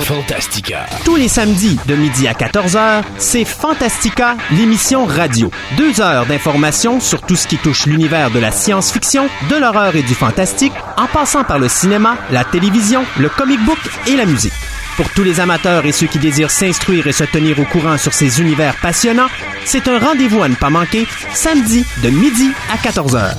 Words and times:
Fantastica. 0.00 0.86
Tous 1.04 1.16
les 1.16 1.28
samedis 1.28 1.78
de 1.86 1.94
midi 1.94 2.28
à 2.28 2.32
14h, 2.32 3.02
c'est 3.16 3.44
Fantastica, 3.44 4.36
l'émission 4.52 5.04
radio. 5.04 5.50
Deux 5.76 6.00
heures 6.00 6.26
d'informations 6.26 7.00
sur 7.00 7.22
tout 7.22 7.36
ce 7.36 7.46
qui 7.46 7.56
touche 7.56 7.86
l'univers 7.86 8.30
de 8.30 8.38
la 8.38 8.50
science-fiction, 8.50 9.28
de 9.50 9.56
l'horreur 9.56 9.96
et 9.96 10.02
du 10.02 10.14
fantastique, 10.14 10.72
en 10.96 11.06
passant 11.06 11.44
par 11.44 11.58
le 11.58 11.68
cinéma, 11.68 12.16
la 12.30 12.44
télévision, 12.44 13.04
le 13.18 13.28
comic 13.28 13.60
book 13.64 13.78
et 14.06 14.16
la 14.16 14.26
musique. 14.26 14.52
Pour 14.96 15.08
tous 15.10 15.22
les 15.22 15.40
amateurs 15.40 15.84
et 15.86 15.92
ceux 15.92 16.06
qui 16.06 16.18
désirent 16.18 16.50
s'instruire 16.50 17.06
et 17.06 17.12
se 17.12 17.24
tenir 17.24 17.58
au 17.58 17.64
courant 17.64 17.98
sur 17.98 18.12
ces 18.12 18.40
univers 18.40 18.74
passionnants, 18.80 19.28
c'est 19.64 19.88
un 19.88 19.98
rendez-vous 19.98 20.42
à 20.42 20.48
ne 20.48 20.54
pas 20.54 20.70
manquer, 20.70 21.06
samedi 21.32 21.84
de 22.02 22.10
midi 22.10 22.50
à 22.72 22.76
14h. 22.76 23.34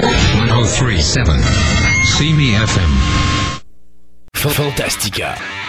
1037 0.00 1.26
CME 2.18 2.54
FM. 2.62 3.31
Fantastica. 4.50 5.61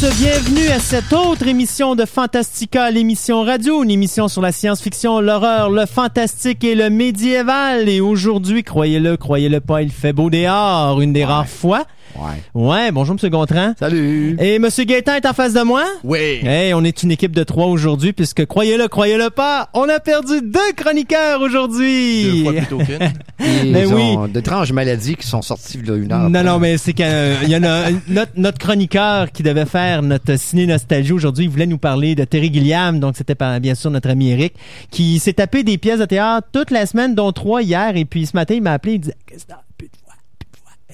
Tous, 0.00 0.18
bienvenue 0.18 0.68
à 0.68 0.78
cette 0.78 1.12
autre 1.12 1.46
émission 1.46 1.94
de 1.94 2.06
Fantastica, 2.06 2.90
l'émission 2.90 3.42
radio, 3.42 3.82
une 3.82 3.90
émission 3.90 4.28
sur 4.28 4.40
la 4.40 4.50
science-fiction, 4.50 5.20
l'horreur, 5.20 5.68
le 5.68 5.84
fantastique 5.84 6.64
et 6.64 6.74
le 6.74 6.88
médiéval. 6.88 7.88
Et 7.88 8.00
aujourd'hui, 8.00 8.62
croyez-le, 8.62 9.18
croyez-le 9.18 9.60
pas, 9.60 9.82
il 9.82 9.90
fait 9.90 10.14
beau 10.14 10.30
dehors, 10.30 11.00
une 11.02 11.12
des 11.12 11.24
rares 11.24 11.48
fois. 11.48 11.84
Ouais. 12.16 12.42
Ouais, 12.54 12.90
bonjour 12.92 13.14
Monsieur 13.14 13.28
Gontran. 13.28 13.74
Salut. 13.78 14.36
Et 14.40 14.58
Monsieur 14.58 14.84
Gaétan 14.84 15.14
est 15.14 15.26
en 15.26 15.32
face 15.32 15.54
de 15.54 15.62
moi? 15.62 15.84
Oui. 16.04 16.18
Hey, 16.42 16.74
on 16.74 16.82
est 16.84 17.02
une 17.02 17.12
équipe 17.12 17.32
de 17.34 17.44
trois 17.44 17.66
aujourd'hui, 17.66 18.12
puisque 18.12 18.44
croyez-le, 18.46 18.88
croyez-le 18.88 19.30
pas, 19.30 19.68
on 19.74 19.88
a 19.88 20.00
perdu 20.00 20.40
deux 20.42 20.72
chroniqueurs 20.76 21.40
aujourd'hui. 21.40 22.24
Deux 22.24 22.42
fois 22.42 22.52
plutôt 22.52 22.78
qu'une. 22.78 23.12
Ils 23.64 23.72
Ben 23.72 23.86
oui. 23.92 24.02
ont 24.18 24.28
d'étranges 24.28 24.72
maladies 24.72 25.14
qui 25.16 25.26
sont 25.26 25.40
sorties 25.42 25.78
il 25.82 25.88
y 25.88 25.90
a 25.90 25.94
une 25.96 26.12
heure. 26.12 26.28
Non, 26.28 26.42
non, 26.42 26.58
mais 26.58 26.76
c'est 26.78 26.92
qu'il 26.92 27.06
y 27.48 27.56
en 27.56 27.62
a 27.64 27.90
notre, 28.08 28.32
notre 28.36 28.58
chroniqueur 28.58 29.30
qui 29.32 29.42
devait 29.42 29.64
faire 29.66 30.02
notre 30.02 30.36
ciné 30.36 30.66
nostalgie 30.66 31.12
aujourd'hui. 31.12 31.44
Il 31.44 31.50
voulait 31.50 31.66
nous 31.66 31.78
parler 31.78 32.14
de 32.14 32.24
Terry 32.24 32.52
Gilliam, 32.52 33.00
donc 33.00 33.14
c'était 33.16 33.36
bien 33.60 33.74
sûr 33.74 33.90
notre 33.90 34.10
ami 34.10 34.30
Eric, 34.30 34.54
qui 34.90 35.18
s'est 35.20 35.34
tapé 35.34 35.62
des 35.62 35.78
pièces 35.78 36.00
de 36.00 36.04
théâtre 36.04 36.48
toute 36.52 36.70
la 36.70 36.86
semaine, 36.86 37.14
dont 37.14 37.32
trois 37.32 37.62
hier. 37.62 37.96
Et 37.96 38.04
puis 38.04 38.26
ce 38.26 38.36
matin, 38.36 38.54
il 38.54 38.62
m'a 38.62 38.72
appelé, 38.72 38.94
il 38.94 39.00
disait 39.00 39.14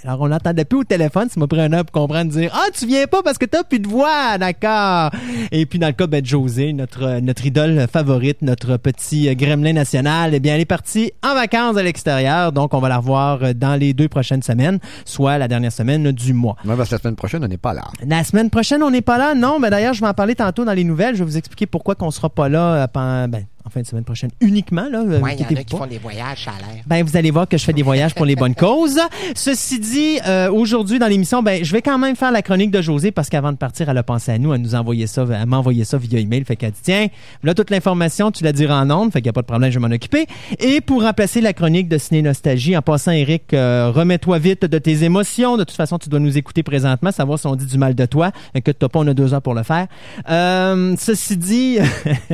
Alors 0.04 0.20
on 0.20 0.26
l'entendait 0.26 0.64
plus 0.64 0.78
au 0.78 0.84
téléphone, 0.84 1.28
ça 1.28 1.40
m'a 1.40 1.46
pris 1.46 1.60
un 1.60 1.72
heure 1.72 1.84
pour 1.84 2.02
comprendre, 2.02 2.30
dire 2.30 2.50
ah 2.54 2.66
tu 2.72 2.86
viens 2.86 3.06
pas 3.06 3.22
parce 3.22 3.38
que 3.38 3.46
t'as 3.46 3.64
plus 3.64 3.80
de 3.80 3.88
voix, 3.88 4.38
d'accord. 4.38 5.10
Et 5.52 5.66
puis 5.66 5.78
dans 5.78 5.88
le 5.88 5.92
cas 5.92 6.06
ben, 6.06 6.20
de 6.20 6.26
José, 6.26 6.72
notre 6.72 7.20
notre 7.20 7.46
idole 7.46 7.86
favorite, 7.92 8.42
notre 8.42 8.76
petit 8.76 9.28
euh, 9.28 9.34
gremlin 9.34 9.72
national, 9.72 10.34
eh 10.34 10.40
bien 10.40 10.54
elle 10.54 10.60
est 10.60 10.64
partie 10.64 11.12
en 11.24 11.34
vacances 11.34 11.76
à 11.76 11.82
l'extérieur, 11.82 12.52
donc 12.52 12.74
on 12.74 12.80
va 12.80 12.88
la 12.88 12.98
revoir 12.98 13.42
euh, 13.42 13.52
dans 13.52 13.74
les 13.74 13.94
deux 13.94 14.08
prochaines 14.08 14.42
semaines, 14.42 14.78
soit 15.04 15.38
la 15.38 15.48
dernière 15.48 15.72
semaine 15.72 16.12
du 16.12 16.32
mois. 16.32 16.56
Ouais, 16.64 16.76
parce 16.76 16.88
que 16.88 16.94
la 16.94 17.00
semaine 17.00 17.16
prochaine, 17.16 17.44
on 17.44 17.48
n'est 17.48 17.56
pas 17.56 17.74
là. 17.74 17.84
La 18.06 18.24
semaine 18.24 18.50
prochaine, 18.50 18.82
on 18.82 18.90
n'est 18.90 19.02
pas 19.02 19.18
là, 19.18 19.34
non, 19.34 19.58
mais 19.58 19.70
d'ailleurs, 19.70 19.94
je 19.94 20.00
vais 20.00 20.08
en 20.08 20.14
parler 20.14 20.34
tantôt 20.34 20.64
dans 20.64 20.72
les 20.72 20.84
nouvelles. 20.84 21.14
Je 21.14 21.20
vais 21.20 21.30
vous 21.30 21.36
expliquer 21.36 21.66
pourquoi 21.66 21.94
qu'on 21.94 22.10
sera 22.10 22.28
pas 22.28 22.48
là 22.48 22.74
euh, 22.74 22.86
pendant, 22.86 23.28
ben, 23.28 23.46
en 23.66 23.70
fin 23.70 23.80
de 23.80 23.86
semaine 23.86 24.04
prochaine 24.04 24.30
uniquement. 24.40 24.86
Là, 24.90 25.00
euh, 25.00 25.20
Ouais, 25.20 25.34
il 25.34 25.40
y 25.40 25.42
en 25.42 25.46
a 25.46 25.64
qui 25.64 25.74
pas. 25.74 25.78
font 25.78 25.86
des 25.86 25.98
voyages, 25.98 26.44
ça 26.44 26.52
a 26.52 26.58
l'air. 26.58 26.82
Ben, 26.86 27.04
vous 27.04 27.16
allez 27.16 27.30
voir 27.32 27.48
que 27.48 27.58
je 27.58 27.64
fais 27.64 27.72
des 27.72 27.82
voyages 27.82 28.14
pour 28.14 28.24
les 28.24 28.36
bonnes 28.36 28.54
causes. 28.54 29.00
Ceci 29.34 29.80
dit, 29.80 30.18
euh, 30.26 30.50
aujourd'hui 30.50 30.98
dans 30.98 31.08
l'émission, 31.08 31.42
ben, 31.42 31.64
je 31.64 31.72
vais 31.72 31.82
quand 31.82 31.98
même 31.98 32.14
faire 32.14 32.30
la 32.30 32.42
chronique 32.42 32.70
de 32.70 32.80
José 32.80 33.10
parce 33.10 33.28
qu'avant 33.28 33.50
de 33.52 33.56
partir, 33.56 33.88
elle 33.88 33.98
a 33.98 34.02
pensé 34.04 34.30
à 34.30 34.38
nous, 34.38 34.52
à 34.52 34.58
nous 34.58 34.74
envoyer 34.76 35.06
ça, 35.08 35.22
à 35.22 35.46
m'envoyer 35.46 35.84
ça 35.84 35.98
via 35.98 36.20
email. 36.20 36.44
Fait 36.44 36.54
qu'elle 36.54 36.70
dit, 36.70 36.80
tiens, 36.82 37.08
là, 37.42 37.54
toute 37.54 37.70
l'information, 37.70 38.30
tu 38.30 38.44
la 38.44 38.52
diras 38.52 38.80
en 38.80 38.90
ondes. 38.90 39.12
Fait 39.12 39.20
qu'il 39.20 39.26
n'y 39.26 39.30
a 39.30 39.32
pas 39.32 39.42
de 39.42 39.46
problème, 39.46 39.70
je 39.72 39.78
vais 39.80 39.88
m'en 39.88 39.92
occuper. 39.94 40.26
Et 40.60 40.80
pour 40.80 41.02
remplacer 41.02 41.40
la 41.40 41.52
chronique 41.52 41.88
de 41.88 41.98
Ciné 41.98 42.22
Nostalgie, 42.22 42.76
en 42.76 42.82
passant, 42.82 43.10
Eric, 43.12 43.52
euh, 43.52 43.90
remets-toi 43.92 44.38
vite 44.38 44.64
de 44.64 44.78
tes 44.78 45.02
émotions. 45.02 45.56
De 45.56 45.64
toute 45.64 45.76
façon, 45.76 45.98
tu 45.98 46.08
dois 46.08 46.20
nous 46.20 46.38
écouter 46.38 46.62
présentement, 46.62 47.10
savoir 47.10 47.38
si 47.38 47.46
on 47.48 47.56
dit 47.56 47.66
du 47.66 47.78
mal 47.78 47.94
de 47.96 48.06
toi. 48.06 48.30
Inquiète-toi 48.54 48.88
pas, 48.88 49.00
on 49.00 49.06
a 49.08 49.14
deux 49.14 49.34
heures 49.34 49.42
pour 49.42 49.54
le 49.54 49.64
faire. 49.64 49.86
Euh, 50.30 50.94
ceci 50.98 51.36
dit, 51.36 51.78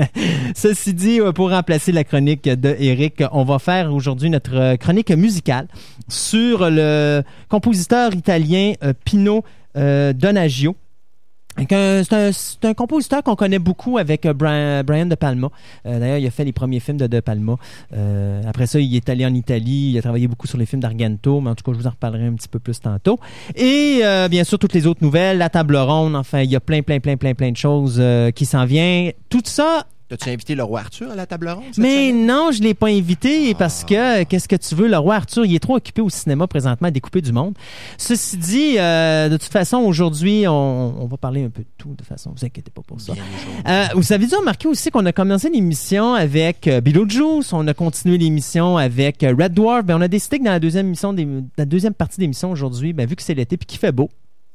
ceci 0.54 0.93
dit, 0.93 1.20
pour 1.31 1.50
remplacer 1.50 1.93
la 1.93 2.03
chronique 2.03 2.49
de 2.49 2.75
Eric, 2.78 3.22
on 3.31 3.44
va 3.44 3.60
faire 3.60 3.93
aujourd'hui 3.93 4.31
notre 4.31 4.56
euh, 4.56 4.77
chronique 4.77 5.10
musicale 5.12 5.69
sur 6.09 6.69
le 6.69 7.22
compositeur 7.49 8.12
italien 8.15 8.72
euh, 8.83 8.93
Pino 9.05 9.44
euh, 9.77 10.12
Donaggio. 10.12 10.75
C'est 11.59 12.65
un, 12.65 12.75
compositeur 12.75 13.22
qu'on 13.22 13.37
connaît 13.37 13.59
beaucoup 13.59 13.99
avec 13.99 14.25
euh, 14.25 14.32
Brian, 14.32 15.06
De 15.06 15.15
Palma. 15.15 15.49
Euh, 15.87 16.00
D'ailleurs, 16.00 16.19
il 16.19 16.27
a 16.27 16.31
fait 16.31 16.44
les 16.44 16.53
premiers 16.53 16.81
films 16.81 16.97
de 16.97 17.06
De 17.06 17.21
Palma. 17.21 17.56
Euh, 17.93 18.43
après 18.47 18.66
ça, 18.66 18.81
il 18.81 18.94
est 18.97 19.09
allé 19.09 19.27
en 19.27 19.34
Italie. 19.34 19.91
Il 19.93 19.99
a 19.99 20.03
travaillé 20.03 20.28
beaucoup 20.28 20.47
sur 20.47 20.59
les 20.59 20.66
films 20.66 20.81
d'Argento, 20.81 21.41
mais 21.41 21.50
en 21.50 21.55
tout 21.55 21.65
cas, 21.65 21.72
je 21.72 21.78
vous 21.78 21.87
en 21.87 21.91
reparlerai 21.91 22.27
un 22.27 22.34
petit 22.34 22.49
peu 22.49 22.59
plus 22.59 22.81
tantôt. 22.81 23.19
Et 23.55 24.00
euh, 24.03 24.28
bien 24.28 24.44
sûr, 24.44 24.59
toutes 24.59 24.72
les 24.72 24.87
autres 24.87 25.03
nouvelles, 25.03 25.38
la 25.38 25.50
table 25.50 25.77
ronde. 25.77 26.16
Enfin, 26.16 26.41
il 26.41 26.50
y 26.50 26.56
a 26.56 26.61
plein, 26.61 26.82
plein, 26.82 27.00
plein, 27.00 27.16
plein, 27.16 27.34
plein 27.34 27.53
de 27.53 27.56
choses 27.56 27.99
euh, 27.99 28.31
qui 28.31 28.47
s'en 28.47 28.65
viennent. 28.65 29.12
Tout 29.28 29.43
ça 29.44 29.87
T'as-tu 30.12 30.28
invité 30.28 30.55
le 30.55 30.62
roi 30.62 30.81
Arthur 30.81 31.11
à 31.11 31.15
la 31.15 31.25
table 31.25 31.49
ronde? 31.49 31.65
mais 31.78 32.11
semaine? 32.11 32.27
non, 32.27 32.50
je 32.53 32.62
l'ai 32.62 32.75
pas 32.75 32.89
invité 32.89 33.55
parce 33.55 33.83
que 33.83 34.21
euh, 34.21 34.25
qu'est-ce 34.28 34.47
que 34.47 34.56
tu 34.56 34.75
veux, 34.75 34.87
le 34.87 34.99
roi 34.99 35.15
Arthur, 35.15 35.47
il 35.47 35.55
est 35.55 35.59
trop 35.59 35.77
occupé 35.77 36.03
au 36.03 36.11
cinéma 36.11 36.47
présentement 36.47 36.89
à 36.89 36.91
découper 36.91 37.23
du 37.23 37.33
monde. 37.33 37.55
Ceci 37.97 38.37
dit, 38.37 38.78
euh, 38.78 39.31
de 39.31 39.39
toute 39.39 39.50
façon, 39.50 39.78
aujourd'hui, 39.78 40.47
on, 40.47 41.03
on 41.03 41.06
va 41.06 41.17
parler 41.17 41.45
un 41.45 41.49
peu 41.49 41.62
de 41.62 41.69
tout. 41.78 41.93
De 41.93 41.95
toute 41.95 42.06
façon, 42.06 42.34
vous 42.37 42.45
inquiétez 42.45 42.71
pas 42.71 42.83
pour 42.87 43.00
ça. 43.00 43.15
Euh, 43.67 43.84
vous 43.95 44.12
avez 44.12 44.27
dû 44.27 44.34
remarquer 44.34 44.69
aussi 44.69 44.91
qu'on 44.91 45.06
a 45.06 45.12
commencé 45.12 45.49
l'émission 45.49 46.12
avec 46.12 46.69
euh, 46.69 46.83
Beetlejuice, 46.83 47.55
on 47.55 47.67
a 47.67 47.73
continué 47.73 48.19
l'émission 48.19 48.77
avec 48.77 49.23
Red 49.23 49.55
Dwarf, 49.55 49.87
ben 49.87 49.97
on 49.97 50.03
a 50.03 50.09
décidé 50.09 50.41
que 50.41 50.44
dans 50.44 50.50
la 50.50 50.61
deuxième 50.61 50.89
émission, 50.89 51.15
des, 51.15 51.27
la 51.56 51.65
deuxième 51.65 51.94
partie 51.94 52.21
d'émission 52.21 52.50
aujourd'hui, 52.50 52.93
ben 52.93 53.06
vu 53.09 53.17
que 53.17 53.23
c'est 53.23 53.33
l'été 53.33 53.56
puis 53.56 53.65
qu'il 53.65 53.79
fait 53.79 53.93
beau. 53.93 54.11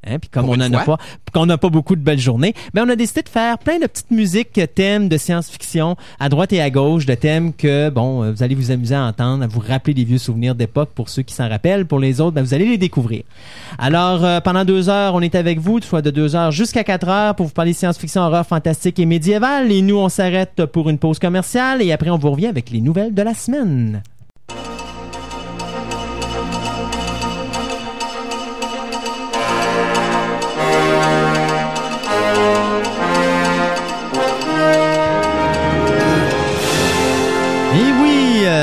Hein, 0.05 0.19
puis 0.19 0.29
comme 0.29 0.45
Pour 0.45 0.55
on 0.57 0.61
a 0.61 0.83
pas, 0.83 0.97
qu'on 1.33 1.45
n'a 1.47 1.57
pas 1.57 1.69
beaucoup 1.69 1.95
de 1.95 2.01
belles 2.01 2.19
journées, 2.19 2.53
ben 2.73 2.85
on 2.85 2.89
a 2.89 2.95
décidé 2.95 3.23
de 3.23 3.29
faire 3.29 3.57
plein 3.57 3.79
de 3.79 3.87
petites 3.87 4.11
musiques 4.11 4.57
euh, 4.59 4.67
thèmes 4.67 5.09
de 5.09 5.17
science-fiction 5.17 5.95
à 6.19 6.29
droite 6.29 6.53
et 6.53 6.61
à 6.61 6.69
gauche, 6.69 7.07
de 7.07 7.15
thèmes 7.15 7.51
que 7.51 7.89
bon, 7.89 8.23
euh, 8.23 8.31
vous 8.31 8.43
allez 8.43 8.53
vous 8.53 8.69
amuser 8.69 8.93
à 8.93 9.03
entendre, 9.03 9.43
à 9.43 9.47
vous 9.47 9.59
rappeler 9.59 9.95
des 9.95 10.03
vieux 10.03 10.19
souvenirs 10.19 10.53
d'époque 10.53 10.89
pour 10.93 11.09
ceux 11.09 11.23
qui 11.23 11.33
s'en 11.33 11.49
rappellent, 11.49 11.87
pour 11.87 11.99
les 11.99 12.21
autres, 12.21 12.33
ben 12.33 12.43
vous 12.43 12.53
allez 12.53 12.65
les 12.65 12.77
découvrir. 12.77 13.23
Alors 13.79 14.23
euh, 14.23 14.39
pendant 14.39 14.65
deux 14.65 14.87
heures, 14.87 15.15
on 15.15 15.21
est 15.21 15.33
avec 15.33 15.59
vous, 15.59 15.81
soit 15.81 16.03
de 16.03 16.11
deux 16.11 16.35
heures 16.35 16.51
jusqu'à 16.51 16.83
quatre 16.83 17.09
heures 17.09 17.35
pour 17.35 17.47
vous 17.47 17.53
parler 17.53 17.73
science-fiction, 17.73 18.21
horreur, 18.21 18.45
fantastique 18.45 18.99
et 18.99 19.05
médiévale. 19.05 19.71
Et 19.71 19.81
nous, 19.81 19.97
on 19.97 20.09
s'arrête 20.09 20.65
pour 20.65 20.89
une 20.89 20.99
pause 20.99 21.17
commerciale 21.17 21.81
et 21.81 21.91
après 21.91 22.11
on 22.11 22.17
vous 22.17 22.31
revient 22.31 22.47
avec 22.47 22.69
les 22.69 22.81
nouvelles 22.81 23.15
de 23.15 23.21
la 23.23 23.33
semaine. 23.33 24.03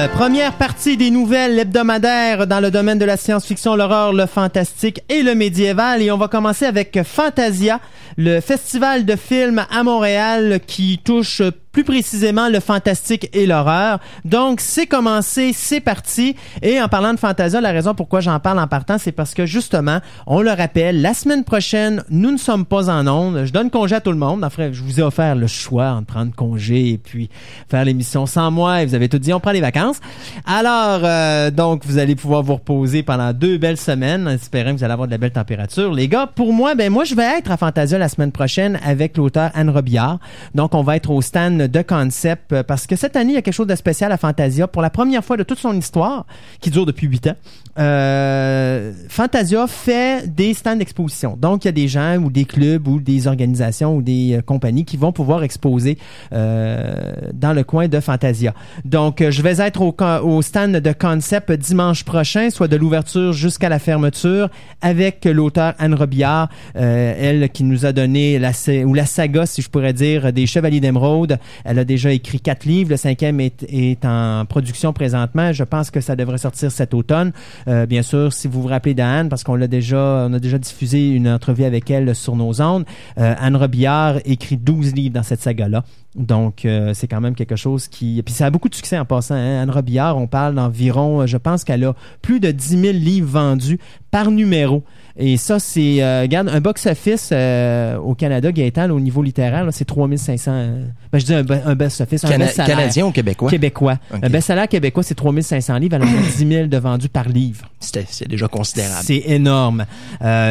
Euh, 0.05 0.09
première 0.09 0.55
partie 0.55 0.97
des 0.97 1.11
nouvelles 1.11 1.59
hebdomadaires 1.59 2.47
dans 2.47 2.61
le 2.61 2.71
domaine 2.71 2.99
de 2.99 3.05
la 3.05 3.17
science-fiction, 3.17 3.77
l'horreur, 3.77 4.12
le 4.12 4.27
fantastique 4.27 5.01
et 5.09 5.23
le 5.23 5.35
médiéval. 5.35 6.03
Et 6.03 6.11
on 6.11 6.17
va 6.17 6.29
commencer 6.29 6.65
avec 6.65 7.03
Fantasia, 7.05 7.81
le 8.17 8.41
festival 8.41 9.05
de 9.05 9.17
films 9.17 9.65
à 9.71 9.83
Montréal 9.83 10.61
qui 10.67 11.01
touche 11.03 11.43
plus 11.75 11.85
précisément 11.85 12.49
le 12.49 12.61
fantastique 12.61 13.29
et 13.32 13.47
l'horreur. 13.47 13.99
Donc, 14.25 14.61
c'est 14.61 14.87
commencé, 14.87 15.53
c'est 15.53 15.81
parti. 15.81 16.37
Et 16.62 16.81
en 16.81 16.88
parlant 16.88 17.12
de 17.12 17.19
Fantasia, 17.19 17.61
la 17.61 17.73
raison 17.73 17.94
pourquoi 17.94 18.21
j'en 18.21 18.38
parle 18.38 18.61
en 18.61 18.69
partant, 18.69 18.97
c'est 18.97 19.12
parce 19.12 19.35
que 19.35 19.44
justement, 19.44 19.99
on 20.29 20.41
le 20.41 20.53
rappelle, 20.53 21.03
la 21.03 21.15
semaine 21.15 21.43
prochaine, 21.43 22.05
nous 22.11 22.31
ne 22.31 22.38
sommes 22.38 22.65
pas 22.65 22.88
en 22.88 23.06
ondes. 23.09 23.44
Je 23.44 23.53
donne 23.53 23.71
congé 23.71 23.97
à 23.97 24.00
tout 24.00 24.12
le 24.12 24.17
monde. 24.17 24.44
Enfin, 24.44 24.71
je 24.73 24.82
vous 24.82 25.00
ai 25.00 25.03
offert 25.03 25.35
le 25.35 25.49
choix 25.49 25.88
entre 25.88 26.15
prendre 26.15 26.32
congé 26.32 26.91
et 26.91 26.99
puis 26.99 27.29
faire 27.69 27.85
l'émission 27.85 28.25
sans 28.27 28.53
moi. 28.53 28.82
Et 28.82 28.87
vous 28.87 28.94
avez 28.94 29.09
tout 29.09 29.19
dit, 29.19 29.32
on 29.32 29.41
prend 29.41 29.50
les 29.50 29.61
vacances. 29.61 29.99
Alors, 30.47 31.00
euh, 31.03 31.50
donc, 31.50 31.85
vous 31.85 31.99
allez 31.99 32.15
pouvoir 32.15 32.44
vous 32.44 32.55
reposer 32.55 33.03
pendant 33.03 33.32
deux 33.32 33.59
belles 33.59 33.79
semaines, 33.79 34.29
en 34.29 34.31
espérant 34.31 34.70
que 34.70 34.79
vous 34.79 34.85
allez 34.85 34.93
avoir 34.93 35.09
de 35.09 35.12
la 35.12 35.19
belle 35.19 35.32
température. 35.32 35.93
Les 35.93 36.06
gars, 36.06 36.29
pour 36.32 36.53
moi, 36.53 36.77
ben 36.77 36.93
moi, 36.93 37.03
je 37.03 37.17
vais 37.17 37.38
être 37.38 37.50
à 37.50 37.56
Fantasia 37.56 37.99
la 37.99 38.09
semaine 38.09 38.31
prochaine 38.31 38.79
avec 38.85 39.17
l'auteur 39.17 39.50
Anne 39.55 39.70
Robillard. 39.70 40.20
Donc, 40.55 40.77
on 40.77 40.85
va 40.85 40.94
être 40.94 41.11
au 41.11 41.20
stand 41.20 41.63
de 41.69 41.82
concept 41.82 42.52
euh, 42.52 42.62
parce 42.62 42.87
que 42.87 42.96
cette 42.96 43.16
année, 43.16 43.32
il 43.32 43.34
y 43.34 43.38
a 43.38 43.43
quelque 43.43 43.55
chose 43.55 43.66
de 43.66 43.75
spécial 43.75 44.12
à 44.12 44.16
Fantasia. 44.16 44.66
Pour 44.66 44.82
la 44.82 44.90
première 44.90 45.25
fois 45.25 45.37
de 45.37 45.43
toute 45.43 45.58
son 45.58 45.76
histoire, 45.76 46.26
qui 46.61 46.70
dure 46.70 46.87
depuis 46.87 47.06
huit 47.06 47.26
ans, 47.26 47.34
euh, 47.78 48.93
Fantasia 49.08 49.66
fait 49.66 50.32
des 50.32 50.55
stands 50.55 50.76
d'exposition. 50.76 51.37
Donc, 51.40 51.64
il 51.64 51.69
y 51.69 51.70
a 51.70 51.72
des 51.72 51.88
gens 51.88 52.16
ou 52.16 52.31
des 52.31 52.44
clubs 52.44 52.87
ou 52.87 53.00
des 53.00 53.26
organisations 53.26 53.96
ou 53.96 54.02
des 54.02 54.37
euh, 54.37 54.43
compagnies 54.43 54.84
qui 54.84 54.96
vont 54.96 55.12
pouvoir 55.12 55.43
exposer 55.43 55.99
dans 56.31 57.52
le 57.55 57.62
coin 57.62 57.88
de 57.88 58.00
Fantasia. 58.00 58.55
Donc, 58.84 59.22
je 59.28 59.43
vais 59.43 59.60
être 59.60 59.81
au, 59.81 59.94
au 60.22 60.43
stand 60.43 60.76
de 60.76 60.93
concept 60.93 61.52
dimanche 61.52 62.05
prochain, 62.05 62.50
soit 62.50 62.69
de 62.69 62.76
l'ouverture 62.76 63.32
jusqu'à 63.32 63.69
la 63.69 63.78
fermeture, 63.78 64.49
avec 64.81 65.25
l'auteur 65.25 65.75
Anne 65.78 65.94
Robillard, 65.94 66.49
elle 66.75 67.49
qui 67.50 67.64
nous 67.64 67.87
a 67.87 67.93
donné 67.93 68.38
la, 68.38 68.52
ou 68.84 68.94
la 68.94 69.06
saga, 69.06 69.46
si 69.46 69.62
je 69.62 69.69
pourrais 69.69 69.93
dire, 69.93 70.32
des 70.32 70.46
Chevaliers 70.46 70.81
d'Émeraude. 70.81 71.38
Elle 71.65 71.79
a 71.79 71.85
déjà 71.85 72.12
écrit 72.12 72.41
quatre 72.41 72.65
livres. 72.65 72.91
Le 72.91 72.97
cinquième 72.97 73.41
est, 73.41 74.05
en 74.05 74.45
production 74.47 74.93
présentement. 74.93 75.53
Je 75.53 75.65
pense 75.65 75.91
que 75.91 76.01
ça 76.01 76.17
devrait 76.17 76.39
sortir 76.39 76.71
cet 76.71 76.95
automne. 76.95 77.33
Euh, 77.69 77.87
bien 77.87 78.03
sûr, 78.03 78.33
si 78.33 78.49
vous 78.49 78.62
vous 78.62 78.69
rappelez 78.69 78.95
d'Anne, 78.95 79.29
parce 79.29 79.45
qu'on 79.45 79.55
l'a 79.55 79.67
déjà, 79.67 80.27
on 80.29 80.33
a 80.33 80.39
déjà 80.39 80.59
diffusé 80.59 81.11
une 81.11 81.29
entrevue 81.29 81.65
avec 81.65 81.91
elle 81.91 82.15
sur 82.15 82.37
nos 82.37 82.61
ondes. 82.61 82.85
euh, 83.19 83.35
Anne 83.39 83.56
Robillard 83.56 84.19
écrit 84.25 84.56
12 84.56 84.95
livres 84.95 85.15
dans 85.15 85.23
cette 85.23 85.41
saga-là. 85.41 85.85
Donc, 86.14 86.64
euh, 86.64 86.93
c'est 86.94 87.08
quand 87.08 87.20
même 87.20 87.34
quelque 87.34 87.56
chose 87.56 87.88
qui... 87.88 88.22
Puis 88.25 88.34
ça 88.34 88.46
a 88.46 88.50
beaucoup 88.50 88.69
de 88.69 88.75
succès 88.75 88.96
en 88.99 89.05
passant. 89.05 89.34
hein. 89.34 89.62
Anne 89.62 89.70
Robillard, 89.70 90.16
on 90.16 90.26
parle 90.28 90.55
d'environ, 90.55 91.22
euh, 91.22 91.26
je 91.26 91.37
pense 91.37 91.64
qu'elle 91.64 91.84
a 91.84 91.94
plus 92.22 92.38
de 92.40 92.50
10 92.52 92.81
000 92.81 92.93
livres 92.93 93.28
vendus 93.28 93.78
par 94.12 94.31
numéro. 94.31 94.84
Et 95.16 95.37
ça, 95.37 95.58
c'est... 95.61 96.02
euh, 96.02 96.22
regarde, 96.22 96.49
un 96.49 96.61
box-office 96.61 97.31
euh, 97.32 97.96
au 97.99 98.14
Canada, 98.14 98.50
Gaëtan, 98.52 98.87
là, 98.88 98.94
au 98.94 99.00
niveau 99.00 99.22
littéraire, 99.22 99.66
c'est 99.72 99.84
3500... 99.84 100.50
euh, 100.52 100.84
ben, 101.12 101.19
je 101.19 101.25
dis 101.25 101.34
un, 101.34 101.44
un 101.66 101.75
best-office, 101.75 102.25
un 102.25 102.28
Cana- 102.28 102.44
best-salaire 102.46 102.76
Canadien 102.76 103.06
ou 103.06 103.10
québécois? 103.12 103.50
québécois. 103.50 103.99
Un 104.22 104.28
best-salaire 104.31 104.69
québécois, 104.69 105.02
c'est 105.05 105.14
3500 105.14 105.78
livres. 105.78 105.96
Elle 105.96 106.02
en 106.02 106.06
a 106.06 106.22
10 106.37 106.49
000 106.49 106.67
de 106.69 106.76
vendus 106.78 107.08
par 107.08 107.28
livre. 107.28 107.64
C'est 107.81 108.28
déjà 108.28 108.46
considérable. 108.49 109.02
C'est 109.05 109.22
énorme. 109.26 109.84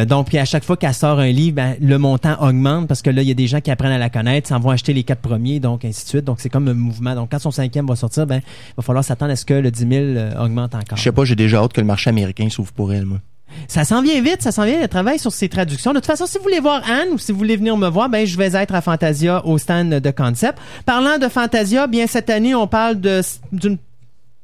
Donc, 0.08 0.28
puis 0.28 0.38
à 0.38 0.44
chaque 0.44 0.64
fois 0.64 0.76
qu'elle 0.76 0.94
sort 0.94 1.18
un 1.18 1.30
livre, 1.30 1.56
ben, 1.56 1.76
le 1.80 1.98
montant 1.98 2.36
augmente 2.40 2.86
parce 2.86 3.02
que 3.02 3.10
là, 3.10 3.22
il 3.22 3.28
y 3.28 3.30
a 3.30 3.34
des 3.34 3.46
gens 3.46 3.60
qui 3.60 3.70
apprennent 3.70 3.92
à 3.92 3.98
la 3.98 4.08
connaître, 4.10 4.48
s'en 4.48 4.60
vont 4.60 4.70
acheter 4.70 4.92
les 4.94 5.02
quatre 5.04 5.20
premiers, 5.20 5.53
donc 5.60 5.84
ainsi 5.84 6.04
de 6.04 6.08
suite. 6.08 6.24
Donc, 6.24 6.40
c'est 6.40 6.48
comme 6.48 6.68
un 6.68 6.74
mouvement. 6.74 7.14
Donc, 7.14 7.30
quand 7.30 7.38
son 7.38 7.50
cinquième 7.50 7.86
va 7.86 7.96
sortir, 7.96 8.26
ben, 8.26 8.40
il 8.44 8.74
va 8.76 8.82
falloir 8.82 9.04
s'attendre 9.04 9.32
à 9.32 9.36
ce 9.36 9.44
que 9.44 9.54
le 9.54 9.70
10 9.70 9.78
000 9.80 9.92
euh, 9.92 10.44
augmente 10.44 10.74
encore. 10.74 10.96
Je 10.96 11.02
sais 11.02 11.12
pas, 11.12 11.24
j'ai 11.24 11.36
déjà 11.36 11.58
hâte 11.58 11.72
que 11.72 11.80
le 11.80 11.86
marché 11.86 12.10
américain 12.10 12.48
s'ouvre 12.50 12.72
pour 12.72 12.92
elle, 12.92 13.06
moi. 13.06 13.18
Ça 13.68 13.84
s'en 13.84 14.02
vient 14.02 14.20
vite, 14.20 14.42
ça 14.42 14.52
s'en 14.52 14.64
vient. 14.64 14.80
Elle 14.80 14.88
travaille 14.88 15.18
sur 15.18 15.32
ses 15.32 15.48
traductions. 15.48 15.92
De 15.92 15.98
toute 15.98 16.06
façon, 16.06 16.26
si 16.26 16.38
vous 16.38 16.44
voulez 16.44 16.60
voir 16.60 16.82
Anne 16.88 17.08
ou 17.12 17.18
si 17.18 17.32
vous 17.32 17.38
voulez 17.38 17.56
venir 17.56 17.76
me 17.76 17.88
voir, 17.88 18.08
ben 18.08 18.26
je 18.26 18.36
vais 18.36 18.52
être 18.54 18.74
à 18.74 18.80
Fantasia 18.80 19.44
au 19.46 19.58
stand 19.58 19.90
de 19.90 20.10
Concept. 20.10 20.58
Parlant 20.84 21.18
de 21.18 21.28
Fantasia, 21.28 21.86
bien 21.86 22.06
cette 22.06 22.30
année, 22.30 22.54
on 22.54 22.66
parle 22.66 23.00
de 23.00 23.20
d'une 23.52 23.78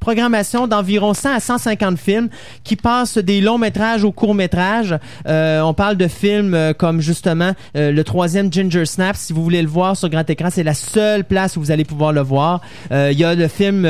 programmation 0.01 0.67
d'environ 0.67 1.15
100 1.15 1.35
à 1.35 1.41
150 1.41 1.99
films 1.99 2.29
qui 2.65 2.75
passent 2.75 3.19
des 3.19 3.41
longs 3.41 3.59
métrages 3.59 4.03
au 4.03 4.13
courts 4.13 4.35
métrages. 4.35 4.97
Euh, 5.29 5.61
on 5.61 5.75
parle 5.75 5.97
de 5.97 6.09
films 6.09 6.55
euh, 6.55 6.73
comme 6.73 7.01
justement 7.01 7.53
euh, 7.77 7.93
le 7.93 8.05
troisième 8.05 8.53
Ginger 8.53 8.87
Snap. 8.87 9.15
Si 9.15 9.33
vous 9.33 9.45
voulez 9.45 9.63
le 9.63 9.69
voir 9.69 9.97
sur 9.97 10.09
grand 10.09 10.29
écran, 10.29 10.49
c'est 10.51 10.63
la 10.63 10.75
seule 10.75 11.25
place 11.25 11.57
où 11.57 11.61
vous 11.61 11.71
allez 11.71 11.85
pouvoir 11.85 12.13
le 12.13 12.23
voir. 12.23 12.61
Il 12.91 13.19
y 13.19 13.25
a 13.25 13.35
le 13.35 13.49
film 13.49 13.87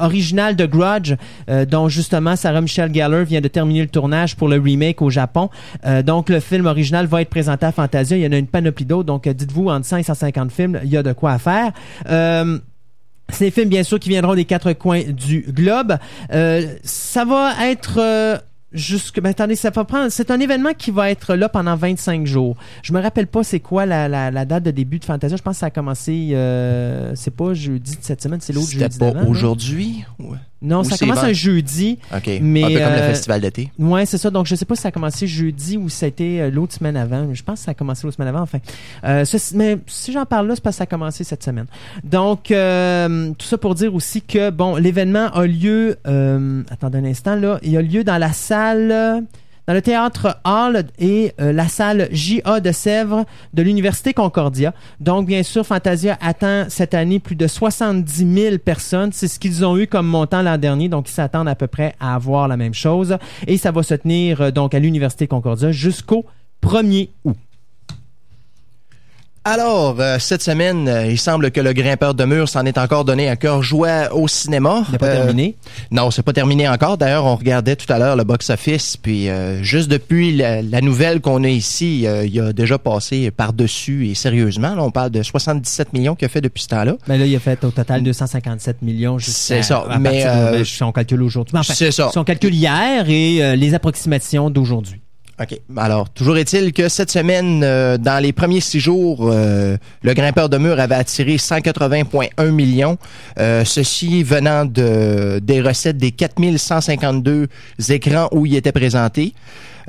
original 0.00 0.56
de 0.56 0.64
Grudge, 0.64 1.14
dont 1.68 1.88
justement 1.88 2.36
Sarah 2.36 2.60
Michelle 2.60 2.92
Gellar 2.94 3.24
vient 3.24 3.40
de 3.40 3.48
terminer 3.48 3.82
le 3.82 3.88
tournage 3.88 4.36
pour 4.36 4.48
le 4.48 4.58
remake 4.58 5.02
au 5.02 5.10
Japon. 5.10 5.50
Donc 6.04 6.30
le 6.30 6.40
film 6.40 6.66
original 6.66 7.06
va 7.06 7.20
être 7.20 7.28
présenté 7.28 7.66
à 7.66 7.72
Fantasia. 7.72 8.16
Il 8.16 8.22
y 8.22 8.26
en 8.26 8.32
a 8.32 8.38
une 8.38 8.46
panoplie 8.46 8.86
d'autres. 8.86 9.04
Donc 9.04 9.28
dites-vous 9.28 9.68
entre 9.68 9.86
100 9.86 9.96
et 9.98 10.02
150 10.04 10.52
films, 10.52 10.80
il 10.82 10.90
y 10.90 10.96
a 10.96 11.02
de 11.02 11.12
quoi 11.12 11.38
faire. 11.38 11.72
C'est 13.32 13.46
des 13.46 13.50
films, 13.50 13.68
bien 13.68 13.82
sûr, 13.82 13.98
qui 13.98 14.08
viendront 14.08 14.34
des 14.34 14.44
quatre 14.44 14.72
coins 14.72 15.02
du 15.02 15.44
globe. 15.48 15.96
Euh, 16.32 16.74
ça 16.82 17.24
va 17.24 17.68
être... 17.68 17.98
euh, 17.98 18.38
Jusque, 18.72 19.20
ben 19.20 19.30
attendez, 19.30 19.56
ça 19.56 19.70
va 19.70 19.82
prendre. 19.84 20.10
C'est 20.12 20.30
un 20.30 20.38
événement 20.38 20.74
qui 20.78 20.92
va 20.92 21.10
être 21.10 21.34
là 21.34 21.48
pendant 21.48 21.74
25 21.74 22.24
jours. 22.24 22.56
Je 22.84 22.92
me 22.92 23.00
rappelle 23.00 23.26
pas 23.26 23.42
c'est 23.42 23.58
quoi 23.58 23.84
la, 23.84 24.06
la, 24.06 24.30
la 24.30 24.44
date 24.44 24.62
de 24.62 24.70
début 24.70 25.00
de 25.00 25.04
Fantasia. 25.04 25.36
Je 25.36 25.42
pense 25.42 25.56
que 25.56 25.58
ça 25.60 25.66
a 25.66 25.70
commencé. 25.70 26.28
Euh, 26.34 27.10
c'est 27.16 27.34
pas 27.34 27.52
jeudi 27.52 27.96
de 27.96 28.02
cette 28.02 28.22
semaine, 28.22 28.38
c'est 28.40 28.52
l'autre 28.52 28.68
C'était 28.68 28.82
jeudi 28.84 28.98
pas 29.00 29.12
aujourd'hui? 29.26 30.04
Ouais. 30.20 30.38
Non, 30.62 30.80
ou 30.80 30.84
ça 30.84 30.96
c'est 30.96 31.06
commence 31.06 31.24
un 31.24 31.32
jeudi. 31.32 31.98
OK. 32.14 32.30
Mais, 32.42 32.62
un 32.64 32.68
peu 32.68 32.74
comme 32.74 32.82
le 32.92 32.98
euh, 33.00 33.08
festival 33.08 33.40
d'été. 33.40 33.72
Ouais, 33.78 34.04
c'est 34.04 34.18
ça. 34.18 34.28
Donc, 34.30 34.46
je 34.46 34.54
sais 34.54 34.66
pas 34.66 34.74
si 34.74 34.82
ça 34.82 34.88
a 34.88 34.92
commencé 34.92 35.26
jeudi 35.26 35.78
ou 35.78 35.88
si 35.88 35.96
ça 35.96 36.06
a 36.06 36.08
été 36.10 36.42
euh, 36.42 36.50
l'autre 36.50 36.74
semaine 36.74 36.96
avant. 36.96 37.32
Je 37.32 37.42
pense 37.42 37.60
que 37.60 37.64
ça 37.64 37.70
a 37.70 37.74
commencé 37.74 38.02
l'autre 38.06 38.16
semaine 38.16 38.28
avant. 38.28 38.42
Enfin, 38.42 38.58
euh, 39.04 39.24
ceci- 39.24 39.56
mais 39.56 39.78
si 39.86 40.12
j'en 40.12 40.26
parle 40.26 40.48
là, 40.48 40.54
c'est 40.56 40.62
parce 40.62 40.76
que 40.76 40.78
ça 40.78 40.84
a 40.84 40.86
commencé 40.86 41.24
cette 41.24 41.42
semaine. 41.42 41.66
Donc, 42.04 42.50
euh, 42.50 43.30
tout 43.38 43.46
ça 43.46 43.56
pour 43.58 43.74
dire 43.74 43.94
aussi 43.94 44.20
que 44.20 44.50
bon, 44.50 44.76
l'événement 44.76 45.28
a 45.32 45.46
lieu. 45.46 45.96
Euh, 46.06 46.62
attendez 46.70 46.98
un 46.98 47.04
instant 47.06 47.36
là. 47.36 47.58
Il 47.62 47.76
a 47.76 47.82
lieu 47.82 48.04
dans 48.04 48.18
la 48.18 48.32
salle. 48.32 49.24
Dans 49.66 49.74
le 49.74 49.82
théâtre 49.82 50.38
Hall 50.44 50.84
et 50.98 51.32
euh, 51.40 51.52
la 51.52 51.68
salle 51.68 52.08
JA 52.12 52.60
de 52.60 52.72
Sèvres 52.72 53.24
de 53.54 53.62
l'Université 53.62 54.14
Concordia. 54.14 54.74
Donc, 55.00 55.26
bien 55.26 55.42
sûr, 55.42 55.64
Fantasia 55.64 56.18
attend 56.20 56.64
cette 56.68 56.94
année 56.94 57.18
plus 57.18 57.36
de 57.36 57.46
70 57.46 58.34
000 58.34 58.58
personnes. 58.58 59.10
C'est 59.12 59.28
ce 59.28 59.38
qu'ils 59.38 59.64
ont 59.64 59.76
eu 59.76 59.86
comme 59.86 60.06
montant 60.06 60.42
l'an 60.42 60.58
dernier. 60.58 60.88
Donc, 60.88 61.08
ils 61.08 61.12
s'attendent 61.12 61.48
à 61.48 61.54
peu 61.54 61.66
près 61.66 61.94
à 62.00 62.14
avoir 62.14 62.48
la 62.48 62.56
même 62.56 62.74
chose. 62.74 63.16
Et 63.46 63.56
ça 63.58 63.70
va 63.70 63.82
se 63.82 63.94
tenir 63.94 64.40
euh, 64.40 64.50
donc 64.50 64.74
à 64.74 64.78
l'Université 64.78 65.26
Concordia 65.26 65.72
jusqu'au 65.72 66.24
1er 66.62 67.10
août. 67.24 67.36
Alors, 69.42 69.96
euh, 70.00 70.18
cette 70.18 70.42
semaine, 70.42 70.86
euh, 70.86 71.06
il 71.06 71.18
semble 71.18 71.50
que 71.50 71.62
le 71.62 71.72
grimpeur 71.72 72.12
de 72.12 72.26
mur 72.26 72.46
s'en 72.46 72.66
est 72.66 72.76
encore 72.76 73.06
donné 73.06 73.26
à 73.30 73.36
cœur 73.36 73.62
joie 73.62 74.14
au 74.14 74.28
cinéma. 74.28 74.84
Il 74.88 74.92
n'est 74.92 74.98
pas 74.98 75.06
Euh, 75.06 75.16
terminé. 75.24 75.56
Non, 75.90 76.10
c'est 76.10 76.22
pas 76.22 76.34
terminé 76.34 76.68
encore. 76.68 76.98
D'ailleurs, 76.98 77.24
on 77.24 77.36
regardait 77.36 77.74
tout 77.74 77.90
à 77.90 77.98
l'heure 77.98 78.16
le 78.16 78.24
box-office, 78.24 78.98
puis 78.98 79.30
euh, 79.30 79.62
juste 79.62 79.88
depuis 79.90 80.36
la, 80.36 80.60
la 80.60 80.82
nouvelle 80.82 81.22
qu'on 81.22 81.42
a 81.44 81.48
ici, 81.48 82.06
euh, 82.06 82.26
il 82.26 82.38
a 82.38 82.52
déjà 82.52 82.76
passé 82.76 83.30
par-dessus, 83.30 84.08
et 84.08 84.14
sérieusement, 84.14 84.74
là, 84.74 84.82
on 84.82 84.90
parle 84.90 85.10
de 85.10 85.22
77 85.22 85.94
millions 85.94 86.14
qu'il 86.14 86.26
a 86.26 86.28
fait 86.28 86.42
depuis 86.42 86.62
ce 86.62 86.68
temps-là. 86.68 86.96
Ben 87.08 87.18
là, 87.18 87.24
il 87.24 87.34
a 87.34 87.40
fait 87.40 87.64
au 87.64 87.70
total 87.70 88.02
257 88.02 88.82
millions. 88.82 89.18
jusqu'à- 89.18 89.32
C'est 89.32 89.62
ça, 89.62 89.86
À 89.88 89.98
mais, 89.98 90.22
de- 90.22 90.28
euh, 90.28 90.64
si 90.64 90.82
on 90.82 90.92
calcule 90.92 91.22
aujourd'hui. 91.22 91.56
Enfin, 91.56 91.72
c'est 91.74 91.90
ça. 91.92 92.10
Si 92.12 92.18
on 92.18 92.24
calcule 92.24 92.54
hier 92.54 93.08
et 93.08 93.42
euh, 93.42 93.56
les 93.56 93.72
approximations 93.72 94.50
d'aujourd'hui. 94.50 95.00
OK. 95.40 95.58
Alors, 95.74 96.10
toujours 96.10 96.36
est-il 96.36 96.74
que 96.74 96.90
cette 96.90 97.10
semaine, 97.10 97.62
euh, 97.64 97.96
dans 97.96 98.22
les 98.22 98.30
premiers 98.32 98.60
six 98.60 98.78
jours, 98.78 99.20
euh, 99.22 99.78
le 100.02 100.12
grimpeur 100.12 100.50
de 100.50 100.58
mur 100.58 100.78
avait 100.78 100.96
attiré 100.96 101.36
180,1 101.36 102.50
millions. 102.50 102.98
Euh, 103.38 103.64
ceci 103.64 104.22
venant 104.22 104.66
de 104.66 105.40
des 105.42 105.62
recettes 105.62 105.96
des 105.96 106.10
4152 106.10 107.48
écrans 107.88 108.28
où 108.32 108.44
il 108.44 108.54
était 108.54 108.72
présenté. 108.72 109.32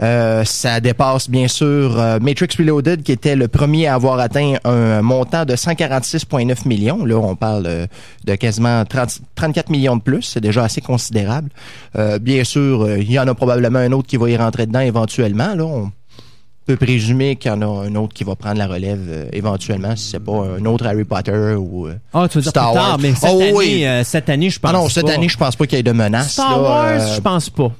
Euh, 0.02 0.44
ça 0.46 0.80
dépasse 0.80 1.30
bien 1.30 1.48
sûr 1.48 2.00
euh, 2.00 2.20
Matrix 2.20 2.48
Reloaded 2.58 3.04
qui 3.04 3.12
était 3.12 3.36
le 3.36 3.48
premier 3.48 3.88
à 3.88 3.96
avoir 3.96 4.20
atteint 4.20 4.56
un 4.64 5.02
montant 5.02 5.46
de 5.46 5.56
146,9 5.56 6.68
millions. 6.68 7.04
Là, 7.06 7.16
on 7.18 7.36
parle 7.36 7.66
euh, 7.68 7.88
de 8.26 8.36
quasiment 8.36 8.84
30 8.86 9.20
34 9.36 9.70
millions 9.70 9.98
de 9.98 10.02
plus. 10.02 10.22
C'est 10.24 10.40
déjà 10.42 10.64
assez 10.64 10.82
considérable. 10.82 11.50
Euh, 11.98 12.20
bien 12.20 12.44
sûr, 12.44 12.90
il 12.98 13.12
y 13.12 13.20
en 13.20 13.28
a 13.28 13.34
probablement 13.36 13.80
un 13.80 13.92
autre 13.92 14.08
qui 14.08 14.18
va 14.18 14.30
y 14.30 14.38
rentrer 14.38 14.66
dedans 14.66 14.80
éventuellement. 14.80 15.54
Là, 15.56 15.64
on 15.66 15.92
peut 16.66 16.78
présumer 16.78 17.36
qu'il 17.36 17.52
y 17.52 17.54
en 17.54 17.62
a 17.62 17.66
un 17.88 17.96
autre 17.96 18.14
qui 18.14 18.24
va 18.24 18.36
prendre 18.36 18.58
la 18.58 18.68
relève 18.68 19.28
éventuellement 19.34 19.96
si 19.96 20.10
c'est 20.12 20.20
pas 20.20 20.46
un 20.60 20.64
autre 20.66 20.86
Harry 20.86 21.04
Potter 21.04 21.56
ou 21.58 21.88
Ah, 22.14 22.28
tu 22.30 22.38
veux 22.38 22.42
dire 22.44 22.52
Star 22.52 22.72
plus 22.72 22.80
tard, 22.80 22.90
Wars. 22.90 23.00
mais 23.02 23.14
cette, 23.16 23.30
Oh, 23.34 23.42
année, 23.42 23.54
oui. 23.54 23.86
cette 24.04 24.30
année, 24.30 24.50
je 24.50 24.60
pense 24.60 24.72
Ah 24.72 24.78
non, 24.78 24.88
cette 24.90 25.06
pas. 25.08 25.14
année, 25.14 25.28
je 25.28 25.38
pense 25.38 25.56
pas 25.56 25.66
qu'il 25.66 25.78
y 25.78 25.80
ait 25.80 25.84
de 25.84 25.92
menaces. 25.92 26.34
Star 26.34 26.62
là. 26.62 26.70
Wars, 26.70 27.14
je 27.16 27.20
pense 27.22 27.50
pas. 27.50 27.72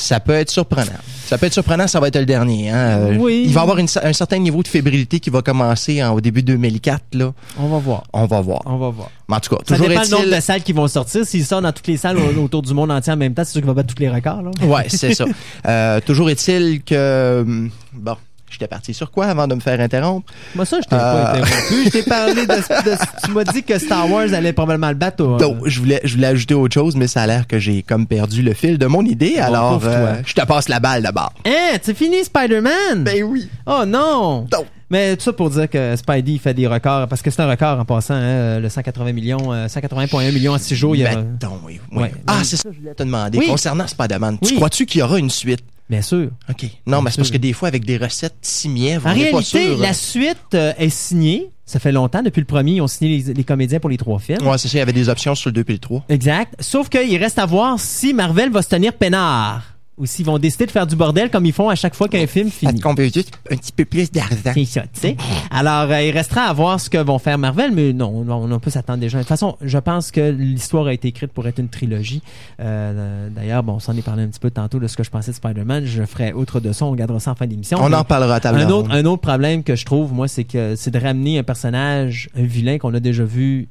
Ça 0.00 0.18
peut 0.20 0.32
être 0.32 0.50
surprenant. 0.50 0.90
Ça 1.26 1.38
peut 1.38 1.46
être 1.46 1.52
surprenant, 1.52 1.86
ça 1.86 2.00
va 2.00 2.08
être 2.08 2.18
le 2.18 2.26
dernier. 2.26 2.70
Hein? 2.70 2.76
Euh, 2.76 3.16
Oui. 3.18 3.44
Il 3.46 3.52
va 3.52 3.60
y 3.60 3.62
avoir 3.62 3.78
une- 3.78 3.86
un 4.02 4.12
certain 4.12 4.38
niveau 4.38 4.62
de 4.62 4.68
fébrilité 4.68 5.20
qui 5.20 5.30
va 5.30 5.42
commencer 5.42 6.02
en- 6.02 6.14
au 6.14 6.20
début 6.20 6.42
2004. 6.42 7.02
Là. 7.14 7.32
On 7.58 7.68
va 7.68 7.78
voir. 7.78 8.02
On 8.12 8.26
va 8.26 8.40
voir. 8.40 8.62
On 8.66 8.76
va 8.78 8.88
voir. 8.90 9.10
Mais 9.28 9.36
en 9.36 9.40
tout 9.40 9.54
cas, 9.54 9.62
Ça 9.66 9.74
toujours 9.76 9.88
dépend 9.88 10.02
du 10.02 10.10
nombre 10.10 10.34
de 10.36 10.40
salles 10.40 10.62
qui 10.62 10.72
vont 10.72 10.88
sortir. 10.88 11.24
S'il 11.24 11.44
sort 11.44 11.62
dans 11.62 11.72
toutes 11.72 11.86
les 11.86 11.96
salles 11.96 12.18
au- 12.18 12.40
autour 12.44 12.62
du 12.62 12.74
monde 12.74 12.90
entier 12.90 13.12
en 13.12 13.16
même 13.16 13.34
temps, 13.34 13.44
c'est 13.44 13.52
sûr 13.52 13.60
qu'il 13.60 13.68
va 13.68 13.74
battre 13.74 13.94
tous 13.94 14.00
les 14.02 14.08
records. 14.08 14.42
Ouais, 14.62 14.86
c'est 14.88 15.14
ça. 15.14 15.24
Euh, 15.68 16.00
toujours 16.04 16.30
est-il 16.30 16.82
que... 16.82 17.42
hum, 17.46 17.70
Bon, 17.92 18.16
J'étais 18.50 18.66
parti 18.66 18.92
sur 18.92 19.10
quoi 19.10 19.26
avant 19.26 19.46
de 19.46 19.54
me 19.54 19.60
faire 19.60 19.80
interrompre? 19.80 20.30
Moi, 20.54 20.64
ça, 20.64 20.78
je 20.80 20.88
t'ai 20.88 20.96
pas 20.96 21.14
Euh. 21.14 21.42
interrompu. 21.42 21.84
Je 21.84 21.88
t'ai 21.90 22.02
parlé 22.02 22.34
de, 22.34 22.40
de- 22.46 23.24
Tu 23.24 23.30
m'as 23.30 23.44
dit 23.44 23.62
que 23.62 23.78
Star 23.78 24.10
Wars 24.10 24.32
allait 24.34 24.52
probablement 24.52 24.88
le 24.88 24.94
battre. 24.96 25.18
toi. 25.18 25.38
Donc, 25.38 25.58
je 25.66 25.78
voulais, 25.78 26.00
je 26.04 26.14
voulais 26.14 26.26
ajouter 26.26 26.54
autre 26.54 26.74
chose, 26.74 26.96
mais 26.96 27.06
ça 27.06 27.22
a 27.22 27.26
l'air 27.26 27.46
que 27.46 27.58
j'ai 27.58 27.82
comme 27.82 28.06
perdu 28.06 28.42
le 28.42 28.52
fil 28.52 28.76
de 28.78 28.86
mon 28.86 29.04
idée. 29.04 29.34
Bon, 29.36 29.42
alors, 29.44 29.80
euh, 29.84 30.16
je 30.26 30.34
te 30.34 30.44
passe 30.44 30.68
la 30.68 30.80
balle 30.80 31.02
d'abord. 31.02 31.32
Hein, 31.46 31.78
c'est 31.82 31.96
fini 31.96 32.24
Spider-Man? 32.24 33.04
Ben 33.04 33.22
oui. 33.22 33.48
Oh 33.66 33.84
non! 33.86 34.46
Non. 34.52 34.64
Mais 34.92 35.16
tout 35.16 35.22
ça 35.22 35.32
pour 35.32 35.50
dire 35.50 35.70
que 35.70 35.94
Spidey 35.94 36.38
fait 36.38 36.52
des 36.52 36.66
records, 36.66 37.06
parce 37.06 37.22
que 37.22 37.30
c'est 37.30 37.40
un 37.40 37.48
record 37.48 37.78
en 37.78 37.84
passant, 37.84 38.14
hein, 38.14 38.58
le 38.58 38.68
180 38.68 39.12
millions, 39.12 39.52
euh, 39.52 39.68
180,1 39.68 40.32
millions 40.32 40.54
en 40.54 40.58
6 40.58 40.74
jours. 40.74 40.96
Il 40.96 41.02
y 41.02 41.06
a... 41.06 41.14
Donc, 41.14 41.60
oui, 41.64 41.78
oui. 41.92 42.02
Ouais. 42.02 42.12
Ah, 42.26 42.38
c'est 42.42 42.56
ça 42.56 42.64
que 42.68 42.74
je 42.74 42.80
voulais 42.80 42.94
te 42.94 43.04
demander. 43.04 43.38
Oui. 43.38 43.46
Concernant 43.46 43.86
Spider-Man, 43.86 44.38
Oui. 44.42 44.48
tu 44.48 44.54
crois-tu 44.56 44.86
qu'il 44.86 44.98
y 44.98 45.02
aura 45.04 45.20
une 45.20 45.30
suite? 45.30 45.60
Bien 45.90 46.02
sûr. 46.02 46.30
OK. 46.48 46.66
Non, 46.86 47.02
mais 47.02 47.10
c'est 47.10 47.16
parce 47.18 47.30
que 47.32 47.36
des 47.36 47.52
fois, 47.52 47.68
avec 47.68 47.84
des 47.84 47.96
recettes 47.98 48.36
si 48.42 48.68
mièvres, 48.68 49.06
En 49.06 49.10
on 49.10 49.14
n'est 49.16 49.24
pas 49.32 49.38
réalité, 49.38 49.66
sûr. 49.66 49.78
la 49.78 49.92
suite 49.92 50.54
euh, 50.54 50.72
est 50.78 50.88
signée. 50.88 51.50
Ça 51.66 51.78
fait 51.80 51.92
longtemps. 51.92 52.22
Depuis 52.22 52.40
le 52.40 52.46
premier, 52.46 52.72
ils 52.72 52.80
ont 52.80 52.86
signé 52.88 53.18
les, 53.18 53.34
les 53.34 53.44
comédiens 53.44 53.78
pour 53.80 53.90
les 53.90 53.96
trois 53.98 54.18
films. 54.18 54.46
Ouais, 54.46 54.56
c'est 54.56 54.68
ça, 54.68 54.76
il 54.76 54.78
y 54.78 54.82
avait 54.82 54.92
des 54.92 55.08
options 55.08 55.34
sur 55.34 55.50
le 55.50 55.52
2 55.54 55.64
et 55.68 55.72
le 55.72 55.78
3. 55.78 56.04
Exact. 56.08 56.54
Sauf 56.60 56.88
qu'il 56.88 57.16
reste 57.16 57.38
à 57.38 57.46
voir 57.46 57.78
si 57.78 58.14
Marvel 58.14 58.50
va 58.50 58.62
se 58.62 58.68
tenir 58.68 58.92
peinard. 58.92 59.69
Ou 60.00 60.06
s'ils 60.06 60.24
vont 60.24 60.38
décider 60.38 60.64
de 60.64 60.70
faire 60.70 60.86
du 60.86 60.96
bordel 60.96 61.30
comme 61.30 61.44
ils 61.44 61.52
font 61.52 61.68
à 61.68 61.74
chaque 61.74 61.94
fois 61.94 62.08
qu'un 62.08 62.26
film 62.26 62.50
finit. 62.50 62.80
qu'on 62.80 62.94
peut 62.94 63.04
juste 63.04 63.32
un 63.50 63.56
petit 63.56 63.70
peu 63.70 63.84
plus 63.84 64.10
d'argent. 64.10 64.52
C'est 64.54 64.64
ça, 64.64 64.82
tu 64.92 65.00
sais. 65.00 65.16
Alors, 65.50 65.90
euh, 65.90 66.02
il 66.02 66.10
restera 66.10 66.42
à 66.44 66.52
voir 66.54 66.80
ce 66.80 66.88
que 66.88 66.96
vont 66.96 67.18
faire 67.18 67.36
Marvel, 67.36 67.72
mais 67.74 67.92
non, 67.92 68.24
non, 68.24 68.48
on 68.50 68.58
peut 68.58 68.70
s'attendre 68.70 68.98
déjà. 69.00 69.18
De 69.18 69.22
toute 69.22 69.28
façon, 69.28 69.58
je 69.60 69.76
pense 69.78 70.10
que 70.10 70.30
l'histoire 70.30 70.86
a 70.86 70.94
été 70.94 71.08
écrite 71.08 71.32
pour 71.32 71.46
être 71.46 71.58
une 71.58 71.68
trilogie. 71.68 72.22
Euh, 72.60 73.28
D'ailleurs, 73.28 73.62
bon, 73.62 73.74
on 73.74 73.78
s'en 73.78 73.94
est 73.96 74.02
parlé 74.02 74.22
un 74.22 74.28
petit 74.28 74.40
peu 74.40 74.50
tantôt 74.50 74.78
de 74.78 74.86
ce 74.88 74.96
que 74.96 75.04
je 75.04 75.10
pensais 75.10 75.32
de 75.32 75.36
Spider-Man. 75.36 75.84
Je 75.84 76.02
ferai 76.04 76.32
outre 76.32 76.60
de 76.60 76.72
ça, 76.72 76.86
on 76.86 76.94
gardera 76.94 77.20
ça 77.20 77.32
en 77.32 77.34
fin 77.34 77.46
d'émission. 77.46 77.78
On 77.80 77.88
Mais 77.90 77.96
en 77.96 78.04
parlera 78.04 78.36
à 78.36 78.40
table 78.40 78.58
un 78.60 78.70
autre, 78.70 78.90
un 78.90 79.04
autre 79.04 79.20
problème 79.22 79.62
que 79.62 79.76
je 79.76 79.84
trouve, 79.84 80.12
moi, 80.14 80.28
c'est 80.28 80.44
que 80.44 80.76
c'est 80.76 80.90
de 80.90 80.98
ramener 80.98 81.38
un 81.38 81.42
personnage, 81.42 82.30
un 82.34 82.42
vilain 82.44 82.78
qu'on 82.78 82.94
a 82.94 83.00
déjà 83.00 83.24
vu 83.24 83.68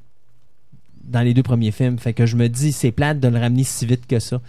dans 1.09 1.21
les 1.21 1.33
deux 1.33 1.43
premiers 1.43 1.71
films. 1.71 1.97
Fait 1.99 2.13
que 2.13 2.25
je 2.25 2.35
me 2.35 2.47
dis, 2.49 2.71
c'est 2.71 2.91
plate 2.91 3.19
de 3.19 3.27
le 3.27 3.37
ramener 3.39 3.63
si 3.63 3.85
vite 3.85 4.05
que 4.07 4.19
ça. 4.19 4.39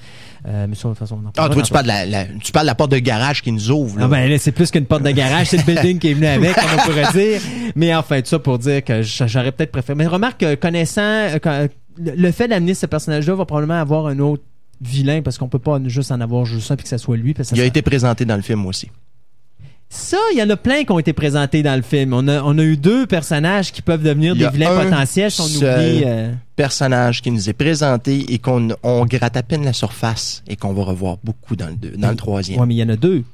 Euh, 0.46 0.66
mais 0.68 0.74
ça, 0.74 0.88
de 0.88 0.92
toute 0.94 0.98
façon, 0.98 1.18
on 1.22 1.26
en 1.28 1.32
Ah, 1.36 1.48
toi, 1.48 1.62
tu 1.62 1.72
parles, 1.72 1.84
de 1.84 1.88
la, 1.88 2.06
la- 2.06 2.24
tu 2.42 2.52
parles 2.52 2.66
de 2.66 2.70
la 2.70 2.74
porte 2.74 2.92
de 2.92 2.98
garage 2.98 3.42
qui 3.42 3.52
nous 3.52 3.70
ouvre. 3.70 3.98
Là. 3.98 4.04
Ah 4.06 4.08
ben 4.08 4.28
là, 4.30 4.38
c'est 4.38 4.52
plus 4.52 4.70
qu'une 4.70 4.86
porte 4.86 5.02
de 5.02 5.10
garage, 5.10 5.48
c'est 5.48 5.56
le 5.58 5.62
building 5.64 5.98
qui 5.98 6.08
est 6.10 6.14
venu 6.14 6.26
avec, 6.26 6.54
comme 6.54 6.64
on 6.78 6.82
pourrait 6.86 7.12
dire. 7.12 7.40
Mais 7.76 7.94
enfin, 7.94 8.20
tout 8.20 8.28
ça 8.28 8.38
pour 8.38 8.58
dire 8.58 8.82
que 8.84 9.02
j'aurais 9.02 9.52
peut-être 9.52 9.72
préféré. 9.72 9.96
Mais 9.96 10.06
remarque 10.06 10.40
que 10.40 10.54
connaissant 10.54 11.00
euh, 11.02 11.68
le 11.98 12.30
fait 12.32 12.48
d'amener 12.48 12.74
ce 12.74 12.86
personnage-là 12.86 13.34
va 13.34 13.44
probablement 13.44 13.80
avoir 13.80 14.06
un 14.06 14.18
autre 14.20 14.42
vilain 14.80 15.20
parce 15.20 15.36
qu'on 15.36 15.48
peut 15.48 15.58
pas 15.58 15.78
juste 15.86 16.10
en 16.10 16.20
avoir 16.22 16.46
juste 16.46 16.70
un 16.70 16.76
puis 16.76 16.84
que 16.84 16.88
ça 16.88 16.96
soit 16.98 17.16
lui. 17.18 17.34
parce 17.34 17.50
que 17.50 17.54
il 17.56 17.60
a 17.60 17.64
ça- 17.64 17.68
été 17.68 17.82
présenté 17.82 18.24
dans 18.24 18.36
le 18.36 18.42
film 18.42 18.64
aussi. 18.66 18.88
Ça, 19.92 20.16
il 20.32 20.38
y 20.38 20.42
en 20.42 20.48
a 20.48 20.56
plein 20.56 20.84
qui 20.84 20.92
ont 20.92 21.00
été 21.00 21.12
présentés 21.12 21.64
dans 21.64 21.74
le 21.74 21.82
film. 21.82 22.14
On 22.14 22.28
a, 22.28 22.42
on 22.44 22.56
a 22.58 22.62
eu 22.62 22.76
deux 22.76 23.06
personnages 23.06 23.72
qui 23.72 23.82
peuvent 23.82 24.02
devenir 24.04 24.36
des 24.36 24.48
vilains 24.48 24.84
potentiels 24.84 25.32
si 25.32 25.40
on 25.40 25.46
oublie. 25.46 26.02
euh, 26.06 26.30
Personnage 26.60 27.22
qui 27.22 27.30
nous 27.30 27.48
est 27.48 27.54
présenté 27.54 28.34
et 28.34 28.38
qu'on 28.38 28.68
on 28.82 29.06
gratte 29.06 29.34
à 29.38 29.42
peine 29.42 29.64
la 29.64 29.72
surface 29.72 30.42
et 30.46 30.56
qu'on 30.56 30.74
va 30.74 30.82
revoir 30.84 31.16
beaucoup 31.24 31.56
dans 31.56 31.68
le, 31.68 31.96
dans 31.96 32.10
le 32.10 32.16
troisième. 32.16 32.60
Ouais, 32.60 32.66
mais 32.66 32.74
il 32.74 32.78
y 32.78 32.82
en 32.82 32.90
a 32.90 32.96
deux. 32.96 33.24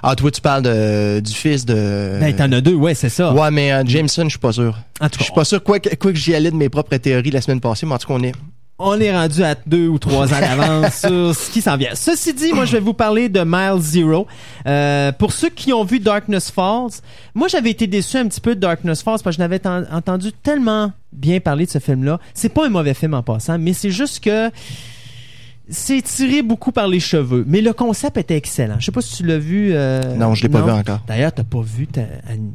Ah, 0.00 0.14
toi, 0.14 0.30
tu 0.30 0.40
parles 0.40 0.62
de, 0.62 1.18
du 1.18 1.32
fils 1.32 1.66
de... 1.66 2.18
Ben, 2.20 2.32
t'en 2.36 2.52
as 2.52 2.60
deux, 2.60 2.74
ouais, 2.74 2.94
c'est 2.94 3.08
ça. 3.08 3.34
Ouais, 3.34 3.50
mais 3.50 3.72
euh, 3.72 3.82
Jameson, 3.84 4.24
je 4.24 4.28
suis 4.30 4.38
pas 4.38 4.52
sûr. 4.52 4.78
En 5.00 5.08
tout 5.08 5.14
Je 5.14 5.18
cas, 5.18 5.24
suis 5.24 5.34
pas 5.34 5.44
sûr, 5.44 5.62
quoi 5.64 5.80
que, 5.80 5.92
quoi 5.96 6.12
que 6.12 6.18
j'y 6.18 6.36
allais 6.36 6.52
de 6.52 6.56
mes 6.56 6.68
propres 6.68 6.96
théories 6.98 7.32
la 7.32 7.40
semaine 7.40 7.60
passée, 7.60 7.84
mais 7.84 7.94
en 7.94 7.98
tout 7.98 8.06
cas, 8.06 8.14
on 8.14 8.22
est... 8.22 8.32
on 8.78 8.98
est 9.00 9.14
rendu 9.16 9.42
à 9.44 9.54
deux 9.66 9.86
ou 9.88 9.98
trois 9.98 10.32
ans 10.34 10.40
d'avance 10.40 10.94
sur 11.00 11.34
ce 11.34 11.50
qui 11.50 11.60
s'en 11.62 11.76
vient. 11.76 11.94
Ceci 11.94 12.34
dit, 12.34 12.52
moi, 12.52 12.64
je 12.64 12.72
vais 12.72 12.80
vous 12.80 12.92
parler 12.94 13.28
de 13.28 13.40
Mile 13.44 13.80
Zero. 13.80 14.26
Euh, 14.66 15.12
pour 15.12 15.32
ceux 15.32 15.48
qui 15.50 15.72
ont 15.72 15.84
vu 15.84 16.00
Darkness 16.00 16.50
Falls, 16.50 16.90
moi, 17.34 17.46
j'avais 17.48 17.70
été 17.70 17.86
déçu 17.86 18.16
un 18.16 18.26
petit 18.26 18.40
peu 18.40 18.54
de 18.56 18.60
Darkness 18.60 19.02
Falls 19.02 19.18
parce 19.22 19.22
que 19.22 19.30
je 19.32 19.38
n'avais 19.38 19.60
ten- 19.60 19.86
entendu 19.92 20.32
tellement 20.32 20.92
bien 21.12 21.38
parler 21.40 21.66
de 21.66 21.70
ce 21.70 21.78
film-là. 21.78 22.18
C'est 22.34 22.48
pas 22.48 22.66
un 22.66 22.70
mauvais 22.70 22.94
film 22.94 23.14
en 23.14 23.22
passant, 23.22 23.58
mais 23.58 23.72
c'est 23.74 23.90
juste 23.92 24.22
que 24.24 24.50
c'est 25.68 26.02
tiré 26.02 26.42
beaucoup 26.42 26.72
par 26.72 26.88
les 26.88 27.00
cheveux. 27.00 27.44
Mais 27.48 27.60
le 27.62 27.72
concept 27.72 28.18
était 28.18 28.36
excellent. 28.36 28.76
Je 28.78 28.84
sais 28.86 28.92
pas 28.92 29.00
si 29.00 29.16
tu 29.16 29.22
l'as 29.26 29.38
vu. 29.38 29.70
euh, 29.72 30.14
Non, 30.16 30.34
je 30.34 30.42
l'ai 30.42 30.48
pas 30.50 30.60
vu 30.62 30.70
encore. 30.70 31.00
D'ailleurs, 31.08 31.32
t'as 31.32 31.42
pas 31.44 31.62
vu 31.62 31.86
ta- 31.86 32.02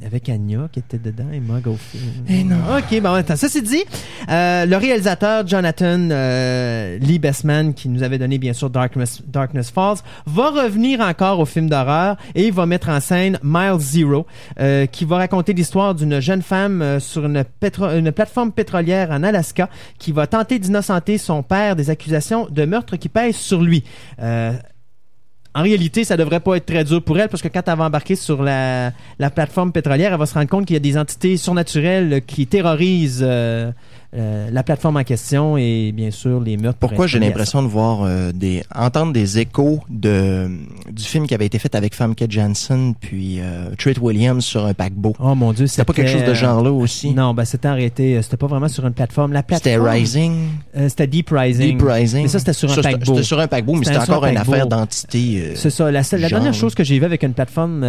avec 0.06 0.30
Anya 0.30 0.68
qui 0.72 0.80
était 0.80 1.00
dedans 1.00 1.26
et 1.34 1.40
Mug 1.40 1.68
au 1.68 1.76
film. 1.76 2.04
Eh 2.30 2.44
non. 2.44 2.58
Ok, 2.78 3.02
bon, 3.02 3.14
attends. 3.14 3.36
Ça 3.36 3.50
c'est 3.50 3.62
dit. 3.64 3.84
Euh, 4.30 4.66
le 4.66 4.78
réalisateur 4.78 5.48
Jonathan 5.48 6.10
euh, 6.12 7.00
Lee 7.00 7.18
Bestman, 7.18 7.74
qui 7.74 7.90
nous 7.90 8.04
avait 8.04 8.20
donné 8.20 8.38
bien 8.38 8.54
sûr 8.54 8.70
Darkness, 8.70 9.22
Darkness 9.28 9.72
Falls, 9.72 9.98
va 10.28 10.50
revenir 10.52 11.00
encore 11.02 11.40
au 11.40 11.46
film 11.46 11.68
d'horreur 11.68 12.16
et 12.36 12.46
il 12.48 12.54
va 12.54 12.66
mettre 12.68 12.90
en 12.90 13.00
scène 13.00 13.40
Mile 13.42 13.80
Zero, 13.80 14.28
euh, 14.60 14.86
qui 14.86 15.06
va 15.06 15.18
raconter 15.18 15.54
l'histoire 15.54 15.96
d'une 15.96 16.20
jeune 16.20 16.44
femme 16.44 16.82
euh, 16.84 17.00
sur 17.00 17.26
une, 17.26 17.44
pétro- 17.62 17.98
une 17.98 18.12
plateforme 18.12 18.52
pétrolière 18.52 19.10
en 19.12 19.24
Alaska 19.24 19.68
qui 19.98 20.12
va 20.12 20.28
tenter 20.28 20.60
d'innocenter 20.60 21.18
son 21.18 21.42
père 21.42 21.76
des 21.76 21.90
accusations 21.90 22.48
de 22.52 22.66
meurtre 22.66 22.98
qui 23.00 23.10
pèsent 23.10 23.36
sur 23.36 23.62
lui. 23.62 23.84
Euh, 24.22 24.54
en 25.56 25.64
réalité, 25.64 26.04
ça 26.04 26.16
devrait 26.16 26.40
pas 26.40 26.58
être 26.58 26.68
très 26.68 26.84
dur 26.84 27.04
pour 27.04 27.18
elle 27.20 27.28
parce 27.28 27.42
que 27.42 27.48
quand 27.48 27.68
elle 27.68 27.78
va 27.78 27.86
embarquer 27.86 28.16
sur 28.16 28.44
la, 28.44 28.92
la 29.18 29.30
plateforme 29.32 29.72
pétrolière, 29.72 30.14
elle 30.14 30.20
va 30.20 30.28
se 30.28 30.36
rendre 30.36 30.48
compte 30.48 30.66
qu'il 30.66 30.76
y 30.76 30.78
a 30.78 30.80
des 30.80 30.98
entités 30.98 31.38
surnaturelles 31.38 32.22
qui 32.26 32.46
terrorisent 32.46 33.26
euh, 33.28 33.72
euh, 34.16 34.50
la 34.52 34.64
plateforme 34.64 34.98
en 34.98 35.04
question 35.04 35.56
et 35.58 35.92
bien 35.92 36.10
sûr 36.12 36.40
les 36.40 36.58
meurtres. 36.58 36.80
Pourquoi 36.80 37.06
j'ai 37.06 37.20
l'impression 37.20 37.62
de 37.62 37.68
voir 37.68 38.04
euh, 38.04 38.32
des 38.34 38.64
entendre 38.76 39.14
des 39.14 39.38
échos 39.40 39.82
de 39.90 40.50
du 40.92 41.04
film 41.04 41.28
qui 41.28 41.34
avait 41.36 41.46
été 41.46 41.60
fait 41.60 41.76
avec 41.76 41.94
Famke 41.94 42.24
Janssen 42.30 42.96
puis 43.00 43.40
euh, 43.40 43.70
Treat 43.78 44.00
Williams 44.00 44.44
sur 44.44 44.66
un 44.66 44.74
paquebot? 44.74 45.16
Oh 45.20 45.36
mon 45.36 45.54
dieu, 45.54 45.68
C'était 45.68 45.84
pas 45.86 45.94
quelque 45.94 46.10
chose 46.10 46.24
de 46.26 46.34
genre 46.34 46.64
là 46.64 46.72
aussi? 46.72 47.14
Non, 47.14 47.34
ben 47.34 47.46
c'était 47.46 47.68
arrêté. 47.68 48.18
euh, 48.18 48.22
C'était 48.22 48.38
pas 48.38 48.48
vraiment 48.48 48.68
sur 48.68 48.86
une 48.88 48.94
plateforme. 48.94 49.32
La 49.34 49.42
C'était 49.48 49.62
plateforme. 49.76 49.90
Rising, 49.90 50.34
euh, 50.78 50.90
c'était 50.90 51.08
Deep 51.08 51.30
Rising. 51.32 51.78
Deep 51.78 51.88
Rising. 51.88 52.22
Mais 52.24 52.28
ça, 52.30 52.40
c'était 52.40 52.54
sur 52.54 52.72
un 52.72 52.76
c'était- 52.76 52.92
paquebot. 52.94 53.14
C'était 53.14 53.24
sur 53.24 53.40
un 53.40 53.48
paquebot, 53.48 53.74
mais 53.74 53.86
C'était 53.86 54.00
c'était 54.00 54.12
un 54.12 54.16
encore 54.16 54.26
une 54.28 54.38
affaire 54.38 54.68
d'entité. 54.68 55.52
C'est 55.56 55.70
ça. 55.70 55.92
La, 55.92 56.02
dernière 56.04 56.54
chose 56.54 56.74
que 56.74 56.84
j'ai 56.84 56.98
vue 56.98 57.06
avec 57.06 57.22
une 57.24 57.34
plateforme 57.34 57.84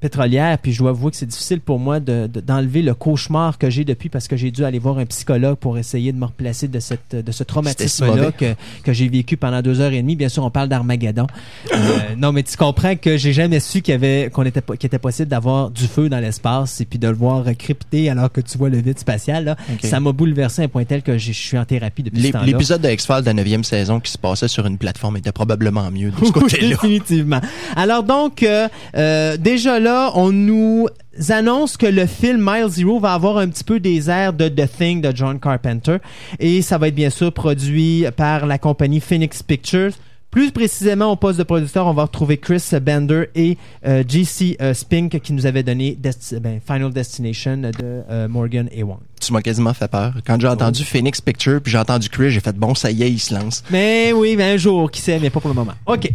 pétrolière, 0.00 0.58
puis 0.58 0.72
je 0.72 0.78
dois 0.78 0.90
avouer 0.90 1.10
que 1.10 1.16
c'est 1.16 1.26
difficile 1.26 1.60
pour 1.60 1.78
moi 1.78 2.00
de- 2.00 2.26
de- 2.26 2.40
d'enlever 2.40 2.82
le 2.82 2.94
cauchemar 2.94 3.58
que 3.58 3.70
j'ai 3.70 3.84
depuis 3.84 4.08
parce 4.08 4.28
que 4.28 4.36
j'ai 4.36 4.50
dû 4.50 4.64
aller 4.64 4.78
voir 4.78 4.98
un 4.98 5.04
psychologue 5.10 5.56
pour 5.56 5.76
essayer 5.78 6.12
de 6.12 6.16
me 6.18 6.24
replacer 6.24 6.66
de, 6.68 6.80
cette, 6.80 7.14
de 7.14 7.30
ce 7.32 7.44
traumatisme-là 7.44 8.32
que, 8.32 8.54
que 8.82 8.92
j'ai 8.92 9.08
vécu 9.08 9.36
pendant 9.36 9.60
deux 9.62 9.80
heures 9.80 9.92
et 9.92 10.00
demie. 10.00 10.16
Bien 10.16 10.28
sûr, 10.28 10.42
on 10.44 10.50
parle 10.50 10.68
d'Armageddon. 10.68 11.26
Euh, 11.72 11.76
non, 12.16 12.32
mais 12.32 12.42
tu 12.42 12.56
comprends 12.56 12.96
que 12.96 13.16
j'ai 13.16 13.32
jamais 13.32 13.60
su 13.60 13.82
qu'il 13.82 13.92
y 13.92 13.94
avait 13.94 14.30
qu'on 14.32 14.44
était 14.44 14.62
qu'il 14.62 14.86
était 14.86 14.98
possible 14.98 15.28
d'avoir 15.28 15.70
du 15.70 15.86
feu 15.86 16.08
dans 16.08 16.18
l'espace 16.20 16.80
et 16.80 16.84
puis 16.86 16.98
de 16.98 17.08
le 17.08 17.14
voir 17.14 17.44
crypter 17.58 18.08
alors 18.10 18.32
que 18.32 18.40
tu 18.40 18.56
vois 18.58 18.68
le 18.70 18.78
vide 18.80 18.98
spatial. 18.98 19.44
Là. 19.44 19.56
Ça 19.82 20.00
m'a 20.00 20.12
bouleversé 20.12 20.62
à 20.62 20.64
un 20.64 20.68
point 20.68 20.84
tel 20.84 21.02
que 21.02 21.18
je 21.18 21.32
suis 21.32 21.58
en 21.58 21.64
thérapie 21.64 22.02
depuis 22.02 22.18
ce 22.18 22.22
l'ép- 22.24 22.32
temps-là. 22.32 22.46
L'épisode 22.46 22.80
de 22.80 22.88
X-Files 22.90 23.20
de 23.22 23.26
la 23.30 23.34
9e 23.34 23.62
saison 23.62 24.00
qui 24.00 24.10
se 24.10 24.18
passait 24.18 24.48
sur 24.48 24.66
une 24.66 24.78
plateforme 24.78 25.16
était 25.16 25.32
probablement 25.32 25.90
mieux 25.90 26.10
de 26.10 26.24
ce 26.24 26.30
côté-là. 26.32 26.68
Définitivement. 26.68 27.40
Alors 27.76 28.02
donc, 28.02 28.42
euh, 28.42 28.68
euh, 28.96 29.36
déjà 29.36 29.78
là, 29.80 30.12
on 30.14 30.32
nous 30.32 30.88
annonce 31.30 31.76
que 31.76 31.86
le 31.86 32.06
film 32.06 32.40
Mile 32.40 32.68
Zero 32.68 33.00
va 33.00 33.14
avoir 33.14 33.38
un 33.38 33.48
petit 33.48 33.64
peu 33.64 33.80
des 33.80 34.08
airs 34.10 34.32
de 34.32 34.48
The 34.48 34.68
Thing 34.70 35.00
de 35.00 35.14
John 35.14 35.38
Carpenter 35.40 35.96
et 36.38 36.62
ça 36.62 36.78
va 36.78 36.88
être 36.88 36.94
bien 36.94 37.10
sûr 37.10 37.32
produit 37.32 38.04
par 38.16 38.46
la 38.46 38.58
compagnie 38.58 39.00
Phoenix 39.00 39.42
Pictures. 39.42 39.92
Plus 40.30 40.52
précisément, 40.52 41.10
au 41.10 41.16
poste 41.16 41.40
de 41.40 41.42
producteur, 41.42 41.88
on 41.88 41.92
va 41.92 42.02
retrouver 42.04 42.36
Chris 42.38 42.62
Bender 42.80 43.24
et 43.34 43.58
euh, 43.84 44.04
JC 44.06 44.56
euh, 44.62 44.72
Spink 44.74 45.18
qui 45.20 45.32
nous 45.32 45.44
avait 45.44 45.64
donné 45.64 45.98
Desti- 46.00 46.38
ben, 46.38 46.60
Final 46.64 46.92
Destination 46.92 47.56
de 47.56 47.72
euh, 47.82 48.28
Morgan 48.28 48.68
Ewan. 48.72 48.98
Tu 49.20 49.32
m'as 49.32 49.40
quasiment 49.42 49.74
fait 49.74 49.90
peur. 49.90 50.14
Quand 50.24 50.40
j'ai 50.40 50.46
entendu 50.46 50.84
Phoenix 50.84 51.20
Picture 51.20 51.60
puis 51.60 51.72
j'ai 51.72 51.78
entendu 51.78 52.08
Chris, 52.08 52.30
j'ai 52.30 52.38
fait 52.38 52.54
bon, 52.56 52.76
ça 52.76 52.92
y 52.92 53.02
est, 53.02 53.10
il 53.10 53.18
se 53.18 53.34
lance. 53.34 53.64
Mais 53.72 54.12
oui, 54.12 54.36
mais 54.36 54.52
un 54.52 54.56
jour, 54.56 54.88
qui 54.92 55.00
sait, 55.00 55.18
mais 55.18 55.30
pas 55.30 55.40
pour 55.40 55.50
le 55.50 55.56
moment. 55.56 55.74
OK. 55.86 56.08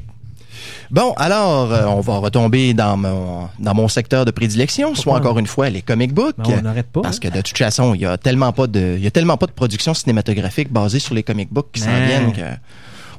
Bon, 0.91 1.13
alors, 1.17 1.71
euh, 1.71 1.85
on 1.85 1.99
va 2.01 2.17
retomber 2.17 2.73
dans 2.73 2.97
mon, 2.97 3.49
dans 3.59 3.73
mon 3.73 3.87
secteur 3.87 4.25
de 4.25 4.31
prédilection, 4.31 4.95
soit 4.95 5.15
encore 5.15 5.39
une 5.39 5.47
fois 5.47 5.69
les 5.69 5.81
comic 5.81 6.13
books. 6.13 6.35
Ben, 6.37 6.45
on 6.59 6.61
n'arrête 6.61 6.87
pas. 6.91 7.01
Parce 7.01 7.19
que 7.19 7.27
de 7.27 7.41
toute 7.41 7.57
façon, 7.57 7.93
il 7.95 8.01
y 8.01 8.05
a 8.05 8.17
tellement 8.17 8.51
pas 8.51 8.67
de, 8.67 8.95
il 8.97 9.03
y 9.03 9.07
a 9.07 9.11
tellement 9.11 9.37
pas 9.37 9.47
de 9.47 9.51
production 9.51 9.93
cinématographique 9.93 10.71
basée 10.71 10.99
sur 10.99 11.15
les 11.15 11.23
comic 11.23 11.51
books 11.51 11.71
qui 11.73 11.81
s'en 11.81 11.95
viennent 12.05 12.33
que 12.33 12.41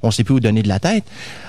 on 0.03 0.11
sait 0.11 0.25
plus 0.25 0.35
où 0.35 0.41
donner 0.41 0.63
de 0.63 0.69
la 0.69 0.79
tête. 0.79 1.05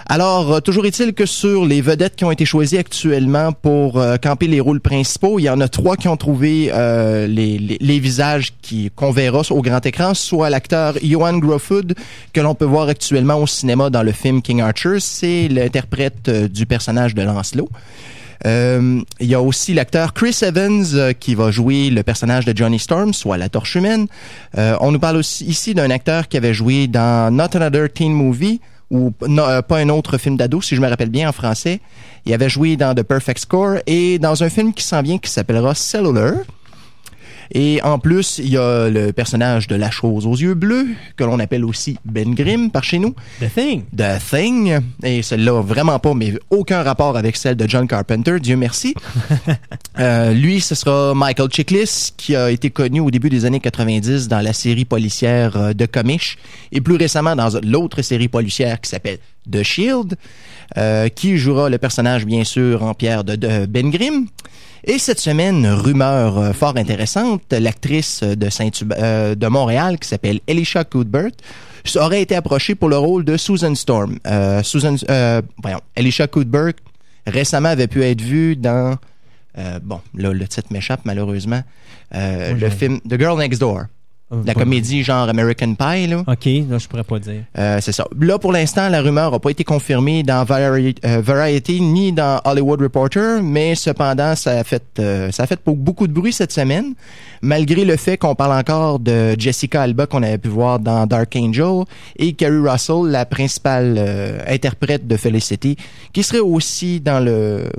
Alors, 0.09 0.53
euh, 0.53 0.59
toujours 0.61 0.85
est-il 0.85 1.13
que 1.13 1.25
sur 1.25 1.65
les 1.65 1.81
vedettes 1.81 2.15
qui 2.15 2.23
ont 2.23 2.31
été 2.31 2.45
choisies 2.45 2.77
actuellement 2.77 3.51
pour 3.51 3.99
euh, 3.99 4.15
camper 4.15 4.47
les 4.47 4.61
rôles 4.61 4.79
principaux, 4.79 5.37
il 5.37 5.43
y 5.43 5.49
en 5.49 5.59
a 5.59 5.67
trois 5.67 5.97
qui 5.97 6.07
ont 6.07 6.15
trouvé 6.15 6.69
euh, 6.73 7.27
les, 7.27 7.99
visages 7.99 8.53
qui 8.61 8.89
qu'on 8.95 9.11
verra 9.11 9.41
au 9.49 9.61
grand 9.61 9.85
écran, 9.85 10.13
soit 10.13 10.49
l'acteur 10.49 10.95
Johan 11.03 11.37
Grofud 11.39 11.93
que 12.31 12.39
l'on 12.39 12.55
peut 12.55 12.65
voir 12.65 12.87
actuellement 12.87 13.35
au 13.35 13.47
cinéma 13.47 13.89
dans 13.89 14.03
le 14.03 14.11
film 14.11 14.41
King 14.41 14.61
Archer, 14.61 14.99
c'est 14.99 15.47
l'interprète 15.49 16.29
du 16.29 16.65
personnage 16.65 17.13
de 17.13 17.23
Lancelot. 17.23 17.69
Euh, 18.45 19.01
il 19.19 19.27
y 19.27 19.33
a 19.33 19.41
aussi 19.41 19.73
l'acteur 19.73 20.13
Chris 20.13 20.37
Evans 20.41 20.85
euh, 20.93 21.13
qui 21.13 21.35
va 21.35 21.51
jouer 21.51 21.89
le 21.89 22.03
personnage 22.03 22.45
de 22.45 22.55
Johnny 22.55 22.79
Storm, 22.79 23.13
soit 23.13 23.37
la 23.37 23.49
torche 23.49 23.75
humaine. 23.75 24.07
Euh, 24.57 24.77
on 24.81 24.91
nous 24.91 24.99
parle 24.99 25.17
aussi 25.17 25.45
ici 25.45 25.73
d'un 25.73 25.89
acteur 25.89 26.27
qui 26.27 26.37
avait 26.37 26.53
joué 26.53 26.87
dans 26.87 27.33
Not 27.33 27.55
Another 27.55 27.91
Teen 27.91 28.13
Movie 28.13 28.61
ou 28.89 29.11
pas 29.11 29.63
un 29.71 29.89
autre 29.89 30.17
film 30.17 30.37
d'ado, 30.37 30.61
si 30.61 30.75
je 30.75 30.81
me 30.81 30.87
rappelle 30.87 31.09
bien 31.09 31.27
en 31.27 31.33
français. 31.33 31.81
Il 32.25 32.33
avait 32.33 32.47
joué 32.47 32.77
dans 32.77 32.95
The 32.95 33.03
Perfect 33.03 33.39
Score 33.39 33.79
et 33.85 34.17
dans 34.17 34.43
un 34.43 34.49
film 34.49 34.73
qui 34.73 34.83
s'en 34.83 35.01
vient 35.01 35.17
qui 35.17 35.29
s'appellera 35.29 35.75
Cellular. 35.75 36.35
Et 37.51 37.81
en 37.83 37.99
plus, 37.99 38.39
il 38.39 38.49
y 38.49 38.57
a 38.57 38.89
le 38.89 39.13
personnage 39.13 39.67
de 39.67 39.75
la 39.75 39.89
chose 39.89 40.25
aux 40.25 40.35
yeux 40.35 40.53
bleus, 40.53 40.87
que 41.15 41.23
l'on 41.23 41.39
appelle 41.39 41.65
aussi 41.65 41.97
Ben 42.05 42.33
Grimm 42.33 42.71
par 42.71 42.83
chez 42.83 42.99
nous. 42.99 43.15
The 43.39 43.53
Thing. 43.53 43.83
The 43.95 44.19
Thing. 44.29 44.79
Et 45.03 45.21
celle-là, 45.21 45.61
vraiment 45.61 45.99
pas, 45.99 46.13
mais 46.13 46.33
aucun 46.49 46.83
rapport 46.83 47.17
avec 47.17 47.35
celle 47.37 47.55
de 47.55 47.67
John 47.67 47.87
Carpenter, 47.87 48.39
Dieu 48.39 48.55
merci. 48.55 48.93
Euh, 49.99 50.31
lui, 50.31 50.61
ce 50.61 50.75
sera 50.75 51.15
Michael 51.15 51.49
Chiklis, 51.51 52.11
qui 52.15 52.35
a 52.35 52.51
été 52.51 52.69
connu 52.69 52.99
au 52.99 53.09
début 53.09 53.31
des 53.31 53.45
années 53.45 53.59
90 53.59 54.27
dans 54.27 54.41
la 54.41 54.53
série 54.53 54.85
policière 54.85 55.57
euh, 55.57 55.73
de 55.73 55.87
Comish, 55.87 56.37
et 56.71 56.81
plus 56.81 56.97
récemment 56.97 57.35
dans 57.35 57.49
l'autre 57.63 58.03
série 58.03 58.27
policière 58.27 58.79
qui 58.79 58.91
s'appelle 58.91 59.17
The 59.51 59.63
Shield, 59.63 60.15
euh, 60.77 61.09
qui 61.09 61.37
jouera 61.37 61.69
le 61.69 61.79
personnage, 61.79 62.25
bien 62.25 62.43
sûr, 62.43 62.83
en 62.83 62.93
pierre 62.93 63.23
de, 63.23 63.35
de 63.35 63.65
Ben 63.65 63.89
Grimm. 63.89 64.27
Et 64.89 64.99
cette 64.99 65.19
semaine, 65.19 65.67
rumeur 65.67 66.37
euh, 66.37 66.53
fort 66.53 66.77
intéressante, 66.77 67.51
l'actrice 67.51 68.23
de, 68.23 68.49
Saint 68.49 68.69
euh, 68.93 69.35
de 69.35 69.47
Montréal 69.47 69.99
qui 69.99 70.07
s'appelle 70.07 70.39
Elisha 70.47 70.85
Cuthbert 70.85 71.31
aurait 71.95 72.21
été 72.21 72.35
approchée 72.35 72.73
pour 72.73 72.87
le 72.87 72.97
rôle 72.97 73.25
de 73.25 73.35
Susan 73.35 73.75
Storm. 73.75 74.17
Euh, 74.25 74.63
Susan, 74.63 74.95
euh, 75.09 75.41
voyons, 75.61 75.81
Elisha 75.95 76.27
Cuthbert 76.27 76.73
récemment 77.25 77.69
avait 77.69 77.87
pu 77.87 78.01
être 78.01 78.21
vue 78.21 78.55
dans, 78.55 78.95
euh, 79.57 79.79
bon, 79.83 79.99
là, 80.15 80.31
le 80.31 80.47
titre 80.47 80.67
m'échappe 80.71 81.01
malheureusement, 81.03 81.61
euh, 82.15 82.53
le 82.53 82.69
film 82.69 83.01
The 83.01 83.19
Girl 83.19 83.37
Next 83.37 83.59
Door. 83.59 83.83
Euh, 84.29 84.41
La 84.45 84.53
comédie 84.53 85.03
genre 85.03 85.29
American 85.29 85.73
Pie, 85.75 86.07
là. 86.07 86.23
OK, 86.27 86.45
là, 86.69 86.77
je 86.77 86.87
pourrais 86.89 87.05
pas 87.05 87.17
dire. 87.17 87.43
Euh, 87.57 87.77
c'est 87.81 87.93
ça. 87.93 88.05
Là, 88.19 88.37
pour 88.37 88.51
l'instant, 88.51 88.89
la 88.89 89.01
rumeur 89.01 89.31
n'a 89.31 89.39
pas 89.39 89.51
été 89.51 89.63
confirmée 89.63 90.21
dans 90.21 90.43
Vari- 90.43 90.95
euh, 91.05 91.21
Variety 91.21 91.79
ni 91.79 92.11
dans 92.11 92.41
Hollywood 92.43 92.81
Reporter, 92.81 93.41
mais 93.41 93.73
cependant, 93.75 94.35
ça 94.35 94.51
a 94.59 94.63
fait 94.65 94.83
euh, 94.99 95.31
ça 95.31 95.43
a 95.43 95.47
fait 95.47 95.59
beaucoup 95.65 96.07
de 96.07 96.11
bruit 96.11 96.33
cette 96.33 96.51
semaine, 96.51 96.93
malgré 97.41 97.85
le 97.85 97.95
fait 97.95 98.17
qu'on 98.17 98.35
parle 98.35 98.59
encore 98.59 98.99
de 98.99 99.33
Jessica 99.39 99.83
Alba 99.83 100.07
qu'on 100.07 100.23
avait 100.23 100.37
pu 100.37 100.49
voir 100.49 100.79
dans 100.79 101.05
Dark 101.05 101.33
Angel 101.37 101.85
et 102.17 102.33
Carrie 102.33 102.57
Russell, 102.67 103.05
la 103.09 103.25
principale 103.25 103.97
interprète 104.45 105.07
de 105.07 105.15
Felicity, 105.15 105.77
qui 106.11 106.23
serait 106.23 106.39
aussi 106.39 106.99
dans 106.99 107.23
le 107.23 107.69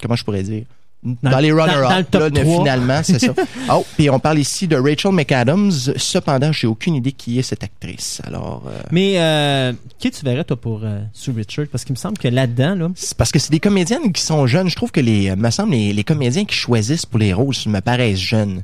comment 0.00 0.16
je 0.16 0.24
pourrais 0.24 0.42
dire 0.44 0.64
Dans 1.02 1.30
dans, 1.30 1.36
le- 1.38 1.42
les 1.44 1.50
dans- 1.50 1.56
dans 1.56 1.66
le 1.66 1.72
runner-up, 1.86 2.10
top 2.10 2.20
là, 2.20 2.30
3. 2.42 2.58
finalement, 2.58 3.00
c'est 3.02 3.18
ça. 3.18 3.34
Oh, 3.72 3.86
puis 3.96 4.10
on 4.10 4.18
parle 4.18 4.38
ici 4.38 4.68
de 4.68 4.76
Rachel 4.76 5.12
McAdams. 5.12 5.70
Cependant, 5.96 6.52
j'ai 6.52 6.66
aucune 6.66 6.94
idée 6.94 7.12
qui 7.12 7.38
est 7.38 7.42
cette 7.42 7.64
actrice. 7.64 8.20
Alors, 8.24 8.64
euh, 8.68 8.82
Mais 8.90 9.14
euh, 9.18 9.72
qui 9.98 10.10
tu 10.10 10.24
verrais, 10.24 10.44
toi, 10.44 10.60
pour 10.60 10.80
euh, 10.84 11.00
Sue 11.14 11.30
Richard? 11.30 11.66
Parce 11.72 11.84
qu'il 11.84 11.94
me 11.94 11.98
semble 11.98 12.18
que 12.18 12.28
là-dedans, 12.28 12.74
là, 12.74 12.88
C'est 12.94 13.16
parce 13.16 13.32
que 13.32 13.38
c'est 13.38 13.50
des 13.50 13.60
comédiennes 13.60 14.12
qui 14.12 14.22
sont 14.22 14.46
jeunes. 14.46 14.68
Je 14.68 14.76
trouve 14.76 14.90
que 14.92 15.00
les, 15.00 15.30
euh, 15.30 15.36
me 15.36 15.48
semble, 15.50 15.70
les, 15.72 15.92
les 15.94 16.04
comédiens 16.04 16.44
qui 16.44 16.54
choisissent 16.56 17.06
pour 17.06 17.18
les 17.18 17.32
rôles 17.32 17.54
me 17.66 17.80
paraissent 17.80 18.18
jeunes. 18.18 18.62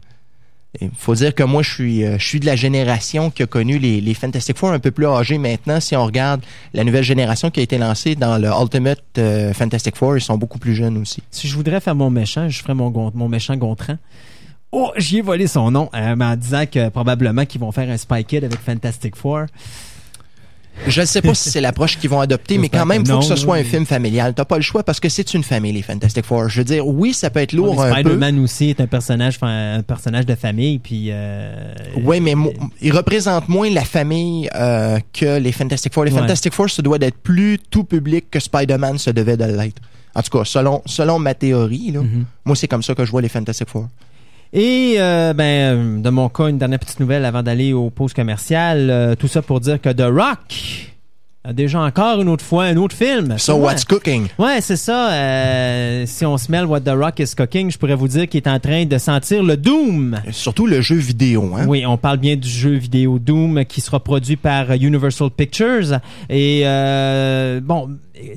Il 0.81 0.91
faut 0.97 1.15
dire 1.15 1.35
que 1.35 1.43
moi, 1.43 1.63
je 1.63 1.73
suis, 1.73 2.05
euh, 2.05 2.19
je 2.19 2.27
suis 2.27 2.41
de 2.41 2.47
la 2.47 2.57
génération 2.57 3.31
qui 3.31 3.43
a 3.43 3.47
connu 3.47 3.79
les, 3.79 4.01
les 4.01 4.15
Fantastic 4.15 4.57
Four 4.57 4.71
un 4.71 4.79
peu 4.79 4.91
plus 4.91 5.07
âgés 5.07 5.39
maintenant. 5.39 5.81
Si 5.81 5.97
on 5.97 6.05
regarde 6.05 6.43
la 6.75 6.85
nouvelle 6.85 7.05
génération 7.05 7.51
qui 7.51 7.61
a 7.61 7.63
été 7.63 7.79
lancée 7.79 8.15
dans 8.15 8.39
le 8.39 8.49
Ultimate 8.49 9.03
euh, 9.19 9.53
Fantastic 9.53 9.97
Four, 9.97 10.17
ils 10.17 10.21
sont 10.21 10.39
beaucoup 10.39 10.59
plus 10.59 10.75
jeunes 10.75 10.99
aussi. 10.99 11.23
si 11.31 11.49
je 11.49 11.55
voudrais 11.55 11.81
faire 11.81 11.95
mon 11.95 12.11
méchant, 12.11 12.49
je 12.49 12.61
ferais 12.63 12.75
mon, 12.75 12.91
mon 13.15 13.29
méchant 13.29 13.57
Gontran. 13.57 13.97
Oh, 14.73 14.93
j'y 14.97 15.19
ai 15.19 15.23
volé 15.23 15.47
son 15.47 15.71
nom, 15.71 15.89
euh, 15.95 16.17
en 16.19 16.37
disant 16.37 16.67
que 16.67 16.89
probablement 16.89 17.47
qu'ils 17.47 17.61
vont 17.61 17.73
faire 17.73 17.89
un 17.89 17.97
Spy 17.97 18.25
Kid 18.25 18.45
avec 18.45 18.59
Fantastic 18.59 19.17
Four. 19.17 19.47
Je 20.87 21.01
ne 21.01 21.07
sais 21.07 21.23
pas 21.23 21.35
si 21.35 21.51
c'est 21.51 21.61
l'approche 21.61 21.99
qu'ils 21.99 22.11
vont 22.11 22.21
adopter, 22.21 22.59
mais 22.59 22.69
quand 22.69 22.87
même, 22.87 23.03
il 23.05 23.11
faut 23.11 23.19
que 23.19 23.25
ce 23.25 23.37
soit 23.37 23.57
un 23.57 23.65
film 23.65 23.87
familial. 23.87 24.35
T'as 24.35 24.45
pas 24.45 24.57
le 24.57 24.63
choix 24.63 24.83
parce 24.85 25.01
que 25.01 25.09
c'est 25.09 25.35
une 25.35 25.43
famille, 25.43 25.73
les 25.73 25.83
Fantastic 25.83 26.25
Four. 26.25 26.49
Je 26.49 26.59
veux 26.59 26.65
dire, 26.65 26.87
oui, 26.87 27.13
ça 27.15 27.31
peut 27.31 27.41
être 27.41 27.53
lourd 27.53 27.83
un 27.83 27.87
peu. 27.95 28.01
Spider-Man 28.01 28.39
aussi 28.41 28.71
est 28.71 28.81
un 28.81 28.87
personnage, 28.87 29.39
un 29.43 29.83
personnage 29.83 30.27
de 30.27 30.35
famille, 30.35 30.79
puis... 30.79 31.07
Euh, 31.11 31.73
Oui, 32.05 32.21
mais 32.21 32.35
mo- 32.35 32.53
il 32.81 32.93
représente 32.93 33.49
moins 33.49 33.71
la 33.71 33.85
famille 33.85 34.49
euh, 34.55 34.99
que 35.13 35.39
les 35.39 35.53
Fantastic 35.53 35.93
Four. 35.93 36.05
Les 36.05 36.13
Ouais. 36.13 36.21
Fantastic 36.21 36.53
Four 36.53 36.71
se 36.71 36.83
doit 36.83 36.99
d'être 36.99 37.19
plus 37.19 37.59
tout 37.71 37.85
public 37.85 38.27
que 38.31 38.39
Spider-Man 38.39 38.99
se 38.99 39.11
devait 39.11 39.37
de 39.37 39.45
l'être. 39.45 39.81
En 40.15 40.23
tout 40.23 40.39
cas, 40.39 40.45
selon, 40.45 40.83
selon 40.87 41.19
ma 41.19 41.35
théorie, 41.35 41.91
là, 41.93 42.01
Mhm. 42.03 42.25
moi, 42.45 42.55
c'est 42.57 42.69
comme 42.69 42.83
ça 42.83 42.95
que 42.95 43.05
je 43.05 43.11
vois 43.11 43.23
les 43.23 43.29
Fantastic 43.29 43.69
Four. 43.69 43.89
Et 44.53 44.97
euh, 44.99 45.33
ben, 45.33 45.45
euh, 45.45 46.01
de 46.01 46.11
mon 46.11 46.29
cas, 46.29 46.49
une 46.49 46.59
dernière 46.59 46.79
petite 46.79 47.01
nouvelle 47.01 47.25
avant 47.25 47.43
d'aller 47.43 47.73
aux 47.73 47.91
pauses 47.91 48.15
commerciales. 48.15 48.91
Euh, 48.91 49.15
tout 49.15 49.29
ça 49.29 49.43
pour 49.43 49.61
dire 49.61 49.81
que 49.81 49.91
The 49.91 50.03
Rock 50.03 50.96
déjà 51.53 51.81
encore 51.81 52.21
une 52.21 52.29
autre 52.29 52.45
fois 52.45 52.65
un 52.65 52.77
autre 52.77 52.95
film. 52.97 53.39
So, 53.39 53.55
what's 53.57 53.85
cooking? 53.85 54.29
Ouais, 54.39 54.61
c'est 54.61 54.77
ça. 54.77 55.13
Euh, 55.13 56.05
si 56.07 56.25
on 56.27 56.37
se 56.39 56.51
mêle 56.51 56.65
What 56.67 56.81
The 56.81 56.91
Rock 56.91 57.19
is 57.21 57.35
cooking, 57.37 57.71
je 57.71 57.79
pourrais 57.79 57.95
vous 57.95 58.09
dire 58.09 58.29
qu'il 58.29 58.39
est 58.39 58.49
en 58.49 58.59
train 58.61 58.85
de 58.85 58.99
sentir 58.99 59.43
le 59.43 59.57
Doom. 59.57 60.21
Surtout 60.33 60.67
le 60.67 60.81
jeu 60.81 60.97
vidéo, 60.97 61.53
hein? 61.57 61.67
Oui, 61.67 61.85
on 61.87 61.97
parle 61.97 62.19
bien 62.19 62.37
du 62.37 62.49
jeu 62.49 62.73
vidéo 62.75 63.19
Doom 63.19 63.65
qui 63.65 63.81
sera 63.81 64.01
produit 64.01 64.37
par 64.37 64.71
Universal 64.73 65.31
Pictures. 65.31 65.99
Et 66.29 66.63
euh, 66.65 67.61
bon, 67.63 67.91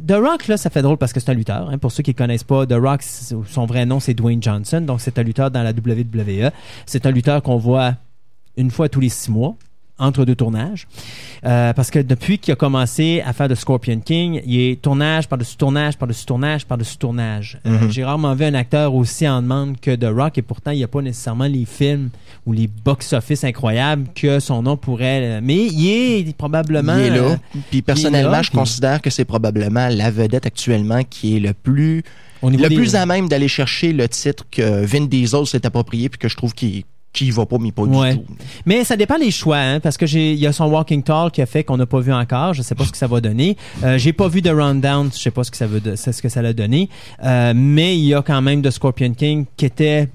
The 0.07 0.13
Rock, 0.13 0.47
là, 0.47 0.57
ça 0.57 0.69
fait 0.69 0.81
drôle 0.81 0.97
parce 0.97 1.13
que 1.13 1.19
c'est 1.19 1.31
un 1.31 1.36
lutteur. 1.36 1.69
hein. 1.71 1.77
Pour 1.77 1.91
ceux 1.91 2.03
qui 2.03 2.12
ne 2.12 2.15
connaissent 2.15 2.43
pas, 2.43 2.65
The 2.65 2.73
Rock, 2.73 3.01
son 3.03 3.65
vrai 3.65 3.86
nom, 3.86 3.99
c'est 3.99 4.13
Dwayne 4.13 4.41
Johnson. 4.43 4.81
Donc, 4.81 5.01
c'est 5.01 5.17
un 5.17 5.23
lutteur 5.23 5.51
dans 5.51 5.63
la 5.63 5.71
WWE. 5.71 6.51
C'est 6.86 7.05
un 7.05 7.12
lutteur 7.12 7.41
qu'on 7.41 7.57
voit 7.57 7.93
une 8.57 8.71
fois 8.71 8.89
tous 8.89 8.99
les 8.99 9.10
six 9.10 9.31
mois 9.31 9.55
entre 9.99 10.25
deux 10.25 10.35
tournages. 10.35 10.88
Euh, 11.45 11.71
parce 11.73 11.89
que 11.91 11.99
depuis 11.99 12.38
qu'il 12.39 12.51
a 12.51 12.55
commencé 12.55 13.21
à 13.25 13.31
faire 13.33 13.47
de 13.47 13.55
Scorpion 13.55 13.99
King, 13.99 14.41
il 14.45 14.59
est 14.59 14.81
tournage 14.81 15.27
par-dessus 15.27 15.55
tournage, 15.55 15.97
par-dessus 15.97 16.25
tournage, 16.25 16.65
par-dessus 16.65 16.97
tournage. 16.97 17.59
Euh, 17.65 17.79
Mhm. 17.79 17.91
J'ai 17.91 18.03
rarement 18.03 18.33
vu 18.35 18.45
un 18.45 18.53
acteur 18.53 18.93
aussi 18.95 19.27
en 19.27 19.41
demande 19.41 19.79
que 19.79 19.95
The 19.95 20.07
Rock 20.13 20.38
et 20.38 20.41
pourtant 20.41 20.71
il 20.71 20.77
n'y 20.77 20.83
a 20.83 20.88
pas 20.88 21.01
nécessairement 21.01 21.45
les 21.45 21.65
films 21.65 22.09
ou 22.45 22.53
les 22.53 22.67
box-office 22.67 23.43
incroyables 23.43 24.07
que 24.15 24.39
son 24.39 24.63
nom 24.63 24.75
pourrait... 24.77 25.21
euh, 25.23 25.39
Mais 25.43 25.67
il 25.67 25.88
est 26.29 26.35
probablement... 26.38 26.97
Il 26.97 27.05
est 27.05 27.12
euh, 27.19 27.29
là. 27.29 27.39
Puis 27.69 27.81
personnellement, 27.81 28.31
là, 28.31 28.41
je 28.41 28.49
puis- 28.49 28.57
considère 28.57 29.01
que 29.01 29.09
c'est 29.09 29.25
probablement 29.25 29.88
la 29.89 30.12
vedette 30.12 30.45
actuellement 30.45 31.01
qui 31.09 31.38
est 31.38 31.39
le 31.39 31.53
plus 31.53 32.03
au 32.41 32.49
le 32.49 32.55
des- 32.69 32.75
plus 32.75 32.95
à 32.95 33.05
même 33.05 33.27
d'aller 33.27 33.47
chercher 33.49 33.91
le 33.93 34.07
titre 34.07 34.45
que 34.49 34.85
Vin 34.85 35.05
Diesel 35.05 35.45
s'est 35.45 35.65
approprié 35.65 36.07
puis 36.09 36.17
que 36.19 36.29
je 36.29 36.38
trouve 36.38 36.53
qu'il 36.53 36.83
qu'il 37.12 37.28
y 37.28 37.32
va 37.32 37.45
pas, 37.45 37.58
mais 37.60 37.72
pas 37.72 37.82
Ouais. 37.84 38.13
du 38.15 38.19
tout. 38.19 38.34
Mais 38.65 38.84
ça 38.84 38.95
dépend 38.95 39.17
des 39.17 39.32
choix, 39.32 39.58
hein, 39.58 39.80
parce 39.80 39.98
que 39.98 40.06
j'ai, 40.06 40.34
il 40.34 40.39
y 40.39 40.45
a 40.45 40.54
son 40.54 40.65
Walking 40.65 41.02
Tall 41.02 41.32
qui 41.32 41.41
a 41.41 41.45
fait 41.48 41.63
qu'on 41.63 41.78
n'a 41.78 41.86
pas 41.88 42.00
vu 42.00 42.13
encore. 42.13 42.54
Je 42.54 42.62
sais 42.62 42.76
pas 42.76 42.86
ce 42.86 42.91
que 42.91 42.98
ça 42.98 43.08
va 43.08 43.19
donner. 43.19 43.58
Euh, 43.84 43.98
j'ai 43.98 44.13
pas 44.13 44.28
vu 44.28 44.41
de 44.41 44.50
Rundown. 44.52 45.10
Je 45.12 45.17
sais 45.17 45.32
pas 45.32 45.43
ce 45.43 45.50
que 45.52 45.58
ça 45.58 45.65
veut, 45.67 45.82
c'est 45.95 46.12
ce 46.12 46.22
que 46.22 46.30
ça 46.30 46.41
l'a 46.41 46.54
donné. 46.54 46.88
Euh, 47.24 47.54
mais 47.56 47.98
il 47.98 48.06
y 48.06 48.13
a 48.13 48.22
quand 48.22 48.41
même 48.41 48.62
de 48.62 48.69
Scorpion 48.69 49.13
King 49.13 49.45
qui 49.58 49.65
était 49.65 50.08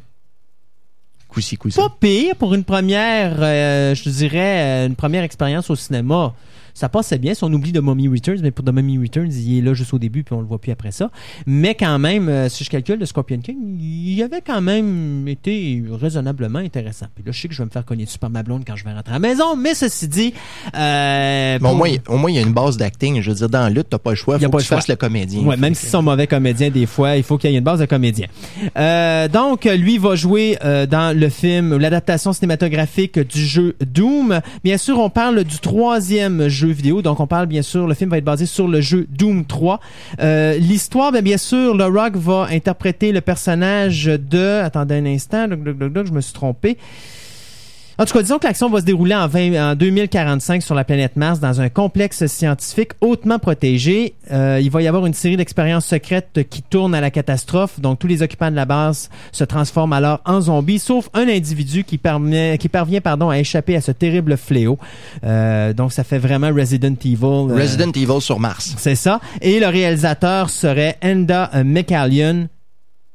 Coussi, 1.29 1.57
coussi. 1.57 1.77
pas 1.77 1.93
pire 1.99 2.37
pour 2.37 2.55
une 2.55 2.63
première, 2.63 3.35
euh, 3.41 3.93
je 3.97 4.09
dirais, 4.09 4.85
euh, 4.85 4.87
une 4.87 4.95
première 4.95 5.25
expérience 5.25 5.69
au 5.69 5.75
cinéma. 5.75 6.33
Ça 6.75 6.89
passait 6.89 7.19
bien 7.19 7.35
si 7.35 7.45
on 7.45 7.53
oublie 7.53 7.73
de 7.73 7.81
Mummy 7.81 8.09
Returns, 8.09 8.41
mais 8.43 8.51
pour 8.51 8.65
The 8.65 8.71
Mummy 8.73 8.99
Returns, 8.99 9.33
il 9.33 9.59
est 9.59 9.63
là 9.63 9.75
juste 9.75 9.95
au 9.95 9.99
début 9.99 10.25
puis 10.25 10.35
on 10.35 10.41
le 10.41 10.47
voit 10.47 10.59
plus 10.59 10.73
après 10.73 10.91
ça. 10.91 11.11
Mais 11.47 11.75
quand 11.75 11.99
même, 11.99 12.29
euh, 12.29 12.49
si 12.49 12.65
je 12.65 12.71
calcule 12.71 12.99
de 12.99 13.05
Scorpion 13.05 13.39
King, 13.39 13.57
il 13.81 14.21
avait 14.23 14.41
quand 14.41 14.61
même 14.61 15.27
été 15.29 15.83
raisonnablement 15.91 16.59
intéressant. 16.59 17.07
Puis 17.15 17.25
là, 17.25 17.33
je 17.33 17.41
sais 17.41 17.49
que 17.49 17.55
je 17.55 17.59
vais 17.63 17.67
me 17.67 17.71
faire 17.71 17.85
cogner 17.85 18.05
dessus 18.05 18.19
par 18.19 18.31
ma 18.31 18.43
blonde 18.43 18.65
quand 18.67 18.77
je 18.77 18.85
vais 18.85 18.93
rentrer 18.93 19.13
à 19.13 19.19
la 19.19 19.29
maison, 19.29 19.57
mais 19.57 19.75
ceci 19.75 20.09
dit, 20.09 20.35
euh, 20.77 21.59
Mais 21.61 21.69
au 21.69 21.75
moins, 21.75 21.91
au 22.09 22.17
moins, 22.17 22.31
il 22.31 22.37
y 22.37 22.39
a 22.39 22.43
une 22.43 22.53
base 22.53 22.77
d'acting. 22.77 23.21
Je 23.21 23.31
veux 23.31 23.37
dire, 23.37 23.49
dans 23.49 23.63
la 23.63 23.71
lutte, 23.71 23.89
t'as 23.91 23.99
pas 23.99 24.11
le 24.11 24.17
choix. 24.17 24.37
Il 24.37 24.45
Faut 24.45 24.51
pas 24.51 24.59
que 24.59 24.63
le 24.63 24.69
tu 24.69 24.75
fasses 24.75 24.89
le 24.89 24.97
comédien. 24.97 25.43
Ouais, 25.43 25.57
même 25.57 25.75
s'ils 25.75 25.89
sont 25.89 26.03
mauvais 26.03 26.27
comédiens, 26.27 26.71
des 26.71 26.87
fois, 26.87 27.17
il 27.17 27.23
faut 27.23 27.39
qu'il 27.39 27.51
y 27.51 27.55
ait 27.55 27.59
une 27.59 27.65
base 27.65 27.81
de 27.81 27.87
comédien. 27.87 28.27
Euh, 28.77 29.29
donc, 29.29 29.65
lui 29.65 29.99
va 29.99 30.17
jouer 30.17 30.59
euh, 30.65 30.87
dans 30.87 31.17
le 31.17 31.29
film, 31.29 31.77
l'adaptation 31.77 32.33
cinématographique 32.33 33.19
du 33.19 33.45
jeu 33.45 33.77
Doom. 33.85 34.41
Bien 34.65 34.79
sûr, 34.79 34.99
on 34.99 35.11
parle 35.11 35.45
du 35.45 35.59
troisième 35.59 36.49
jeu 36.49 36.64
vidéo. 36.73 37.03
Donc, 37.03 37.21
on 37.21 37.27
parle, 37.27 37.47
bien 37.47 37.63
sûr, 37.63 37.87
le 37.87 37.95
film 37.95 38.11
va 38.11 38.19
être 38.19 38.25
basé 38.25 38.47
sur 38.47 38.69
le 38.69 38.81
jeu 38.81 39.07
Doom 39.11 39.45
3. 39.45 39.81
Euh, 40.21 40.57
L'histoire, 40.57 41.13
ben, 41.13 41.23
bien 41.23 41.39
sûr, 41.39 41.75
Le 41.75 41.85
Rock 41.85 42.17
va 42.17 42.49
interpréter 42.51 43.13
le 43.13 43.21
personnage 43.21 44.05
de... 44.05 44.61
Attendez 44.63 44.95
un 44.97 45.07
instant, 45.07 45.47
je 45.51 46.13
me 46.13 46.21
suis 46.21 46.33
trompé. 46.33 46.79
En 47.97 48.05
tout 48.07 48.13
cas, 48.13 48.23
disons 48.23 48.39
que 48.41 48.47
l'action 48.47 48.69
va 48.69 48.81
se 48.81 48.85
dérouler 48.85 49.15
en, 49.15 49.29
20 49.29 49.71
en 49.73 49.75
2045 49.77 50.63
sur 50.65 50.75
la 50.75 50.83
planète 50.83 51.15
Mars 51.15 51.39
dans 51.39 51.61
un 51.61 51.69
complexe 51.69 52.27
scientifique 52.27 52.91
hautement 53.01 53.39
protégé. 53.39 54.15
Euh, 54.33 54.59
il 54.61 54.69
va 54.71 54.83
y 54.83 54.89
avoir 54.89 55.07
une 55.07 55.15
série 55.15 55.37
d'expériences 55.37 55.87
secrètes 55.87 56.41
qui 56.51 56.63
tournent 56.63 56.97
à 56.97 57.01
la 57.01 57.13
catastrophe. 57.13 57.79
Donc, 57.79 58.01
tous 58.01 58.09
les 58.09 58.21
occupants 58.23 58.51
de 58.51 58.57
la 58.57 58.65
base 58.65 59.11
se 59.31 59.45
transforment 59.45 59.93
alors 59.93 60.21
en 60.25 60.41
zombies, 60.41 60.81
sauf 60.81 61.09
un 61.15 61.29
individu 61.29 61.85
qui, 61.85 61.97
parvient 61.99 63.01
pardon, 63.01 63.31
à 63.31 63.39
échapper 63.39 63.77
à 63.77 63.81
ce 63.81 63.93
terrible 63.93 64.37
fléau. 64.37 64.77
Euh, 65.23 65.73
donc, 65.73 65.93
ça 65.93 66.03
fait 66.03 66.19
vraiment 66.19 66.51
Resident 66.53 66.97
Evil. 67.05 67.17
euh, 67.23 67.55
Resident 67.55 67.93
Evil 67.93 68.21
sur 68.21 68.41
Mars. 68.41 68.75
c'est 68.77 68.97
ça. 68.97 69.21
Et 69.41 69.61
le 69.61 69.69
réalisateur 69.69 70.51
serait 70.51 70.99
Enda 71.01 71.49
McCallion. 71.65 72.49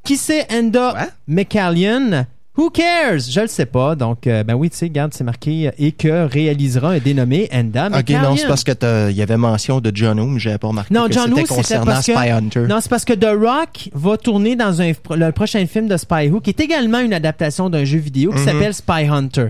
Qui 0.06 0.16
c'est 0.16 0.48
Enda 0.54 0.94
Ouais. 0.94 1.10
McCallion? 1.28 2.26
Who 2.60 2.70
cares? 2.70 3.20
Je 3.30 3.40
le 3.40 3.48
sais 3.48 3.66
pas. 3.66 3.96
Donc, 3.96 4.28
euh, 4.28 4.44
ben 4.44 4.54
oui, 4.54 4.70
tu 4.70 4.76
sais, 4.76 4.86
regarde, 4.88 5.14
c'est 5.14 5.24
marqué 5.24 5.70
euh, 5.70 5.72
et 5.80 5.94
que 5.94 6.26
réalisera 6.28 6.90
un 6.92 6.98
dénommé 7.00 7.48
Enda 7.54 7.88
Ok, 7.88 8.10
non, 8.10 8.36
c'est 8.36 8.48
parce 8.48 8.66
que 8.66 8.74
t'as- 8.74 9.10
il 9.10 9.16
y 9.16 9.22
avait 9.22 9.38
mention 9.38 9.80
de 9.80 9.92
John 9.94 10.20
Woo, 10.20 10.28
mais 10.28 10.40
j'avais 10.40 10.58
pas 10.58 10.68
remarqué 10.68 10.94
Non, 10.94 11.08
que 11.08 11.14
John 11.14 11.32
Woo, 11.32 11.38
c'était 11.38 11.56
concernant 11.56 11.86
parce 11.86 12.06
que- 12.06 12.14
Spy 12.14 12.30
Hunter. 12.30 12.66
Non, 12.68 12.80
c'est 12.82 12.90
parce 12.90 13.06
que 13.06 13.14
The 13.14 13.30
Rock 13.40 13.90
va 13.94 14.18
tourner 14.18 14.58
dans 14.58 14.82
un, 14.82 14.92
le 15.16 15.32
prochain 15.32 15.66
film 15.68 15.88
de 15.88 15.96
Spy 15.96 16.28
Who, 16.30 16.42
qui 16.42 16.50
est 16.50 16.60
également 16.60 17.00
une 17.00 17.14
adaptation 17.14 17.70
d'un 17.70 17.86
jeu 17.86 18.00
vidéo 18.00 18.32
qui 18.32 18.40
Mhm. 18.40 18.46
s'appelle 18.46 18.74
Spy 18.74 19.08
Hunter. 19.10 19.48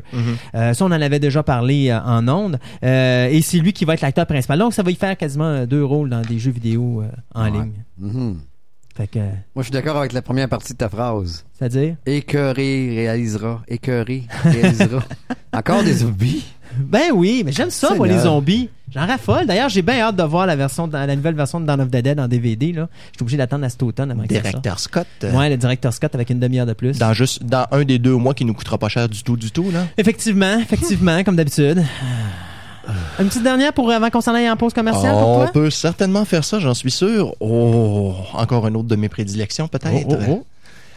Euh, 0.54 0.74
ça, 0.74 0.86
on 0.86 0.90
en 0.90 0.92
avait 0.92 1.20
déjà 1.20 1.42
parlé 1.42 1.90
euh, 1.90 2.00
en 2.02 2.28
ondes. 2.28 2.60
Euh, 2.84 3.28
et 3.30 3.42
c'est 3.42 3.58
lui 3.58 3.74
qui 3.74 3.86
va 3.86 3.96
être 3.96 4.02
l'acteur 4.02 4.28
principal. 4.28 4.60
Donc, 4.60 4.74
ça 4.74 4.84
va 4.84 4.92
y 4.92 4.96
faire 4.96 5.18
quasiment 5.18 5.66
deux 5.66 5.84
rôles 5.84 6.10
dans 6.12 6.22
des 6.22 6.38
jeux 6.38 6.52
vidéo 6.52 7.02
euh, 7.02 7.08
en 7.34 7.46
Ouais. 7.46 7.52
ligne. 7.52 7.72
Mhm. 7.98 8.38
Fait 9.00 9.08
que, 9.08 9.20
Moi, 9.20 9.30
je 9.60 9.64
suis 9.64 9.72
d'accord 9.72 9.96
avec 9.96 10.12
la 10.12 10.22
première 10.22 10.50
partie 10.50 10.74
de 10.74 10.78
ta 10.78 10.90
phrase. 10.90 11.46
c'est-à-dire? 11.58 11.96
Écœuré 12.06 12.90
réalisera. 12.96 13.62
Écœuré 13.70 14.24
réalisera. 14.44 15.02
Encore 15.54 15.84
des 15.86 15.94
zombies? 15.94 16.44
Ben 16.78 17.12
oui, 17.14 17.44
mais 17.46 17.54
j'aime 17.54 17.70
ça, 17.70 17.96
moi, 17.96 18.08
les 18.08 18.20
zombies. 18.20 18.70
J'en 18.94 19.06
raffole. 19.08 19.46
D'ailleurs, 19.46 19.70
j'ai 19.70 19.82
bien 19.84 20.00
hâte 20.02 20.18
de 20.18 20.24
voir 20.24 20.46
la 20.48 20.56
version, 20.58 20.86
de- 20.88 20.94
la 20.94 21.16
nouvelle 21.16 21.36
version 21.36 21.62
de 21.62 21.66
Dawn 21.66 21.80
of 21.80 21.88
the 21.90 21.98
Dead 21.98 22.20
en 22.20 22.28
DVD, 22.28 22.74
là. 22.74 22.90
Je 23.12 23.18
suis 23.18 23.22
obligé 23.24 23.38
d'attendre 23.38 23.64
à 23.64 23.70
cet 23.70 23.82
automne 23.84 24.12
avant. 24.12 24.24
Directeur 24.24 24.80
Scott. 24.80 25.08
Ouais, 25.24 25.50
le 25.50 25.56
directeur 25.56 25.94
Scott 25.94 26.14
avec 26.14 26.30
une 26.30 26.40
demi-heure 26.42 26.66
de 26.66 26.74
plus. 26.74 26.98
Dans 27.00 27.14
juste 27.14 27.44
dans 27.44 27.68
un 27.72 27.86
des 27.86 28.00
deux 28.00 28.16
mois 28.18 28.34
qui 28.34 28.44
nous 28.44 28.54
coûtera 28.54 28.78
pas 28.78 28.90
cher 28.90 29.08
du 29.08 29.24
tout, 29.24 29.38
du 29.38 29.50
tout, 29.52 29.72
là. 29.72 29.86
Effectivement, 29.98 30.60
effectivement, 30.60 31.24
comme 31.24 31.38
d'habitude. 31.38 31.84
Une 33.20 33.28
petite 33.28 33.44
dernière 33.44 33.74
pour 33.74 33.92
avant 33.92 34.10
qu'on 34.10 34.22
s'en 34.22 34.34
aille 34.34 34.50
en 34.50 34.56
pause 34.58 34.74
commerciale 34.74 35.14
pour 35.14 35.28
On 35.28 35.36
toi? 35.44 35.48
peut 35.52 35.70
certainement 35.70 36.26
faire 36.26 36.44
ça, 36.44 36.60
j'en 36.60 36.74
suis 36.74 36.92
sûr. 36.92 37.36
Oh, 37.40 38.14
encore 38.34 38.66
un 38.66 38.74
autre 38.76 38.88
de 38.88 38.96
mes 38.96 39.10
prédilections, 39.10 39.68
peut-être. 39.68 40.08
Oh, 40.10 40.16
oh, 40.20 40.24
oh. 40.30 40.46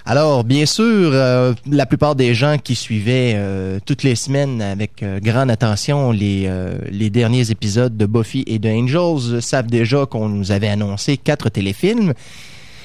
Alors, 0.04 0.42
bien 0.42 0.66
sûr, 0.66 1.10
euh, 1.12 1.54
la 1.70 1.86
plupart 1.86 2.16
des 2.16 2.34
gens 2.34 2.56
qui 2.58 2.74
suivaient 2.74 3.34
euh, 3.36 3.78
toutes 3.86 4.02
les 4.02 4.16
semaines 4.16 4.60
avec 4.60 5.00
euh, 5.04 5.20
grande 5.20 5.48
attention 5.48 6.10
les, 6.10 6.46
euh, 6.48 6.74
les 6.90 7.08
derniers 7.08 7.52
épisodes 7.52 7.96
de 7.96 8.04
Buffy 8.06 8.42
et 8.48 8.58
de 8.58 8.68
Angels 8.68 9.40
savent 9.40 9.68
déjà 9.68 10.04
qu'on 10.06 10.28
nous 10.28 10.50
avait 10.50 10.66
annoncé 10.68 11.16
quatre 11.16 11.50
téléfilms. 11.50 12.14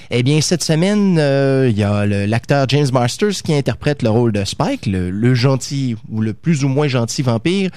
Eh 0.09 0.23
bien, 0.23 0.39
cette 0.39 0.63
semaine, 0.63 1.17
euh, 1.19 1.67
il 1.69 1.77
y 1.77 1.83
a 1.83 2.05
l'acteur 2.05 2.65
James 2.69 2.87
Masters 2.93 3.43
qui 3.43 3.53
interprète 3.53 4.01
le 4.03 4.09
rôle 4.09 4.31
de 4.31 4.45
Spike, 4.45 4.85
le, 4.85 5.09
le 5.09 5.35
gentil 5.35 5.97
ou 6.09 6.21
le 6.21 6.33
plus 6.33 6.63
ou 6.63 6.69
moins 6.69 6.87
gentil 6.87 7.23
vampire, 7.23 7.71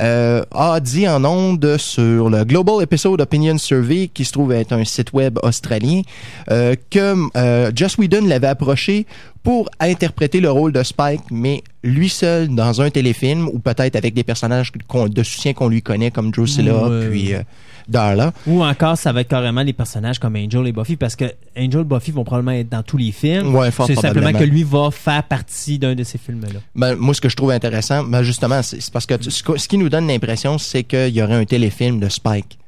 euh, 0.00 0.42
a 0.52 0.80
dit 0.80 1.08
en 1.08 1.24
ondes 1.24 1.76
sur 1.78 2.28
le 2.28 2.44
Global 2.44 2.82
Episode 2.82 3.20
Opinion 3.20 3.56
Survey, 3.56 4.10
qui 4.12 4.24
se 4.24 4.32
trouve 4.32 4.50
être 4.50 4.72
un 4.72 4.84
site 4.84 5.12
web 5.12 5.38
australien, 5.44 6.02
euh, 6.50 6.74
que 6.90 7.14
euh, 7.36 7.70
Joss 7.72 7.98
Whedon 7.98 8.26
l'avait 8.26 8.48
approché 8.48 9.06
pour 9.46 9.70
interpréter 9.78 10.40
le 10.40 10.50
rôle 10.50 10.72
de 10.72 10.82
Spike, 10.82 11.20
mais 11.30 11.62
lui 11.84 12.08
seul 12.08 12.48
dans 12.48 12.80
un 12.82 12.90
téléfilm 12.90 13.46
ou 13.46 13.60
peut-être 13.60 13.94
avec 13.94 14.12
des 14.12 14.24
personnages 14.24 14.72
de 14.72 15.22
soutien 15.22 15.52
qu'on 15.52 15.68
lui 15.68 15.82
connaît 15.82 16.10
comme 16.10 16.32
Drusilla 16.32 16.88
Ouais. 16.88 17.08
puis 17.08 17.32
euh, 17.32 17.42
Darla. 17.88 18.32
Ou 18.48 18.64
encore, 18.64 18.98
ça 18.98 19.12
va 19.12 19.20
être 19.20 19.28
carrément 19.28 19.62
les 19.62 19.72
personnages 19.72 20.18
comme 20.18 20.34
Angel 20.34 20.66
et 20.66 20.72
Buffy, 20.72 20.96
parce 20.96 21.14
que 21.14 21.26
Angel 21.56 21.82
et 21.82 21.84
Buffy 21.84 22.10
vont 22.10 22.24
probablement 22.24 22.58
être 22.58 22.68
dans 22.68 22.82
tous 22.82 22.96
les 22.96 23.12
films. 23.12 23.54
Ouais, 23.54 23.70
C'est 23.86 23.94
simplement 23.94 24.32
que 24.32 24.42
lui 24.42 24.64
va 24.64 24.90
faire 24.90 25.22
partie 25.22 25.78
d'un 25.78 25.94
de 25.94 26.02
ces 26.02 26.18
films-là. 26.18 26.58
Ben, 26.74 26.96
moi, 26.96 27.14
ce 27.14 27.20
que 27.20 27.28
je 27.28 27.36
trouve 27.36 27.52
intéressant, 27.52 28.02
ben, 28.02 28.24
justement, 28.24 28.62
c'est 28.64 28.90
parce 28.90 29.06
que 29.06 29.14
tu- 29.14 29.30
ce, 29.30 29.44
que- 29.44 29.56
ce 29.58 29.68
qui 29.68 29.78
nous 29.78 29.88
donne 29.88 30.08
l'impression, 30.08 30.58
c'est 30.58 30.82
qu'il 30.82 31.10
y 31.14 31.22
aurait 31.22 31.36
un 31.36 31.44
téléfilm 31.44 32.00
de 32.00 32.08
Spike 32.08 32.58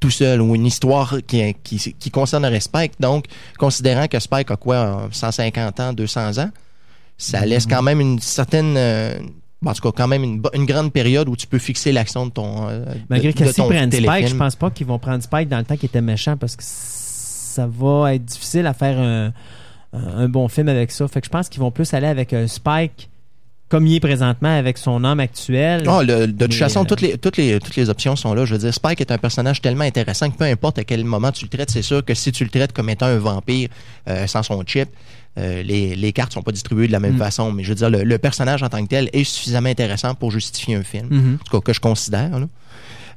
tout 0.00 0.10
seul 0.10 0.40
ou 0.40 0.54
une 0.54 0.66
histoire 0.66 1.18
qui, 1.26 1.54
qui, 1.62 1.94
qui 1.98 2.10
concernerait 2.10 2.60
Spike. 2.60 2.92
Donc, 2.98 3.26
considérant 3.58 4.08
que 4.08 4.18
Spike 4.18 4.50
a 4.50 4.56
quoi, 4.56 4.76
euh, 4.76 5.08
150 5.12 5.80
ans, 5.80 5.92
200 5.92 6.38
ans, 6.38 6.50
ça 7.18 7.44
laisse 7.44 7.66
quand 7.66 7.82
même 7.82 8.00
une 8.00 8.18
certaine... 8.18 8.74
euh, 8.76 9.18
en 9.64 9.74
tout 9.74 9.82
cas, 9.82 9.92
quand 9.94 10.08
même 10.08 10.24
une, 10.24 10.64
grande 10.64 10.90
période 10.90 11.28
où 11.28 11.36
tu 11.36 11.46
peux 11.46 11.58
fixer 11.58 11.92
l'action 11.92 12.24
de 12.24 12.30
ton 12.30 12.66
euh, 12.70 12.82
Malgré 13.10 13.30
de, 13.34 13.38
que 13.38 13.52
s'ils 13.52 13.64
prennent 13.64 13.92
Spike, 13.92 14.28
je 14.28 14.34
pense 14.34 14.56
pas 14.56 14.70
qu'ils 14.70 14.86
vont 14.86 14.98
prendre 14.98 15.22
Spike 15.22 15.50
dans 15.50 15.58
le 15.58 15.64
temps 15.64 15.76
qu'il 15.76 15.84
était 15.90 16.00
méchant, 16.00 16.38
parce 16.38 16.56
que 16.56 16.62
ça 16.64 17.66
va 17.66 18.14
être 18.14 18.24
difficile 18.24 18.66
à 18.66 18.72
faire 18.72 18.98
un, 18.98 19.32
un 19.92 20.28
bon 20.30 20.48
film 20.48 20.70
avec 20.70 20.90
ça. 20.90 21.06
Fait 21.08 21.20
que 21.20 21.26
je 21.26 21.30
pense 21.30 21.50
qu'ils 21.50 21.60
vont 21.60 21.70
plus 21.70 21.92
aller 21.92 22.06
avec 22.06 22.34
Spike 22.46 23.10
comme 23.70 23.86
il 23.86 23.94
est 23.96 24.00
présentement 24.00 24.54
avec 24.54 24.76
son 24.76 25.02
homme 25.04 25.20
actuel. 25.20 25.84
Le- 25.84 26.26
de 26.26 26.46
toute 26.46 26.54
façon, 26.54 26.82
euh, 26.82 26.84
toutes, 26.84 27.00
les, 27.00 27.16
toutes, 27.16 27.36
les, 27.38 27.58
toutes 27.58 27.76
les 27.76 27.88
options 27.88 28.16
sont 28.16 28.34
là. 28.34 28.44
Je 28.44 28.52
veux 28.54 28.58
dire, 28.60 28.74
Spike 28.74 29.00
est 29.00 29.10
un 29.10 29.16
personnage 29.18 29.62
tellement 29.62 29.84
intéressant 29.84 30.28
que 30.30 30.36
peu 30.36 30.44
importe 30.44 30.78
à 30.78 30.84
quel 30.84 31.04
moment 31.04 31.32
tu 31.32 31.44
le 31.46 31.48
traites, 31.48 31.70
c'est 31.70 31.80
sûr 31.80 32.04
que 32.04 32.12
si 32.14 32.32
tu 32.32 32.44
le 32.44 32.50
traites 32.50 32.72
comme 32.74 32.90
étant 32.90 33.06
un 33.06 33.16
vampire 33.18 33.68
euh, 34.08 34.26
sans 34.26 34.42
son 34.42 34.62
chip, 34.66 34.88
euh, 35.38 35.62
les, 35.62 35.94
les 35.96 36.12
cartes 36.12 36.32
sont 36.32 36.42
pas 36.42 36.50
distribuées 36.52 36.88
de 36.88 36.92
la 36.92 37.00
même 37.00 37.14
Mm. 37.14 37.18
façon. 37.18 37.52
Mais 37.52 37.62
je 37.62 37.68
veux 37.70 37.74
dire, 37.76 37.88
le, 37.90 38.02
le 38.02 38.18
personnage 38.18 38.62
en 38.64 38.68
tant 38.68 38.82
que 38.82 38.88
tel 38.88 39.08
est 39.12 39.24
suffisamment 39.24 39.68
intéressant 39.70 40.14
pour 40.16 40.30
justifier 40.32 40.74
un 40.74 40.82
film. 40.82 41.06
Mhm. 41.08 41.38
En 41.40 41.44
tout 41.44 41.60
cas, 41.60 41.64
que 41.64 41.72
je 41.72 41.80
considère. 41.80 42.38
là. 42.40 42.46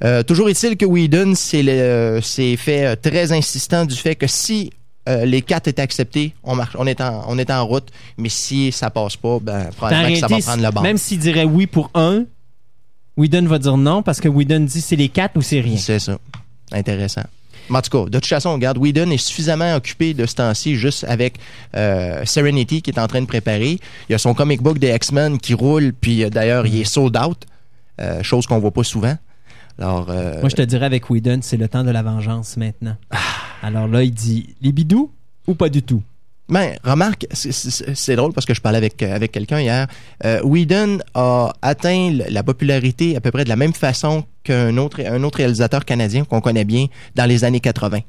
Euh, 0.04 0.22
toujours 0.24 0.50
est-il 0.50 0.76
que 0.78 0.86
Whedon 0.86 1.34
s'est 1.36 1.63
le- 1.63 2.20
s'est 2.22 2.56
fait 2.58 2.86
euh, 2.86 2.96
très 2.96 3.32
insistant 3.32 3.86
du 3.86 3.96
fait 3.96 4.16
que 4.16 4.28
si 4.28 4.72
euh, 5.10 5.26
les 5.26 5.42
quatre 5.42 5.68
étaient 5.68 5.82
acceptés, 5.82 6.34
on, 6.44 6.56
marche, 6.56 6.76
on, 6.78 6.88
est 6.88 7.02
en, 7.02 7.26
on 7.28 7.38
est 7.38 7.52
en 7.52 7.66
route, 7.66 7.89
mais 8.18 8.30
si 8.30 8.72
ça 8.72 8.89
passe 8.89 9.18
pas, 9.18 9.39
ben, 9.42 9.68
En 9.68 9.72
probablement 9.72 10.10
que 10.10 10.20
ça 10.20 10.28
va 10.28 10.39
prendre 10.39 10.63
le 10.63 10.72
banc. 10.72 10.82
même 10.82 10.98
s'il 10.98 11.20
dirait 11.20 11.44
oui 11.44 11.68
pour 11.68 11.89
un, 11.94 12.26
Whedon 13.18 13.46
va 13.46 13.60
dire 13.60 13.78
non 13.78 14.02
parce 14.02 14.20
que 14.20 14.28
Whedon 14.28 14.62
dit 14.62 14.82
c'est 14.82 14.96
les 14.96 15.10
quatre 15.10 15.38
ou 15.38 15.42
c'est 15.42 15.60
rien. 15.60 15.78
C'est 15.78 16.00
ça. 16.00 16.18
Intéressant. 16.72 17.24
Mais 17.70 17.78
en 17.78 17.82
tout 17.82 17.89
cas, 17.92 18.10
de 18.10 18.20
toute 18.20 18.26
façon, 18.26 18.54
regarde, 18.54 18.78
Whedon 18.78 19.10
est 19.12 19.18
suffisamment 19.18 19.76
occupé 19.76 20.13
de 20.13 20.26
ce 20.26 20.36
temps-ci 20.36 20.76
juste 20.76 21.06
avec 21.06 21.36
euh, 21.76 22.26
Serenity 22.26 22.82
qui 22.82 22.92
est 22.92 23.00
en 23.00 23.08
train 23.08 23.22
de 23.22 23.26
préparer. 23.26 23.80
Il 24.10 24.12
y 24.12 24.16
a 24.16 24.18
son 24.18 24.34
comic 24.34 24.62
book 24.62 24.80
des 24.80 24.94
X-Men 24.94 25.38
qui 25.38 25.54
roule, 25.54 25.94
puis 25.94 26.24
euh, 26.24 26.30
d'ailleurs, 26.30 26.66
il 26.66 26.82
est 26.82 26.86
sold 26.86 27.16
out, 27.18 27.46
euh, 28.02 28.22
chose 28.22 28.48
qu'on 28.48 28.60
voit 28.60 28.72
pas 28.72 28.84
souvent. 28.84 29.16
Alors, 29.80 30.08
Moi, 30.08 30.50
je 30.50 30.56
te 30.56 30.62
dirais 30.62 30.86
avec 30.86 31.10
Whedon, 31.10 31.39
c'est 31.42 31.58
le 31.58 31.68
temps 31.68 31.84
de 31.84 31.89
la 31.89 32.04
vengeance 32.04 32.58
maintenant. 32.58 32.96
Alors 33.63 33.88
là, 33.88 34.04
il 34.04 34.12
dit 34.12 34.56
les 34.62 34.71
bidous 34.71 35.10
ou 35.47 35.56
pas 35.56 35.69
du 35.69 35.82
tout? 35.82 36.04
Ben, 36.49 36.76
remarque, 36.84 37.26
c'est- 37.32 38.15
drôle 38.17 38.34
parce 38.34 38.45
que 38.45 38.54
je 38.54 38.60
parlais 38.60 38.78
avec, 38.78 39.02
euh, 39.02 39.15
quelqu'un 39.32 39.62
hier. 39.62 39.88
Euh, 40.26 40.41
Whedon 40.43 40.99
a 41.13 41.54
atteint 41.62 42.12
la 42.30 42.43
popularité 42.43 43.15
à 43.15 43.21
peu 43.21 43.32
près 43.32 43.45
de 43.45 43.49
la 43.49 43.56
même 43.56 43.73
façon 43.73 44.26
qu'un 44.43 44.78
un 44.78 45.23
autre 45.23 45.38
réalisateur 45.38 45.86
canadien 45.86 46.26
qu'on 46.26 46.41
connaît 46.41 46.65
bien 46.65 46.88
dans 47.15 47.26
les 47.26 47.45
années 47.45 47.62
80. 47.62 47.99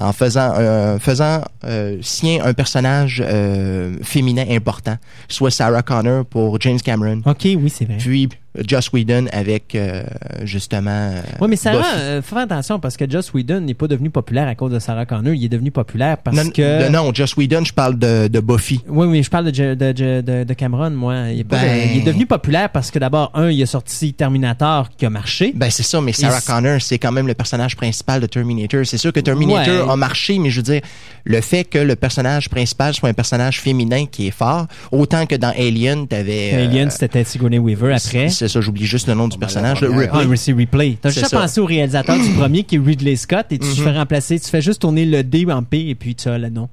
En 0.00 0.12
faisant, 0.12 0.52
euh, 0.56 0.98
faisant 1.00 1.42
euh, 1.64 1.96
sien 2.02 2.38
un 2.44 2.52
personnage 2.54 3.20
euh, 3.26 3.96
féminin 4.02 4.44
important, 4.50 4.96
soit 5.28 5.50
Sarah 5.50 5.82
Connor 5.82 6.24
pour 6.24 6.60
James 6.60 6.80
Cameron, 6.80 7.20
OK, 7.26 7.44
oui, 7.44 7.68
c'est 7.68 7.84
vrai. 7.84 7.96
puis 7.98 8.28
Joss 8.66 8.90
Whedon 8.92 9.26
avec 9.32 9.74
euh, 9.74 10.02
justement. 10.42 10.90
euh, 10.90 11.20
Oui, 11.40 11.48
mais 11.48 11.56
Sarah, 11.56 11.94
euh, 11.96 12.22
faire 12.22 12.38
attention 12.38 12.80
parce 12.80 12.96
que 12.96 13.08
Joss 13.08 13.32
Whedon 13.32 13.60
n'est 13.60 13.74
pas 13.74 13.86
devenu 13.86 14.10
populaire 14.10 14.48
à 14.48 14.54
cause 14.54 14.72
de 14.72 14.78
Sarah 14.78 15.06
Connor. 15.06 15.34
Il 15.34 15.44
est 15.44 15.48
devenu 15.48 15.70
populaire 15.70 16.18
parce 16.18 16.36
non, 16.36 16.50
que. 16.50 16.86
de- 16.86 16.90
non, 16.90 17.12
Joss 17.14 17.36
Whedon, 17.36 17.64
je 17.64 17.72
parle 17.72 17.98
de, 17.98 18.26
de 18.28 18.40
Buffy. 18.40 18.80
Oui, 18.88 19.06
oui, 19.06 19.22
je 19.22 19.30
parle 19.30 19.52
de, 19.52 19.74
de, 19.74 20.44
de, 20.44 20.54
Cameron, 20.54 20.90
moi. 20.90 21.30
Il 21.30 21.40
est, 21.40 21.44
pas 21.44 21.56
Ben- 21.60 21.88
il 21.94 21.98
est 22.00 22.04
devenu 22.04 22.26
populaire 22.26 22.70
parce 22.70 22.90
que 22.90 22.98
d'abord, 22.98 23.30
un, 23.34 23.48
il 23.50 23.62
a 23.62 23.66
sorti 23.66 24.12
Terminator 24.14 24.88
qui 24.96 25.06
a 25.06 25.10
marché. 25.10 25.52
Ben 25.54 25.70
c'est 25.70 25.82
ça, 25.84 26.00
mais 26.00 26.12
Sarah 26.12 26.38
Et 26.38 26.46
Connor, 26.46 26.80
c'est 26.80 26.98
quand 26.98 27.12
même 27.12 27.26
le 27.28 27.34
personnage 27.34 27.76
principal 27.76 28.20
de 28.20 28.26
Terminator. 28.26 28.80
C'est 28.84 28.98
sûr 28.98 29.12
que 29.12 29.20
Terminator. 29.20 29.87
A 29.88 29.96
marché, 29.96 30.38
mais 30.38 30.50
je 30.50 30.56
veux 30.56 30.62
dire, 30.62 30.80
le 31.24 31.40
fait 31.40 31.64
que 31.64 31.78
le 31.78 31.96
personnage 31.96 32.48
principal 32.48 32.94
soit 32.94 33.08
un 33.08 33.14
personnage 33.14 33.60
féminin 33.60 34.06
qui 34.06 34.28
est 34.28 34.30
fort, 34.30 34.66
autant 34.92 35.26
que 35.26 35.34
dans 35.34 35.50
Alien, 35.50 36.06
t'avais... 36.08 36.50
euh, 36.54 36.64
Alien, 36.66 36.90
c'était 36.90 37.24
Sigourney 37.24 37.58
Weaver 37.58 37.94
après. 37.94 38.28
C'est 38.28 38.48
ça, 38.48 38.60
j'oublie 38.60 38.84
juste 38.86 39.08
le 39.08 39.14
nom 39.14 39.28
du 39.28 39.38
personnage. 39.38 39.80
le. 39.80 39.88
Ripley. 39.90 40.08
Ah, 40.12 40.36
c'est 40.36 40.52
Replay. 40.52 40.98
T'as 41.00 41.10
C'est 41.10 41.20
juste 41.20 41.30
ça. 41.32 41.38
à 41.38 41.42
penser 41.42 41.60
au 41.60 41.66
réalisateur 41.66 42.16
du 42.18 42.30
premier 42.34 42.62
qui 42.64 42.76
est 42.76 42.78
Ridley 42.78 43.16
Scott 43.16 43.46
et 43.50 43.58
tu 43.58 43.66
Mhm. 43.66 43.74
te 43.74 43.80
fais 43.82 43.92
remplacer. 43.92 44.38
Tu 44.40 44.48
fais 44.48 44.62
juste 44.62 44.80
tourner 44.82 45.04
le 45.04 45.22
D 45.24 45.46
en 45.50 45.62
P 45.62 45.88
et 45.88 45.94
puis 45.94 46.14
tu 46.14 46.28
as 46.28 46.38
le 46.38 46.48
nom. 46.48 46.68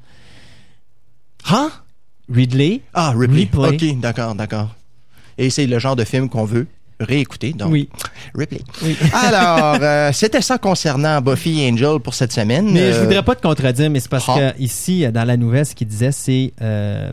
Hein? 1.50 1.70
Ridley? 2.34 2.82
Ah, 2.94 3.14
Ripley. 3.16 3.48
Ripley. 3.54 3.92
Ok, 3.94 4.00
d'accord, 4.00 4.36
d'accord. 4.36 4.74
Et 5.38 5.50
c'est 5.50 5.68
le 5.68 5.80
genre 5.80 5.96
de 5.96 6.04
film 6.04 6.30
qu'on 6.30 6.46
veut 6.46 6.66
réécouter, 7.00 7.54
donc 7.54 7.72
Oui. 7.72 7.90
Ripley. 8.34 8.62
Oui. 8.84 8.96
Alors, 9.14 9.78
euh, 9.82 10.12
c'était 10.14 10.42
ça 10.42 10.58
concernant 10.58 11.22
Buffy 11.22 11.62
et 11.62 11.72
Angel 11.72 12.00
pour 12.00 12.14
cette 12.14 12.32
semaine. 12.32 12.72
Mais 12.72 12.92
je 12.94 12.98
Euh, 13.00 13.04
voudrais 13.04 13.24
pas 13.24 13.36
te 13.36 13.42
contredire, 13.42 13.90
mais 13.90 14.00
c'est 14.00 14.10
parce 14.10 14.26
Ah. 14.30 14.54
que 14.54 14.62
ici, 14.62 15.06
dans 15.12 15.24
la 15.26 15.38
nouvelle, 15.38 15.66
ce 15.66 15.76
qu'il 15.76 15.88
disait, 15.88 16.12
c'est 16.12 16.54
euh, 16.62 17.12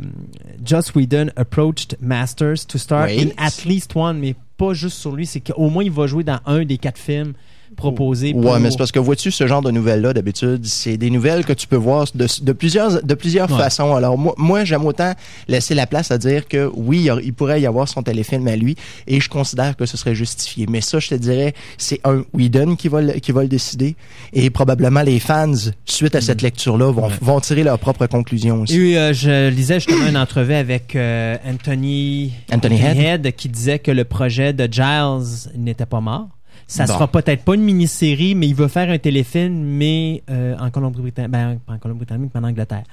Joss 0.65 0.95
Whedon 0.95 1.31
approached 1.37 1.97
Masters 2.01 2.67
to 2.69 2.79
star 2.79 3.07
Oui. 3.07 3.33
in 3.37 3.45
at 3.45 3.65
least 3.65 3.93
one, 3.97 4.19
mais 4.19 4.35
pas 4.57 4.73
juste 4.75 4.99
sur 4.99 5.17
lui, 5.17 5.27
c'est 5.27 5.41
qu'au 5.41 5.69
moins 5.69 5.83
il 5.83 5.91
va 5.91 6.07
jouer 6.07 6.23
dans 6.25 6.39
un 6.47 6.65
des 6.65 6.79
quatre 6.79 6.99
films 6.99 7.33
proposées. 7.77 8.33
Ouais, 8.35 8.43
pour- 8.43 8.59
mais 8.59 8.71
c'est 8.71 8.77
parce 8.79 8.93
que 8.93 8.99
vois-tu, 8.99 9.31
ce 9.31 9.47
genre 9.47 9.63
de 9.63 9.71
nouvelles-là, 9.71 10.13
d'habitude, 10.13 10.65
c'est 10.67 10.97
des 10.97 11.11
nouvelles 11.11 11.45
que 11.45 11.53
tu 11.53 11.67
peux 11.67 11.77
voir 11.77 12.07
de, 12.15 12.27
de 12.43 12.53
plusieurs, 12.53 13.03
de 13.03 13.15
plusieurs 13.15 13.51
Ouais. 13.51 13.57
façons. 13.59 13.95
Alors, 13.95 14.17
moi, 14.19 14.35
moi 14.39 14.65
j'aime 14.65 14.85
autant 14.85 15.13
laisser 15.49 15.75
la 15.75 15.87
place 15.87 16.11
à 16.11 16.19
dire 16.19 16.47
que 16.49 16.71
oui, 16.75 17.09
il 17.23 17.33
pourrait 17.35 17.61
y 17.61 17.67
avoir 17.67 17.89
son 17.89 18.03
téléfilm 18.03 18.47
à 18.49 18.57
lui 18.57 18.77
et 19.07 19.21
je 19.21 19.29
considère 19.29 19.77
que 19.77 19.87
ce 19.87 19.97
serait 19.97 20.15
justifié. 20.15 20.67
Mais 20.69 20.81
ça, 20.81 20.99
je 20.99 21.09
te 21.09 21.15
dirais, 21.15 21.55
c'est 21.79 22.01
un 22.05 22.25
Whedon 22.33 22.77
qui 22.77 22.89
va, 22.89 23.01
le- 23.03 23.13
qui 23.15 23.33
va 23.33 23.43
le 23.43 23.49
décider 23.49 23.97
et 24.33 24.51
probablement 24.51 25.03
les 25.03 25.19
fans, 25.21 25.53
suite 25.85 26.15
à 26.15 26.21
cette 26.21 26.43
lecture-là, 26.43 26.91
vont, 26.93 27.03
Mm. 27.09 27.11
Ouais. 27.13 27.19
vont 27.21 27.41
tirer 27.41 27.63
leurs 27.65 27.79
propres 27.79 28.07
conclusions 28.07 28.63
aussi. 28.63 28.79
Et 28.79 28.99
euh, 28.99 29.13
je 29.13 29.49
lisais 29.51 29.81
justement 29.81 30.07
une 30.09 30.17
entrevue 30.17 30.55
avec 30.55 30.95
euh, 30.97 31.37
Anthony, 31.47 32.33
Anthony 32.53 32.81
Head. 32.81 33.33
qui 33.37 33.49
disait 33.49 33.79
que 33.79 33.91
le 33.91 34.05
projet 34.05 34.53
de 34.53 34.69
Giles 34.71 35.51
n'était 35.57 35.87
pas 35.87 36.01
mort. 36.01 36.29
Ça 36.73 36.87
Bon. 36.87 36.95
sera 36.95 37.07
peut-être 37.09 37.45
pas 37.45 37.55
une 37.55 37.63
mini-série, 37.63 38.35
mais 38.35 38.47
il 38.49 38.55
va 38.55 38.67
faire 38.69 38.89
un 38.89 38.97
téléfilm, 38.99 39.55
mais 39.63 40.23
euh, 40.31 40.57
en 40.59 40.71
Colombie-Britannique, 40.71 41.31
ben, 41.31 41.59
pas 41.67 41.75
en 41.75 41.79
Colombie-Britannique, 41.79 42.31
mais 42.35 42.41
en 42.41 42.45
Angleterre. 42.45 42.85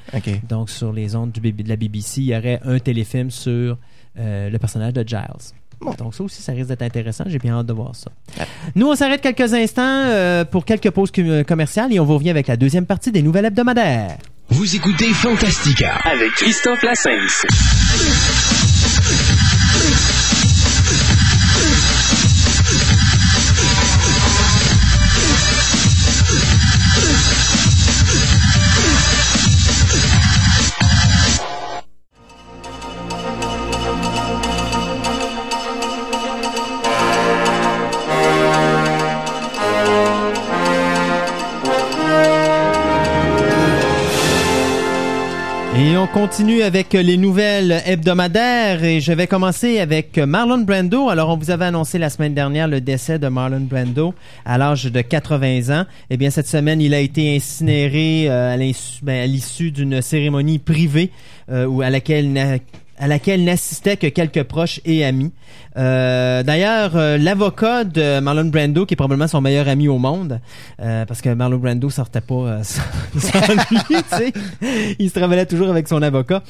Donc, 0.49 0.69
sur 0.69 0.91
les 0.91 1.15
ondes 1.15 1.31
du, 1.31 1.39
de 1.51 1.69
la 1.69 1.75
BBC, 1.77 2.21
il 2.21 2.25
y 2.27 2.35
aurait 2.37 2.59
un 2.65 2.77
téléfilm 2.79 3.31
sur 3.31 3.77
euh, 4.19 4.49
le 4.49 4.59
personnage 4.59 4.93
de 4.93 5.03
Giles. 5.07 5.53
Bon. 5.79 5.93
Donc, 5.97 6.13
ça 6.13 6.23
aussi, 6.25 6.41
ça 6.41 6.51
risque 6.51 6.67
d'être 6.67 6.81
intéressant. 6.81 7.23
J'ai 7.27 7.39
bien 7.39 7.53
hâte 7.57 7.67
de 7.67 7.71
voir 7.73 7.95
ça. 7.95 8.11
Nous, 8.75 8.85
on 8.85 8.95
s'arrête 8.95 9.21
quelques 9.21 9.53
instants 9.53 9.81
euh, 10.07 10.43
pour 10.43 10.65
quelques 10.65 10.89
pauses 10.89 11.09
com- 11.11 11.45
commerciales 11.45 11.93
et 11.93 12.01
on 12.01 12.05
vous 12.05 12.15
revient 12.15 12.31
avec 12.31 12.47
la 12.47 12.57
deuxième 12.57 12.85
partie 12.85 13.13
des 13.13 13.21
nouvelles 13.21 13.45
hebdomadaires. 13.45 14.17
Vous 14.49 14.75
écoutez 14.75 15.07
Fantastica. 15.13 15.95
avec 16.03 16.31
Christophe 16.31 16.83
Lassens. 16.83 17.45
On 46.01 46.07
continue 46.07 46.61
avec 46.61 46.93
les 46.93 47.17
nouvelles 47.17 47.81
hebdomadaires 47.85 48.83
et 48.85 49.01
je 49.01 49.11
vais 49.11 49.27
commencer 49.27 49.79
avec 49.79 50.17
Marlon 50.17 50.59
Brando. 50.59 51.09
Alors, 51.09 51.29
on 51.29 51.35
vous 51.37 51.51
avait 51.51 51.65
annoncé 51.65 51.97
la 51.97 52.09
semaine 52.09 52.33
dernière 52.33 52.69
le 52.69 52.79
décès 52.79 53.19
de 53.19 53.27
Marlon 53.27 53.59
Brando 53.69 54.13
à 54.45 54.57
l'âge 54.57 54.85
de 54.85 55.01
80 55.01 55.77
ans. 55.81 55.85
Eh 56.09 56.15
bien, 56.15 56.29
cette 56.29 56.47
semaine, 56.47 56.79
il 56.79 56.93
a 56.93 56.99
été 56.99 57.35
incinéré 57.35 58.27
euh, 58.29 58.55
ben, 59.03 59.23
à 59.23 59.25
l'issue 59.27 59.71
d'une 59.71 60.01
cérémonie 60.01 60.59
privée 60.59 61.09
euh, 61.51 61.65
où- 61.65 61.81
à 61.81 61.89
laquelle 61.89 62.31
à 62.99 63.07
laquelle 63.07 63.43
n'assistaient 63.43 63.97
que 63.97 64.07
quelques 64.07 64.43
proches 64.43 64.81
et 64.85 65.05
amis. 65.05 65.31
Euh, 65.77 66.43
D'ailleurs, 66.43 66.95
euh, 66.95 67.17
l'avocat 67.17 67.83
de 67.85 68.19
Marlon 68.19 68.45
Brando, 68.45 68.85
qui 68.85 68.93
est 68.93 68.97
probablement 68.97 69.27
son 69.27 69.41
meilleur 69.41 69.67
ami 69.67 69.87
au 69.87 69.97
monde, 69.97 70.39
euh, 70.81 71.05
parce 71.05 71.21
que 71.21 71.33
Marlon 71.33 71.57
Brando 71.57 71.89
sortait 71.89 72.21
pas 72.21 72.63
sans, 72.63 72.81
sans 73.17 73.53
lui, 73.53 74.95
il 74.99 75.09
se 75.09 75.17
travaillait 75.17 75.45
toujours 75.45 75.69
avec 75.69 75.87
son 75.87 76.01
avocat. 76.01 76.43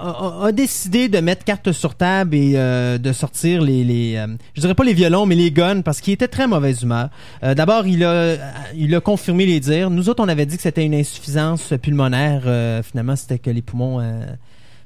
A, 0.00 0.46
a- 0.46 0.52
décidé 0.52 1.08
de 1.08 1.18
mettre 1.20 1.44
carte 1.44 1.72
sur 1.72 1.94
table 1.94 2.34
et 2.34 2.52
euh, 2.56 2.98
de 2.98 3.12
sortir 3.12 3.62
les, 3.62 3.84
les 3.84 4.16
euh, 4.16 4.26
je 4.54 4.60
dirais 4.60 4.74
pas 4.74 4.84
les 4.84 4.94
violons 4.94 5.26
mais 5.26 5.34
les 5.34 5.50
guns 5.50 5.82
parce 5.82 6.00
qu'il 6.00 6.12
était 6.14 6.28
très 6.28 6.46
mauvaise 6.46 6.82
humeur. 6.82 7.10
Euh, 7.42 7.54
D'abord 7.54 7.86
il 7.86 8.04
a 8.04 8.36
il 8.74 8.94
a 8.94 9.00
confirmé 9.00 9.46
les 9.46 9.60
dires. 9.60 9.90
Nous 9.90 10.08
autres 10.08 10.22
on 10.24 10.28
avait 10.28 10.46
dit 10.46 10.56
que 10.56 10.62
c'était 10.62 10.84
une 10.84 10.94
insuffisance 10.94 11.72
pulmonaire. 11.82 12.42
Euh, 12.46 12.82
finalement 12.82 13.16
c'était 13.16 13.38
que 13.38 13.50
les 13.50 13.62
poumons. 13.62 14.00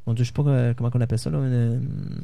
Euh, 0.07 0.11
mon 0.11 0.15
Dieu 0.15 0.25
je 0.25 0.29
sais 0.29 0.35
pas 0.35 0.43
euh, 0.49 0.75
comment 0.77 0.91
on 0.95 1.01
appelle 1.01 1.19
ça 1.19 1.31
là. 1.31 1.39
une- 1.39 1.81
une- 1.81 2.19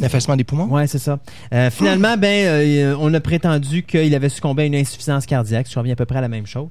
L'affaissement 0.00 0.36
des 0.36 0.44
poumons? 0.44 0.66
Ouais, 0.68 0.86
c'est 0.86 0.98
ça. 0.98 1.18
Euh, 1.52 1.70
finalement, 1.70 2.16
ben, 2.18 2.46
euh, 2.46 2.96
on 2.98 3.12
a 3.12 3.20
prétendu 3.20 3.82
qu'il 3.82 4.14
avait 4.14 4.28
succombé 4.30 4.62
à 4.62 4.66
une 4.66 4.74
insuffisance 4.74 5.26
cardiaque. 5.26 5.66
Ça 5.68 5.80
revient 5.80 5.92
à 5.92 5.96
peu 5.96 6.06
près 6.06 6.18
à 6.18 6.22
la 6.22 6.28
même 6.28 6.46
chose. 6.46 6.70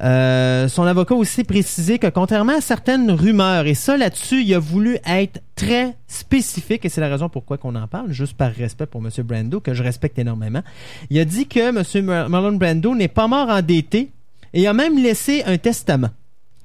Euh, 0.00 0.68
son 0.68 0.84
avocat 0.84 1.14
a 1.14 1.18
aussi 1.18 1.42
précisé 1.44 1.98
que 1.98 2.06
contrairement 2.06 2.56
à 2.56 2.60
certaines 2.60 3.10
rumeurs, 3.10 3.66
et 3.66 3.74
ça 3.74 3.96
là-dessus, 3.96 4.42
il 4.42 4.54
a 4.54 4.58
voulu 4.60 4.98
être 5.06 5.40
très 5.56 5.96
spécifique, 6.06 6.84
et 6.84 6.88
c'est 6.88 7.00
la 7.00 7.08
raison 7.08 7.28
pourquoi 7.28 7.58
qu'on 7.58 7.74
en 7.74 7.88
parle, 7.88 8.12
juste 8.12 8.34
par 8.36 8.52
respect 8.52 8.86
pour 8.86 9.02
M. 9.04 9.10
Brando, 9.24 9.60
que 9.60 9.74
je 9.74 9.82
respecte 9.82 10.18
énormément. 10.18 10.62
Il 11.10 11.18
a 11.18 11.24
dit 11.24 11.46
que 11.48 11.58
M. 11.76 12.04
Mar- 12.04 12.28
Marlon 12.28 12.52
Brando 12.56 12.94
n'est 12.94 13.08
pas 13.08 13.26
mort 13.26 13.48
endetté 13.48 14.10
et 14.52 14.66
a 14.68 14.72
même 14.72 14.96
laissé 15.02 15.42
un 15.44 15.58
testament. 15.58 16.10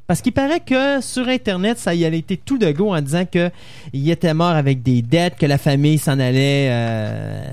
Parce 0.10 0.22
qu'il 0.22 0.32
paraît 0.34 0.60
que 0.60 1.02
sur 1.02 1.28
Internet, 1.28 1.78
ça 1.78 1.94
y 1.94 2.04
a 2.04 2.08
été 2.08 2.36
tout 2.36 2.58
de 2.58 2.72
go 2.72 2.96
en 2.96 3.00
disant 3.00 3.26
que 3.32 3.52
il 3.94 4.10
était 4.10 4.34
mort 4.34 4.50
avec 4.50 4.82
des 4.82 5.04
dettes, 5.04 5.36
que 5.38 5.46
la 5.46 5.60
famille 5.60 6.00
s'en 6.00 6.20
allait, 6.20 6.68
euh, 6.72 7.44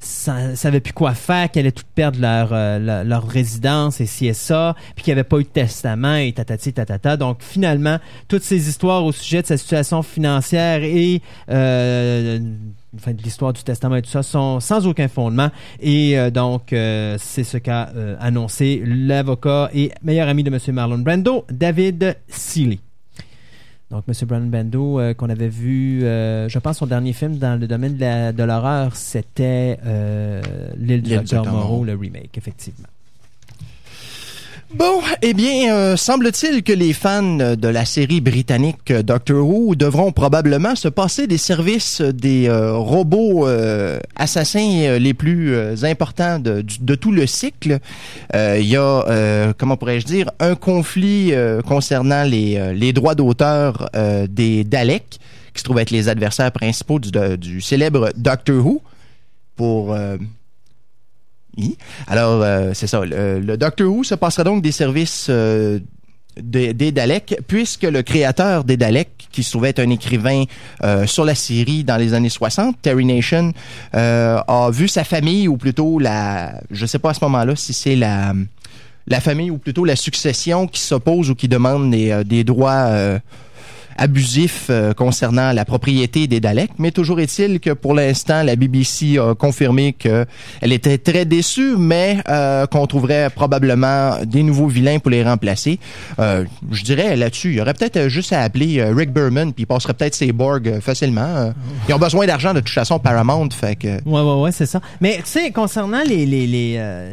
sa- 0.00 0.56
savait 0.56 0.80
plus 0.80 0.92
quoi 0.92 1.14
faire, 1.14 1.48
qu'elle 1.52 1.66
allait 1.66 1.70
tout 1.70 1.84
perdre 1.94 2.18
leur, 2.20 2.48
euh, 2.52 2.80
leur, 2.80 3.04
leur 3.04 3.28
résidence 3.28 4.00
et 4.00 4.06
ci 4.06 4.26
et 4.26 4.32
ça, 4.34 4.74
puis 4.96 5.04
qu'il 5.04 5.14
n'y 5.14 5.20
avait 5.20 5.28
pas 5.28 5.38
eu 5.38 5.44
de 5.44 5.48
testament 5.50 6.16
et 6.16 6.32
tatati 6.32 6.72
tatata. 6.72 7.16
Donc 7.16 7.42
finalement, 7.42 7.98
toutes 8.26 8.42
ces 8.42 8.68
histoires 8.68 9.04
au 9.04 9.12
sujet 9.12 9.42
de 9.42 9.46
sa 9.46 9.56
situation 9.56 10.02
financière 10.02 10.82
et 10.82 11.22
euh, 11.48 12.40
enfin, 12.96 13.12
de 13.12 13.22
l'histoire 13.22 13.52
du 13.52 13.62
testament 13.62 13.96
et 13.96 14.02
tout 14.02 14.10
ça 14.10 14.22
sont 14.22 14.60
sans 14.60 14.86
aucun 14.86 15.08
fondement. 15.08 15.50
Et 15.80 16.18
euh, 16.18 16.30
donc, 16.30 16.72
euh, 16.72 17.16
c'est 17.18 17.44
ce 17.44 17.58
qu'a 17.58 17.88
euh, 17.90 18.16
annoncé 18.20 18.82
l'avocat 18.84 19.70
et 19.74 19.92
meilleur 20.02 20.28
ami 20.28 20.42
de 20.42 20.50
M. 20.50 20.74
Marlon 20.74 20.98
Brando, 20.98 21.44
David 21.50 22.16
Seeley. 22.28 22.80
Donc, 23.90 24.04
M. 24.06 24.14
Marlon 24.28 24.46
Brando, 24.46 25.00
qu'on 25.14 25.30
avait 25.30 25.48
vu, 25.48 26.02
je 26.02 26.58
pense, 26.60 26.78
son 26.78 26.86
dernier 26.86 27.12
film 27.12 27.38
dans 27.38 27.58
le 27.58 27.66
domaine 27.66 27.96
de 27.96 28.42
l'horreur, 28.44 28.94
c'était 28.94 29.78
L'île 30.76 31.02
du 31.02 31.16
Docteur 31.16 31.44
Moreau. 31.46 31.84
le 31.84 31.96
remake, 31.96 32.38
effectivement. 32.38 32.86
Bon, 34.72 35.00
eh 35.20 35.34
bien, 35.34 35.74
euh, 35.74 35.96
semble-t-il 35.96 36.62
que 36.62 36.72
les 36.72 36.92
fans 36.92 37.56
de 37.56 37.68
la 37.68 37.84
série 37.84 38.20
britannique 38.20 38.92
euh, 38.92 39.02
Doctor 39.02 39.44
Who 39.44 39.74
devront 39.74 40.12
probablement 40.12 40.76
se 40.76 40.86
passer 40.86 41.26
des 41.26 41.38
services 41.38 42.00
des 42.00 42.48
euh, 42.48 42.76
robots 42.76 43.48
assassins 44.14 44.98
les 44.98 45.12
plus 45.12 45.56
importants 45.84 46.38
de, 46.38 46.94
tout 46.94 47.10
le 47.10 47.26
cycle. 47.26 47.80
Il 48.32 48.66
y 48.66 48.76
a, 48.76 49.52
comment 49.58 49.76
pourrais-je 49.76 50.06
dire, 50.06 50.30
un 50.38 50.54
conflit 50.54 51.32
concernant 51.66 52.22
les, 52.22 52.92
droits 52.92 53.14
d'auteur 53.14 53.90
des 54.28 54.64
Daleks, 54.64 55.18
qui 55.52 55.58
se 55.58 55.64
trouvent 55.64 55.78
être 55.78 55.90
les 55.90 56.08
adversaires 56.08 56.52
principaux 56.52 56.98
du, 56.98 57.10
du 57.38 57.60
célèbre 57.60 58.10
Doctor 58.16 58.64
Who, 58.64 58.82
pour... 59.56 59.96
oui. 61.56 61.76
Alors, 62.06 62.42
euh, 62.42 62.70
c'est 62.74 62.86
ça. 62.86 63.00
Le, 63.04 63.56
Doctor 63.56 63.92
Who 63.92 64.04
se 64.04 64.14
passera 64.14 64.44
donc 64.44 64.62
des 64.62 64.72
services 64.72 65.26
euh, 65.30 65.80
des, 66.40 66.92
Daleks, 66.92 67.38
puisque 67.46 67.82
le 67.82 68.02
créateur 68.02 68.64
des 68.64 68.76
Daleks, 68.76 69.28
qui 69.30 69.42
se 69.42 69.50
trouvait 69.50 69.70
être 69.70 69.80
un 69.80 69.90
écrivain 69.90 70.44
euh, 70.82 71.06
sur 71.06 71.24
la 71.24 71.34
série 71.34 71.84
dans 71.84 71.96
les 71.96 72.14
années 72.14 72.28
60, 72.28 72.76
Terry 72.80 73.04
Nation, 73.04 73.52
a 73.92 74.70
vu 74.72 74.88
sa 74.88 75.04
famille, 75.04 75.48
ou 75.48 75.56
plutôt 75.56 75.98
la... 75.98 76.60
Je 76.70 76.86
sais 76.86 76.98
pas 76.98 77.10
à 77.10 77.14
ce 77.14 77.24
moment-là 77.24 77.56
si 77.56 77.72
c'est 77.72 77.96
la 77.96 78.34
famille, 79.20 79.50
ou 79.50 79.58
plutôt 79.58 79.84
la 79.84 79.96
succession 79.96 80.66
qui 80.66 80.80
s'oppose 80.80 81.30
ou 81.30 81.34
qui 81.34 81.48
demande 81.48 81.90
des 81.90 82.44
droits... 82.44 83.20
abusifs 84.00 84.66
euh, 84.70 84.92
concernant 84.94 85.52
la 85.52 85.64
propriété 85.64 86.26
des 86.26 86.40
Daleks, 86.40 86.72
mais 86.78 86.90
toujours 86.90 87.20
est-il 87.20 87.60
que 87.60 87.70
pour 87.70 87.94
l'instant, 87.94 88.42
la 88.42 88.56
BBC 88.56 89.18
a 89.18 89.34
confirmé 89.34 89.92
que 89.92 90.26
elle 90.60 90.72
était 90.72 90.98
très 90.98 91.24
déçue, 91.24 91.76
mais 91.76 92.18
euh, 92.28 92.66
qu'on 92.66 92.86
trouverait 92.86 93.30
probablement 93.30 94.16
des 94.24 94.42
nouveaux 94.42 94.66
vilains 94.68 94.98
pour 94.98 95.10
les 95.10 95.22
remplacer. 95.22 95.78
Euh, 96.18 96.44
je 96.72 96.82
dirais 96.82 97.14
là-dessus, 97.14 97.50
il 97.50 97.56
y 97.56 97.60
aurait 97.60 97.74
peut-être 97.74 98.08
juste 98.08 98.32
à 98.32 98.40
appeler 98.40 98.82
Rick 98.82 99.12
Berman, 99.12 99.52
puis 99.52 99.64
il 99.64 99.66
passerait 99.66 99.94
peut-être 99.94 100.14
ses 100.14 100.32
Borg 100.32 100.80
facilement. 100.80 101.20
Euh, 101.36 101.50
Ils 101.88 101.94
ont 101.94 101.98
besoin 101.98 102.26
d'argent 102.26 102.54
de 102.54 102.60
toute 102.60 102.70
façon, 102.70 102.98
Paramount, 102.98 103.50
fait 103.50 103.76
que... 103.76 103.88
Ouais, 104.08 104.22
ouais, 104.22 104.40
ouais, 104.42 104.52
c'est 104.52 104.66
ça. 104.66 104.80
Mais 105.00 105.16
tu 105.18 105.22
sais, 105.26 105.50
concernant 105.50 106.02
les, 106.02 106.24
les, 106.24 106.46
les 106.46 106.74
euh, 106.78 107.10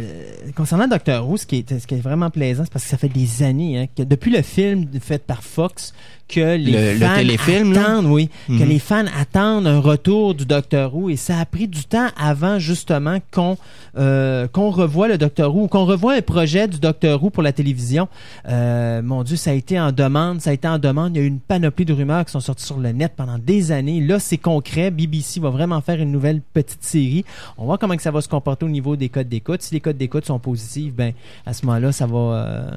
concernant 0.56 0.88
Doctor 0.88 1.28
Who, 1.28 1.36
ce 1.38 1.45
qui 1.45 1.58
est, 1.58 1.80
ce 1.80 1.86
qui 1.86 1.95
est 1.95 2.02
vraiment 2.02 2.30
plaisant, 2.30 2.63
c'est 2.63 2.71
parce 2.71 2.86
que 2.86 2.89
ça 2.89 2.97
fait 2.97 3.10
des 3.10 3.43
années, 3.43 3.78
hein, 3.78 3.86
que 3.95 4.04
depuis 4.04 4.32
le 4.32 4.41
film 4.41 4.86
fait 5.02 5.21
par 5.21 5.43
Fox, 5.43 5.93
que 6.28 6.56
les 6.58 6.94
Le- 6.94 7.00
le 7.32 7.38
fans 7.38 7.63
là? 7.72 7.82
attendent, 7.82 8.06
oui, 8.08 8.30
que 8.48 8.54
Mhm. 8.54 8.68
les 8.70 8.80
fans 8.80 9.06
attendent 9.20 9.68
un 9.68 9.80
retour 9.80 10.36
du 10.36 10.46
Docteur 10.46 10.94
Who 10.96 11.10
et 11.10 11.16
ça 11.16 11.40
a 11.40 11.46
pris 11.46 11.68
du 11.68 11.86
temps 11.86 12.08
avant 12.18 12.60
justement 12.60 13.20
qu'on 13.32 13.58
euh, 13.98 14.48
qu'on 14.48 14.70
revoie 14.70 15.08
le 15.08 15.18
Docteur 15.18 15.56
Who, 15.56 15.68
qu'on 15.68 15.86
revoie 15.86 16.13
un 16.13 16.22
projet 16.22 16.68
du 16.68 16.78
Docteur 16.80 17.24
Who 17.24 17.32
pour 17.32 17.42
la 17.42 17.52
télévision. 17.52 18.08
Euh, 18.48 19.02
mon 19.02 19.24
Dieu, 19.24 19.36
ça 19.38 19.50
a 19.50 19.54
été 19.54 19.80
en 19.80 19.92
demande, 19.92 20.40
ça 20.40 20.52
a 20.52 20.54
été 20.54 20.68
en 20.68 20.78
demande. 20.78 21.16
Il 21.16 21.20
y 21.20 21.22
a 21.22 21.26
eu 21.26 21.28
une 21.28 21.40
panoplie 21.40 21.84
de 21.86 21.94
rumeurs 21.94 22.24
qui 22.26 22.32
sont 22.32 22.40
sorties 22.40 22.66
sur 22.66 22.78
le 22.78 22.92
net 22.92 23.13
pendant 23.16 23.40
des 23.40 23.72
années. 23.72 24.00
Là, 24.02 24.20
c'est 24.20 24.38
concret. 24.38 24.92
BBC 24.92 25.40
va 25.40 25.50
vraiment 25.50 25.82
faire 25.82 26.00
une 26.00 26.12
nouvelle 26.12 26.42
petite 26.54 26.84
série. 26.84 27.26
On 27.58 27.62
va 27.63 27.66
voir 27.68 27.80
comment 27.80 27.96
que 27.96 28.02
ça 28.04 28.12
va 28.12 28.22
se 28.22 28.28
comporter 28.30 28.66
au 28.66 28.70
niveau 28.70 28.96
des 28.96 29.10
codes 29.10 29.30
d'écoute. 29.30 29.62
Si 29.63 29.74
les 29.74 29.80
codes 29.80 29.98
d'écoute 29.98 30.26
sont 30.26 30.40
positifs, 30.40 30.94
ben 30.94 31.13
à 31.46 31.54
ce 31.54 31.66
moment-là, 31.66 31.92
ça 31.92 32.06
va. 32.06 32.18
euh, 32.18 32.70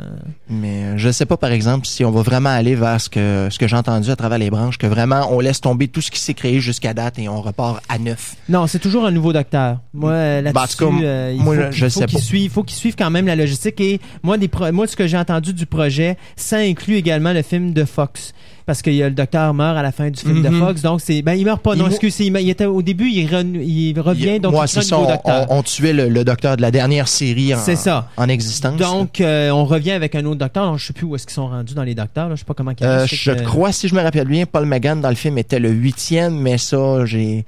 Mais 0.48 0.96
je 0.96 1.10
sais 1.10 1.26
pas, 1.26 1.36
par 1.36 1.52
exemple, 1.52 1.86
si 1.86 2.04
on 2.04 2.10
va 2.10 2.22
vraiment 2.22 2.50
aller 2.50 2.74
vers 2.74 3.00
ce 3.00 3.10
que, 3.10 3.39
ce 3.48 3.58
que 3.58 3.66
j'ai 3.68 3.76
entendu 3.76 4.10
à 4.10 4.16
travers 4.16 4.38
les 4.38 4.50
branches, 4.50 4.76
que 4.76 4.86
vraiment 4.86 5.28
on 5.32 5.40
laisse 5.40 5.60
tomber 5.60 5.88
tout 5.88 6.00
ce 6.02 6.10
qui 6.10 6.20
s'est 6.20 6.34
créé 6.34 6.60
jusqu'à 6.60 6.92
date 6.92 7.18
et 7.18 7.28
on 7.28 7.40
repart 7.40 7.80
à 7.88 7.98
neuf. 7.98 8.34
Non, 8.48 8.66
c'est 8.66 8.78
toujours 8.80 9.06
un 9.06 9.10
nouveau 9.12 9.32
docteur. 9.32 9.78
Moi, 9.94 10.10
euh, 10.12 10.42
Ben, 10.42 10.50
en 10.50 10.60
là-dessus, 10.60 10.84
euh, 11.04 11.32
il 11.36 11.42
moi, 11.42 11.54
faut, 11.56 11.62
je- 11.70 11.88
faut 11.88 12.00
sais 12.00 12.06
qu'il 12.06 12.18
suive, 12.18 12.50
faut 12.50 12.62
qu'il 12.64 12.76
suive 12.76 12.96
quand 12.98 13.10
même 13.10 13.26
la 13.26 13.36
logistique. 13.36 13.80
Et 13.80 14.00
moi, 14.22 14.36
des 14.36 14.48
pro- 14.48 14.70
moi, 14.72 14.86
ce 14.86 14.96
que 14.96 15.06
j'ai 15.06 15.16
entendu 15.16 15.54
du 15.54 15.64
projet, 15.64 16.18
ça 16.36 16.58
inclut 16.58 16.96
également 16.96 17.32
le 17.32 17.42
film 17.42 17.72
de 17.72 17.84
Fox. 17.84 18.34
Parce 18.70 18.82
que 18.82 18.90
y 18.90 19.02
a 19.02 19.08
le 19.08 19.16
docteur 19.16 19.52
meurt 19.52 19.76
à 19.76 19.82
la 19.82 19.90
fin 19.90 20.10
du 20.10 20.20
film 20.20 20.42
de 20.42 20.48
Mhm. 20.48 20.60
Fox. 20.60 20.82
Donc, 20.82 21.00
c'est, 21.00 21.22
ben, 21.22 21.32
il 21.34 21.44
meurt 21.44 21.60
pas. 21.60 21.74
Il 21.74 21.78
Non, 21.78 21.86
mou- 21.86 21.90
excusez, 21.90 22.26
il, 22.26 22.48
était 22.50 22.66
au 22.66 22.82
début, 22.82 23.08
il, 23.10 23.26
re- 23.26 23.60
il 23.60 23.98
revient, 23.98 24.38
donc 24.38 24.52
Moi, 24.52 24.66
il 24.66 24.82
ça, 24.82 24.96
on, 24.96 25.08
docteur. 25.08 25.46
on- 25.50 25.58
on 25.58 25.62
tuait 25.64 25.92
le, 25.92 26.08
le 26.08 26.22
docteur 26.22 26.56
de 26.56 26.62
la 26.62 26.70
dernière 26.70 27.08
série 27.08 27.52
en, 27.52 27.58
ça. 27.58 28.08
en 28.16 28.28
existence. 28.28 28.76
donc, 28.76 29.20
euh, 29.20 29.50
on 29.50 29.64
revient 29.64 29.90
avec 29.90 30.14
un 30.14 30.24
autre 30.24 30.38
docteur. 30.38 30.66
Donc, 30.70 30.78
je 30.78 30.86
sais 30.86 30.92
plus 30.92 31.04
où 31.04 31.16
est-ce 31.16 31.26
qu'ils 31.26 31.34
sont 31.34 31.48
rendus 31.48 31.74
dans 31.74 31.82
les 31.82 31.96
docteurs. 31.96 32.28
Là. 32.28 32.36
Je 32.36 32.40
sais 32.40 32.44
pas 32.46 32.54
comment. 32.54 32.70
ils 32.80 32.86
Euh, 32.86 33.06
je 33.08 33.32
crois, 33.42 33.72
si 33.72 33.88
je 33.88 33.94
me 33.96 34.02
rappelle 34.02 34.28
bien, 34.28 34.46
Paul 34.46 34.66
Megan 34.66 35.00
dans 35.00 35.08
le 35.08 35.16
film 35.16 35.36
était 35.36 35.58
le 35.58 35.70
huitième, 35.70 36.38
mais 36.38 36.56
ça, 36.56 37.04
j'ai. 37.06 37.44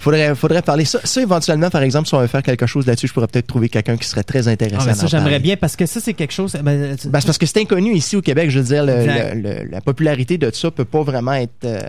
Faudrait, 0.00 0.34
faudrait 0.36 0.62
parler. 0.62 0.84
Ça, 0.84 1.00
ça, 1.02 1.20
éventuellement, 1.20 1.70
par 1.70 1.82
exemple, 1.82 2.06
si 2.06 2.14
on 2.14 2.20
veut 2.20 2.28
faire 2.28 2.42
quelque 2.44 2.66
chose 2.66 2.86
là-dessus, 2.86 3.08
je 3.08 3.12
pourrais 3.12 3.26
peut-être 3.26 3.48
trouver 3.48 3.68
quelqu'un 3.68 3.96
qui 3.96 4.06
serait 4.06 4.22
très 4.22 4.46
intéressant. 4.46 4.82
Ah, 4.82 4.86
ben, 4.86 4.94
ça, 4.94 5.06
j'aimerais 5.08 5.40
bien 5.40 5.56
parce 5.56 5.74
que 5.74 5.86
ça, 5.86 6.00
c'est 6.00 6.14
quelque 6.14 6.32
chose. 6.32 6.52
Ben, 6.62 6.96
tu- 6.96 7.08
Ben, 7.08 7.20
c'est 7.20 7.26
parce 7.26 7.38
que 7.38 7.46
c'est 7.46 7.60
inconnu 7.60 7.94
ici 7.94 8.14
au 8.14 8.22
Québec. 8.22 8.48
Je 8.50 8.60
veux 8.60 8.64
dire, 8.66 8.84
le- 8.86 8.92
Exact. 9.00 9.34
le- 9.34 9.40
le- 9.64 9.64
la 9.70 9.80
popularité 9.80 10.38
de 10.38 10.50
ça 10.54 10.70
peut 10.70 10.84
pas 10.84 11.02
vraiment 11.02 11.32
être. 11.34 11.64
euh, 11.64 11.80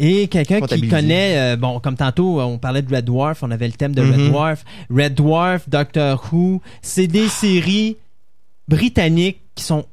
Et 0.00 0.28
quelqu'un 0.28 0.60
qui 0.60 0.86
connaît, 0.88 1.36
euh, 1.54 1.56
bon, 1.56 1.80
comme 1.80 1.96
tantôt, 1.96 2.40
on 2.40 2.56
parlait 2.56 2.82
de 2.82 2.94
Red 2.94 3.04
Dwarf, 3.06 3.42
on 3.42 3.50
avait 3.50 3.66
le 3.66 3.72
thème 3.72 3.96
de 3.96 4.00
Red 4.02 4.16
Mhm. 4.16 4.28
Dwarf. 4.30 4.64
Red 4.88 5.14
Dwarf, 5.14 5.68
Doctor 5.68 6.22
Who, 6.32 6.62
c'est 6.82 7.08
des 7.08 7.26
séries 7.28 7.96
britanniques 8.68 9.40
qui 9.56 9.64
sont, 9.64 9.86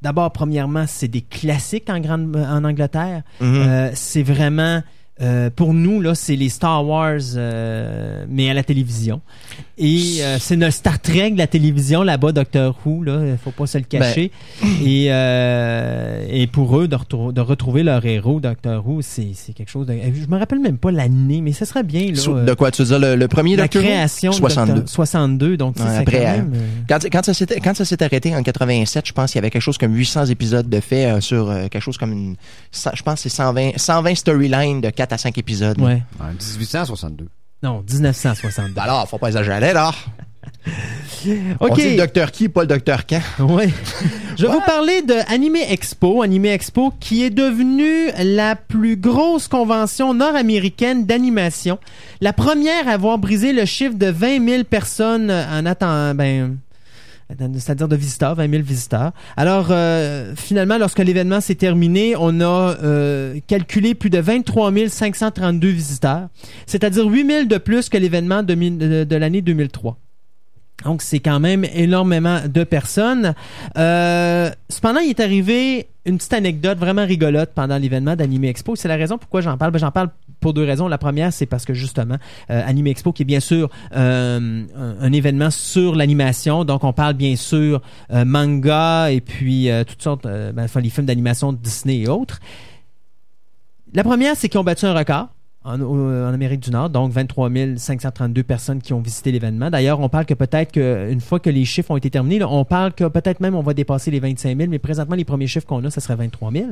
d'abord, 0.00 0.32
premièrement, 0.32 0.84
c'est 0.88 1.08
des 1.08 1.20
classiques 1.20 1.90
en, 1.90 2.00
grande, 2.00 2.34
en 2.36 2.64
Angleterre. 2.64 3.22
mhm. 3.40 3.54
Euh, 3.56 3.90
c'est 3.94 4.22
vraiment, 4.22 4.82
euh, 5.22 5.50
pour 5.54 5.72
nous, 5.74 6.00
là, 6.00 6.14
c'est 6.14 6.36
les 6.36 6.48
Star 6.48 6.84
Wars, 6.86 7.20
euh, 7.36 8.24
mais 8.28 8.50
à 8.50 8.54
la 8.54 8.62
télévision. 8.62 9.20
Et 9.78 10.16
euh, 10.20 10.36
c'est 10.38 10.56
notre 10.56 10.74
Star 10.74 11.00
Trek 11.00 11.30
de 11.32 11.38
la 11.38 11.46
télévision 11.46 12.02
là-bas, 12.02 12.32
Doctor 12.32 12.76
Who, 12.84 13.02
là, 13.04 13.20
faut 13.42 13.50
pas 13.50 13.66
se 13.66 13.78
le 13.78 13.84
cacher. 13.84 14.30
et, 14.84 15.06
euh, 15.10 16.26
et 16.30 16.46
pour 16.46 16.78
eux, 16.78 16.88
de, 16.88 16.96
retrou- 16.96 17.32
de 17.32 17.40
retrouver 17.40 17.82
leur 17.82 18.04
héros, 18.04 18.40
Doctor 18.40 18.86
Who, 18.86 19.00
c'est 19.02 19.28
c'est 19.34 19.52
quelque 19.52 19.70
chose 19.70 19.86
de... 19.86 19.94
Je 19.94 20.26
me 20.28 20.38
rappelle 20.38 20.60
même 20.60 20.78
pas 20.78 20.90
l'année, 20.90 21.40
mais 21.40 21.52
ce 21.52 21.64
serait 21.64 21.82
bien, 21.82 22.06
là. 22.12 22.44
De 22.44 22.54
quoi 22.54 22.70
tu 22.70 22.82
veux 22.82 22.88
dire 22.88 22.98
le, 22.98 23.16
le 23.16 23.28
premier 23.28 23.56
la 23.56 23.64
Doctor 23.64 23.82
Who? 23.82 23.88
création 23.88 24.30
de 24.30 24.36
62. 24.36 24.72
Doctor- 24.74 24.88
62, 24.94 25.56
donc 25.56 25.76
Ouais, 25.76 25.96
après, 25.96 26.18
quand 26.24 26.32
même... 26.32 26.52
Quand, 26.88 26.98
quand 27.10 27.24
ça 27.24 27.34
s'était 27.34 27.60
quand 27.60 27.74
ça 27.74 27.84
s'est 27.84 28.02
arrêté 28.02 28.34
en 28.34 28.42
87, 28.42 29.06
je 29.06 29.12
pense 29.12 29.30
qu'il 29.32 29.38
y 29.38 29.40
avait 29.40 29.50
quelque 29.50 29.62
chose 29.62 29.78
comme 29.78 29.94
800 29.94 30.26
épisodes 30.26 30.68
de 30.68 30.80
fait 30.80 31.20
sur 31.20 31.52
quelque 31.70 31.80
chose 31.80 31.96
comme 31.98 32.12
une 32.12 32.36
je 32.72 33.02
pense 33.02 33.14
que 33.14 33.20
c'est 33.20 33.28
120 33.28 33.72
120 33.76 34.14
storylines 34.14 34.80
de 34.80 34.90
4 34.90 35.11
à 35.12 35.18
5 35.18 35.36
épisodes. 35.38 35.80
ouais. 35.80 36.02
En 36.20 36.28
1862. 36.32 37.28
Non, 37.62 37.84
1962. 37.88 38.72
Ben 38.74 38.82
alors, 38.82 39.08
faut 39.08 39.18
pas 39.18 39.28
exagérer 39.28 39.72
là. 39.72 39.92
On 41.60 41.66
OK. 41.68 41.76
dit 41.76 41.90
le 41.90 41.96
docteur 41.96 42.32
qui, 42.32 42.48
pas 42.48 42.62
le 42.62 42.66
docteur 42.66 43.06
quand. 43.06 43.20
Oui. 43.40 43.72
Je 44.36 44.46
vais 44.46 44.52
vous 44.52 44.60
parler 44.62 45.02
de 45.02 45.14
Anime 45.32 45.56
Expo. 45.56 46.22
Anime 46.22 46.46
Expo 46.46 46.92
qui 46.98 47.22
est 47.22 47.30
devenue 47.30 48.10
la 48.18 48.56
plus 48.56 48.96
grosse 48.96 49.46
convention 49.46 50.14
nord-américaine 50.14 51.06
d'animation. 51.06 51.78
La 52.20 52.32
première 52.32 52.88
à 52.88 52.92
avoir 52.92 53.18
brisé 53.18 53.52
le 53.52 53.64
chiffre 53.66 53.94
de 53.94 54.06
20 54.06 54.48
000 54.48 54.64
personnes 54.64 55.30
en 55.30 55.64
attendant, 55.66 56.14
ben, 56.14 56.56
c'est-à-dire 57.38 57.88
de 57.88 57.96
visiteurs, 57.96 58.34
20 58.34 58.50
000 58.50 58.62
visiteurs. 58.62 59.12
Alors, 59.36 59.68
euh, 59.70 60.34
finalement, 60.36 60.78
lorsque 60.78 60.98
l'événement 60.98 61.40
s'est 61.40 61.54
terminé, 61.54 62.14
on 62.18 62.40
a 62.40 62.76
euh, 62.82 63.38
calculé 63.46 63.94
plus 63.94 64.10
de 64.10 64.18
23 64.18 64.72
532 64.88 65.68
visiteurs, 65.68 66.28
c'est-à-dire 66.66 67.06
8 67.06 67.26
000 67.26 67.44
de 67.44 67.58
plus 67.58 67.88
que 67.88 67.96
l'événement 67.96 68.42
de, 68.42 69.16
l'année 69.16 69.42
2003. 69.42 69.98
Donc, 70.84 71.02
c'est 71.02 71.20
quand 71.20 71.38
même 71.38 71.64
énormément 71.74 72.40
de 72.46 72.64
personnes. 72.64 73.34
Euh, 73.76 74.50
cependant, 74.68 75.00
il 75.00 75.10
est 75.10 75.20
arrivé 75.20 75.86
une 76.04 76.16
petite 76.16 76.32
anecdote 76.32 76.78
vraiment 76.78 77.06
rigolote 77.06 77.50
pendant 77.54 77.78
l'événement 77.78 78.16
d'Anime 78.16 78.44
Expo. 78.44 78.74
C'est 78.74 78.88
la 78.88 78.96
raison 78.96 79.18
pourquoi 79.18 79.40
j'en 79.40 79.56
parle. 79.56 79.70
Ben, 79.70 79.78
j'en 79.78 79.92
parle 79.92 80.10
pour 80.42 80.52
deux 80.52 80.64
raisons. 80.64 80.88
La 80.88 80.98
première, 80.98 81.32
c'est 81.32 81.46
parce 81.46 81.64
que 81.64 81.72
justement, 81.72 82.16
euh, 82.50 82.62
Anime 82.66 82.88
Expo, 82.88 83.12
qui 83.12 83.22
est 83.22 83.24
bien 83.24 83.40
sûr 83.40 83.70
euh, 83.96 84.64
un, 85.00 85.12
événement 85.12 85.50
sur 85.50 85.94
l'animation. 85.94 86.66
Donc, 86.66 86.84
on 86.84 86.92
parle 86.92 87.14
bien 87.14 87.36
sûr 87.36 87.80
euh, 88.12 88.26
manga 88.26 89.10
et 89.10 89.22
puis 89.22 89.70
toutes 89.88 90.02
sortes, 90.02 90.24
ben, 90.24 90.58
enfin, 90.58 90.80
les 90.80 90.90
films 90.90 91.06
d'animation 91.06 91.54
Disney 91.54 92.00
et 92.00 92.08
autres. 92.08 92.40
La 93.94 94.04
première, 94.04 94.36
c'est 94.36 94.50
qu'ils 94.50 94.60
ont 94.60 94.64
battu 94.64 94.84
un 94.84 94.94
record. 94.94 95.28
En, 95.64 95.78
Amérique 96.34 96.58
du 96.58 96.72
Nord, 96.72 96.90
donc 96.90 97.12
23 97.12 97.48
532 97.76 98.42
personnes 98.42 98.82
qui 98.82 98.92
ont 98.92 99.00
visité 99.00 99.30
l'événement. 99.30 99.70
D'ailleurs, 99.70 100.00
on 100.00 100.08
parle 100.08 100.26
que 100.26 100.34
peut-être 100.34 100.72
qu'une 100.72 101.20
fois 101.20 101.38
que 101.38 101.50
les 101.50 101.64
chiffres 101.64 101.92
ont 101.92 101.96
été 101.96 102.10
terminés, 102.10 102.42
on 102.42 102.64
parle 102.64 102.92
que 102.92 103.04
peut-être 103.04 103.38
même 103.38 103.54
on 103.54 103.62
va 103.62 103.72
dépasser 103.72 104.10
les 104.10 104.18
25 104.18 104.56
000, 104.56 104.68
mais 104.68 104.80
présentement, 104.80 105.14
les 105.14 105.24
premiers 105.24 105.46
chiffres 105.46 105.66
qu'on 105.66 105.84
a, 105.84 105.90
ce 105.90 106.00
serait 106.00 106.16
23 106.16 106.50
000. 106.50 106.66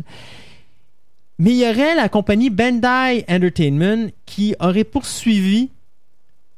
Mais 1.41 1.53
il 1.53 1.57
y 1.57 1.67
aurait 1.67 1.95
la 1.95 2.11
compagnie 2.11 2.51
Bandai 2.51 3.25
Entertainment 3.27 4.11
qui 4.27 4.55
aurait 4.61 4.85
poursuivi 4.85 5.71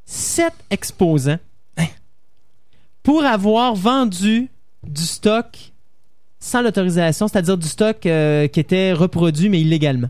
sept 0.05 0.55
exposants 0.71 1.39
pour 3.05 3.25
avoir 3.25 3.77
vendu 3.77 4.49
du 4.83 5.03
stock 5.03 5.73
sans 6.41 6.63
l'autorisation, 6.63 7.29
c'est-à-dire 7.29 7.57
du 7.57 7.69
stock 7.69 8.05
euh, 8.07 8.49
qui 8.49 8.59
était 8.59 8.93
reproduit 8.93 9.49
mais 9.49 9.61
illégalement. 9.61 10.09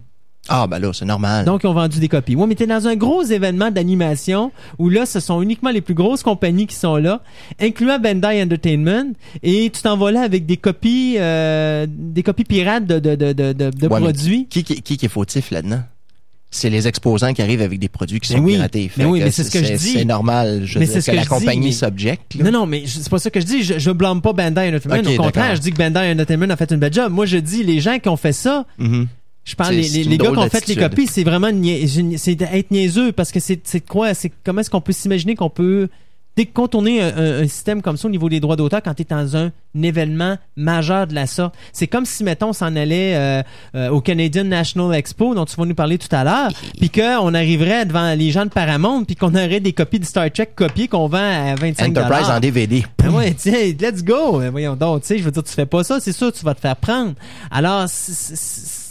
Ah 0.55 0.67
ben 0.67 0.79
là, 0.79 0.91
c'est 0.93 1.07
normal. 1.07 1.47
Donc, 1.47 1.63
ils 1.65 1.67
ont 1.67 1.73
vendu 1.73 1.99
des 1.99 2.09
copies. 2.09 2.37
Oui, 2.37 2.45
mais 2.47 2.55
t'es 2.55 2.67
dans 2.67 2.87
un 2.87 2.95
gros 2.95 3.23
événement 3.23 3.71
d'animation 3.71 4.53
où 4.79 4.91
là, 4.91 5.07
ce 5.07 5.19
sont 5.19 5.41
uniquement 5.41 5.71
les 5.71 5.81
plus 5.81 5.95
grosses 5.95 6.23
compagnies 6.23 6.67
qui 6.67 6.77
sont 6.77 6.97
là, 6.97 7.23
incluant 7.61 7.99
Bandai 7.99 8.43
Entertainment, 8.43 9.13
et 9.43 9.71
tu 9.73 9.81
t'en 9.81 9.97
vas 9.97 10.11
là 10.11 10.21
avec 10.23 10.45
des 10.45 10.59
copies, 10.59 11.17
euh, 11.19 11.87
des 11.89 12.23
copies 12.23 12.45
pirates 12.45 12.85
de, 12.87 12.99
de, 12.99 13.15
de, 13.15 13.33
de, 13.33 13.87
Ouais, 13.89 14.01
produits. 14.01 14.47
qui, 14.51 14.63
qui, 14.63 14.83
qui 14.83 15.07
est 15.07 15.09
fautif 15.09 15.51
là-dedans? 15.51 15.83
C'est 16.55 16.69
les 16.69 16.87
exposants 16.87 17.33
qui 17.33 17.41
arrivent 17.41 17.63
avec 17.63 17.79
des 17.79 17.89
produits 17.89 18.21
qui 18.21 18.29
sont 18.29 18.39
oui, 18.41 18.53
piratés. 18.57 18.91
mais 18.99 19.07
oui, 19.07 19.21
mais 19.25 19.31
c'est 19.31 19.45
ce 19.45 19.51
que 19.51 19.65
je 19.65 19.73
dis. 19.73 19.93
C'est 19.95 20.05
normal, 20.05 20.63
je 20.67 20.79
Mais 20.79 20.85
veux 20.85 20.93
c'est 20.93 21.01
ce 21.01 21.07
que, 21.07 21.13
que 21.13 21.17
la 21.17 21.23
je 21.23 21.29
compagnie 21.31 21.73
s'objecte. 21.73 22.35
là. 22.35 22.45
Non, 22.45 22.51
non, 22.61 22.67
mais 22.67 22.83
c'est 22.87 23.09
pas 23.09 23.19
ça 23.19 23.31
que 23.31 23.41
je 23.41 23.47
dis. 23.47 23.63
Je, 23.63 23.79
je 23.79 23.91
blâme 23.91 24.21
pas 24.21 24.35
Bandai 24.35 24.69
Entertainment. 24.69 24.99
Au 25.13 25.17
contraire, 25.17 25.33
d'accord. 25.45 25.57
je 25.57 25.61
dis 25.63 25.73
que 25.73 25.79
Bandai 25.79 26.13
Entertainment 26.13 26.51
a 26.51 26.57
fait 26.57 26.71
une 26.71 26.77
belle 26.77 26.93
job. 26.93 27.11
Moi, 27.11 27.25
je 27.25 27.39
dis, 27.39 27.65
les 27.65 27.81
gens 27.81 27.99
qui 27.99 28.11
ont 28.11 28.19
fait 28.19 28.35
ça, 28.35 28.67
Mhm. 28.79 29.07
Je 29.45 29.57
parle 29.57 29.75
les, 29.75 29.83
les, 29.89 30.05
les 30.05 30.19
gars 30.19 30.31
qui 30.31 30.39
ont 30.39 30.43
fait 30.51 30.67
les 30.69 30.75
copies, 30.89 31.07
c'est 31.09 31.25
vraiment 31.25 31.49
c'est 32.17 32.41
être 32.43 32.71
niaiseux 32.71 33.11
parce 33.13 33.33
que 33.33 33.41
c'est 33.41 33.81
quoi 33.87 34.15
c'est 34.15 34.31
comment 34.45 34.61
est-ce 34.61 34.71
qu'on 34.71 34.81
peut 34.81 34.93
s'imaginer 34.93 35.35
qu'on 35.35 35.51
peut 35.51 35.89
contourner 36.55 37.03
un, 37.03 37.09
un- 37.17 37.43
un 37.43 37.47
système 37.49 37.83
comme 37.83 37.99
ça 37.99 38.09
au 38.09 38.11
niveau 38.11 38.31
des 38.31 38.41
droits 38.41 38.57
d'auteur 38.57 38.81
quand 38.83 38.95
tu 38.95 39.03
es 39.03 39.07
dans 39.09 39.37
un, 39.37 39.51
événement 39.83 40.39
majeur 40.57 41.07
de 41.07 41.15
la 41.15 41.27
sorte? 41.27 41.55
C'est 41.75 41.87
comme 41.89 42.07
si 42.07 42.25
mettons 42.25 42.49
on 42.51 42.53
s'en 42.55 42.75
allait 42.77 43.15
euh, 43.17 43.43
euh, 43.75 43.91
au 43.91 44.01
Canadian 44.01 44.45
National 44.45 44.95
Expo 44.97 45.35
dont 45.35 45.45
tu 45.45 45.57
vas 45.57 45.65
nous 45.67 45.75
parler 45.75 45.99
tout 45.99 46.09
à 46.15 46.25
l'heure, 46.25 46.51
puis 46.79 46.89
qu'on 46.89 47.35
arriverait 47.35 47.85
devant 47.85 48.15
les 48.15 48.31
gens 48.31 48.45
de 48.47 48.51
Paramount 48.51 49.05
puis 49.05 49.15
qu'on 49.17 49.35
aurait 49.35 49.61
des 49.61 49.73
copies 49.75 49.99
de 49.99 50.05
Star 50.07 50.31
Trek 50.31 50.51
copiées 50.57 50.89
qu'on 50.89 51.07
vend 51.09 51.19
à 51.19 51.55
25 51.57 51.91
Enterprise 51.91 52.31
en 52.31 52.41
DVD. 52.41 52.83
ben 52.99 53.11
ouais, 53.11 53.35
tiens, 53.35 53.53
let's 53.81 54.03
go. 54.05 54.39
Ben 54.39 54.51
voyons 54.51 54.75
donc, 54.77 55.03
tu 55.03 55.09
sais, 55.09 55.19
je 55.19 55.25
veux 55.25 55.31
dire, 55.33 55.43
tu 55.43 55.53
fais 55.53 55.67
pas 55.67 55.85
ça, 55.85 56.01
c'est 56.01 56.13
sûr, 56.13 56.33
tu 56.33 56.45
vas 56.45 56.55
te 56.55 56.61
faire 56.61 56.77
prendre. 56.77 57.13
Alors, 57.51 57.89
c'est- 57.89 58.82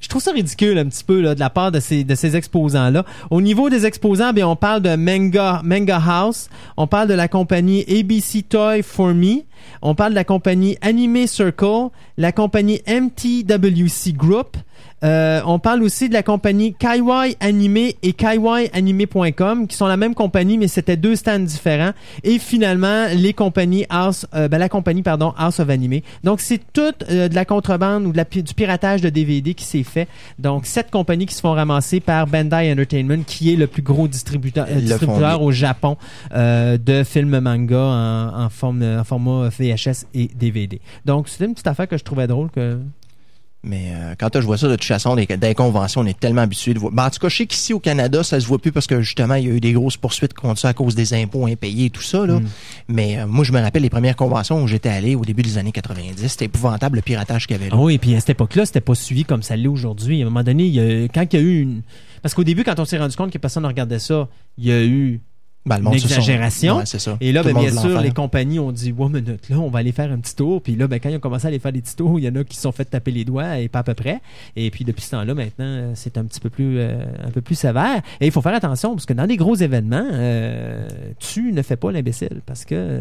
je 0.00 0.08
trouve 0.08 0.22
ça 0.22 0.32
ridicule 0.32 0.78
un 0.78 0.86
petit 0.86 1.04
peu 1.04 1.20
là, 1.20 1.34
de 1.34 1.40
la 1.40 1.50
part 1.50 1.70
de 1.70 1.78
ces, 1.78 2.04
de 2.04 2.14
ces 2.14 2.34
exposants-là. 2.34 3.04
Au 3.30 3.40
niveau 3.40 3.68
des 3.68 3.86
exposants, 3.86 4.32
bien, 4.32 4.48
on 4.48 4.56
parle 4.56 4.80
de 4.80 4.96
Manga, 4.96 5.60
Manga 5.62 6.00
House, 6.04 6.48
on 6.76 6.86
parle 6.86 7.08
de 7.08 7.14
la 7.14 7.28
compagnie 7.28 7.84
ABC 7.88 8.42
Toy 8.42 8.82
for 8.82 9.14
Me, 9.14 9.42
on 9.82 9.94
parle 9.94 10.12
de 10.12 10.16
la 10.16 10.24
compagnie 10.24 10.78
Anime 10.80 11.26
Circle, 11.26 11.88
la 12.16 12.32
compagnie 12.32 12.80
MTWC 12.88 14.14
Group, 14.14 14.56
Euh, 15.02 15.40
on 15.46 15.58
parle 15.58 15.82
aussi 15.82 16.08
de 16.10 16.14
la 16.14 16.22
compagnie 16.22 16.74
Kaiwai 16.74 17.34
Animé 17.40 17.96
et 18.02 18.12
kaiwaianimé.com 18.12 19.66
qui 19.66 19.74
sont 19.76 19.86
la 19.86 19.96
même 19.96 20.14
compagnie 20.14 20.58
mais 20.58 20.68
c'était 20.68 20.96
deux 20.98 21.16
stands 21.16 21.38
différents 21.38 21.92
et 22.22 22.38
finalement 22.38 23.06
les 23.14 23.32
compagnies 23.32 23.86
House 23.88 24.26
euh, 24.34 24.48
ben, 24.48 24.58
la 24.58 24.68
compagnie 24.68 25.02
pardon 25.02 25.32
House 25.38 25.58
of 25.60 25.70
Animé. 25.70 26.02
Donc 26.24 26.40
c'est 26.40 26.60
toute 26.72 27.04
euh, 27.10 27.28
de 27.28 27.34
la 27.34 27.44
contrebande 27.44 28.04
ou 28.06 28.12
de 28.12 28.16
la, 28.16 28.24
pi- 28.24 28.42
du 28.42 28.52
piratage 28.54 29.00
de 29.00 29.08
DVD 29.08 29.54
qui 29.54 29.64
s'est 29.64 29.82
fait. 29.84 30.06
Donc 30.38 30.66
sept 30.66 30.90
compagnies 30.90 31.26
qui 31.26 31.34
se 31.34 31.40
font 31.40 31.52
ramasser 31.52 32.00
par 32.00 32.26
Bandai 32.26 32.70
Entertainment 32.72 33.22
qui 33.26 33.52
est 33.52 33.56
le 33.56 33.66
plus 33.66 33.82
gros 33.82 34.06
distributeur, 34.08 34.66
au 35.42 35.50
Japon 35.50 35.96
de 36.34 37.04
films 37.04 37.40
manga 37.40 37.78
en, 37.78 38.42
en 38.44 38.48
forme 38.50 38.82
en 38.82 39.04
format 39.04 39.48
VHS 39.48 40.06
et 40.14 40.28
DVD. 40.34 40.80
Donc 41.06 41.28
c'était 41.28 41.46
une 41.46 41.52
petite 41.52 41.66
affaire 41.66 41.88
que 41.88 41.96
je 41.96 42.04
trouvais 42.04 42.26
drôle 42.26 42.50
que 42.50 42.78
Mais 43.62 43.92
euh, 43.94 44.14
quand 44.18 44.30
je 44.34 44.46
vois 44.46 44.56
ça, 44.56 44.68
de 44.68 44.74
toute 44.74 44.84
façon, 44.84 45.16
des, 45.16 45.26
des 45.26 45.54
conventions, 45.54 46.00
on 46.00 46.06
est 46.06 46.18
tellement 46.18 46.40
habitué 46.40 46.72
de 46.72 46.78
voir. 46.78 46.92
Ben, 46.92 47.04
en 47.06 47.10
tout 47.10 47.18
cas, 47.18 47.28
je 47.28 47.36
sais 47.36 47.46
qu'ici 47.46 47.74
au 47.74 47.78
Canada, 47.78 48.22
ça 48.22 48.40
se 48.40 48.46
voit 48.46 48.58
plus 48.58 48.72
parce 48.72 48.86
que 48.86 49.02
justement, 49.02 49.34
il 49.34 49.44
y 49.46 49.50
a 49.50 49.52
eu 49.52 49.60
des 49.60 49.72
grosses 49.72 49.98
poursuites 49.98 50.32
contre 50.32 50.58
ça 50.60 50.70
à 50.70 50.72
cause 50.72 50.94
des 50.94 51.12
impôts 51.12 51.46
impayés 51.46 51.86
et 51.86 51.90
tout 51.90 52.00
ça. 52.02 52.24
Là. 52.24 52.40
Mm. 52.40 52.46
Mais 52.88 53.18
euh, 53.18 53.26
moi, 53.26 53.44
je 53.44 53.52
me 53.52 53.60
rappelle 53.60 53.82
les 53.82 53.90
premières 53.90 54.16
conventions 54.16 54.62
où 54.62 54.66
j'étais 54.66 54.88
allé 54.88 55.14
au 55.14 55.24
début 55.26 55.42
des 55.42 55.58
années 55.58 55.72
90. 55.72 56.26
C'était 56.26 56.46
épouvantable 56.46 56.96
le 56.96 57.02
piratage 57.02 57.46
qu'il 57.46 57.56
y 57.56 57.60
avait 57.60 57.68
là. 57.68 57.76
Ah 57.78 57.82
oui, 57.82 57.98
puis 57.98 58.14
à 58.14 58.20
cette 58.20 58.30
époque-là, 58.30 58.64
c'était 58.64 58.80
pas 58.80 58.94
suivi 58.94 59.24
comme 59.24 59.42
ça 59.42 59.56
l'est 59.56 59.68
aujourd'hui. 59.68 60.20
À 60.22 60.26
un 60.26 60.30
moment 60.30 60.42
donné, 60.42 60.64
il 60.64 60.74
y 60.74 60.80
a- 60.80 61.08
quand 61.08 61.26
il 61.30 61.36
y 61.38 61.42
a 61.42 61.44
eu 61.44 61.60
une... 61.60 61.82
Parce 62.22 62.34
qu'au 62.34 62.44
début, 62.44 62.64
quand 62.64 62.78
on 62.78 62.84
s'est 62.86 62.98
rendu 62.98 63.16
compte 63.16 63.30
que 63.30 63.38
personne 63.38 63.62
ne 63.62 63.68
regardait 63.68 63.98
ça, 63.98 64.28
il 64.56 64.66
y 64.66 64.72
a 64.72 64.82
eu 64.82 65.20
Ben, 65.66 65.78
le 65.78 65.86
une 65.88 65.92
se 65.94 66.08
sont- 66.08 66.14
exagération. 66.14 66.76
Ouais, 66.78 66.86
ça. 66.86 67.18
Et 67.20 67.32
là, 67.32 67.42
ben, 67.42 67.54
bien 67.54 67.70
sûr, 67.70 67.90
faire. 67.92 68.00
les 68.00 68.12
compagnies 68.12 68.58
ont 68.58 68.72
dit, 68.72 68.92
ouais, 68.92 69.08
minute, 69.08 69.48
là, 69.50 69.58
on 69.58 69.68
va 69.68 69.80
aller 69.80 69.92
faire 69.92 70.10
un 70.10 70.18
petit 70.18 70.34
tour. 70.34 70.62
Puis 70.62 70.74
là, 70.74 70.88
ben, 70.88 70.98
quand 70.98 71.10
ils 71.10 71.16
ont 71.16 71.20
commencé 71.20 71.44
à 71.46 71.48
aller 71.48 71.58
faire 71.58 71.72
des 71.72 71.82
petits 71.82 71.96
tours, 71.96 72.18
il 72.18 72.24
y 72.24 72.28
en 72.28 72.34
a 72.36 72.44
qui 72.44 72.56
se 72.56 72.62
sont 72.62 72.72
fait 72.72 72.86
taper 72.86 73.10
les 73.10 73.24
doigts 73.26 73.58
et 73.58 73.68
pas 73.68 73.80
à 73.80 73.82
peu 73.82 73.92
près. 73.94 74.20
Et 74.56 74.70
puis 74.70 74.84
depuis 74.84 75.02
ce 75.02 75.10
temps-là, 75.10 75.34
maintenant, 75.34 75.92
c'est 75.94 76.16
un 76.16 76.24
petit 76.24 76.40
peu 76.40 76.48
plus, 76.48 76.78
euh, 76.78 77.04
un 77.24 77.30
peu 77.30 77.42
plus 77.42 77.56
sévère. 77.56 78.00
Et 78.20 78.26
il 78.26 78.32
faut 78.32 78.40
faire 78.40 78.54
attention 78.54 78.94
parce 78.94 79.04
que 79.04 79.12
dans 79.12 79.26
des 79.26 79.36
gros 79.36 79.54
événements, 79.54 80.08
euh, 80.10 80.88
tu 81.18 81.52
ne 81.52 81.60
fais 81.62 81.76
pas 81.76 81.92
l'imbécile 81.92 82.40
parce 82.46 82.64
que 82.64 82.74
euh, 82.74 82.98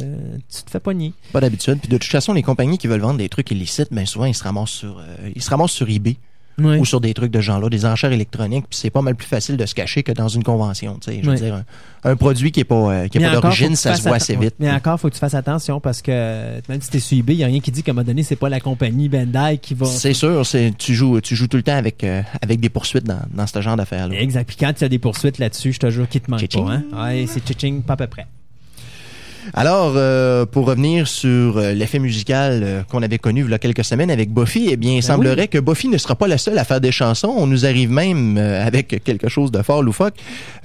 tu 0.53 0.63
te 0.63 0.69
fais 0.69 0.81
pogner. 0.81 1.13
Pas 1.31 1.39
d'habitude. 1.39 1.79
Puis 1.79 1.89
de 1.89 1.97
toute 1.97 2.11
façon, 2.11 2.33
les 2.33 2.43
compagnies 2.43 2.77
qui 2.77 2.87
veulent 2.87 2.99
vendre 2.99 3.19
des 3.19 3.29
trucs 3.29 3.49
illicites, 3.51 3.89
ben 3.91 4.05
souvent, 4.05 4.25
ils 4.25 4.35
se 4.35 4.43
ramassent 4.43 4.69
sur, 4.69 4.99
euh, 4.99 5.29
ils 5.33 5.41
se 5.41 5.49
ramassent 5.49 5.71
sur 5.71 5.89
eBay 5.89 6.17
Oui. 6.59 6.77
ou 6.77 6.85
sur 6.85 7.01
des 7.01 7.13
trucs 7.13 7.31
de 7.31 7.41
genre-là, 7.41 7.69
des 7.69 7.85
enchères 7.85 8.11
électroniques. 8.11 8.65
Puis 8.69 8.79
c'est 8.79 8.89
pas 8.89 9.01
mal 9.01 9.15
plus 9.15 9.27
facile 9.27 9.57
de 9.57 9.65
se 9.65 9.73
cacher 9.75 10.03
que 10.03 10.11
dans 10.11 10.27
une 10.27 10.43
convention. 10.43 10.97
Tu 11.01 11.11
sais, 11.11 11.19
je 11.23 11.29
veux 11.29 11.35
dire, 11.35 11.55
un, 12.03 12.11
un 12.11 12.15
produit 12.15 12.51
qui 12.51 12.61
est 12.61 12.65
pas, 12.65 12.75
euh, 12.75 13.07
qui 13.07 13.17
est 13.17 13.21
pas 13.21 13.33
d'origine, 13.39 13.75
ça 13.75 13.95
se 13.95 14.01
voit 14.01 14.15
assez 14.15 14.35
vite. 14.35 14.55
Mais 14.59 14.71
encore, 14.71 14.99
faut 14.99 15.09
que 15.09 15.13
tu 15.13 15.19
fasses 15.19 15.33
attention 15.33 15.79
parce 15.79 16.01
que 16.01 16.59
même 16.69 16.81
si 16.81 16.89
t'es 16.89 17.15
eBay, 17.17 17.33
il 17.33 17.37
n'y 17.37 17.43
a 17.43 17.47
rien 17.47 17.59
qui 17.59 17.71
dit 17.71 17.83
qu'à 17.83 17.91
un 17.91 17.95
moment 17.95 18.05
donné, 18.05 18.23
c'est 18.23 18.35
pas 18.35 18.49
la 18.49 18.59
compagnie 18.59 19.09
Bandai 19.09 19.57
qui 19.61 19.73
va. 19.73 19.85
C'est 19.85 20.13
sûr, 20.13 20.45
c'est 20.45 20.73
tu 20.77 20.93
joues, 20.93 21.21
tu 21.21 21.35
joues 21.35 21.47
tout 21.47 21.57
le 21.57 21.63
temps 21.63 21.77
avec 21.77 22.03
euh, 22.03 22.21
avec 22.41 22.59
des 22.59 22.69
poursuites 22.69 23.05
dans, 23.05 23.21
dans 23.33 23.47
ce 23.47 23.61
genre 23.61 23.75
d'affaires-là. 23.77 24.19
Exact. 24.19 24.47
Puis 24.47 24.57
quand 24.59 24.73
tu 24.73 24.83
as 24.83 24.89
des 24.89 24.99
poursuites 24.99 25.37
là-dessus, 25.39 25.73
je 25.73 25.79
te 25.79 25.89
jure 25.89 26.07
qu'il 26.07 26.21
te 26.21 26.31
manque 26.31 26.47
pas. 26.47 26.59
Hein? 26.59 26.83
Ouais, 26.93 27.25
c'est 27.27 27.41
tching 27.53 27.81
pas 27.83 27.93
à 27.93 27.97
peu 27.97 28.07
près. 28.07 28.25
Alors, 29.53 29.93
euh, 29.95 30.45
pour 30.45 30.65
revenir 30.65 31.07
sur 31.07 31.57
euh, 31.57 31.73
l'effet 31.73 31.99
musical 31.99 32.61
euh, 32.63 32.83
qu'on 32.83 33.01
avait 33.01 33.17
connu 33.17 33.43
il 33.43 33.51
y 33.51 33.53
a 33.53 33.59
quelques 33.59 33.83
semaines 33.83 34.11
avec 34.11 34.31
Buffy, 34.31 34.69
eh 34.71 34.77
bien, 34.77 34.93
il 34.93 35.03
semblerait 35.03 35.47
que 35.47 35.57
Buffy 35.57 35.87
ne 35.87 35.97
sera 35.97 36.15
pas 36.15 36.27
la 36.27 36.37
seule 36.37 36.57
à 36.57 36.63
faire 36.63 36.81
des 36.81 36.91
chansons. 36.91 37.33
On 37.35 37.47
nous 37.47 37.65
arrive 37.65 37.89
même 37.89 38.37
euh, 38.37 38.65
avec 38.65 39.03
quelque 39.03 39.29
chose 39.29 39.51
de 39.51 39.61
fort 39.61 39.81
loufoque. 39.81 40.15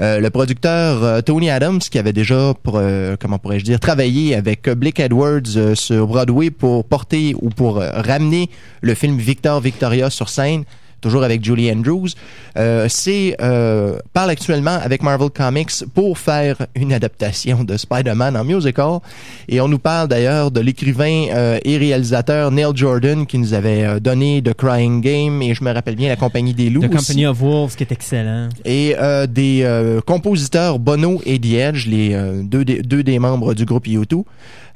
Euh, 0.00 0.20
le 0.20 0.30
producteur 0.30 1.22
Tony 1.22 1.50
Adams, 1.50 1.78
qui 1.78 1.98
avait 1.98 2.12
déjà, 2.12 2.54
pour, 2.62 2.76
euh, 2.76 3.16
comment 3.18 3.38
pourrais-je 3.38 3.64
dire, 3.64 3.80
travaillé 3.80 4.34
avec 4.34 4.68
Blake 4.68 5.00
Edwards 5.00 5.74
sur 5.74 6.06
Broadway 6.06 6.50
pour 6.50 6.84
porter 6.84 7.34
ou 7.40 7.50
pour 7.50 7.76
ramener 7.76 8.50
le 8.80 8.94
film 8.94 9.18
Victor 9.18 9.60
Victoria 9.60 10.10
sur 10.10 10.28
scène, 10.28 10.64
toujours 11.05 11.22
avec 11.22 11.44
Julie 11.44 11.70
Andrews, 11.70 12.09
euh, 12.57 12.86
c'est 12.88 13.36
euh, 13.42 13.98
parle 14.14 14.30
actuellement 14.30 14.78
avec 14.82 15.02
Marvel 15.02 15.28
Comics 15.28 15.84
pour 15.92 16.16
faire 16.16 16.57
une 16.74 16.94
adaptation 16.94 17.62
de 17.62 17.76
Spider-Man 17.76 18.38
en 18.38 18.44
musical. 18.44 19.00
Et 19.48 19.61
on 19.61 19.68
nous 19.68 19.78
parle 19.78 20.09
d'ailleurs 20.09 20.50
de 20.50 20.61
l'écrivain 20.61 21.26
euh, 21.30 21.59
et 21.62 21.76
réalisateur 21.76 22.50
Neil 22.50 22.72
Jordan 22.74 23.26
qui 23.26 23.36
nous 23.36 23.52
avait 23.52 23.84
euh, 23.84 24.00
donné 24.00 24.40
The 24.42 24.55
Crying 24.55 25.02
Game 25.02 25.42
et 25.42 25.52
je 25.52 25.62
me 25.62 25.72
rappelle 25.72 25.96
bien 25.96 26.09
la 26.09 26.16
compagnie 26.16 26.55
des 26.55 26.70
loups. 26.70 26.80
The 26.80 26.94
aussi. 26.94 26.96
Company 26.96 27.26
of 27.26 27.38
Wolves, 27.42 27.76
qui 27.76 27.82
est 27.82 27.92
excellent. 27.92 28.48
Et 28.64 28.96
euh, 28.98 29.26
des 29.26 29.61
euh, 29.62 30.00
compositeurs 30.00 30.78
Bono 30.78 31.20
et 31.26 31.38
The 31.38 31.52
Edge, 31.52 31.86
les 31.86 32.14
euh, 32.14 32.40
deux, 32.42 32.64
des, 32.64 32.80
deux 32.80 33.02
des 33.02 33.18
membres 33.18 33.52
du 33.52 33.66
groupe 33.66 33.86
U2, 33.86 34.24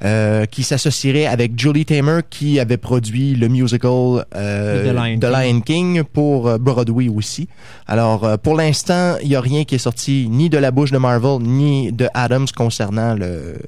euh, 0.03 0.45
qui 0.45 0.63
s'associeraient 0.63 1.25
avec 1.25 1.59
Julie 1.59 1.85
Tamer 1.85 2.21
qui 2.29 2.59
avait 2.59 2.77
produit 2.77 3.35
le 3.35 3.47
musical 3.49 4.25
euh, 4.35 5.17
The 5.19 5.23
Lion 5.25 5.61
King. 5.61 5.63
King 5.63 6.03
pour 6.03 6.47
euh, 6.47 6.57
Broadway 6.57 7.09
aussi. 7.09 7.47
Alors 7.87 8.23
euh, 8.23 8.37
pour 8.37 8.55
l'instant, 8.55 9.15
il 9.21 9.29
n'y 9.29 9.35
a 9.35 9.41
rien 9.41 9.63
qui 9.65 9.75
est 9.75 9.79
sorti 9.79 10.27
ni 10.29 10.49
de 10.49 10.57
la 10.57 10.71
bouche 10.71 10.91
de 10.91 10.97
Marvel 10.97 11.39
ni 11.41 11.91
de 11.91 12.07
Adams 12.13 12.47
concernant 12.55 13.13
le 13.13 13.59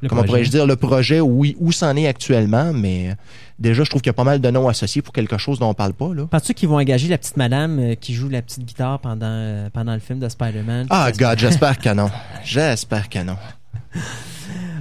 Le 0.00 0.08
comment 0.08 0.22
projet. 0.22 0.26
pourrais-je 0.26 0.50
dire 0.50 0.66
le 0.66 0.76
projet 0.76 1.20
où 1.20 1.44
où 1.58 1.72
c'en 1.72 1.94
est 1.96 2.06
actuellement, 2.06 2.72
mais 2.72 3.14
déjà 3.58 3.84
je 3.84 3.90
trouve 3.90 4.00
qu'il 4.02 4.08
y 4.10 4.16
a 4.16 4.20
pas 4.22 4.24
mal 4.24 4.40
de 4.40 4.50
noms 4.50 4.68
associés 4.68 5.02
pour 5.02 5.12
quelque 5.12 5.36
chose 5.38 5.58
dont 5.58 5.68
on 5.68 5.74
parle 5.74 5.92
pas 5.92 6.12
là. 6.14 6.24
Penses-tu 6.30 6.54
qu'ils 6.54 6.68
vont 6.68 6.78
engager 6.78 7.08
la 7.08 7.18
petite 7.18 7.36
madame 7.36 7.78
euh, 7.78 7.94
qui 7.94 8.14
joue 8.14 8.28
la 8.28 8.40
petite 8.42 8.64
guitare 8.64 8.98
pendant, 9.00 9.26
euh, 9.26 9.68
pendant 9.72 9.92
le 9.94 10.00
film 10.00 10.18
de 10.18 10.28
Spider-Man? 10.28 10.86
Ah 10.90 11.10
God, 11.12 11.38
j'espère 11.38 11.78
que 11.78 11.90
non. 11.92 12.10
J'espère 12.42 13.08
que 13.10 13.18
non. 13.22 13.36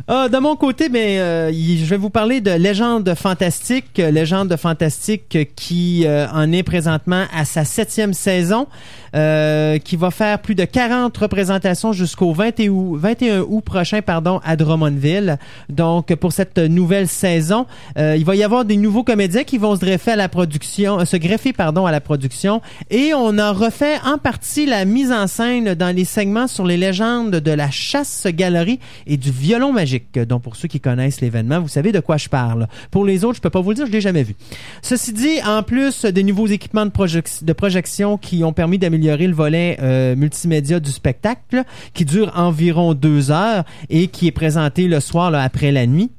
Ah, 0.06 0.28
de 0.28 0.38
mon 0.38 0.58
côté, 0.58 0.90
ben, 0.90 1.00
euh, 1.00 1.52
je 1.54 1.86
vais 1.86 1.96
vous 1.96 2.10
parler 2.10 2.42
de 2.42 2.52
Légende 2.52 3.14
fantastique, 3.16 4.00
euh, 4.00 4.12
Légende 4.12 4.54
fantastique 4.58 5.38
qui 5.56 6.04
euh, 6.06 6.28
en 6.34 6.52
est 6.52 6.64
présentement 6.64 7.24
à 7.34 7.46
sa 7.46 7.64
septième 7.64 8.12
saison, 8.12 8.68
euh, 9.16 9.78
qui 9.78 9.96
va 9.96 10.12
faire 10.12 10.40
plus 10.40 10.56
de 10.56 10.66
40 10.66 11.16
représentations 11.16 11.94
jusqu'au 11.94 12.34
21 12.34 12.70
août, 12.70 12.98
21 13.00 13.42
août 13.48 13.62
prochain, 13.62 14.02
pardon, 14.02 14.42
à 14.44 14.58
Drummondville. 14.58 15.38
Donc, 15.70 16.14
pour 16.16 16.34
cette 16.34 16.58
nouvelle 16.58 17.08
saison, 17.08 17.66
euh, 17.98 18.16
il 18.18 18.26
va 18.26 18.36
y 18.36 18.44
avoir 18.44 18.66
des 18.66 18.76
nouveaux 18.76 19.04
comédiens 19.04 19.46
qui 19.46 19.58
vont 19.58 19.76
se 19.76 19.82
greffer 19.82 20.12
à 20.12 20.16
la 20.18 20.28
production, 20.28 21.00
euh, 21.00 21.06
se 21.06 21.16
greffer, 21.16 21.54
pardon, 21.54 21.86
à 21.86 21.92
la 21.92 22.02
production, 22.02 22.62
et 22.90 23.14
on 23.14 23.38
a 23.38 23.54
refait 23.54 24.00
en 24.04 24.18
partie 24.18 24.66
la 24.66 24.84
mise 24.84 25.14
en 25.14 25.28
scène 25.28 25.76
dans 25.76 25.96
les 25.96 26.06
segments 26.06 26.48
sur 26.48 26.66
les 26.66 26.78
légendes 26.78 27.36
de 27.36 27.52
la 27.52 27.70
chasse-galerie 27.72 28.80
et 29.08 29.16
du 29.16 29.32
violon 29.32 29.72
magique. 29.72 29.93
Donc, 30.28 30.42
pour 30.44 30.56
ceux 30.56 30.68
qui 30.68 30.80
connaissent 30.80 31.22
l'événement, 31.22 31.60
vous 31.60 31.68
savez 31.68 31.92
de 31.92 32.00
quoi 32.00 32.18
je 32.18 32.30
parle. 32.30 32.68
Pour 32.92 33.06
les 33.06 33.24
autres, 33.24 33.36
je 33.38 33.42
peux 33.42 33.50
pas 33.50 33.62
vous 33.62 33.70
le 33.70 33.76
dire, 33.76 33.86
je 33.86 33.92
l'ai 33.92 34.02
jamais 34.02 34.24
vu. 34.24 34.36
Ceci 34.82 35.14
dit, 35.14 35.42
en 35.46 35.64
plus 35.64 36.06
des 36.06 36.24
nouveaux 36.24 36.48
équipements 36.48 36.86
de, 36.86 36.92
projec- 36.92 37.44
de 37.44 37.54
projection 37.54 38.18
qui 38.18 38.44
ont 38.44 38.54
permis 38.54 38.78
d'améliorer 38.78 39.28
le 39.28 39.34
volet 39.34 39.78
euh, 39.82 40.16
multimédia 40.16 40.80
du 40.80 40.92
spectacle, 40.92 41.64
qui 41.94 42.06
dure 42.06 42.32
environ 42.36 42.94
deux 42.94 43.32
heures 43.32 43.64
et 43.90 44.08
qui 44.08 44.28
est 44.28 44.32
présenté 44.32 44.88
le 44.88 45.00
soir 45.00 45.34
après 45.34 45.72
la 45.72 45.86
nuit, 45.86 46.12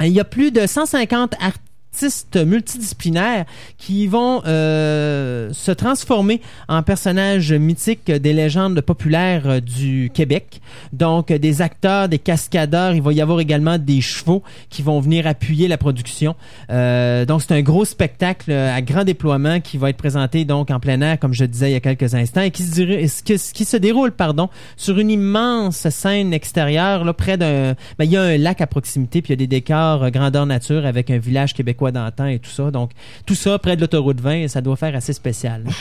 il 0.00 0.08
y 0.08 0.20
a 0.20 0.24
plus 0.24 0.50
de 0.50 0.66
150 0.66 1.34
artistes 1.40 1.60
multidisciplinaires 2.34 3.44
qui 3.78 4.06
vont 4.06 4.42
euh, 4.46 5.52
se 5.52 5.72
transformer 5.72 6.40
en 6.68 6.82
personnages 6.82 7.52
mythiques 7.52 8.10
des 8.10 8.32
légendes 8.32 8.80
populaires 8.80 9.42
euh, 9.46 9.60
du 9.60 10.10
Québec. 10.12 10.60
Donc, 10.92 11.30
euh, 11.30 11.38
des 11.38 11.62
acteurs, 11.62 12.08
des 12.08 12.18
cascadeurs. 12.18 12.94
Il 12.94 13.02
va 13.02 13.12
y 13.12 13.20
avoir 13.20 13.40
également 13.40 13.78
des 13.78 14.00
chevaux 14.00 14.42
qui 14.68 14.82
vont 14.82 15.00
venir 15.00 15.26
appuyer 15.26 15.68
la 15.68 15.78
production. 15.78 16.34
Euh, 16.70 17.24
donc, 17.24 17.42
c'est 17.42 17.52
un 17.52 17.62
gros 17.62 17.84
spectacle 17.84 18.52
à 18.52 18.80
grand 18.82 19.04
déploiement 19.04 19.60
qui 19.60 19.78
va 19.78 19.90
être 19.90 19.96
présenté 19.96 20.44
donc 20.44 20.70
en 20.70 20.80
plein 20.80 21.00
air, 21.00 21.18
comme 21.18 21.34
je 21.34 21.44
disais 21.44 21.70
il 21.70 21.72
y 21.72 21.76
a 21.76 21.80
quelques 21.80 22.14
instants, 22.14 22.42
et 22.42 22.50
qui 22.50 22.62
se, 22.62 23.76
déroule 23.76 24.12
pardon, 24.12 24.48
sur 24.76 24.98
une 24.98 25.10
immense 25.10 25.88
scène 25.88 26.32
extérieure, 26.32 27.04
là, 27.04 27.12
près 27.12 27.36
d'un... 27.36 27.74
Ben, 27.98 28.04
il 28.04 28.10
y 28.10 28.16
a 28.16 28.22
un 28.22 28.36
lac 28.36 28.60
à 28.60 28.66
proximité, 28.66 29.22
puis 29.22 29.32
il 29.32 29.32
y 29.32 29.38
a 29.38 29.44
des 29.44 29.46
décors 29.46 30.10
grandeur 30.10 30.46
nature 30.46 30.86
avec 30.86 31.10
un 31.10 31.18
village 31.18 31.54
québécois 31.54 31.79
d'antan 31.88 32.26
et 32.26 32.38
tout 32.38 32.50
ça. 32.50 32.70
Donc, 32.70 32.90
tout 33.24 33.34
ça 33.34 33.58
près 33.58 33.76
de 33.76 33.80
l'autoroute 33.80 34.20
20, 34.20 34.48
ça 34.48 34.60
doit 34.60 34.76
faire 34.76 34.94
assez 34.94 35.12
spécial. 35.12 35.64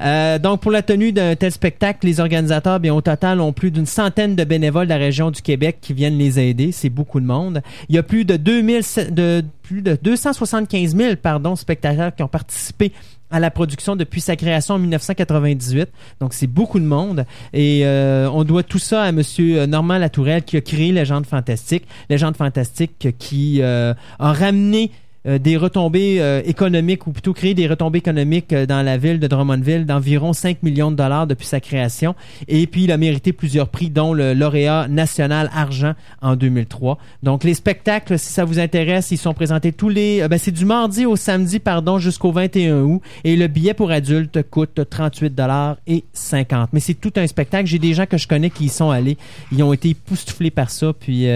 Euh, 0.00 0.38
donc, 0.38 0.62
pour 0.62 0.70
la 0.70 0.80
tenue 0.80 1.12
d'un 1.12 1.36
tel 1.36 1.52
spectacle, 1.52 2.06
les 2.06 2.18
organisateurs, 2.18 2.80
bien, 2.80 2.94
au 2.94 3.02
total, 3.02 3.42
ont 3.42 3.52
plus 3.52 3.70
d'une 3.70 3.84
centaine 3.84 4.34
de 4.34 4.42
bénévoles 4.42 4.86
de 4.86 4.88
la 4.88 4.96
région 4.96 5.30
du 5.30 5.42
Québec 5.42 5.78
qui 5.82 5.92
viennent 5.92 6.16
les 6.16 6.40
aider. 6.40 6.72
C'est 6.72 6.88
beaucoup 6.88 7.20
de 7.20 7.26
monde. 7.26 7.60
Il 7.90 7.94
y 7.94 7.98
a 7.98 8.02
plus 8.02 8.24
de 8.24 8.38
2000, 8.38 8.80
de, 9.10 9.44
plus 9.62 9.82
de 9.82 9.98
275 10.02 10.96
000, 10.96 11.16
pardon, 11.16 11.56
spectateurs 11.56 12.14
qui 12.14 12.22
ont 12.22 12.28
participé 12.28 12.90
à 13.32 13.40
la 13.40 13.50
production 13.50 13.96
depuis 13.96 14.20
sa 14.20 14.36
création 14.36 14.74
en 14.74 14.78
1998. 14.78 15.88
Donc, 16.20 16.34
c'est 16.34 16.46
beaucoup 16.46 16.78
de 16.78 16.84
monde. 16.84 17.24
Et 17.52 17.80
euh, 17.84 18.28
on 18.30 18.44
doit 18.44 18.62
tout 18.62 18.78
ça 18.78 19.02
à 19.02 19.10
Monsieur 19.10 19.64
Normand 19.66 19.98
Latourelle 19.98 20.42
qui 20.42 20.56
a 20.58 20.60
créé 20.60 20.92
Légende 20.92 21.26
Fantastique. 21.26 21.84
Légende 22.10 22.36
Fantastique 22.36 23.08
qui 23.18 23.62
euh, 23.62 23.94
a 24.18 24.32
ramené 24.32 24.90
euh, 25.24 25.38
des 25.38 25.56
retombées 25.56 26.20
euh, 26.20 26.42
économiques, 26.44 27.06
ou 27.06 27.12
plutôt 27.12 27.32
créer 27.32 27.54
des 27.54 27.68
retombées 27.68 28.00
économiques 28.00 28.52
euh, 28.52 28.66
dans 28.66 28.82
la 28.82 28.96
ville 28.96 29.20
de 29.20 29.28
Drummondville 29.28 29.86
d'environ 29.86 30.32
5 30.32 30.64
millions 30.64 30.90
de 30.90 30.96
dollars 30.96 31.28
depuis 31.28 31.46
sa 31.46 31.60
création. 31.60 32.16
Et 32.48 32.66
puis, 32.66 32.84
il 32.84 32.92
a 32.92 32.96
mérité 32.96 33.32
plusieurs 33.32 33.68
prix, 33.68 33.88
dont 33.88 34.14
le 34.14 34.34
lauréat 34.34 34.88
national 34.88 35.48
argent 35.54 35.94
en 36.22 36.34
2003. 36.34 36.98
Donc, 37.22 37.44
les 37.44 37.54
spectacles, 37.54 38.18
si 38.18 38.32
ça 38.32 38.44
vous 38.44 38.58
intéresse, 38.58 39.12
ils 39.12 39.16
sont 39.16 39.32
présentés 39.32 39.72
tous 39.72 39.88
les... 39.88 40.26
ben, 40.26 40.38
c'est 40.38 40.50
du 40.50 40.64
mardi 40.64 41.06
au 41.06 41.14
samedi, 41.14 41.60
pardon, 41.60 41.98
jusqu'au 41.98 42.32
21 42.32 42.80
août. 42.80 43.00
Et 43.22 43.36
le 43.36 43.46
billet 43.46 43.74
pour 43.74 43.92
adultes 43.92 44.42
coûte 44.50 44.80
38 44.90 45.32
dollars 45.36 45.76
et 45.86 46.02
50. 46.14 46.70
Mais 46.72 46.80
c'est 46.80 46.94
tout 46.94 47.12
un 47.14 47.28
spectacle. 47.28 47.66
J'ai 47.68 47.78
des 47.78 47.94
gens 47.94 48.06
que 48.06 48.18
je 48.18 48.26
connais 48.26 48.50
qui 48.50 48.64
y 48.64 48.68
sont 48.68 48.90
allés. 48.90 49.18
Ils 49.52 49.62
ont 49.62 49.72
été 49.72 49.90
époustouflés 49.90 50.50
par 50.50 50.70
ça. 50.70 50.92
Puis... 50.92 51.28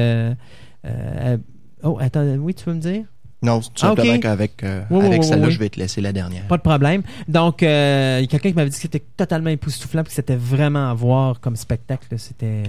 oh, 1.85 1.99
attends, 2.01 2.25
oui, 2.41 2.53
tu 2.53 2.65
veux 2.65 2.75
me 2.75 2.81
dire? 2.81 3.05
Non, 3.43 3.61
tout 3.61 3.69
Ah, 3.83 3.93
ok. 3.93 3.99
simplement 3.99 4.21
qu'avec 4.21 4.63
euh, 4.65 4.83
Oui, 4.91 4.99
oui, 5.01 5.07
avec 5.07 5.21
oui, 5.23 5.27
celle-là, 5.29 5.47
oui. 5.47 5.53
je 5.53 5.59
vais 5.59 5.69
te 5.69 5.79
laisser 5.79 6.01
la 6.01 6.13
dernière. 6.13 6.45
Pas 6.49 6.57
de 6.57 6.63
problème. 6.63 7.03
Donc, 7.29 7.63
euh, 7.63 8.17
il 8.21 8.23
y 8.23 8.25
a 8.25 8.29
quelqu'un 8.29 8.49
qui 8.51 8.55
m'avait 8.57 8.71
dit 8.71 8.77
que 8.77 8.83
c'était 8.83 9.03
totalement 9.17 9.51
époustouflant, 9.51 10.05
que 10.05 10.13
c'était 10.13 10.37
vraiment 10.37 10.91
à 10.91 10.95
voir 10.95 11.39
comme 11.41 11.55
spectacle. 11.57 12.07
C'était. 12.19 12.63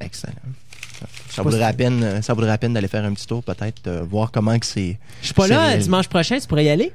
Excellent. 0.00 0.32
Ça 1.30 1.42
vaudrait 1.42 1.60
la 1.60 1.72
peine, 1.72 2.02
euh, 2.02 2.22
ça 2.22 2.34
vaudrait 2.34 2.50
la 2.50 2.58
peine 2.58 2.74
d'aller 2.74 2.88
faire 2.88 3.04
un 3.04 3.14
petit 3.14 3.26
tour, 3.26 3.42
peut-être, 3.42 3.86
euh, 3.86 4.02
voir 4.02 4.30
comment 4.30 4.58
que 4.58 4.66
c'est. 4.66 4.98
Je 5.22 5.26
suis 5.26 5.34
pas 5.34 5.46
là 5.46 5.76
dimanche 5.78 6.08
prochain, 6.08 6.38
tu 6.38 6.46
pourrais 6.46 6.64
y 6.64 6.68
aller? 6.68 6.92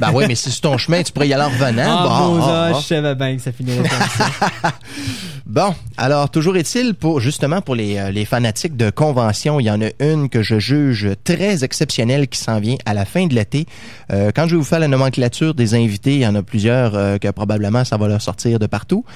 Ben 0.00 0.10
oui, 0.14 0.24
mais 0.28 0.34
si 0.34 0.50
c'est 0.50 0.60
ton 0.60 0.78
chemin, 0.78 1.02
tu 1.02 1.12
pourrais 1.12 1.28
y 1.28 1.34
aller 1.34 1.44
en 1.44 1.48
revenant. 1.48 1.82
Ah, 1.86 2.08
Bon, 2.08 2.38
bon, 2.38 2.44
ah, 2.44 2.70
ah. 2.72 2.78
je 2.80 2.86
savais 2.86 3.14
bien 3.14 3.36
que 3.36 3.42
ça 3.42 3.52
finirait 3.52 3.88
comme 3.88 4.08
ça. 4.16 4.72
Bon, 5.48 5.74
alors 5.96 6.28
toujours 6.28 6.58
est-il 6.58 6.92
pour 6.92 7.20
justement 7.20 7.62
pour 7.62 7.74
les, 7.74 7.96
euh, 7.96 8.10
les 8.10 8.26
fanatiques 8.26 8.76
de 8.76 8.90
convention, 8.90 9.58
il 9.58 9.64
y 9.64 9.70
en 9.70 9.80
a 9.80 9.88
une 9.98 10.28
que 10.28 10.42
je 10.42 10.58
juge 10.58 11.08
très 11.24 11.64
exceptionnelle 11.64 12.28
qui 12.28 12.38
s'en 12.38 12.60
vient 12.60 12.76
à 12.84 12.92
la 12.92 13.06
fin 13.06 13.26
de 13.26 13.34
l'été. 13.34 13.64
Euh, 14.12 14.30
quand 14.34 14.46
je 14.46 14.50
vais 14.50 14.58
vous 14.58 14.64
faire 14.64 14.78
la 14.78 14.88
nomenclature 14.88 15.54
des 15.54 15.74
invités, 15.74 16.16
il 16.16 16.20
y 16.20 16.26
en 16.26 16.34
a 16.34 16.42
plusieurs 16.42 16.94
euh, 16.94 17.16
que 17.16 17.28
probablement 17.28 17.82
ça 17.86 17.96
va 17.96 18.08
leur 18.08 18.20
sortir 18.20 18.58
de 18.58 18.66
partout. 18.66 19.06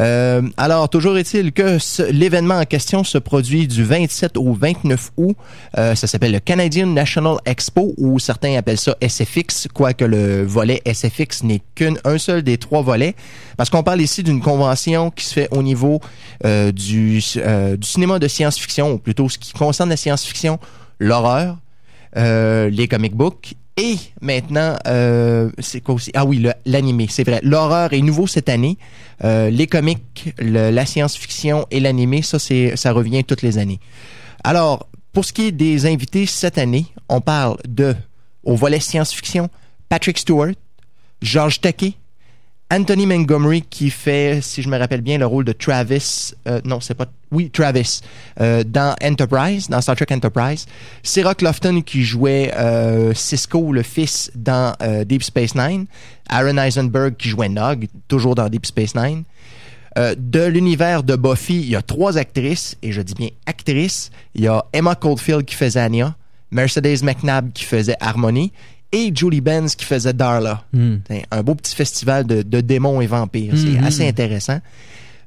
Euh, 0.00 0.42
alors 0.56 0.88
toujours 0.88 1.16
est-il 1.16 1.52
que 1.52 1.78
l'événement 2.10 2.56
en 2.58 2.64
question 2.64 3.04
se 3.04 3.18
produit 3.18 3.68
du 3.68 3.84
27 3.84 4.36
au 4.36 4.54
29 4.54 5.10
août. 5.16 5.36
Ça 5.74 5.94
s'appelle 5.94 6.32
le 6.32 6.40
Canadian 6.40 6.88
National 6.88 7.36
Expo 7.44 7.94
ou 7.98 8.18
certains 8.18 8.56
appellent 8.56 8.78
ça 8.78 8.96
SFX, 9.00 9.68
quoique 9.88 10.04
le 10.04 10.44
volet 10.44 10.82
SFX 10.84 11.44
n'est 11.44 11.62
qu'un 11.74 11.94
un 12.04 12.18
seul 12.18 12.42
des 12.42 12.58
trois 12.58 12.82
volets, 12.82 13.14
parce 13.56 13.70
qu'on 13.70 13.82
parle 13.82 14.02
ici 14.02 14.22
d'une 14.22 14.40
convention 14.40 15.10
qui 15.10 15.24
se 15.24 15.32
fait 15.32 15.48
au 15.50 15.62
niveau 15.62 16.00
euh, 16.44 16.72
du, 16.72 17.22
euh, 17.38 17.74
du 17.76 17.88
cinéma 17.88 18.18
de 18.18 18.28
science-fiction, 18.28 18.92
ou 18.92 18.98
plutôt 18.98 19.30
ce 19.30 19.38
qui 19.38 19.52
concerne 19.52 19.88
la 19.88 19.96
science-fiction, 19.96 20.58
l'horreur, 20.98 21.56
euh, 22.18 22.68
les 22.68 22.86
comic 22.86 23.14
books 23.14 23.54
et 23.78 23.96
maintenant, 24.20 24.76
c'est 25.60 25.80
quoi 25.80 25.94
aussi? 25.94 26.10
Ah 26.12 26.24
oui, 26.24 26.44
l'animé, 26.66 27.06
c'est 27.08 27.22
vrai. 27.22 27.38
L'horreur 27.44 27.92
est 27.92 28.00
nouveau 28.00 28.26
cette 28.26 28.48
année. 28.48 28.76
Les 29.22 29.68
comics, 29.68 30.34
la 30.40 30.84
science-fiction 30.84 31.64
et 31.70 31.78
l'animé, 31.78 32.22
ça, 32.22 32.38
ça 32.40 32.92
revient 32.92 33.22
toutes 33.22 33.42
les 33.42 33.56
années. 33.56 33.78
Alors, 34.42 34.88
pour 35.12 35.24
ce 35.24 35.32
qui 35.32 35.46
est 35.46 35.52
des 35.52 35.86
invités 35.86 36.26
cette 36.26 36.58
année, 36.58 36.86
on 37.08 37.20
parle 37.20 37.56
de, 37.68 37.94
au 38.42 38.56
volet 38.56 38.80
science-fiction, 38.80 39.48
Patrick 39.88 40.18
Stewart, 40.18 40.54
George 41.22 41.60
Takei, 41.60 41.96
Anthony 42.70 43.06
Montgomery 43.06 43.62
qui 43.62 43.88
fait, 43.88 44.40
si 44.42 44.60
je 44.60 44.68
me 44.68 44.78
rappelle 44.78 45.00
bien, 45.00 45.16
le 45.16 45.24
rôle 45.24 45.44
de 45.44 45.52
Travis. 45.52 46.34
euh, 46.46 46.60
non, 46.64 46.80
c'est 46.80 46.94
pas. 46.94 47.06
Oui, 47.30 47.50
Travis 47.50 48.00
euh, 48.40 48.62
dans 48.62 48.94
Enterprise, 49.02 49.68
dans 49.68 49.80
Star 49.80 49.96
Trek 49.96 50.06
Enterprise. 50.10 50.66
Sarah 51.02 51.34
Clofton 51.34 51.80
qui 51.80 52.04
jouait 52.04 52.52
euh, 52.56 53.14
Cisco, 53.14 53.72
le 53.72 53.82
fils, 53.82 54.30
dans 54.34 54.74
Deep 55.06 55.22
Space 55.22 55.54
Nine. 55.54 55.86
Aaron 56.28 56.58
Eisenberg 56.58 57.16
qui 57.16 57.30
jouait 57.30 57.48
Nog, 57.48 57.86
toujours 58.06 58.34
dans 58.34 58.48
Deep 58.48 58.66
Space 58.66 58.94
Nine. 58.94 59.24
De 59.96 60.44
l'univers 60.44 61.02
de 61.02 61.16
Buffy, 61.16 61.56
il 61.56 61.70
y 61.70 61.76
a 61.76 61.82
trois 61.82 62.18
actrices, 62.18 62.76
et 62.82 62.92
je 62.92 63.00
dis 63.02 63.14
bien 63.14 63.30
actrices. 63.46 64.10
Il 64.34 64.42
y 64.42 64.46
a 64.46 64.64
Emma 64.72 64.94
Caulfield 64.94 65.44
qui 65.44 65.56
faisait 65.56 65.80
Anya, 65.80 66.14
Mercedes 66.52 67.02
McNabb 67.02 67.52
qui 67.52 67.64
faisait 67.64 67.96
Harmony, 67.98 68.52
et 68.92 69.12
Julie 69.14 69.40
Benz 69.40 69.74
qui 69.74 69.84
faisait 69.84 70.12
Darla. 70.12 70.64
Hmm. 70.72 70.96
Un 71.30 71.42
beau 71.42 71.54
petit 71.54 71.74
festival 71.74 72.24
de, 72.26 72.42
de 72.42 72.60
démons 72.60 73.00
et 73.00 73.06
vampires. 73.06 73.54
C'est 73.56 73.78
Mhm. 73.78 73.84
assez 73.84 74.08
intéressant. 74.08 74.60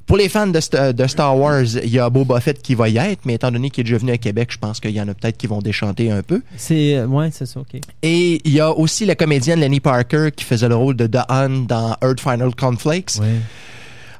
Pour 0.07 0.18
les 0.18 0.28
fans 0.30 0.47
de, 0.47 0.59
Sta- 0.59 0.91
de 0.93 1.07
Star 1.07 1.38
Wars, 1.38 1.62
il 1.84 1.89
y 1.89 1.99
a 1.99 2.09
Boba 2.09 2.39
Fett 2.41 2.62
qui 2.62 2.76
va 2.76 2.89
y 2.89 2.97
être, 2.97 3.22
mais 3.24 3.36
étant 3.36 3.51
donné 3.51 3.70
qu'il 3.70 3.82
est 3.82 3.84
déjà 3.86 3.97
venu 3.97 4.12
à 4.12 4.18
Québec, 4.18 4.49
je 4.51 4.57
pense 4.57 4.80
qu'il 4.82 4.91
y 4.91 4.99
en 4.99 5.07
a 5.07 5.14
peut-être 5.14 5.38
qui 5.38 5.47
vont 5.47 5.59
déchanter 5.59 6.12
un 6.12 6.22
peu. 6.22 6.41
C'est. 6.57 6.97
euh, 6.97 7.05
ouais, 7.05 7.30
c'est 7.32 7.45
ça, 7.45 7.59
OK. 7.62 7.80
Et 8.01 8.41
il 8.43 8.51
y 8.51 8.59
a 8.59 8.72
aussi 8.72 9.05
la 9.05 9.16
comédienne 9.16 9.59
Lenny 9.62 9.80
Parker 9.80 10.30
qui 10.36 10.43
faisait 10.43 10.68
le 10.68 10.76
rôle 10.76 10.95
de 10.97 11.07
Dawn 11.07 11.66
dans 11.68 11.95
Earth 12.03 12.20
Final 12.20 12.53
Conflicts. 12.55 13.20
Ouais. 13.22 13.28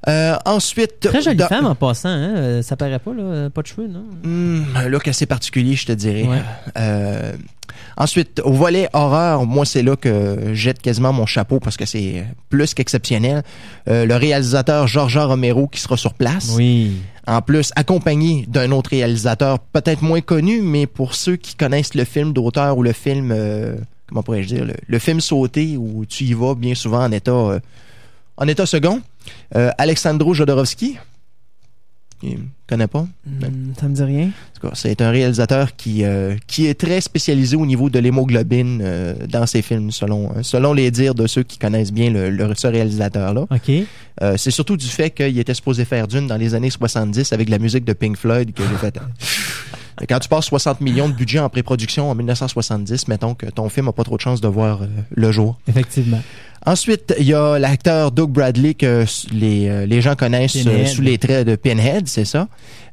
Euh, 0.08 0.36
ensuite... 0.46 1.00
Très 1.00 1.22
jolie 1.22 1.38
femme 1.48 1.66
en 1.68 1.76
passant, 1.76 2.10
hein? 2.10 2.34
euh, 2.36 2.62
Ça 2.62 2.76
paraît 2.76 2.98
pas, 3.00 3.14
là. 3.14 3.22
euh, 3.24 3.50
Pas 3.50 3.62
de 3.62 3.68
cheveux, 3.68 3.88
non? 3.88 4.04
Hmm, 4.24 4.64
un 4.76 4.88
look 4.88 5.08
assez 5.08 5.26
particulier, 5.28 5.76
je 5.76 5.86
te 5.86 5.92
dirais. 5.92 6.24
Ouais. 6.24 6.42
Euh, 6.78 7.34
ensuite, 7.98 8.42
au 8.44 8.52
volet 8.54 8.90
horreur, 8.94 9.46
moi, 9.46 9.64
c'est 9.66 9.84
là 9.84 9.96
que 9.96 10.38
je 10.50 10.54
jette 10.56 10.82
quasiment 10.82 11.14
mon 11.14 11.26
chapeau 11.28 11.60
parce 11.60 11.78
que 11.78 11.86
c'est 11.86 12.26
plus 12.50 12.74
qu'exceptionnel. 12.74 13.44
Euh, 13.90 14.06
le 14.06 14.16
réalisateur 14.16 14.88
Georges 14.88 15.18
Romero 15.20 15.68
qui 15.68 15.80
sera 15.80 15.98
sur 15.98 16.16
place. 16.16 16.52
Oui. 16.56 16.94
En 17.28 17.44
plus, 17.44 17.72
accompagné 17.76 18.46
d'un 18.48 18.72
autre 18.72 18.90
réalisateur 18.90 19.60
peut-être 19.60 20.02
moins 20.02 20.22
connu, 20.22 20.62
mais 20.64 20.88
pour 20.88 21.14
ceux 21.14 21.36
qui 21.36 21.54
connaissent 21.56 21.94
le 21.94 22.04
film 22.06 22.34
d'auteur 22.34 22.76
ou 22.76 22.82
le 22.82 22.94
film, 22.94 23.32
euh, 23.32 23.76
comment 24.10 24.24
pourrais-je 24.24 24.48
dire, 24.48 24.66
le, 24.66 24.74
le 24.88 25.00
film 25.00 25.22
sauté 25.22 25.78
où 25.78 26.06
tu 26.10 26.24
y 26.24 26.34
vas 26.34 26.56
bien 26.56 26.74
souvent 26.74 27.04
en 27.06 27.12
état, 27.12 27.60
en 28.42 28.48
état 28.48 28.66
second. 28.66 29.02
Euh, 29.56 29.70
Alexandro 29.78 30.34
Jodorowsky. 30.34 30.98
Il 32.24 32.38
me 32.38 32.44
connaît 32.68 32.86
pas. 32.88 33.08
Hmm, 33.26 33.74
ça 33.80 33.88
me 33.88 33.96
dit 33.96 34.04
rien. 34.04 34.30
C'est 34.74 35.02
un 35.02 35.10
réalisateur 35.10 35.76
qui, 35.76 36.04
euh, 36.04 36.36
qui 36.46 36.68
est 36.68 36.76
très 36.80 37.02
spécialisé 37.02 37.56
au 37.56 37.66
niveau 37.66 37.90
de 37.90 37.98
l'hémoglobine 37.98 38.80
euh, 38.84 39.16
dans 39.28 39.48
ses 39.48 39.64
films, 39.64 39.90
selon, 39.90 40.32
selon 40.44 40.74
les 40.74 40.92
dires 40.92 41.16
de 41.16 41.26
ceux 41.26 41.42
qui 41.42 41.58
connaissent 41.58 41.92
bien 41.92 42.12
le, 42.12 42.30
le- 42.30 42.54
ce 42.56 42.68
réalisateur-là. 42.68 43.48
OK. 43.50 43.72
Euh, 44.22 44.38
c'est 44.38 44.52
surtout 44.52 44.78
du 44.78 44.86
fait 44.86 45.10
qu'il 45.10 45.40
était 45.40 45.56
supposé 45.56 45.84
faire 45.84 46.08
Dune 46.08 46.28
dans 46.28 46.38
les 46.38 46.54
années 46.54 46.70
70 46.70 47.34
avec 47.34 47.50
la 47.50 47.58
musique 47.58 47.86
de 47.86 47.94
Pink 47.94 48.16
Floyd 48.18 48.54
que 48.54 48.62
j'ai 48.70 48.78
fait. 48.78 48.96
Mais 50.00 50.06
Quand 50.08 50.20
tu 50.20 50.30
passes 50.30 50.46
60 50.46 50.80
millions 50.82 51.10
de 51.10 51.14
budget 51.16 51.40
en 51.40 51.50
pré-production 51.50 52.12
en 52.12 52.14
1970, 52.14 53.08
mettons 53.08 53.34
que 53.34 53.48
ton 53.48 53.68
film 53.70 53.88
a 53.88 53.94
pas 53.94 54.04
trop 54.04 54.18
de 54.18 54.22
chance 54.22 54.42
de 54.42 54.48
voir 54.48 54.82
le 55.10 55.32
jour. 55.32 55.58
Effectivement. 55.68 56.22
Ensuite, 56.66 57.14
il 57.20 57.26
y 57.26 57.34
a 57.34 57.58
l'acteur 57.58 58.12
Doug 58.12 58.30
Bradley 58.30 58.74
que 58.74 59.06
les, 59.34 59.68
euh, 59.68 59.86
les 59.86 60.02
gens 60.02 60.16
connaissent 60.16 60.56
euh, 60.56 60.64
Pinhead. 60.64 60.88
sous 60.88 61.02
les 61.02 61.18
traits 61.18 61.48
de 61.48 61.56
Pinhead, 61.56 62.08
c'est 62.08 62.26
ça. 62.26 62.48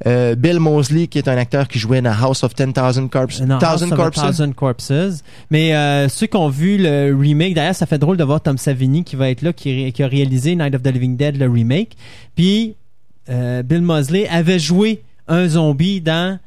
Euh, 0.07 0.35
Bill 0.37 0.61
Mosley, 0.61 1.09
qui 1.09 1.19
est 1.19 1.29
un 1.29 1.37
acteur 1.37 1.67
qui 1.67 1.79
jouait 1.79 2.01
dans 2.01 2.13
House 2.13 2.45
of 2.45 2.55
10,000 2.55 3.09
Corpses. 3.09 3.41
Non, 3.41 3.59
House 3.59 3.81
Thousand 3.81 3.97
Corpses. 3.97 4.21
Thousand 4.21 4.53
Corpses. 4.53 5.23
Mais 5.51 5.75
euh, 5.75 6.09
ceux 6.09 6.27
qui 6.27 6.37
ont 6.37 6.49
vu 6.49 6.79
le 6.79 7.17
remake, 7.19 7.55
d'ailleurs, 7.55 7.75
ça 7.75 7.87
fait 7.87 7.99
drôle 7.99 8.17
de 8.17 8.25
voir 8.25 8.41
Tom 8.41 8.59
Savini 8.59 9.03
qui 9.05 9.17
va 9.17 9.31
être 9.31 9.43
là, 9.43 9.53
qui, 9.53 9.93
a 9.99 10.07
réalisé 10.07 10.55
Night 10.55 10.75
of 10.75 10.83
the 10.83 10.93
Living 10.93 11.17
Dead, 11.17 11.37
le 11.37 11.51
remake. 11.51 11.97
Puis 12.37 12.77
euh, 13.29 13.63
Bill 13.63 13.83
Mosley 13.83 14.29
avait 14.29 14.59
joué 14.59 15.03
un 15.27 15.49
zombie 15.49 16.01
dans 16.01 16.39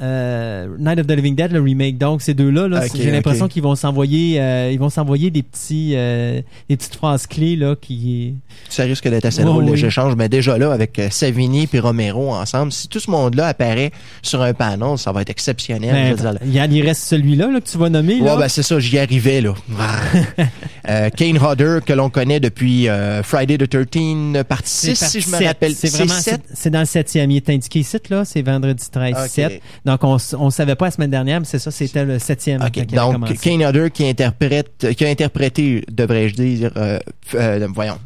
euh, 0.00 0.68
Night 0.78 0.98
of 0.98 1.06
the 1.06 1.12
Living 1.12 1.34
Dead, 1.34 1.52
le 1.52 1.60
remake. 1.60 1.98
Donc 1.98 2.22
ces 2.22 2.34
deux-là, 2.34 2.68
là, 2.68 2.84
Ok, 2.84 2.92
j'ai 2.94 3.10
l'impression 3.10 3.48
qu'ils 3.48 3.62
vont 3.62 3.74
s'envoyer, 3.74 4.40
euh, 4.40 4.70
ils 4.72 4.78
vont 4.78 4.90
s'envoyer 4.90 5.30
des 5.30 5.42
petits, 5.42 5.92
euh, 5.94 6.40
des 6.68 6.76
petites 6.76 6.94
phrases 6.96 7.26
clés 7.26 7.56
là 7.56 7.74
qui. 7.80 8.34
Ça 8.68 8.84
risque 8.84 9.08
d'être 9.08 9.24
assez 9.24 9.42
Oh, 9.42 9.46
drôle, 9.46 9.64
oui. 9.64 9.84
échanges. 9.84 10.14
Mais 10.16 10.28
déjà 10.28 10.58
là, 10.58 10.72
avec 10.72 11.00
Savini 11.10 11.68
et 11.72 11.78
Romero 11.78 12.32
ensemble, 12.34 12.72
si 12.72 12.88
tout 12.88 13.00
ce 13.00 13.10
monde-là 13.10 13.46
apparaît 13.48 13.92
sur 14.22 14.42
un 14.42 14.54
panel, 14.54 14.98
ça 14.98 15.12
va 15.12 15.22
être 15.22 15.30
exceptionnel. 15.30 15.92
Ben, 15.92 16.06
Je 16.16 16.22
veux 16.22 16.30
dire, 16.30 16.40
il 16.44 16.52
y 16.52 16.58
a- 16.58 16.66
il 16.66 16.82
reste 16.86 17.02
celui-là 17.04 17.48
là, 17.50 17.60
que 17.60 17.68
tu 17.68 17.78
vas 17.78 17.88
nommer. 17.90 18.18
là. 18.18 18.34
Ouais, 18.34 18.40
ben 18.42 18.48
c'est 18.48 18.62
ça, 18.62 18.78
j'y 18.80 18.98
arrivais, 18.98 19.40
là. 19.40 19.54
euh, 20.88 21.10
Kane 21.10 21.38
Hodder, 21.38 21.78
que 21.84 21.92
l'on 21.92 22.10
connaît 22.10 22.40
depuis 22.40 22.86
Friday 23.22 23.58
the 23.58 23.68
13, 23.68 24.44
partie 24.48 24.70
6, 24.70 24.94
C'est 24.96 25.06
si 25.08 25.20
je 25.20 25.28
me 25.30 25.44
rappelle. 25.44 25.74
C'est 25.74 25.90
vraiment, 25.90 26.14
c'est 26.54 26.70
dans 26.70 26.80
le 26.80 26.86
septième. 26.86 27.30
Il 27.30 27.36
est 27.36 27.50
indiqué 27.50 27.80
ici, 27.80 27.96
là. 28.10 28.24
C'est 28.24 28.42
vendredi 28.42 28.84
13, 28.90 29.14
Ok. 29.24 29.28
7. 29.28 29.62
Donc, 29.84 30.04
on, 30.04 30.16
on 30.38 30.50
savait 30.50 30.74
pas 30.74 30.86
la 30.86 30.90
semaine 30.90 31.10
dernière, 31.10 31.40
mais 31.40 31.46
c'est 31.46 31.58
ça, 31.58 31.70
c'était 31.70 32.04
le 32.04 32.18
septième. 32.18 32.60
Donc. 32.60 33.38
Kane 33.40 33.64
Hodder 33.64 33.88
qui 33.92 34.06
interprète, 34.06 34.94
qui 34.96 35.04
a 35.04 35.08
interprété, 35.08 35.84
devrais-je 35.90 36.34
dire, 36.34 36.70
euh, 36.76 36.98
euh, 37.34 37.68
voyons, 37.74 37.98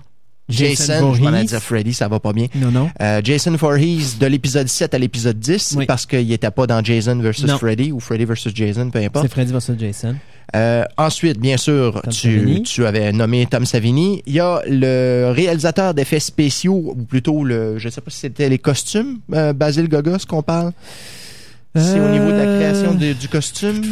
Jason, 0.48 1.14
je 1.14 1.22
m'en 1.22 1.28
ai 1.28 1.32
Voorhees. 1.32 1.44
dit 1.46 1.60
Freddy, 1.60 1.94
ça 1.94 2.08
va 2.08 2.20
pas 2.20 2.32
bien. 2.32 2.46
Non, 2.54 2.70
non. 2.70 2.90
Euh, 3.00 3.20
Jason 3.22 3.56
Voorhees 3.56 4.16
de 4.20 4.26
l'épisode 4.26 4.68
7 4.68 4.94
à 4.94 4.98
l'épisode 4.98 5.38
10 5.38 5.74
Oui. 5.76 5.86
parce 5.86 6.06
qu'il 6.06 6.30
était 6.30 6.50
pas 6.50 6.66
dans 6.66 6.82
Jason 6.84 7.18
versus 7.18 7.46
Non. 7.46 7.58
Freddy 7.58 7.90
ou 7.90 7.98
Freddy 7.98 8.24
versus 8.24 8.54
Jason, 8.54 8.90
peu 8.90 9.00
importe. 9.00 9.26
C'est 9.26 9.32
Freddy 9.32 9.52
vs. 9.52 9.76
Jason. 9.78 10.16
Euh, 10.54 10.84
ensuite, 10.96 11.38
bien 11.38 11.56
sûr, 11.56 12.00
tu, 12.10 12.86
avais 12.86 13.12
nommé 13.12 13.46
Tom 13.46 13.66
Savini. 13.66 14.22
Il 14.26 14.34
y 14.34 14.40
a 14.40 14.62
le 14.68 15.32
réalisateur 15.34 15.92
d'effets 15.92 16.20
spéciaux, 16.20 16.94
ou 16.96 17.02
plutôt 17.02 17.42
le, 17.42 17.78
je 17.78 17.88
sais 17.88 18.00
pas 18.00 18.12
si 18.12 18.20
c'était 18.20 18.48
les 18.48 18.58
costumes, 18.58 19.18
euh, 19.34 19.52
Basil 19.52 19.88
Gogos 19.88 20.24
qu'on 20.28 20.42
parle. 20.42 20.72
C'est 21.74 22.00
au 22.00 22.08
niveau 22.08 22.26
de 22.26 22.36
la 22.36 22.44
Euh, 22.44 22.58
création 22.60 22.94
de- 22.94 23.12
du 23.12 23.28
costume. 23.28 23.82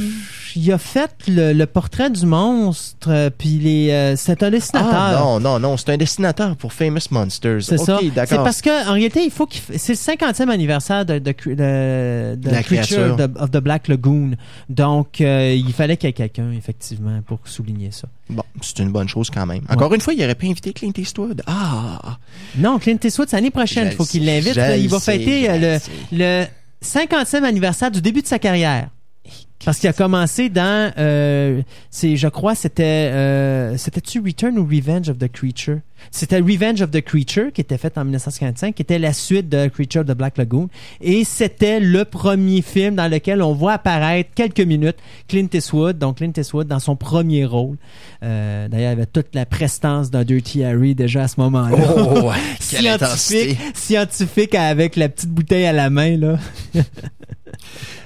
Il 0.57 0.71
a 0.73 0.79
fait 0.79 1.11
le, 1.27 1.53
le 1.53 1.67
portrait 1.67 2.09
du 2.11 2.25
monstre, 2.27 3.09
euh, 3.11 3.29
puis 3.37 3.59
les, 3.59 3.91
euh, 3.91 4.15
c'est 4.17 4.43
un 4.45 4.51
dessinateur. 4.51 4.91
Ah 4.95 5.17
non, 5.19 5.41
non, 5.41 5.59
non, 5.59 5.77
c'est 5.77 5.91
un 5.91 5.97
dessinateur 5.97 6.57
pour 6.57 6.73
Famous 6.73 7.01
Monsters. 7.11 7.63
C'est 7.63 7.77
ça. 7.77 7.99
C'est 8.27 8.37
parce 8.37 8.63
que 8.63 8.89
en 8.89 8.93
réalité, 8.95 9.23
il 9.25 9.31
faut 9.33 9.47
qu'il 9.47 9.61
f- 9.61 9.77
c'est 9.77 9.93
le 9.95 9.99
50e 9.99 10.49
anniversaire 10.49 11.05
de, 11.05 11.19
de, 11.19 11.35
de, 11.47 11.55
de 11.55 12.37
De 12.37 12.51
la 12.51 12.63
Creature 12.63 13.17
créature. 13.17 13.29
of 13.39 13.51
the, 13.51 13.57
Black 13.59 13.89
Lagoon. 13.89 14.31
Donc, 14.71 15.21
euh, 15.21 15.53
il 15.55 15.73
fallait 15.73 15.97
qu'il 15.97 16.07
y 16.09 16.11
ait 16.11 16.13
quelqu'un, 16.15 16.53
effectivement, 16.53 17.21
pour 17.27 17.41
souligner 17.45 17.91
ça. 17.91 18.07
Bon, 18.31 18.45
c'est 18.63 18.79
une 18.79 18.93
bonne 18.93 19.09
chose 19.09 19.29
quand 19.31 19.45
même. 19.45 19.63
Encore 19.69 19.93
une 19.93 20.01
fois, 20.01 20.15
il 20.15 20.23
aurait 20.23 20.37
pas 20.37 20.47
invité 20.47 20.73
Clint 20.73 20.93
Eastwood. 20.97 21.43
Ah! 21.49 22.17
Non, 22.57 22.79
Clint 22.79 22.97
Eastwood, 23.05 23.29
c'est 23.29 23.37
l'année 23.37 23.51
prochaine. 23.51 23.89
Il 23.91 23.97
faut 23.97 24.05
qu'il 24.07 24.25
l'invite. 24.25 24.59
Il 24.79 24.89
va 24.89 25.01
fêter 25.01 25.49
le 25.59 25.79
le 26.13 26.45
50e 26.85 27.43
anniversaire 27.43 27.91
du 27.91 28.01
début 28.01 28.23
de 28.23 28.27
sa 28.27 28.39
carrière. 28.39 28.91
Parce 29.65 29.79
qu'il 29.79 29.89
a 29.89 29.95
commencé 29.95 30.51
dans, 30.51 30.93
euh, 30.99 31.63
c'est, 31.91 32.17
je 32.17 32.29
crois, 32.29 32.55
c'était, 32.55 33.11
euh, 33.13 33.77
c'était-tu 33.79 34.21
Return 34.21 34.59
ou 34.59 34.67
Revenge 34.67 35.09
of 35.09 35.19
the 35.19 35.31
Creature? 35.33 35.79
C'était 36.11 36.39
Revenge 36.39 36.83
of 36.83 36.91
the 36.91 37.01
Creature 37.01 37.53
qui 37.53 37.61
était 37.61 37.79
fait 37.79 37.97
en 37.99 38.05
1955, 38.05 38.75
qui 38.75 38.83
était 38.83 38.99
la 38.99 39.13
suite 39.13 39.49
de 39.49 39.69
Creature 39.69 40.03
of 40.03 40.07
the 40.07 40.13
Black 40.13 40.39
Lagoon. 40.39 40.69
Et 41.01 41.25
c'était 41.25 41.81
le 41.81 42.05
premier 42.05 42.63
film 42.63 42.95
dans 42.97 43.11
lequel 43.11 43.43
on 43.43 43.53
voit 43.53 43.75
apparaître 43.75 44.31
quelques 44.35 44.61
minutes 44.61 44.97
Clint 45.29 45.49
Eastwood, 45.53 45.99
donc 45.99 46.19
Clint 46.19 46.33
Eastwood 46.37 46.67
dans 46.67 46.81
son 46.81 46.97
premier 46.97 47.45
rôle. 47.45 47.77
Euh, 48.23 48.69
d'ailleurs, 48.69 48.93
il 48.93 48.93
avait 48.93 49.07
toute 49.07 49.35
la 49.35 49.47
prestance 49.47 50.11
d'un 50.11 50.25
Dirty 50.25 50.65
Harry 50.65 50.95
déjà 50.95 51.25
à 51.25 51.29
ce 51.29 51.41
moment-là. 51.41 51.77
Oh, 51.77 52.31
scientifique, 52.61 53.59
scientifique 53.75 54.55
avec 54.55 54.97
la 54.97 55.09
petite 55.09 55.31
bouteille 55.31 55.67
à 55.67 55.73
la 55.73 55.91
main, 55.91 56.17
là. 56.17 56.39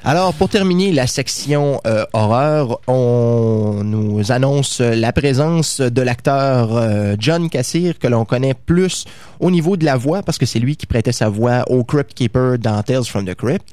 Alors, 0.05 0.33
pour 0.33 0.49
terminer 0.49 0.93
la 0.93 1.07
section 1.07 1.81
euh, 1.87 2.05
horreur, 2.13 2.81
on 2.87 3.83
nous 3.85 4.33
annonce 4.33 4.81
la 4.81 5.13
présence 5.13 5.81
de 5.81 6.03
l'acteur 6.03 6.77
euh, 6.77 7.17
John 7.19 7.51
Que 7.95 8.09
l'on 8.09 8.25
connaît 8.25 8.55
plus 8.55 9.05
au 9.41 9.51
niveau 9.51 9.77
de 9.77 9.85
la 9.85 9.97
voix, 9.97 10.23
parce 10.23 10.39
que 10.39 10.47
c'est 10.47 10.59
lui 10.59 10.77
qui 10.77 10.87
prêtait 10.87 11.13
sa 11.13 11.29
voix 11.29 11.65
au 11.71 11.85
Crypt 11.85 12.15
Keeper 12.15 12.59
dans 12.59 12.83
Tales 12.83 13.05
from 13.05 13.25
the 13.25 13.35
Crypt. 13.35 13.73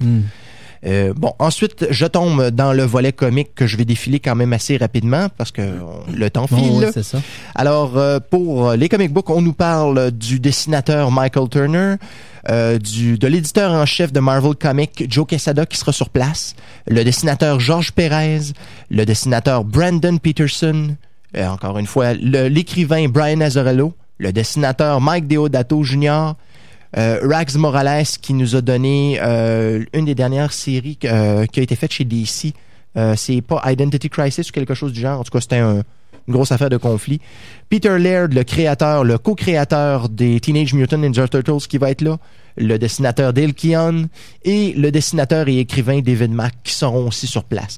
Euh, 0.86 1.14
bon, 1.16 1.34
ensuite, 1.40 1.88
je 1.90 2.06
tombe 2.06 2.50
dans 2.52 2.72
le 2.72 2.84
volet 2.84 3.12
comique 3.12 3.56
que 3.56 3.66
je 3.66 3.76
vais 3.76 3.86
défiler 3.86 4.20
quand 4.20 4.36
même 4.36 4.54
assez 4.54 4.78
rapidement, 4.78 5.28
parce 5.36 5.52
que 5.52 5.62
le 6.14 6.30
temps 6.30 6.46
file. 6.48 6.58
Bon, 6.58 6.78
ouais, 6.78 6.86
là. 6.86 6.92
c'est 6.94 7.04
ça. 7.04 7.22
Alors, 7.56 7.98
euh, 7.98 8.20
pour 8.20 8.74
les 8.74 8.88
comic 8.88 9.12
books, 9.12 9.30
on 9.32 9.42
nous 9.42 9.54
parle 9.54 10.12
du 10.12 10.40
dessinateur 10.40 11.10
Michael 11.10 11.50
Turner, 11.50 11.96
euh, 12.50 12.78
du, 12.78 13.18
de 13.18 13.28
l'éditeur 13.28 13.72
en 13.72 13.88
chef 13.88 14.14
de 14.14 14.20
Marvel 14.20 14.54
Comics, 14.54 15.06
Joe 15.10 15.26
Quesada, 15.26 15.66
qui 15.66 15.78
sera 15.78 15.92
sur 15.92 16.10
place, 16.10 16.56
le 16.88 17.04
dessinateur 17.04 17.60
Georges 17.60 17.92
Pérez, 17.92 18.54
le 18.92 19.06
dessinateur 19.06 19.64
Brandon 19.64 20.18
Peterson, 20.18 20.96
euh, 21.36 21.48
encore 21.48 21.80
une 21.80 21.88
fois, 21.88 22.14
l'écrivain 22.14 23.08
Brian 23.08 23.42
Azzarello, 23.42 23.94
le 24.18 24.32
dessinateur 24.32 25.02
Mike 25.02 25.28
Deodato 25.28 25.84
Jr., 25.84 26.34
euh, 26.98 27.20
Rags 27.24 27.56
Morales, 27.56 28.06
qui 28.22 28.34
nous 28.34 28.56
a 28.56 28.62
donné 28.62 29.20
euh, 29.22 29.84
une 29.94 30.06
des 30.06 30.16
dernières 30.16 30.54
séries 30.54 30.98
euh, 31.04 31.46
qui 31.46 31.60
a 31.60 31.64
été 31.64 31.76
faite 31.76 31.92
chez 31.92 32.06
DC. 32.06 32.54
C'est 33.18 33.42
pas 33.42 33.62
Identity 33.70 34.10
Crisis 34.10 34.50
ou 34.50 34.54
quelque 34.54 34.74
chose 34.74 34.94
du 34.94 35.02
genre. 35.02 35.20
En 35.20 35.24
tout 35.24 35.32
cas, 35.32 35.42
c'était 35.42 35.58
un- 35.58 35.84
une 36.28 36.34
grosse 36.34 36.54
affaire 36.54 36.70
de 36.70 36.78
conflit. 36.78 37.20
Peter 37.70 38.00
Laird, 38.00 38.34
le 38.34 38.46
créateur, 38.46 39.04
le 39.04 39.18
co-créateur 39.18 40.08
des 40.08 40.40
Teenage 40.40 40.74
Mutant 40.74 40.98
Ninja 41.00 41.28
Turtles 41.28 41.68
qui 41.68 41.78
va 41.78 41.92
être 41.92 42.02
là, 42.02 42.18
le 42.56 42.78
dessinateur 42.80 43.34
Dale 43.34 43.54
Keown 43.54 44.08
et 44.46 44.72
le 44.78 44.92
dessinateur 44.92 45.50
et 45.50 45.60
écrivain 45.60 46.00
David 46.00 46.32
Mack 46.32 46.54
qui 46.64 46.74
seront 46.74 47.08
aussi 47.10 47.28
sur 47.28 47.44
place. 47.44 47.78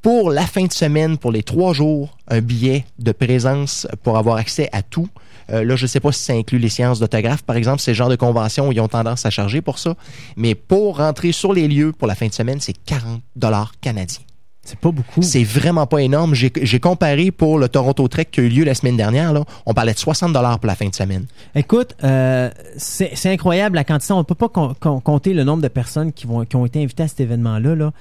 Pour 0.00 0.30
la 0.30 0.46
fin 0.46 0.64
de 0.64 0.72
semaine, 0.72 1.18
pour 1.18 1.32
les 1.32 1.42
trois 1.42 1.72
jours, 1.74 2.16
un 2.28 2.40
billet 2.40 2.84
de 3.00 3.10
présence 3.10 3.88
pour 4.04 4.16
avoir 4.16 4.36
accès 4.36 4.68
à 4.72 4.82
tout. 4.82 5.08
Euh, 5.52 5.64
là, 5.64 5.76
je 5.76 5.84
ne 5.84 5.88
sais 5.88 6.00
pas 6.00 6.12
si 6.12 6.22
ça 6.22 6.32
inclut 6.32 6.58
les 6.58 6.68
séances 6.68 6.98
d'autographe. 6.98 7.42
Par 7.42 7.56
exemple, 7.56 7.80
ces 7.80 7.94
genres 7.94 8.08
de 8.08 8.16
conventions, 8.16 8.72
ils 8.72 8.80
ont 8.80 8.88
tendance 8.88 9.26
à 9.26 9.30
charger 9.30 9.60
pour 9.60 9.78
ça. 9.78 9.94
Mais 10.36 10.54
pour 10.54 10.98
rentrer 10.98 11.32
sur 11.32 11.52
les 11.52 11.68
lieux 11.68 11.92
pour 11.92 12.08
la 12.08 12.14
fin 12.14 12.26
de 12.26 12.32
semaine, 12.32 12.60
c'est 12.60 12.72
40 12.86 13.20
dollars 13.36 13.72
canadiens. 13.80 14.22
C'est 14.64 14.78
pas 14.78 14.92
beaucoup. 14.92 15.22
C'est 15.22 15.42
vraiment 15.42 15.88
pas 15.88 15.98
énorme. 15.98 16.34
J'ai 16.36 16.78
comparé 16.78 17.32
pour 17.32 17.58
le 17.58 17.68
Toronto 17.68 18.06
Trek 18.06 18.26
qui 18.30 18.38
a 18.38 18.42
eu 18.44 18.48
lieu 18.48 18.64
la 18.64 18.74
semaine 18.74 18.96
dernière. 18.96 19.32
Là, 19.32 19.42
on 19.66 19.74
parlait 19.74 19.92
de 19.92 19.98
60 19.98 20.32
dollars 20.32 20.60
pour 20.60 20.68
la 20.68 20.76
fin 20.76 20.86
de 20.88 20.94
semaine. 20.94 21.26
Écoute, 21.56 21.96
euh, 22.04 22.48
c'est 22.76 23.10
c'est 23.14 23.32
incroyable 23.32 23.74
la 23.74 23.82
quantité. 23.82 24.12
On 24.12 24.22
peut 24.22 24.36
pas 24.36 24.48
com- 24.48 24.72
com- 24.78 25.00
compter 25.02 25.34
le 25.34 25.42
nombre 25.42 25.62
de 25.62 25.68
personnes 25.68 26.12
qui 26.12 26.28
vont 26.28 26.44
qui 26.44 26.54
ont 26.54 26.64
été 26.64 26.80
invitées 26.80 27.02
à 27.02 27.08
cet 27.08 27.18
événement-là. 27.18 27.74
Là. 27.74 27.92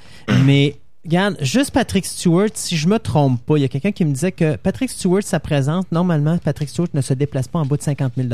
Mais 0.45 0.75
regarde, 1.05 1.37
juste 1.41 1.71
Patrick 1.71 2.05
Stewart, 2.05 2.49
si 2.53 2.77
je 2.77 2.87
me 2.87 2.99
trompe 2.99 3.41
pas, 3.45 3.57
il 3.57 3.61
y 3.61 3.65
a 3.65 3.67
quelqu'un 3.67 3.91
qui 3.91 4.05
me 4.05 4.13
disait 4.13 4.31
que 4.31 4.55
Patrick 4.55 4.89
Stewart, 4.89 5.23
sa 5.23 5.39
présence, 5.39 5.85
normalement, 5.91 6.37
Patrick 6.37 6.69
Stewart 6.69 6.89
ne 6.93 7.01
se 7.01 7.13
déplace 7.13 7.47
pas 7.47 7.59
en 7.59 7.65
bas 7.65 7.77
de 7.77 7.81
50 7.81 8.13
000 8.17 8.27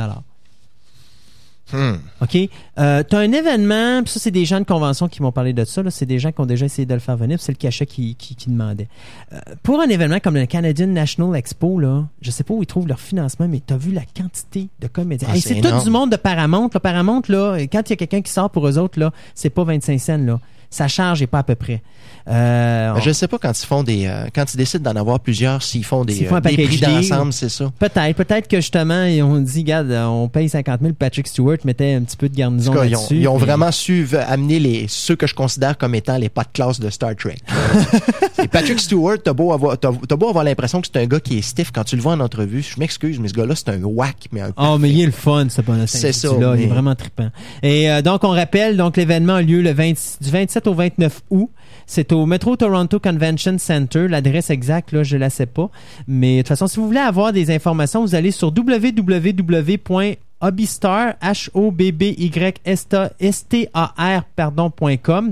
OK? 2.21 2.49
Euh, 2.79 3.03
tu 3.07 3.15
as 3.15 3.19
un 3.19 3.31
événement, 3.31 4.01
puis 4.03 4.13
ça, 4.13 4.19
c'est 4.19 4.31
des 4.31 4.45
gens 4.45 4.59
de 4.59 4.65
convention 4.65 5.07
qui 5.07 5.21
m'ont 5.21 5.31
parlé 5.31 5.53
de 5.53 5.65
ça. 5.65 5.81
C'est 5.89 6.05
des 6.05 6.19
gens 6.19 6.31
qui 6.31 6.39
ont 6.39 6.45
déjà 6.45 6.65
essayé 6.65 6.85
de 6.85 6.93
le 6.93 6.99
faire 6.99 7.17
venir, 7.17 7.41
c'est 7.41 7.51
le 7.51 7.57
cachet 7.57 7.85
qui, 7.85 8.15
qui, 8.15 8.35
qui 8.35 8.49
demandait. 8.49 8.87
Euh, 9.33 9.39
pour 9.63 9.81
un 9.81 9.87
événement 9.89 10.19
comme 10.19 10.35
le 10.35 10.45
Canadian 10.45 10.87
National 10.87 11.35
Expo, 11.35 11.79
là, 11.79 12.05
je 12.21 12.31
sais 12.31 12.43
pas 12.43 12.53
où 12.53 12.63
ils 12.63 12.67
trouvent 12.67 12.87
leur 12.87 12.99
financement, 12.99 13.47
mais 13.47 13.61
tu 13.65 13.73
as 13.73 13.77
vu 13.77 13.91
la 13.91 14.03
quantité 14.15 14.69
de 14.79 14.87
comédiens. 14.87 15.27
Ah, 15.31 15.35
Hey, 15.35 15.41
c'est 15.41 15.59
tout 15.61 15.83
du 15.83 15.89
monde 15.89 16.11
de 16.11 16.15
Paramount. 16.15 16.69
Là. 16.73 16.79
Paramount, 16.79 17.23
là, 17.27 17.57
quand 17.71 17.81
il 17.85 17.89
y 17.89 17.93
a 17.93 17.97
quelqu'un 17.97 18.21
qui 18.21 18.31
sort 18.31 18.49
pour 18.49 18.67
eux 18.67 18.77
autres, 18.77 18.99
là, 18.99 19.11
c'est 19.35 19.49
pas 19.49 19.63
25 19.63 19.99
cents. 19.99 20.17
Là. 20.17 20.39
Sa 20.69 20.87
charge 20.87 21.21
est 21.21 21.27
pas 21.27 21.39
à 21.39 21.43
peu 21.43 21.55
près. 21.55 21.81
Euh, 22.29 22.93
Je 22.99 23.09
ne 23.09 23.13
sais 23.13 23.27
pas 23.27 23.37
quand 23.37 23.57
ils 23.57 23.65
font 23.65 23.83
des, 23.83 24.05
euh, 24.05 24.25
quand 24.35 24.53
ils 24.53 24.57
décident 24.57 24.91
d'en 24.91 24.99
avoir 24.99 25.19
plusieurs, 25.19 25.63
s'ils 25.63 25.85
font 25.85 26.03
des, 26.03 26.25
font 26.25 26.35
euh, 26.35 26.41
des 26.41 26.67
prix 26.67 26.79
d'ensemble, 26.79 27.31
c'est 27.31 27.49
ça. 27.49 27.71
Peut-être, 27.79 28.15
peut-être 28.17 28.47
que 28.49 28.57
justement, 28.57 29.03
ils 29.03 29.21
ont 29.23 29.39
dit, 29.39 29.59
regarde, 29.59 29.91
on 29.91 30.27
paye 30.27 30.49
50 30.49 30.81
000, 30.81 30.93
Patrick 30.93 31.27
Stewart 31.27 31.57
mettait 31.63 31.93
un 31.93 32.01
petit 32.01 32.17
peu 32.17 32.27
de 32.27 32.35
garnison 32.35 32.73
cas, 32.73 32.85
ils 32.85 32.95
ont, 32.97 33.07
ils 33.11 33.27
vraiment 33.27 33.71
su 33.71 34.07
amener 34.27 34.59
les, 34.59 34.85
ceux 34.89 35.15
que 35.15 35.25
je 35.25 35.35
considère 35.35 35.77
comme 35.77 35.95
étant 35.95 36.17
les 36.17 36.27
pas 36.27 36.43
de 36.43 36.49
classe 36.51 36.79
de 36.79 36.89
Star 36.89 37.15
Trek. 37.15 37.37
Et 38.43 38.47
Patrick 38.47 38.79
Stewart, 38.79 39.17
t'as 39.23 39.33
beau 39.33 39.53
avoir, 39.53 39.77
t'as, 39.79 39.91
t'as 40.07 40.15
beau 40.15 40.29
avoir 40.29 40.43
l'impression 40.43 40.81
que 40.81 40.87
c'est 40.91 40.99
un 41.01 41.05
gars 41.05 41.21
qui 41.21 41.37
est 41.37 41.41
stiff 41.41 41.71
quand 41.71 41.85
tu 41.85 41.95
le 41.95 42.01
vois 42.01 42.13
en 42.13 42.19
entrevue. 42.19 42.61
Je 42.61 42.77
m'excuse, 42.79 43.19
mais 43.19 43.29
ce 43.29 43.33
gars-là, 43.33 43.55
c'est 43.55 43.69
un 43.69 43.81
whack, 43.83 44.27
mais 44.33 44.41
un 44.41 44.51
Oh, 44.57 44.77
mais 44.77 44.89
il 44.89 45.01
est 45.01 45.05
le 45.05 45.11
fun, 45.11 45.47
ce 45.49 45.61
bon 45.61 45.85
C'est 45.87 46.11
ça, 46.11 46.27
Il 46.57 46.63
est 46.63 46.67
vraiment 46.67 46.95
trippant. 46.95 47.29
Et 47.63 47.89
donc, 48.01 48.25
on 48.25 48.31
rappelle, 48.31 48.75
donc 48.75 48.97
l'événement 48.97 49.35
a 49.35 49.41
lieu 49.41 49.61
le 49.61 49.71
20 49.71 49.93
du 50.21 50.29
27 50.57 50.67
au 50.67 50.73
29 50.73 51.21
août. 51.29 51.49
C'est 51.85 52.11
au 52.11 52.25
Metro 52.25 52.55
Toronto 52.55 52.99
Convention 52.99 53.57
Center. 53.57 54.07
L'adresse 54.07 54.49
exacte, 54.49 54.91
là, 54.91 55.03
je 55.03 55.17
la 55.17 55.29
sais 55.29 55.45
pas. 55.45 55.69
Mais 56.07 56.37
de 56.37 56.41
toute 56.41 56.47
façon, 56.49 56.67
si 56.67 56.77
vous 56.77 56.87
voulez 56.87 56.99
avoir 56.99 57.33
des 57.33 57.53
informations, 57.53 58.01
vous 58.01 58.15
allez 58.15 58.31
sur 58.31 58.47
www.hobbystar. 58.47 61.13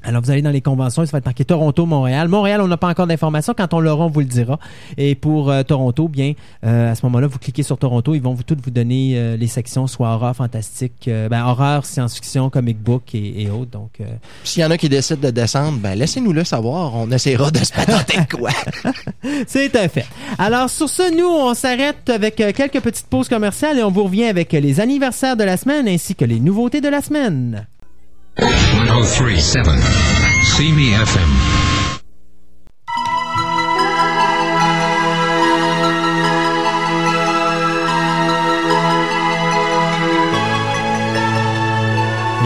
Alors, 0.04 0.22
vous 0.22 0.30
allez 0.30 0.42
dans 0.42 0.50
les 0.50 0.60
conventions, 0.60 1.04
ça 1.04 1.12
va 1.12 1.18
être 1.18 1.24
marqué 1.24 1.44
Toronto, 1.44 1.84
Montréal. 1.84 2.28
Montréal, 2.28 2.60
on 2.60 2.68
n'a 2.68 2.76
pas 2.76 2.88
encore 2.88 3.08
d'informations. 3.08 3.52
Quand 3.56 3.74
on 3.74 3.80
l'aura, 3.80 4.06
on 4.06 4.10
vous 4.10 4.20
le 4.20 4.26
dira. 4.26 4.58
Et 4.96 5.16
pour 5.16 5.50
euh, 5.50 5.64
Toronto, 5.64 6.06
bien, 6.06 6.34
euh, 6.64 6.92
à 6.92 6.94
ce 6.94 7.04
moment-là, 7.06 7.26
vous 7.26 7.38
cliquez 7.38 7.64
sur 7.64 7.78
Toronto, 7.78 8.14
ils 8.14 8.22
vont 8.22 8.32
vous 8.32 8.44
toutes 8.44 8.60
vous 8.64 8.70
donner 8.70 9.14
euh, 9.16 9.36
les 9.36 9.48
sections, 9.48 9.86
soit 9.88 10.10
horreur, 10.14 10.36
fantastique, 10.36 11.08
euh, 11.08 11.28
ben, 11.28 11.44
horreur, 11.44 11.84
science-fiction, 11.84 12.48
comic 12.48 12.78
book 12.78 13.14
et, 13.14 13.42
et 13.42 13.50
autres. 13.50 13.72
Donc, 13.72 13.90
euh, 14.00 14.04
S'il 14.44 14.62
y 14.62 14.64
en 14.64 14.70
a 14.70 14.78
qui 14.78 14.88
décident 14.88 15.20
de 15.20 15.30
descendre, 15.30 15.78
ben 15.78 15.98
laissez-nous 15.98 16.32
le 16.32 16.44
savoir. 16.44 16.94
On 16.94 17.10
essaiera 17.10 17.50
de 17.50 17.58
se 17.58 17.72
patenter 17.72 18.18
quoi. 18.30 18.50
c'est 19.46 19.74
un 19.76 19.88
fait. 19.88 20.06
Alors, 20.38 20.70
sur 20.70 20.88
ce, 20.88 21.14
nous, 21.16 21.28
on 21.28 21.54
s'arrête 21.54 22.08
avec 22.08 22.36
quelques 22.36 22.80
petites 22.80 23.08
pauses 23.08 23.28
commerciales 23.28 23.78
et 23.78 23.82
on 23.82 23.90
vous 23.90 24.04
revient 24.04 24.24
avec 24.24 24.52
les 24.52 24.80
anniversaires 24.80 25.36
de 25.36 25.44
la 25.44 25.56
semaine 25.56 25.88
ainsi 25.88 26.14
que 26.14 26.24
les 26.24 26.38
nouveautés 26.38 26.80
de 26.80 26.88
la 26.88 27.02
semaine. 27.02 27.66
1037 28.40 29.66
See 30.44 30.72
Me 30.72 30.92
FM. 30.92 31.28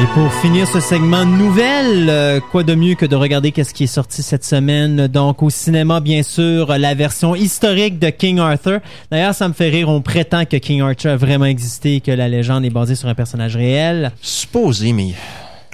Et 0.01 0.07
pour 0.15 0.33
finir 0.33 0.67
ce 0.67 0.81
segment 0.81 1.27
nouvelle, 1.27 2.09
euh, 2.09 2.41
quoi 2.41 2.63
de 2.63 2.75
mieux 2.75 2.95
que 2.95 3.05
de 3.05 3.15
regarder 3.15 3.53
qu'est-ce 3.53 3.75
qui 3.75 3.85
est 3.85 3.87
sorti 3.87 4.23
cette 4.23 4.45
semaine? 4.45 5.07
Donc 5.07 5.43
au 5.43 5.51
cinéma, 5.51 6.01
bien 6.01 6.23
sûr, 6.23 6.77
la 6.79 6.95
version 6.95 7.35
historique 7.35 7.99
de 7.99 8.09
King 8.09 8.39
Arthur. 8.39 8.81
D'ailleurs, 9.11 9.35
ça 9.35 9.47
me 9.47 9.53
fait 9.53 9.69
rire. 9.69 9.91
On 9.91 10.01
prétend 10.01 10.47
que 10.47 10.57
King 10.57 10.81
Arthur 10.81 11.13
a 11.13 11.17
vraiment 11.17 11.45
existé 11.45 11.97
et 11.97 12.01
que 12.01 12.11
la 12.11 12.29
légende 12.29 12.65
est 12.65 12.71
basée 12.71 12.95
sur 12.95 13.09
un 13.09 13.15
personnage 13.15 13.57
réel. 13.57 14.11
Supposé, 14.23 14.93
mais 14.95 15.13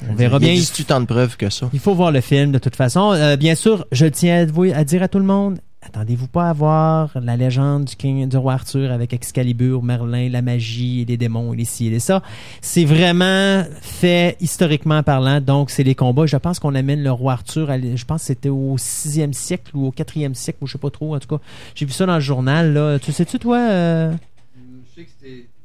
On 0.09 0.15
verra 0.15 0.37
il 0.37 0.41
bien. 0.41 0.51
existe 0.53 0.87
tant 0.87 1.01
de 1.01 1.07
preuves 1.07 1.37
que 1.37 1.51
ça. 1.51 1.69
Il 1.73 1.81
faut 1.81 1.95
voir 1.95 2.13
le 2.13 2.21
film 2.21 2.53
de 2.53 2.59
toute 2.59 2.77
façon. 2.77 3.13
Euh, 3.13 3.37
bien 3.37 3.55
sûr, 3.55 3.87
je 3.93 4.07
tiens 4.07 4.43
à, 4.43 4.47
vous- 4.47 4.73
à 4.75 4.85
dire 4.85 5.03
à 5.03 5.09
tout 5.09 5.19
le 5.19 5.25
monde, 5.25 5.59
attendez-vous 5.83 6.29
pas 6.29 6.49
à 6.51 6.53
voir 6.53 7.11
la 7.21 7.37
légende 7.37 7.85
du, 7.87 7.97
King, 7.97 8.29
du 8.29 8.37
roi 8.37 8.53
Arthur 8.55 8.93
avec 8.93 9.13
Excalibur, 9.13 9.83
Merlin, 9.83 10.29
la 10.29 10.43
magie, 10.43 11.01
et 11.01 11.05
les 11.05 11.17
démons, 11.17 11.53
et 11.53 11.57
les 11.57 11.65
ci 11.65 11.87
et 11.87 11.91
les 11.91 11.99
ça. 12.01 12.23
C'est 12.61 12.85
vraiment 12.85 13.65
fait 13.81 14.37
historiquement 14.41 15.03
parlant. 15.03 15.41
Donc, 15.41 15.71
c'est 15.71 15.83
les 15.85 15.95
combats. 15.95 16.27
Je 16.27 16.37
pense 16.37 16.59
qu'on 16.61 16.75
amène 16.75 17.03
le 17.03 17.11
roi 17.11 17.33
Arthur, 17.33 17.71
à- 17.71 17.79
je 17.79 18.05
pense 18.05 18.21
que 18.23 18.27
c'était 18.27 18.49
au 18.51 18.77
6e 18.79 19.33
siècle 19.33 19.73
ou 19.75 19.87
au 19.87 19.91
4e 19.93 20.35
siècle, 20.35 20.59
ou 20.63 20.67
je 20.67 20.73
sais 20.73 20.79
pas 20.79 20.91
trop. 20.91 21.17
En 21.17 21.19
tout 21.19 21.29
cas, 21.37 21.43
j'ai 21.75 21.87
vu 21.87 21.93
ça 21.93 22.07
dans 22.07 22.15
le 22.15 22.21
journal. 22.21 22.73
Là. 22.73 22.99
Tu 22.99 23.11
sais-tu, 23.13 23.39
toi? 23.39 23.59
euh? 23.59 24.13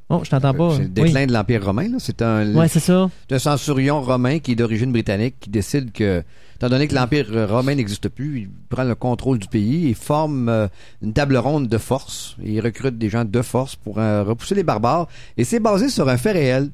Oh, 0.09 0.21
je 0.23 0.29
t'entends 0.29 0.53
pas. 0.53 0.71
C'est 0.75 0.79
le 0.79 0.83
Oui. 0.85 0.89
déclin 0.91 1.25
de 1.25 1.31
l'Empire 1.33 1.65
romain. 1.65 1.87
là. 1.87 1.97
C'est 1.99 2.21
un, 2.21 2.53
Ouais, 2.53 2.67
c'est 2.67 2.79
ça. 2.79 3.09
c'est 3.29 3.35
un 3.35 3.39
centurion 3.39 4.01
romain 4.01 4.39
qui 4.39 4.51
est 4.51 4.55
d'origine 4.55 4.91
britannique 4.91 5.35
qui 5.39 5.49
décide 5.49 5.91
que, 5.91 6.23
étant 6.55 6.69
donné 6.69 6.87
que 6.87 6.93
l'Empire 6.93 7.27
euh, 7.31 7.47
romain 7.47 7.73
n'existe 7.75 8.09
plus, 8.09 8.41
il 8.41 8.49
prend 8.69 8.83
le 8.83 8.95
contrôle 8.95 9.39
du 9.39 9.47
pays 9.47 9.89
et 9.89 9.93
forme 9.93 10.49
euh, 10.49 10.67
une 11.01 11.13
table 11.13 11.37
ronde 11.37 11.67
de 11.67 11.77
force. 11.77 12.35
Et 12.43 12.53
il 12.53 12.61
recrute 12.61 12.97
des 12.97 13.09
gens 13.09 13.25
de 13.25 13.41
force 13.41 13.75
pour 13.75 13.97
euh, 13.99 14.23
repousser 14.23 14.55
les 14.55 14.63
barbares. 14.63 15.07
Et 15.37 15.45
c'est 15.45 15.59
basé 15.61 15.89
sur 15.89 16.07
un 16.09 16.17
fait 16.17 16.33
réel 16.33 16.69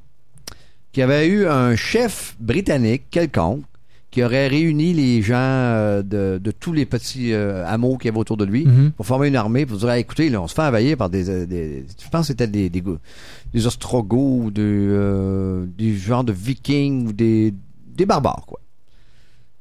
qu'il 0.91 1.01
y 1.01 1.03
avait 1.03 1.27
eu 1.27 1.47
un 1.47 1.75
chef 1.75 2.36
britannique 2.39 3.03
quelconque 3.11 3.63
qui 4.12 4.24
aurait 4.24 4.47
réuni 4.47 4.93
les 4.93 5.22
gens 5.22 5.36
euh, 5.38 6.01
de, 6.01 6.39
de 6.43 6.51
tous 6.51 6.74
les 6.74 6.86
petits 6.88 7.32
euh, 7.34 7.64
hameaux 7.68 7.97
qu'il 7.97 8.07
y 8.07 8.10
avait 8.10 8.18
autour 8.20 8.38
de 8.38 8.45
lui 8.45 8.66
Mhm. 8.66 8.91
pour 8.93 9.05
former 9.05 9.28
une 9.28 9.36
armée 9.36 9.66
pour 9.68 9.78
dire 9.78 9.89
Ah, 9.89 9.99
écoutez 9.99 10.30
là, 10.30 10.41
on 10.41 10.47
se 10.47 10.55
fait 10.55 10.64
envahir 10.64 10.97
par 10.97 11.10
des, 11.10 11.30
euh, 11.30 11.45
des 11.45 11.86
je 12.03 12.10
pense 12.10 12.22
que 12.22 12.28
c'était 12.34 12.47
des 12.47 12.70
des, 12.70 12.84
des 13.53 13.68
ostrogoths 13.68 14.45
ou 14.45 14.51
des 14.51 14.62
euh, 14.64 15.66
des 15.78 15.95
genres 15.95 16.24
de 16.24 16.32
vikings 16.34 17.07
ou 17.07 17.14
des 17.14 17.53
des 17.95 18.05
barbares 18.05 18.45
quoi. 18.47 18.60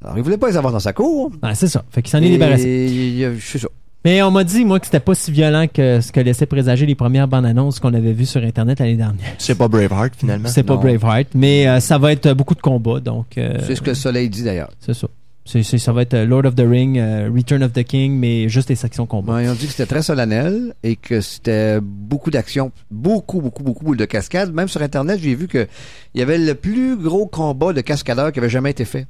Alors 0.02 0.16
il 0.16 0.22
voulait 0.22 0.38
pas 0.38 0.48
les 0.48 0.56
avoir 0.56 0.72
dans 0.72 0.78
sa 0.80 0.92
cour. 0.92 1.30
Ouais, 1.42 1.54
c'est 1.54 1.66
ça. 1.68 1.84
Fait 1.90 2.02
qu'il 2.02 2.10
s'en 2.12 2.22
est 2.22 2.30
débarrassé. 2.30 3.36
C'est 3.40 3.58
ça. 3.58 3.68
Mais 4.08 4.22
on 4.22 4.30
m'a 4.30 4.42
dit, 4.42 4.64
moi, 4.64 4.80
que 4.80 4.86
c'était 4.86 5.00
pas 5.00 5.14
si 5.14 5.30
violent 5.30 5.66
que 5.68 6.00
ce 6.00 6.12
que 6.12 6.20
laissaient 6.20 6.46
présager 6.46 6.86
les 6.86 6.94
premières 6.94 7.28
bandes 7.28 7.44
annonces 7.44 7.78
qu'on 7.78 7.92
avait 7.92 8.14
vues 8.14 8.24
sur 8.24 8.42
Internet 8.42 8.80
l'année 8.80 8.94
dernière. 8.96 9.34
C'est 9.36 9.54
pas 9.54 9.68
Braveheart, 9.68 10.14
finalement. 10.16 10.48
C'est 10.48 10.62
pas. 10.62 10.76
Braveheart, 10.78 11.28
mais 11.34 11.68
euh, 11.68 11.78
ça 11.80 11.98
va 11.98 12.12
être 12.12 12.32
beaucoup 12.32 12.54
de 12.54 12.62
combats, 12.62 13.00
donc 13.00 13.36
euh, 13.36 13.58
C'est 13.66 13.74
ce 13.74 13.82
que 13.82 13.90
le 13.90 13.94
soleil 13.94 14.30
dit 14.30 14.42
d'ailleurs. 14.44 14.70
c'est 14.80 14.94
ça. 14.94 15.08
Ça 15.44 15.92
va 15.92 16.00
être 16.02 16.14
euh, 16.14 16.24
Lord 16.24 16.46
of 16.46 16.54
the 16.54 16.64
Ring, 16.66 16.98
euh, 16.98 17.30
Return 17.34 17.62
of 17.62 17.72
the 17.74 17.82
King, 17.82 18.18
mais 18.18 18.48
juste 18.48 18.70
les 18.70 18.76
sections 18.76 19.04
combats. 19.04 19.34
Ouais, 19.34 19.44
ils 19.44 19.50
ont 19.50 19.54
dit 19.54 19.66
que 19.66 19.72
c'était 19.72 19.84
très 19.86 20.02
solennel 20.02 20.72
et 20.82 20.96
que 20.96 21.20
c'était 21.20 21.78
beaucoup 21.82 22.30
d'action, 22.30 22.72
beaucoup, 22.90 23.42
beaucoup, 23.42 23.62
beaucoup 23.62 23.94
de 23.94 24.04
cascades. 24.06 24.54
Même 24.54 24.68
sur 24.68 24.80
Internet, 24.80 25.20
j'ai 25.22 25.34
vu 25.34 25.48
que 25.48 25.66
il 26.14 26.18
y 26.20 26.22
avait 26.22 26.38
le 26.38 26.54
plus 26.54 26.96
gros 26.96 27.26
combat 27.26 27.74
de 27.74 27.82
cascadeurs 27.82 28.32
qui 28.32 28.38
avait 28.38 28.48
jamais 28.48 28.70
été 28.70 28.86
fait. 28.86 29.06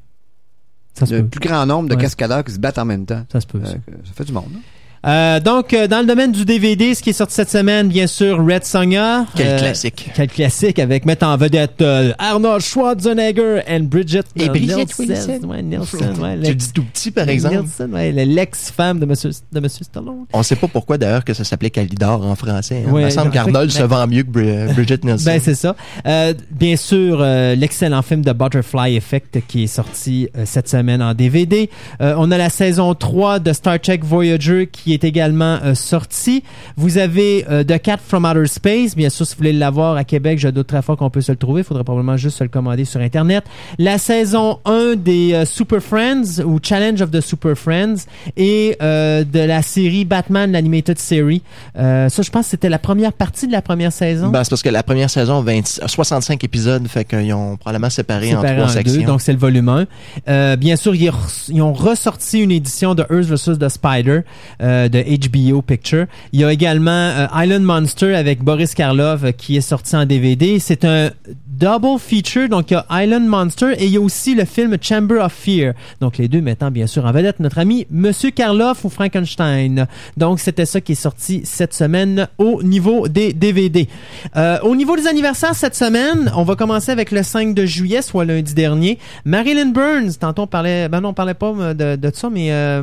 Ça 0.95 1.07
Le 1.09 1.25
plus 1.25 1.39
grand 1.39 1.67
nombre 1.67 1.89
de 1.89 1.95
Ouais. 1.95 2.01
cascadeurs 2.03 2.43
qui 2.43 2.53
se 2.53 2.59
battent 2.59 2.79
en 2.79 2.85
même 2.85 3.07
temps. 3.07 3.25
Ça 3.33 3.41
se 3.41 3.47
peut. 3.47 3.61
ça. 3.65 3.73
Euh, 3.73 3.93
ça 4.05 4.13
fait 4.17 4.25
du 4.25 4.33
monde. 4.33 4.47
hein? 4.57 4.61
Euh, 5.07 5.39
donc, 5.41 5.73
euh, 5.73 5.87
dans 5.87 6.01
le 6.01 6.07
domaine 6.07 6.33
du 6.33 6.45
DVD, 6.45 6.95
ce 6.95 7.03
qui 7.03 7.11
est 7.11 7.15
sorti 7.15 7.35
cette 7.35 7.51
semaine, 7.51 7.89
bien 7.89 8.07
sûr, 8.07 8.39
Red 8.45 8.65
Sonja. 8.65 9.27
Quel 9.37 9.47
Euh, 9.47 9.59
classique. 9.59 10.11
Quel 10.15 10.29
classique 10.29 10.79
avec 10.79 11.05
mettre 11.07 11.27
en 11.27 11.37
vedette 11.37 11.81
euh, 11.83 12.13
Arnold 12.19 12.61
Schwarzenegger 12.63 13.61
et 13.67 13.79
Bridget 13.79 14.23
Et 14.37 14.49
Bridget 14.49 14.87
Nielsen. 14.99 15.45
Ouais, 15.47 15.63
Nielsen, 15.63 16.15
ouais, 16.21 16.39
Tu 16.43 16.55
dis 16.55 16.73
tout 16.73 16.83
petit, 16.85 17.11
par 17.11 17.29
exemple. 17.29 17.61
Nielsen, 17.63 17.95
ouais, 17.95 18.11
le- 18.13 18.25
l'ex-femme 18.25 18.99
de 18.99 19.07
Monsieur, 19.07 19.31
de 19.53 19.61
Monsieur 19.61 19.85
Stallone. 19.85 20.25
On 20.33 20.43
sait 20.43 20.57
pas 20.57 20.67
pourquoi, 20.69 20.99
d'ailleurs, 20.99 21.25
que 21.25 21.33
ça 21.35 21.45
s'appelait 21.45 21.71
Calidor 21.71 22.25
en 22.27 22.35
français. 22.35 22.85
hein. 22.87 22.91
Ouais, 22.91 23.03
Il 23.03 23.05
me 23.07 23.11
semble 23.11 23.31
qu'Arnold 23.31 23.71
se 23.71 23.83
vend 23.83 24.07
mieux 24.07 24.25
que 24.25 24.31
Bri- 24.31 24.75
Bridget 24.75 24.99
Nielsen. 25.05 25.25
Ben, 25.33 25.41
c'est 25.43 25.55
ça. 25.55 25.77
Euh, 26.07 26.35
bien 26.51 26.77
sûr, 26.77 27.19
euh, 27.21 27.55
l'excellent 27.55 28.03
film 28.03 28.23
de 28.25 28.33
Butterfly 28.33 28.97
Effect 28.97 29.39
qui 29.47 29.65
est 29.65 29.67
sorti 29.69 30.29
cette 30.45 30.69
semaine 30.69 31.01
en 31.03 31.15
DVD. 31.15 31.71
Euh, 32.01 32.15
on 32.19 32.31
a 32.33 32.39
la 32.39 32.51
saison 32.51 32.95
3 32.95 33.39
de 33.39 33.53
Star 33.53 33.79
Trek 33.81 34.01
Voyager 34.03 34.69
qui 34.71 34.88
est 34.93 35.05
également 35.05 35.59
euh, 35.63 35.75
sortie. 35.75 36.43
Vous 36.77 36.99
avez 36.99 37.47
euh, 37.51 37.65
The 37.65 37.81
Cat 37.81 37.99
from 38.07 38.25
Outer 38.25 38.47
Space. 38.47 38.97
Bien 38.97 39.11
sûr, 39.11 39.27
si 39.27 39.35
vous 39.35 39.39
voulez 39.39 39.53
l'avoir 39.53 39.97
à 39.97 40.05
Québec, 40.05 40.39
je 40.39 40.49
doute 40.49 40.67
très 40.67 40.83
fort 40.83 40.97
qu'on 40.97 41.11
peut 41.11 41.21
se 41.21 41.33
le 41.33 41.39
trouver. 41.39 41.63
Il 41.63 41.65
faudrait 41.65 41.85
probablement 41.85 42.17
juste 42.17 42.39
se 42.39 42.45
le 42.45 42.51
commander 42.51 42.85
sur 42.85 43.01
Internet. 43.01 43.45
La 43.79 43.99
saison 43.99 44.59
1 44.65 44.97
des 44.97 45.33
euh, 45.35 45.45
Super 45.45 45.83
Friends 45.83 46.43
ou 46.45 46.59
Challenge 46.63 47.01
of 47.01 47.11
the 47.11 47.21
Super 47.21 47.57
Friends 47.57 48.07
et 48.37 48.77
de 48.81 49.41
la 49.41 49.63
série 49.63 50.05
Batman, 50.05 50.53
l'Animated 50.53 50.99
Series. 50.99 51.43
Ça, 51.75 52.09
je 52.09 52.31
pense 52.31 52.47
que 52.47 52.51
c'était 52.51 52.69
la 52.69 52.79
première 52.79 53.13
partie 53.13 53.47
de 53.47 53.53
la 53.53 53.63
première 53.63 53.93
saison. 53.93 54.29
Ben, 54.29 54.45
c'est 54.45 54.51
parce 54.51 54.63
que 54.63 54.69
la 54.69 54.83
première 54.83 55.11
saison, 55.11 55.41
20 55.43 55.81
65 55.87 56.43
épisodes, 56.45 56.87
fait 56.89 57.05
qu'ils 57.05 57.33
ont 57.33 57.57
probablement 57.57 57.91
séparé 57.91 58.35
en 58.35 58.41
séparé 58.41 58.57
trois 58.57 58.65
en 58.65 58.67
deux, 58.67 58.73
sections. 58.73 59.07
donc 59.07 59.21
c'est 59.21 59.33
le 59.33 59.39
volume 59.39 59.69
1. 59.69 59.87
Euh, 60.29 60.57
bien 60.57 60.77
sûr, 60.77 60.95
ils, 60.95 61.63
ont 61.63 61.73
ressorti 61.73 62.41
une 62.41 62.51
édition 62.51 62.95
de 62.95 63.03
Earth 63.11 63.27
vs. 63.27 63.59
The 63.59 63.69
Spider 63.69 64.21
euh, 64.63 64.78
de 64.87 65.03
HBO 65.03 65.63
Picture. 65.63 66.07
Il 66.33 66.41
y 66.41 66.45
a 66.45 66.53
également 66.53 66.91
euh, 66.91 67.27
Island 67.35 67.65
Monster 67.65 68.15
avec 68.15 68.45
Boris 68.45 68.75
Karloff 68.75 69.25
euh, 69.25 69.33
qui 69.33 69.57
est 69.57 69.61
sorti 69.63 69.97
en 69.97 70.05
DVD. 70.05 70.59
C'est 70.61 70.85
un 70.85 71.11
double 71.59 71.99
feature, 71.99 72.49
donc 72.49 72.71
il 72.71 72.75
y 72.75 72.77
a 72.77 72.87
Island 73.03 73.27
Monster 73.27 73.73
et 73.79 73.87
il 73.87 73.91
y 73.91 73.97
a 73.97 74.01
aussi 74.01 74.35
le 74.35 74.45
film 74.45 74.77
Chamber 74.81 75.17
of 75.21 75.33
Fear. 75.33 75.75
Donc 76.01 76.17
les 76.17 76.29
deux 76.29 76.41
mettant 76.41 76.71
bien 76.71 76.87
sûr 76.87 77.05
en 77.05 77.11
vedette 77.11 77.41
notre 77.41 77.59
ami 77.59 77.87
Monsieur 77.91 78.31
Karloff 78.31 78.85
ou 78.85 78.89
Frankenstein. 78.89 79.87
Donc 80.17 80.39
c'était 80.39 80.67
ça 80.67 80.81
qui 80.81 80.93
est 80.93 80.95
sorti 80.95 81.43
cette 81.45 81.75
semaine 81.75 82.29
au 82.39 82.63
niveau 82.63 83.09
des 83.09 83.33
DVD. 83.33 83.89
Euh, 84.37 84.59
au 84.63 84.77
niveau 84.77 84.97
des 84.97 85.07
anniversaires 85.09 85.55
cette 85.55 85.75
semaine, 85.75 86.31
on 86.37 86.45
va 86.45 86.55
commencer 86.55 86.93
avec 86.93 87.11
le 87.11 87.23
5 87.23 87.55
de 87.55 87.67
juillet, 87.67 88.03
soit 88.03 88.25
lundi 88.25 88.55
dernier. 88.55 88.99
Marilyn 89.25 89.71
Burns, 89.71 90.19
tantôt 90.19 90.43
on 90.43 90.47
parlait, 90.47 90.89
ben 90.89 91.01
non, 91.01 91.11
on 91.11 91.15
parlait 91.15 91.35
pas 91.35 91.53
euh, 91.59 91.75
de, 91.75 91.97
de 91.97 92.15
ça, 92.15 92.31
mais 92.31 92.53
euh, 92.53 92.83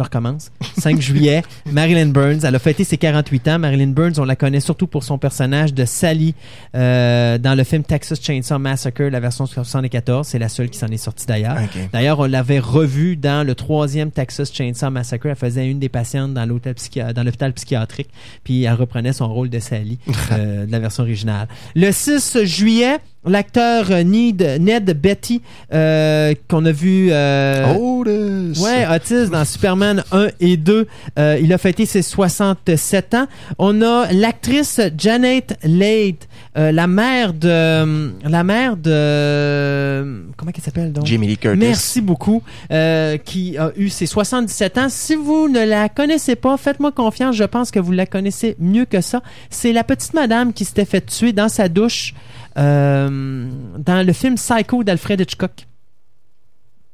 je 0.00 0.04
recommence. 0.04 0.50
5 0.78 1.00
juillet, 1.00 1.42
Marilyn 1.70 2.06
Burns, 2.06 2.40
elle 2.44 2.54
a 2.54 2.58
fêté 2.58 2.84
ses 2.84 2.96
48 2.96 3.48
ans. 3.48 3.58
Marilyn 3.58 3.88
Burns, 3.88 4.14
on 4.18 4.24
la 4.24 4.36
connaît 4.36 4.60
surtout 4.60 4.86
pour 4.86 5.04
son 5.04 5.18
personnage 5.18 5.74
de 5.74 5.84
Sally 5.84 6.34
euh, 6.74 7.38
dans 7.38 7.54
le 7.54 7.64
film 7.64 7.82
Texas 7.82 8.20
Chainsaw 8.22 8.58
Massacre, 8.58 9.02
la 9.04 9.20
version 9.20 9.46
74. 9.46 10.26
C'est 10.26 10.38
la 10.38 10.48
seule 10.48 10.70
qui 10.70 10.78
s'en 10.78 10.88
est 10.88 10.96
sortie 10.96 11.26
d'ailleurs. 11.26 11.56
D'ailleurs, 11.92 12.18
on 12.18 12.26
l'avait 12.26 12.58
revue 12.58 13.16
dans 13.16 13.46
le 13.46 13.54
troisième 13.54 14.10
Texas 14.10 14.52
Chainsaw 14.52 14.90
Massacre. 14.90 15.26
Elle 15.26 15.36
faisait 15.36 15.68
une 15.68 15.78
des 15.78 15.88
patientes 15.88 16.32
dans 16.34 16.46
l'hôpital 16.46 17.52
psychiatrique, 17.52 18.08
puis 18.44 18.64
elle 18.64 18.74
reprenait 18.74 19.12
son 19.12 19.32
rôle 19.32 19.50
de 19.50 19.58
Sally 19.58 19.98
euh, 20.32 20.66
de 20.66 20.72
la 20.72 20.78
version 20.78 21.02
originale. 21.02 21.48
Le 21.74 21.92
6 21.92 22.44
juillet, 22.44 22.98
l'acteur 23.26 23.86
euh, 23.90 24.02
Ned, 24.02 24.58
Ned 24.60 24.98
Betty 25.00 25.42
euh, 25.72 26.34
qu'on 26.48 26.64
a 26.64 26.72
vu 26.72 27.08
euh, 27.12 27.64
le- 28.04 28.52
Ouais, 28.62 28.86
Otis 28.90 29.30
dans 29.30 29.44
Superman 29.44 30.02
1 30.12 30.28
et 30.40 30.56
2. 30.56 30.86
Euh, 31.18 31.38
il 31.40 31.52
a 31.52 31.58
fêté 31.58 31.86
ses 31.86 32.02
67 32.02 33.14
ans. 33.14 33.26
On 33.58 33.82
a 33.82 34.10
l'actrice 34.12 34.80
Janet 34.96 35.56
Leigh, 35.64 36.16
euh, 36.58 36.72
la 36.72 36.86
mère 36.86 37.32
de... 37.32 38.12
La 38.28 38.42
mère 38.44 38.76
de... 38.76 40.24
Comment 40.36 40.50
elle 40.54 40.62
s'appelle 40.62 40.92
donc? 40.92 41.06
Jamie 41.06 41.28
Lee 41.28 41.38
Curtis. 41.38 41.58
Merci 41.58 42.00
beaucoup. 42.00 42.42
euh, 42.72 43.16
qui 43.18 43.56
a 43.56 43.72
eu 43.76 43.88
ses 43.88 44.06
77 44.06 44.78
ans. 44.78 44.88
Si 44.88 45.14
vous 45.14 45.48
ne 45.48 45.64
la 45.64 45.88
connaissez 45.88 46.36
pas, 46.36 46.56
faites-moi 46.56 46.92
confiance. 46.92 47.36
Je 47.36 47.44
pense 47.44 47.70
que 47.70 47.78
vous 47.78 47.92
la 47.92 48.06
connaissez 48.06 48.56
mieux 48.58 48.84
que 48.84 49.00
ça. 49.00 49.22
C'est 49.48 49.72
la 49.72 49.84
petite 49.84 50.14
madame 50.14 50.52
qui 50.52 50.64
s'était 50.64 50.84
fait 50.84 51.04
tuer 51.04 51.32
dans 51.32 51.48
sa 51.48 51.68
douche 51.68 52.14
euh, 52.58 53.46
dans 53.78 54.04
le 54.06 54.12
film 54.12 54.34
Psycho 54.34 54.82
d'Alfred 54.82 55.20
Hitchcock. 55.20 55.66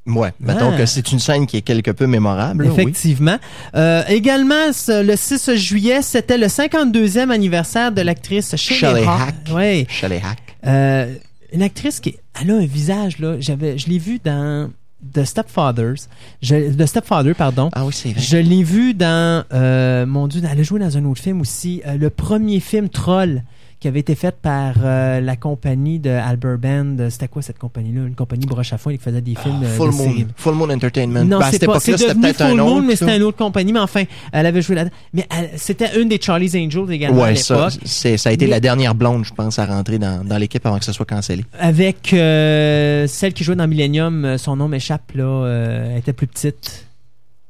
Ouais. 0.07 0.33
Mettons 0.41 0.71
Ah. 0.73 0.79
que 0.79 0.87
c'est 0.87 1.11
une 1.13 1.19
scène 1.19 1.47
qui 1.47 1.57
est 1.57 1.63
quelque 1.63 1.91
peu 1.91 2.07
mémorable. 2.07 2.65
oui. 2.67 2.73
Effectivement. 2.73 3.37
Euh, 3.75 4.03
également, 4.09 4.73
ce- 4.73 5.03
le 5.03 5.17
6 5.17 5.55
juillet, 5.57 6.01
c'était 6.03 6.39
le 6.39 6.49
52e 6.49 7.31
anniversaire 7.31 7.91
de 7.93 8.03
l'actrice 8.03 8.55
Shelley 8.57 9.05
Hack. 9.07 9.35
Ouais. 9.53 9.87
Shelley 9.89 10.23
Hack. 10.25 10.39
Euh, 10.67 11.15
une 11.53 11.63
actrice 11.63 12.01
qui 12.01 12.17
elle 12.41 12.51
a 12.51 12.55
un 12.55 12.67
visage 12.67 13.19
là, 13.19 13.37
j'avais 13.41 13.79
je 13.79 13.89
l'ai 13.89 13.99
vu 13.99 14.21
dans 14.23 14.71
The 15.15 15.25
Stepfathers. 15.25 16.09
Je, 16.43 16.73
The 16.73 16.87
Stepfather, 16.87 17.35
pardon. 17.35 17.71
Ah 17.73 17.85
oui, 17.87 17.93
c'est 17.95 18.11
vrai. 18.11 18.21
Je 18.21 18.37
l'ai 18.37 18.63
vu 18.63 18.95
dans 18.95 19.45
euh, 19.53 20.05
mon 20.07 20.27
dieu, 20.27 20.43
elle 20.51 20.59
a 20.59 20.63
joué 20.63 20.81
dans 20.81 20.97
un 20.97 21.05
autre 21.05 21.21
film 21.23 21.41
aussi, 21.41 21.83
le 21.99 22.11
premier 22.11 22.61
film 22.61 22.89
Troll 22.89 23.43
qui 23.79 23.89
avait 23.89 24.01
été 24.01 24.15
fait 24.15 24.35
par 24.35 24.75
euh, 24.83 25.21
la 25.21 25.37
compagnie 25.37 25.99
de 25.99 26.09
Albert 26.11 26.59
Band. 26.59 26.97
C'était 27.11 27.29
quoi 27.29 27.43
cette 27.43 27.59
compagnie-là? 27.59 28.03
Une 28.07 28.15
compagnie 28.15 28.47
broche 28.47 28.73
à 28.73 28.79
foin 28.79 28.93
qui 28.97 28.99
faisait 29.03 29.21
des 29.21 29.35
films 29.35 29.63
euh, 29.63 29.77
Full 29.77 29.91
de 29.91 29.95
Moon. 29.97 30.05
série. 30.05 30.27
Full 30.37 30.55
Moon 30.55 30.71
Entertainment. 30.71 31.25
Non, 31.25 31.41
à 31.41 31.45
c'est 31.51 31.59
cette 31.59 31.67
pas. 31.67 31.79
C'est 31.81 31.97
c'était 31.99 32.15
devenu 32.15 32.33
Full 32.33 32.57
Moon, 32.57 32.81
mais 32.83 32.97
c'était 32.97 33.11
ça. 33.13 33.17
une 33.17 33.23
autre 33.25 33.37
compagnie. 33.37 33.73
Mais 33.75 33.81
enfin, 33.81 34.05
elle 34.33 34.47
avait 34.47 34.63
joué 34.63 34.77
là 34.77 34.85
Mais 35.13 35.27
elle- 35.31 35.51
c'était 35.57 36.01
une 36.01 36.09
des 36.09 36.19
Charlie's 36.21 36.55
Angels 36.55 36.91
également 36.91 37.23
à 37.23 37.27
Ouais, 37.29 37.35
ça, 37.37 37.55
l'époque. 37.67 37.81
c'est, 37.85 38.17
ça 38.17 38.31
a 38.31 38.33
été 38.33 38.47
Mais- 38.47 38.53
la 38.53 38.61
dernière 38.61 38.95
blonde, 38.95 39.25
je 39.27 39.35
pense, 39.35 39.59
à 39.59 39.67
rentrer 39.67 39.99
dans, 39.99 40.25
dans 40.25 40.39
l'équipe 40.39 40.65
avant 40.65 40.79
que 40.79 40.85
ça 40.85 40.93
soit 40.95 41.05
cancellé. 41.07 41.45
Avec 41.59 42.13
euh, 42.13 43.07
celle 43.07 43.35
qui 43.35 43.45
jouait 43.45 43.57
dans 43.57 43.69
Millennium, 43.69 44.25
euh, 44.25 44.39
son 44.39 44.57
nom 44.57 44.69
m'échappe 44.69 45.13
là. 45.15 45.25
euh, 45.25 45.91
elle 45.93 45.99
était 45.99 46.13
plus 46.15 46.27
petite. 46.27 46.86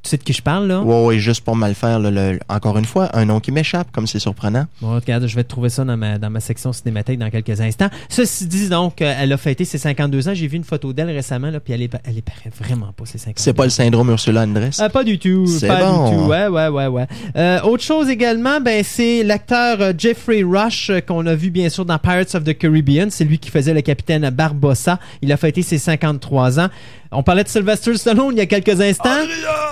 Tu 0.06 0.10
sais 0.10 0.18
de 0.18 0.22
qui 0.22 0.32
je 0.32 0.40
parle, 0.42 0.68
là? 0.68 0.82
Ouais, 0.82 1.04
ouais, 1.04 1.18
juste 1.18 1.40
pour 1.44 1.56
mal 1.56 1.74
faire, 1.74 1.98
là, 1.98 2.12
le- 2.12 2.38
encore 2.48 2.78
une 2.78 2.84
fois, 2.84 3.10
un 3.12 3.24
nom 3.24 3.40
qui 3.40 3.50
m'échappe, 3.50 3.88
comme 3.90 4.06
c'est 4.06 4.20
surprenant. 4.20 4.66
Bon, 4.80 4.94
regarde, 4.94 5.26
je 5.26 5.34
vais 5.34 5.42
te 5.42 5.48
trouver 5.48 5.68
ça 5.68 5.84
dans 5.84 5.96
ma, 5.96 6.16
dans 6.16 6.30
ma 6.30 6.38
section 6.38 6.72
cinémathèque 6.72 7.18
dans 7.18 7.28
quelques 7.28 7.60
instants. 7.60 7.88
Ceci 8.08 8.46
dit, 8.46 8.68
donc, 8.68 9.02
euh, 9.02 9.12
elle 9.18 9.32
a 9.32 9.36
fêté 9.36 9.64
ses 9.64 9.78
52 9.78 10.28
ans. 10.28 10.34
J'ai 10.34 10.46
vu 10.46 10.56
une 10.58 10.62
photo 10.62 10.92
d'elle 10.92 11.10
récemment, 11.10 11.50
là, 11.50 11.58
puis 11.58 11.72
elle 11.72 11.82
est, 11.82 11.90
elle 12.04 12.18
est 12.18 12.22
paraît 12.22 12.52
vraiment 12.56 12.92
pas 12.96 13.04
ses 13.04 13.18
52 13.18 13.42
C'est 13.42 13.52
pas 13.52 13.64
le 13.64 13.70
syndrome 13.70 14.08
Ursula 14.10 14.42
Andress. 14.42 14.78
Ah, 14.78 14.88
pas 14.90 15.02
du 15.02 15.18
tout. 15.18 15.44
C'est 15.48 15.66
pas 15.66 15.84
bon. 15.84 16.08
du 16.10 16.16
tout. 16.16 16.22
Ouais, 16.30 16.46
ouais, 16.46 16.68
ouais, 16.68 16.86
ouais. 16.86 17.06
Euh, 17.34 17.60
autre 17.62 17.82
chose 17.82 18.08
également, 18.08 18.60
ben, 18.60 18.84
c'est 18.84 19.24
l'acteur 19.24 19.80
euh, 19.80 19.92
Jeffrey 19.98 20.44
Rush 20.44 20.90
euh, 20.90 21.00
qu'on 21.00 21.26
a 21.26 21.34
vu 21.34 21.50
bien 21.50 21.68
sûr 21.68 21.84
dans 21.84 21.98
Pirates 21.98 22.32
of 22.36 22.44
the 22.44 22.56
Caribbean. 22.56 23.10
C'est 23.10 23.24
lui 23.24 23.38
qui 23.40 23.50
faisait 23.50 23.74
le 23.74 23.80
capitaine 23.82 24.30
Barbossa. 24.30 25.00
Il 25.20 25.32
a 25.32 25.36
fêté 25.36 25.62
ses 25.62 25.78
53 25.78 26.60
ans. 26.60 26.68
On 27.12 27.22
parlait 27.22 27.44
de 27.44 27.48
Sylvester 27.48 27.96
Stallone 27.96 28.32
il 28.32 28.38
y 28.38 28.40
a 28.40 28.46
quelques 28.46 28.80
instants. 28.80 29.24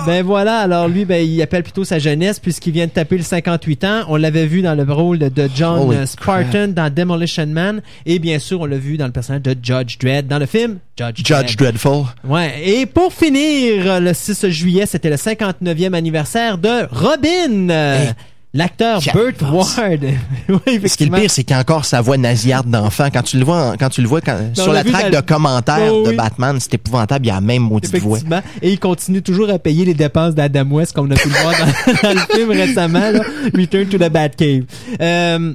Ben 0.07 0.25
voilà, 0.25 0.59
alors 0.59 0.89
lui, 0.89 1.05
ben, 1.05 1.27
il 1.27 1.41
appelle 1.43 1.63
plutôt 1.63 1.85
sa 1.85 1.99
jeunesse 1.99 2.39
puisqu'il 2.39 2.73
vient 2.73 2.87
de 2.87 2.91
taper 2.91 3.17
le 3.17 3.23
58 3.23 3.85
ans. 3.85 4.03
On 4.09 4.17
l'avait 4.17 4.47
vu 4.47 4.63
dans 4.63 4.75
le 4.75 4.91
rôle 4.91 5.19
de 5.19 5.49
John 5.55 5.93
euh, 5.93 6.07
Spartan 6.07 6.69
dans 6.69 6.93
Demolition 6.93 7.47
Man. 7.47 7.83
Et 8.07 8.19
bien 8.19 8.39
sûr, 8.39 8.61
on 8.61 8.67
l'a 8.67 8.77
vu 8.77 8.97
dans 8.97 9.07
le 9.07 9.13
personnage 9.13 9.43
de 9.43 9.57
Judge 9.61 9.99
Dredd 9.99 10.27
dans 10.27 10.39
le 10.39 10.47
film 10.47 10.79
Judge, 10.97 11.23
Judge 11.25 11.57
Dreadful. 11.57 12.05
Ouais. 12.25 12.55
Et 12.65 12.87
pour 12.87 13.13
finir, 13.13 14.01
le 14.01 14.13
6 14.15 14.49
juillet, 14.51 14.87
c'était 14.87 15.11
le 15.11 15.17
59e 15.17 15.93
anniversaire 15.93 16.59
de 16.59 16.87
Robin. 16.91 18.15
L'acteur 18.57 19.01
Burt. 19.13 19.43
Ward. 19.43 20.05
oui, 20.49 20.89
Ce 20.89 20.97
qui 20.97 21.03
est 21.03 21.07
le 21.07 21.13
pire, 21.17 21.29
c'est 21.31 21.43
qu'il 21.43 21.57
a 21.57 21.59
encore 21.59 21.85
sa 21.85 22.01
voix 22.01 22.17
nasillarde 22.17 22.71
d'enfant. 22.71 23.09
Quand 23.13 23.23
tu 23.23 23.37
le 23.37 23.45
vois, 23.45 23.75
quand 23.77 23.89
tu 23.89 24.01
le 24.01 24.07
vois 24.07 24.21
quand- 24.21 24.55
sur 24.55 24.73
l'a 24.73 24.85
traque 24.85 25.11
de 25.11 25.21
commentaires 25.21 25.93
Oh, 25.93 26.07
de. 26.09 26.13
Batman, 26.17 26.57
c'est 26.61 26.75
épouvantable. 26.75 27.27
Il 27.27 27.31
a 27.31 27.35
la 27.35 27.41
même 27.41 27.63
maudite 27.63 27.97
voix. 27.99 28.19
Et 28.63 28.73
il 28.73 28.79
continue 28.79 29.23
toujours 29.23 29.51
à 29.51 29.59
payer 29.59 29.85
les 29.85 29.95
dépenses 29.95 30.35
d'Adam 30.37 30.65
West, 30.71 30.93
comme 30.93 31.09
on 31.09 31.11
a 31.11 31.17
pu 31.17 31.29
le 31.29 31.35
voir 31.35 31.53
dans, 31.59 31.93
dans 32.09 32.15
le 32.15 32.35
film 32.35 32.51
récemment, 32.51 33.11
là, 33.11 33.21
Return 33.55 33.87
to 33.89 33.99
the 33.99 34.09
Batcave. 34.09 34.65
Euh, 35.01 35.55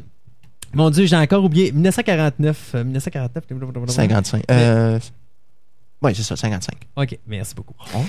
mon 0.74 0.90
Dieu, 0.90 1.06
j'ai 1.06 1.16
encore 1.16 1.44
oublié. 1.44 1.72
1949. 1.72 2.58
euh, 2.76 2.84
1949. 2.84 3.90
55. 3.90 4.44
Euh, 4.52 5.00
oui, 6.02 6.12
c'est 6.16 6.24
ça, 6.24 6.36
55. 6.38 6.74
OK, 6.96 7.18
merci 7.28 7.54
beaucoup. 7.56 7.74
Oh. 7.94 8.00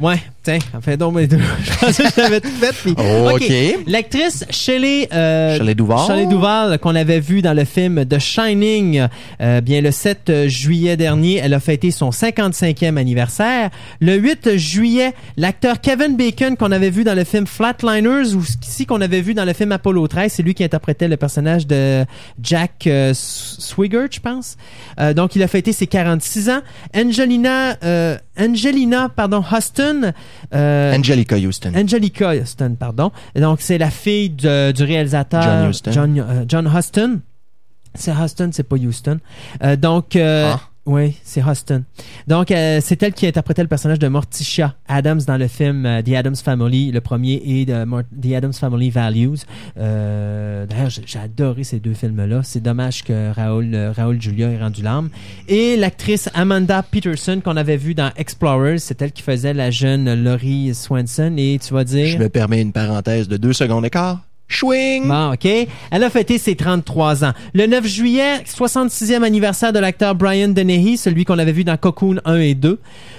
Ouais, 0.00 0.20
tiens, 0.42 0.58
en 0.76 0.80
fait 0.80 0.96
donc 0.96 1.14
mes 1.14 1.26
deux. 1.28 1.38
Je 1.62 1.78
pensais 1.78 2.02
que 2.04 2.10
j'avais 2.16 2.40
tout 2.40 2.48
fait. 2.50 2.72
puis- 2.72 2.92
OK. 2.98 3.84
L'actrice 3.86 4.44
Shelley, 4.50 5.08
euh, 5.12 5.56
Shelley 5.56 5.74
Duvall. 5.76 6.06
Shelley 6.08 6.26
Duvall, 6.26 6.78
qu'on 6.80 6.94
avait 6.96 7.20
vu 7.20 7.42
dans 7.42 7.52
le 7.54 7.64
film 7.64 8.04
The 8.04 8.18
Shining, 8.18 9.06
euh, 9.40 9.60
bien 9.60 9.80
le 9.80 9.92
7 9.92 10.48
juillet 10.48 10.96
dernier, 10.96 11.36
elle 11.36 11.54
a 11.54 11.60
fêté 11.60 11.90
son 11.92 12.10
55e 12.10 12.96
anniversaire. 12.96 13.70
Le 14.00 14.14
8 14.16 14.56
juillet, 14.56 15.14
l'acteur 15.36 15.80
Kevin 15.80 16.16
Bacon, 16.16 16.56
qu'on 16.56 16.72
avait 16.72 16.90
vu 16.90 17.04
dans 17.04 17.14
le 17.14 17.22
film 17.24 17.46
Flatliners, 17.46 18.34
ou 18.34 18.42
ici 18.62 18.86
qu'on 18.86 19.00
avait 19.00 19.20
vu 19.20 19.34
dans 19.34 19.44
le 19.44 19.52
film 19.52 19.70
Apollo 19.72 20.08
13, 20.08 20.32
c'est 20.32 20.42
lui 20.42 20.54
qui 20.54 20.64
interprétait 20.64 21.06
le 21.08 21.16
personnage 21.16 21.66
de 21.66 22.04
Jack 22.42 22.86
euh, 22.88 23.12
Swigert, 23.14 24.08
je 24.10 24.18
pense. 24.20 24.56
Euh, 24.98 25.14
donc, 25.14 25.36
il 25.36 25.42
a 25.42 25.48
fêté 25.48 25.72
ses 25.72 25.86
46 25.86 26.50
ans. 26.50 26.60
Angelina, 26.94 27.35
euh, 27.44 28.16
Angelina, 28.38 29.08
pardon, 29.08 29.42
Huston, 29.52 30.12
euh, 30.54 30.94
Angelica 30.96 31.36
Houston. 31.36 31.72
Angelica 31.76 32.34
Huston, 32.34 32.76
pardon. 32.78 33.10
Et 33.34 33.40
Donc, 33.40 33.60
c'est 33.60 33.78
la 33.78 33.90
fille 33.90 34.30
de- 34.30 34.72
du 34.72 34.84
réalisateur 34.84 35.42
John 35.42 35.70
Huston. 35.70 35.90
John, 35.92 36.18
euh, 36.18 36.44
John 36.48 36.72
Huston. 36.74 37.20
C'est 37.94 38.12
Huston, 38.12 38.50
c'est 38.52 38.62
pas 38.62 38.76
Houston. 38.76 39.18
Euh, 39.62 39.76
donc, 39.76 40.16
euh, 40.16 40.52
Ah. 40.54 40.60
Oui, 40.86 41.16
c'est 41.24 41.40
Huston. 41.40 41.82
Donc, 42.28 42.52
euh, 42.52 42.78
c'est 42.80 43.02
elle 43.02 43.12
qui 43.12 43.26
interprétait 43.26 43.62
le 43.62 43.68
personnage 43.68 43.98
de 43.98 44.06
Morticia 44.06 44.76
Adams 44.86 45.20
dans 45.26 45.36
le 45.36 45.48
film 45.48 45.84
euh, 45.84 46.00
The 46.00 46.14
Adams 46.14 46.36
Family, 46.36 46.92
le 46.92 47.00
premier, 47.00 47.42
et 47.44 47.66
The 47.66 48.32
Adams 48.34 48.52
Family 48.52 48.90
Values. 48.90 49.38
Euh, 49.78 50.64
D'ailleurs, 50.66 50.90
j'ai 50.90 51.18
adoré 51.18 51.64
ces 51.64 51.80
deux 51.80 51.94
films-là. 51.94 52.42
C'est 52.44 52.62
dommage 52.62 53.02
que 53.02 53.32
Raoul, 53.32 53.74
euh, 53.74 53.92
Raoul 53.92 54.22
Julia 54.22 54.48
ait 54.48 54.58
rendu 54.58 54.82
l'âme. 54.82 55.10
Et 55.48 55.76
l'actrice 55.76 56.30
Amanda 56.34 56.84
Peterson 56.84 57.40
qu'on 57.44 57.56
avait 57.56 57.76
vue 57.76 57.94
dans 57.94 58.12
Explorers, 58.16 58.78
c'est 58.78 59.02
elle 59.02 59.10
qui 59.10 59.22
faisait 59.22 59.54
la 59.54 59.72
jeune 59.72 60.22
Laurie 60.22 60.72
Swanson. 60.72 61.34
Et 61.36 61.58
tu 61.60 61.74
vas 61.74 61.82
dire... 61.82 62.06
Je 62.06 62.18
me 62.18 62.28
permets 62.28 62.62
une 62.62 62.72
parenthèse 62.72 63.26
de 63.26 63.36
deux 63.36 63.52
secondes 63.52 63.82
d'écart. 63.82 64.22
Chouing! 64.48 65.06
Bon, 65.06 65.32
OK. 65.32 65.44
Elle 65.90 66.04
a 66.04 66.10
fêté 66.10 66.38
ses 66.38 66.54
33 66.54 67.24
ans. 67.24 67.32
Le 67.52 67.66
9 67.66 67.84
juillet, 67.86 68.42
66e 68.46 69.22
anniversaire 69.24 69.72
de 69.72 69.78
l'acteur 69.80 70.14
Brian 70.14 70.48
Dennehy, 70.48 70.96
celui 70.96 71.24
qu'on 71.24 71.38
avait 71.38 71.52
vu 71.52 71.64
dans 71.64 71.76
Cocoon 71.76 72.20
1 72.24 72.36
et 72.38 72.54
2. 72.54 72.78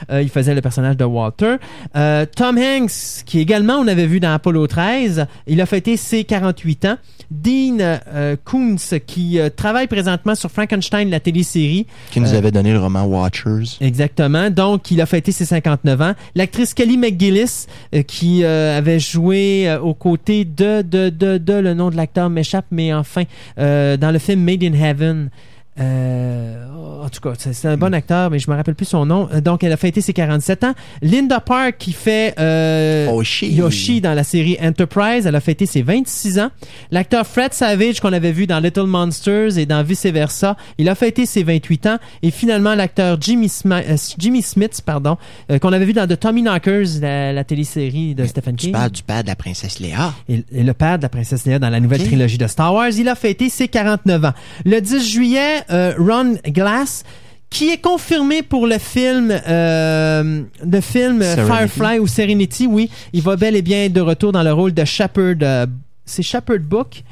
Euh, 0.10 0.22
il 0.22 0.30
faisait 0.30 0.56
le 0.56 0.62
personnage 0.62 0.96
de 0.96 1.04
Walter. 1.04 1.56
Euh, 1.96 2.26
Tom 2.34 2.58
Hanks, 2.58 3.24
qui 3.26 3.40
également 3.40 3.76
on 3.76 3.88
avait 3.88 4.08
vu 4.08 4.20
dans 4.20 4.34
Apollo 4.34 4.68
13, 4.68 5.26
il 5.48 5.60
a 5.60 5.66
fêté 5.66 5.98
ses 5.98 6.24
48 6.24 6.86
ans. 6.86 6.98
Dean 7.30 7.78
euh, 7.82 8.38
Koontz, 8.46 8.94
qui 9.06 9.38
euh, 9.38 9.50
travaille 9.54 9.88
présentement 9.88 10.34
sur 10.34 10.50
Frankenstein, 10.50 11.10
la 11.10 11.20
télésérie. 11.20 11.86
Qui 12.12 12.22
nous 12.22 12.34
Euh, 12.34 12.38
avait 12.38 12.52
donné 12.52 12.72
le 12.72 12.80
roman 12.80 13.04
Watchers. 13.04 13.78
Exactement. 13.82 14.50
Donc, 14.50 14.92
il 14.92 15.02
a 15.02 15.06
fêté 15.06 15.34
ses 15.34 15.44
59 15.44 16.02
ans. 16.02 16.14
L'actrice 16.36 16.74
Kelly 16.74 16.98
McGillis, 16.98 17.66
euh, 17.94 18.02
qui 18.04 18.46
euh, 18.46 18.78
avait 18.78 19.02
joué 19.02 19.66
euh, 19.68 19.82
aux 19.82 19.94
côtés 19.94 20.46
de, 20.46 20.82
de, 20.82 21.10
de, 21.18 21.38
de, 21.38 21.54
le 21.54 21.74
nom 21.74 21.90
de 21.90 21.96
l'acteur 21.96 22.30
m'échappe, 22.30 22.66
mais 22.72 22.94
enfin, 22.94 23.24
euh, 23.60 23.98
dans 23.98 24.12
le 24.12 24.20
film 24.20 24.42
Made 24.44 24.64
in 24.64 24.74
Heaven. 24.74 25.30
Euh, 25.80 26.64
en 27.04 27.10
tout 27.10 27.22
cas, 27.22 27.34
c'est 27.38 27.68
un 27.68 27.78
bon 27.78 27.94
acteur, 27.94 28.30
mais 28.30 28.40
je 28.40 28.50
me 28.52 28.56
rappelle 28.56 28.76
plus 28.76 28.86
son 28.88 29.06
nom. 29.06 29.30
Euh, 29.34 29.40
Donc, 29.40 29.64
elle 29.64 29.72
a 29.72 29.78
fêté 29.78 30.02
ses 30.02 30.12
47 30.14 30.64
ans. 30.66 30.74
Linda 31.02 31.40
Park, 31.40 31.76
qui 31.80 31.94
fait 31.94 32.34
euh, 32.38 33.08
Yoshi. 33.10 33.54
Yoshi 33.54 34.02
dans 34.02 34.14
la 34.14 34.24
série 34.26 34.58
Enterprise, 34.62 35.26
elle 35.26 35.36
a 35.36 35.40
fêté 35.40 35.66
ses 35.66 35.84
26 35.84 36.40
ans. 36.40 36.50
L'acteur 36.92 37.26
Fred 37.26 37.54
Savage, 37.54 38.02
qu'on 38.02 38.12
avait 38.12 38.32
vu 38.34 38.46
dans 38.46 38.60
Little 38.60 38.88
Monsters 38.88 39.58
et 39.58 39.66
dans 39.66 39.84
Vice 39.84 40.06
Versa, 40.08 40.58
il 40.78 40.90
a 40.90 40.96
fêté 40.96 41.26
ses 41.26 41.44
28 41.44 41.86
ans. 41.86 41.98
Et 42.24 42.32
finalement, 42.32 42.76
l'acteur 42.76 43.18
Jimmy, 43.22 43.48
Smi- 43.48 43.84
euh, 43.88 43.96
Jimmy 44.18 44.42
Smith, 44.42 44.82
pardon, 44.86 45.18
euh, 45.52 45.60
qu'on 45.60 45.72
avait 45.72 45.86
vu 45.86 45.94
dans 45.94 46.08
The 46.08 46.20
Tommy 46.20 46.42
Knockers, 46.42 47.00
la, 47.02 47.32
la 47.32 47.44
télésérie 47.46 48.16
de 48.16 48.26
Stephen 48.26 48.56
Tu 48.58 48.66
King. 48.66 48.74
parles 48.74 48.92
du 48.92 49.04
père 49.04 49.24
de 49.24 49.28
la 49.28 49.36
princesse 49.36 49.80
Léa. 49.80 50.14
Et, 50.28 50.44
et 50.52 50.64
le 50.64 50.74
père 50.74 50.98
de 50.98 51.04
la 51.04 51.10
princesse 51.10 51.46
Leia 51.46 51.60
dans 51.60 51.70
la 51.70 51.80
nouvelle 51.80 52.04
trilogie 52.04 52.38
de 52.38 52.48
Star 52.48 52.74
Wars, 52.74 52.90
il 52.98 53.08
a 53.08 53.16
fêté 53.16 53.50
ses 53.50 53.68
49 53.70 54.26
ans. 54.26 54.34
Le 54.66 54.80
10 54.82 55.08
juillet, 55.10 55.62
euh, 55.70 55.94
Ron 55.98 56.36
Glass, 56.46 57.04
qui 57.50 57.70
est 57.70 57.82
confirmé 57.82 58.42
pour 58.42 58.68
le 58.68 58.78
film, 58.78 59.32
euh, 59.32 60.44
le 60.66 60.82
film 60.82 61.22
Serenity. 61.22 61.54
Firefly 61.54 62.00
ou 62.00 62.08
Serenity, 62.08 62.68
oui, 62.68 62.90
il 63.14 63.22
va 63.22 63.36
bel 63.36 63.56
et 63.56 63.62
bien 63.62 63.86
être 63.86 63.94
de 63.94 64.02
retour 64.02 64.32
dans 64.32 64.44
le 64.44 64.54
rôle 64.54 64.74
de 64.74 64.84
Shepard. 64.86 65.36
euh, 65.42 65.66
c'est 66.06 66.24
Shepard 66.24 66.60
Book. 66.60 67.04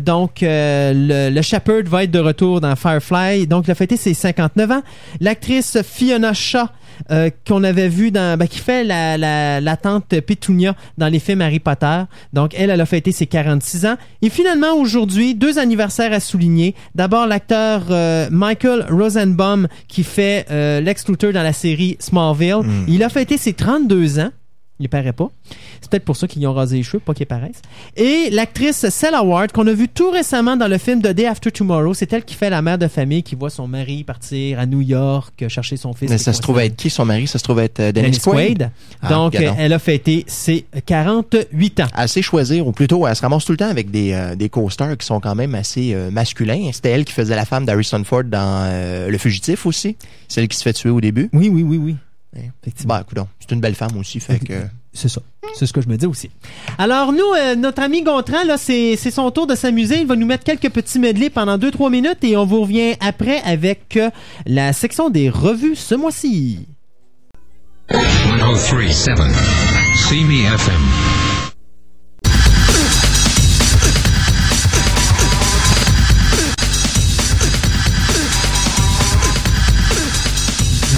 Donc, 0.00 0.42
euh, 0.42 0.92
le, 0.94 1.34
le 1.34 1.42
Shepard 1.42 1.82
va 1.86 2.04
être 2.04 2.10
de 2.10 2.18
retour 2.18 2.60
dans 2.60 2.74
Firefly. 2.76 3.46
Donc, 3.46 3.66
il 3.66 3.70
a 3.70 3.74
fêté 3.74 3.96
ses 3.96 4.14
59 4.14 4.70
ans. 4.70 4.82
L'actrice 5.20 5.78
Fiona 5.82 6.32
Shaw, 6.32 6.66
euh, 7.10 7.30
qu'on 7.46 7.64
avait 7.64 7.88
vu 7.88 8.10
dans, 8.10 8.38
ben, 8.38 8.46
qui 8.46 8.58
fait 8.58 8.84
la, 8.84 9.16
la, 9.18 9.60
la 9.60 9.76
tante 9.76 10.20
Pétunia 10.20 10.74
dans 10.98 11.08
les 11.08 11.18
films 11.18 11.40
Harry 11.40 11.58
Potter. 11.58 12.02
Donc, 12.32 12.54
elle, 12.56 12.70
elle 12.70 12.80
a 12.80 12.86
fêté 12.86 13.12
ses 13.12 13.26
46 13.26 13.86
ans. 13.86 13.96
Et 14.22 14.30
finalement, 14.30 14.74
aujourd'hui, 14.76 15.34
deux 15.34 15.58
anniversaires 15.58 16.12
à 16.12 16.20
souligner. 16.20 16.74
D'abord, 16.94 17.26
l'acteur 17.26 17.84
euh, 17.90 18.28
Michael 18.30 18.86
Rosenbaum, 18.90 19.68
qui 19.88 20.04
fait 20.04 20.46
euh, 20.50 20.80
Lex 20.80 21.08
Luthor 21.08 21.32
dans 21.32 21.42
la 21.42 21.52
série 21.52 21.96
Smallville. 21.98 22.60
Il 22.88 23.02
a 23.02 23.08
fêté 23.08 23.36
ses 23.36 23.52
32 23.52 24.20
ans. 24.20 24.30
Il 24.82 24.88
paraît 24.88 25.12
pas. 25.12 25.30
C'est 25.80 25.88
peut-être 25.90 26.04
pour 26.04 26.16
ça 26.16 26.26
qu'ils 26.26 26.44
ont 26.46 26.52
rasé 26.52 26.78
les 26.78 26.82
cheveux, 26.82 26.98
pas 26.98 27.14
qu'ils 27.14 27.26
paraissent. 27.26 27.62
Et 27.96 28.30
l'actrice 28.30 28.88
Cella 28.88 29.22
Ward, 29.22 29.52
qu'on 29.52 29.66
a 29.68 29.72
vu 29.72 29.88
tout 29.88 30.10
récemment 30.10 30.56
dans 30.56 30.66
le 30.66 30.76
film 30.76 31.00
The 31.00 31.08
Day 31.12 31.26
After 31.26 31.52
Tomorrow, 31.52 31.94
c'est 31.94 32.12
elle 32.12 32.24
qui 32.24 32.34
fait 32.34 32.50
la 32.50 32.62
mère 32.62 32.78
de 32.78 32.88
famille 32.88 33.22
qui 33.22 33.36
voit 33.36 33.50
son 33.50 33.68
mari 33.68 34.02
partir 34.02 34.58
à 34.58 34.66
New 34.66 34.80
York 34.80 35.44
chercher 35.48 35.76
son 35.76 35.92
fils. 35.92 36.10
Mais 36.10 36.18
ça 36.18 36.32
se 36.32 36.40
trouve 36.40 36.58
être 36.58 36.76
qui 36.76 36.90
son 36.90 37.04
mari? 37.04 37.26
Ça 37.26 37.38
se 37.38 37.44
trouve 37.44 37.60
être 37.60 37.80
euh, 37.80 37.92
Dennis 37.92 38.18
Dennis 38.18 38.20
Quaid. 38.20 38.58
Quaid. 38.58 38.70
Ah, 39.02 39.08
Donc, 39.08 39.34
elle 39.34 39.72
a 39.72 39.78
fêté 39.78 40.24
ses 40.26 40.66
48 40.86 41.80
ans. 41.80 41.86
Elle 41.96 42.08
sait 42.08 42.22
choisir, 42.22 42.66
ou 42.66 42.72
plutôt, 42.72 43.06
elle 43.06 43.14
se 43.14 43.22
ramasse 43.22 43.44
tout 43.44 43.52
le 43.52 43.58
temps 43.58 43.68
avec 43.70 43.90
des, 43.90 44.12
euh, 44.12 44.34
des 44.34 44.48
co-stars 44.48 44.96
qui 44.96 45.06
sont 45.06 45.20
quand 45.20 45.34
même 45.34 45.54
assez 45.54 45.94
euh, 45.94 46.10
masculins. 46.10 46.70
C'était 46.72 46.90
elle 46.90 47.04
qui 47.04 47.12
faisait 47.12 47.36
la 47.36 47.44
femme 47.44 47.64
d'Harrison 47.64 48.02
Ford 48.04 48.24
dans 48.24 48.64
euh, 48.66 49.08
Le 49.08 49.18
Fugitif 49.18 49.66
aussi. 49.66 49.96
Celle 50.28 50.48
qui 50.48 50.56
se 50.56 50.62
fait 50.62 50.72
tuer 50.72 50.90
au 50.90 51.00
début. 51.00 51.28
Oui, 51.32 51.48
oui, 51.48 51.62
oui, 51.62 51.76
oui. 51.78 51.96
Effectivement. 52.34 52.94
Bah, 52.94 53.04
écoute, 53.06 53.26
c'est 53.40 53.52
une 53.52 53.60
belle 53.60 53.74
femme 53.74 53.96
aussi, 53.98 54.20
fait 54.20 54.38
que... 54.38 54.54
C'est 54.94 55.08
ça. 55.08 55.22
C'est 55.54 55.66
ce 55.66 55.72
que 55.72 55.80
je 55.80 55.88
me 55.88 55.96
dis 55.96 56.04
aussi. 56.04 56.28
Alors, 56.76 57.12
nous, 57.12 57.24
euh, 57.38 57.54
notre 57.54 57.80
ami 57.80 58.02
Gontran, 58.02 58.44
là, 58.44 58.58
c'est 58.58 58.96
c'est 58.96 59.10
son 59.10 59.30
tour 59.30 59.46
de 59.46 59.54
s'amuser. 59.54 60.00
Il 60.00 60.06
va 60.06 60.16
nous 60.16 60.26
mettre 60.26 60.44
quelques 60.44 60.68
petits 60.68 60.98
medley 60.98 61.30
pendant 61.30 61.56
2-3 61.56 61.90
minutes 61.90 62.22
et 62.22 62.36
on 62.36 62.44
vous 62.44 62.60
revient 62.60 62.94
après 63.00 63.40
avec 63.40 63.96
euh, 63.96 64.10
la 64.44 64.74
section 64.74 65.08
des 65.08 65.30
revues 65.30 65.76
ce 65.76 65.94
mois-ci. 65.94 66.66
1037. 67.90 69.18
See 69.96 71.11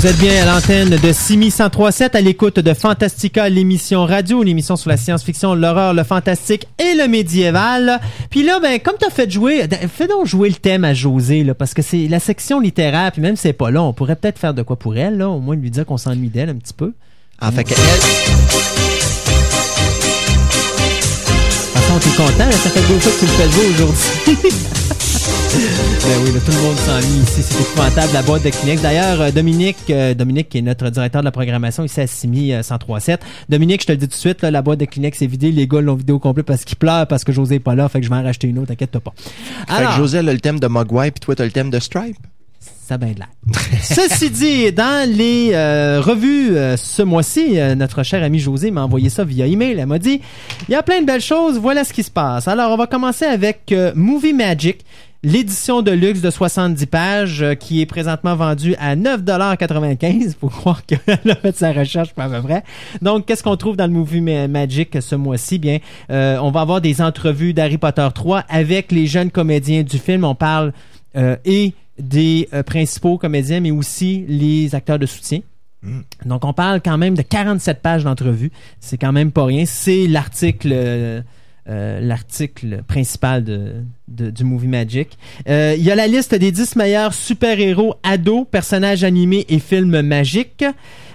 Vous 0.04 0.10
êtes 0.10 0.18
bien 0.18 0.42
à 0.42 0.54
l'antenne 0.54 0.90
de 0.90 1.12
Simi 1.14 1.46
1037 1.46 2.14
à 2.14 2.20
l'écoute 2.20 2.58
de 2.60 2.74
Fantastica, 2.74 3.48
l'émission 3.48 4.04
radio, 4.04 4.42
l'émission 4.42 4.76
sur 4.76 4.90
la 4.90 4.98
science-fiction, 4.98 5.54
l'horreur, 5.54 5.94
le 5.94 6.04
fantastique 6.04 6.68
et 6.78 6.94
le 6.94 7.08
médiéval. 7.08 7.98
Puis 8.28 8.42
là, 8.42 8.60
ben, 8.60 8.78
comme 8.80 8.96
t'as 9.00 9.08
fait 9.08 9.30
jouer, 9.30 9.66
fais 9.90 10.06
donc 10.06 10.26
jouer 10.26 10.50
le 10.50 10.56
thème 10.56 10.84
à 10.84 10.92
José, 10.92 11.42
là, 11.42 11.54
parce 11.54 11.72
que 11.72 11.80
c'est 11.80 12.06
la 12.06 12.20
section 12.20 12.60
littéraire, 12.60 13.12
puis 13.12 13.22
même 13.22 13.34
si 13.36 13.44
c'est 13.44 13.54
pas 13.54 13.70
là, 13.70 13.82
on 13.82 13.94
pourrait 13.94 14.16
peut-être 14.16 14.38
faire 14.38 14.52
de 14.52 14.60
quoi 14.60 14.76
pour 14.76 14.94
elle, 14.94 15.16
là, 15.16 15.30
au 15.30 15.40
moins 15.40 15.56
lui 15.56 15.70
dire 15.70 15.86
qu'on 15.86 15.96
s'ennuie 15.96 16.28
d'elle 16.28 16.50
un 16.50 16.56
petit 16.56 16.74
peu. 16.74 16.92
Ah, 17.40 17.50
fait 17.50 17.64
que 17.64 17.70
elle- 17.70 17.76
façon, 21.80 21.98
t'es 21.98 22.14
content, 22.14 22.44
là, 22.44 22.52
ça 22.52 22.68
fait 22.68 22.92
deux 22.92 23.00
fois 23.00 23.10
que 23.10 23.20
tu 23.20 23.24
le 23.24 23.32
fais 23.32 23.50
jouer 23.50 23.68
aujourd'hui. 23.74 24.50
ben 25.54 26.24
oui, 26.24 26.32
là, 26.32 26.40
tout 26.44 26.50
le 26.50 26.62
monde 26.62 26.76
s'ennuie 26.76 27.22
ici, 27.22 27.42
c'est 27.42 27.60
épouvantable, 27.60 28.12
la 28.12 28.22
boîte 28.22 28.42
de 28.42 28.50
Kleenex. 28.50 28.82
D'ailleurs, 28.82 29.20
euh, 29.20 29.30
Dominique, 29.30 29.76
euh, 29.90 30.12
Dominique, 30.12 30.48
qui 30.48 30.58
est 30.58 30.62
notre 30.62 30.90
directeur 30.90 31.22
de 31.22 31.24
la 31.24 31.30
programmation 31.30 31.84
ici 31.84 32.00
à 32.00 32.06
Simi 32.08 32.52
euh, 32.52 32.58
1037. 32.58 33.20
Dominique, 33.48 33.82
je 33.82 33.86
te 33.86 33.92
le 33.92 33.98
dis 33.98 34.08
tout 34.08 34.14
de 34.14 34.18
suite, 34.18 34.42
là, 34.42 34.50
la 34.50 34.62
boîte 34.62 34.80
de 34.80 34.84
Kleenex 34.84 35.22
est 35.22 35.26
vidée, 35.26 35.52
les 35.52 35.68
gars 35.68 35.80
l'ont 35.80 35.94
vidé 35.94 36.12
au 36.12 36.18
complet 36.18 36.42
parce 36.42 36.64
qu'ils 36.64 36.76
pleurent, 36.76 37.06
parce 37.06 37.22
que 37.22 37.30
José 37.30 37.56
est 37.56 37.60
pas 37.60 37.76
là, 37.76 37.88
fait 37.88 38.00
que 38.00 38.04
je 38.06 38.10
vais 38.10 38.16
en 38.16 38.24
racheter 38.24 38.48
une 38.48 38.58
autre, 38.58 38.68
t'inquiète 38.68 38.98
pas. 38.98 39.14
fait 39.16 39.84
que 39.84 39.92
José 39.92 40.18
elle 40.18 40.28
a 40.28 40.32
le 40.32 40.40
thème 40.40 40.58
de 40.58 40.66
Mogwai, 40.66 41.12
puis 41.12 41.20
toi, 41.20 41.36
t'as 41.36 41.44
le 41.44 41.52
thème 41.52 41.70
de 41.70 41.78
Stripe. 41.78 42.16
Ça 42.86 42.96
a 42.96 42.98
bien 42.98 43.12
de 43.12 43.18
l'air. 43.18 43.28
Ceci 43.82 44.28
dit, 44.28 44.70
dans 44.70 45.08
les 45.10 45.52
euh, 45.54 46.02
revues 46.02 46.54
euh, 46.54 46.76
ce 46.76 47.00
mois-ci, 47.00 47.58
euh, 47.58 47.74
notre 47.74 48.02
cher 48.02 48.22
ami 48.22 48.38
José 48.38 48.70
m'a 48.70 48.84
envoyé 48.84 49.08
ça 49.08 49.24
via 49.24 49.46
email. 49.46 49.78
Elle 49.78 49.86
m'a 49.86 49.98
dit 49.98 50.20
il 50.68 50.72
y 50.72 50.74
a 50.74 50.82
plein 50.82 51.00
de 51.00 51.06
belles 51.06 51.22
choses, 51.22 51.58
voilà 51.58 51.84
ce 51.84 51.94
qui 51.94 52.02
se 52.02 52.10
passe. 52.10 52.46
Alors, 52.46 52.72
on 52.72 52.76
va 52.76 52.86
commencer 52.86 53.24
avec 53.24 53.72
euh, 53.72 53.92
Movie 53.94 54.34
Magic. 54.34 54.84
L'édition 55.24 55.80
de 55.82 55.90
luxe 55.90 56.20
de 56.20 56.30
70 56.30 56.86
pages 56.86 57.42
euh, 57.42 57.54
qui 57.54 57.80
est 57.80 57.86
présentement 57.86 58.36
vendue 58.36 58.74
à 58.78 58.94
9,95 58.94 60.34
Faut 60.38 60.48
croire 60.48 60.84
qu'elle 60.84 60.98
a 61.30 61.34
fait 61.34 61.56
sa 61.56 61.72
recherche 61.72 62.12
pas 62.12 62.24
à 62.24 62.28
peu 62.28 62.42
près. 62.46 62.62
Donc, 63.02 63.24
qu'est-ce 63.26 63.42
qu'on 63.42 63.56
trouve 63.56 63.76
dans 63.76 63.86
le 63.86 63.92
Movie 63.92 64.20
Ma- 64.20 64.48
Magic 64.48 64.96
ce 65.00 65.14
mois-ci? 65.14 65.58
Bien, 65.58 65.78
euh, 66.10 66.38
on 66.42 66.50
va 66.50 66.60
avoir 66.60 66.80
des 66.80 67.00
entrevues 67.00 67.54
d'Harry 67.54 67.78
Potter 67.78 68.06
3 68.14 68.44
avec 68.48 68.92
les 68.92 69.06
jeunes 69.06 69.30
comédiens 69.30 69.82
du 69.82 69.98
film. 69.98 70.24
On 70.24 70.34
parle 70.34 70.72
euh, 71.16 71.36
et 71.44 71.72
des 71.98 72.48
euh, 72.52 72.62
principaux 72.62 73.16
comédiens, 73.18 73.60
mais 73.60 73.70
aussi 73.70 74.24
les 74.28 74.74
acteurs 74.74 74.98
de 74.98 75.06
soutien. 75.06 75.40
Donc, 76.24 76.44
on 76.44 76.52
parle 76.52 76.80
quand 76.82 76.96
même 76.98 77.14
de 77.14 77.22
47 77.22 77.80
pages 77.82 78.04
d'entrevue. 78.04 78.50
C'est 78.80 78.96
quand 78.98 79.12
même 79.12 79.30
pas 79.32 79.44
rien. 79.44 79.64
C'est 79.66 80.06
l'article 80.06 81.22
euh, 81.68 82.00
l'article 82.00 82.82
principal 82.86 83.42
de, 83.42 83.72
de- 84.08 84.30
du 84.30 84.44
Movie 84.44 84.68
Magic. 84.68 85.16
Euh, 85.48 85.74
Il 85.78 85.82
y 85.84 85.90
a 85.90 85.94
la 85.94 86.06
liste 86.06 86.34
des 86.34 86.52
10 86.52 86.76
meilleurs 86.76 87.14
super-héros 87.14 87.94
ados, 88.02 88.46
personnages 88.50 89.02
animés 89.04 89.46
et 89.48 89.58
films 89.58 90.02
magiques. 90.02 90.64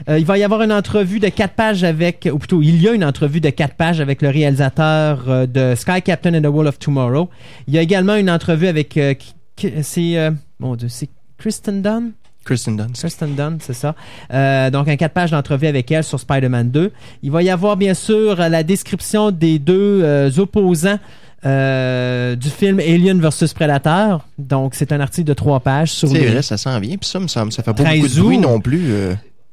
Euh, 0.09 0.17
il 0.17 0.25
va 0.25 0.37
y 0.37 0.43
avoir 0.43 0.61
une 0.63 0.71
entrevue 0.71 1.19
de 1.19 1.27
4 1.29 1.53
pages 1.53 1.83
avec, 1.83 2.27
ou 2.33 2.37
plutôt, 2.39 2.61
il 2.61 2.81
y 2.81 2.87
a 2.87 2.93
une 2.93 3.03
entrevue 3.05 3.41
de 3.41 3.49
4 3.49 3.75
pages 3.75 4.01
avec 4.01 4.21
le 4.21 4.29
réalisateur 4.29 5.29
euh, 5.29 5.45
de 5.45 5.75
Sky 5.75 6.01
Captain 6.01 6.33
and 6.33 6.41
the 6.41 6.53
Wall 6.53 6.67
of 6.67 6.79
Tomorrow. 6.79 7.29
Il 7.67 7.73
y 7.75 7.77
a 7.77 7.81
également 7.81 8.15
une 8.15 8.29
entrevue 8.29 8.67
avec, 8.67 8.99
c'est, 9.81 10.31
mon 10.59 10.75
Dieu, 10.75 10.87
c'est 10.89 11.09
Kristen 11.37 11.81
Dunn? 11.81 12.11
Kristen 12.45 12.77
Dunst. 12.77 12.95
Kristen 12.97 13.35
Dunn, 13.35 13.57
c'est 13.61 13.73
ça. 13.73 13.95
Euh, 14.33 14.69
donc, 14.69 14.87
un 14.87 14.95
4 14.95 15.13
pages 15.13 15.31
d'entrevue 15.31 15.67
avec 15.67 15.91
elle 15.91 16.03
sur 16.03 16.19
Spider-Man 16.19 16.71
2. 16.71 16.91
Il 17.23 17.31
va 17.31 17.43
y 17.43 17.49
avoir, 17.49 17.77
bien 17.77 17.93
sûr, 17.93 18.35
la 18.37 18.63
description 18.63 19.31
des 19.31 19.59
deux 19.59 20.01
euh, 20.03 20.31
opposants 20.37 20.99
euh, 21.45 22.35
du 22.35 22.49
film 22.49 22.79
Alien 22.79 23.19
vs 23.21 23.53
Predator. 23.53 24.25
Donc, 24.37 24.73
c'est 24.75 24.91
un 24.91 24.99
article 24.99 25.27
de 25.27 25.33
3 25.33 25.59
pages 25.59 25.91
sur 25.91 26.07
C'est 26.09 26.19
les... 26.19 26.27
vrai, 26.27 26.41
ça 26.41 26.57
s'en 26.57 26.79
vient, 26.79 26.97
puis 26.97 27.09
ça 27.09 27.19
me 27.19 27.27
semble, 27.27 27.51
ça 27.51 27.63
fait 27.63 27.73
pas 27.73 27.83
beaucoup 27.83 28.07
de 28.07 28.19
bruit 28.19 28.37
non 28.37 28.59
plus. 28.59 28.91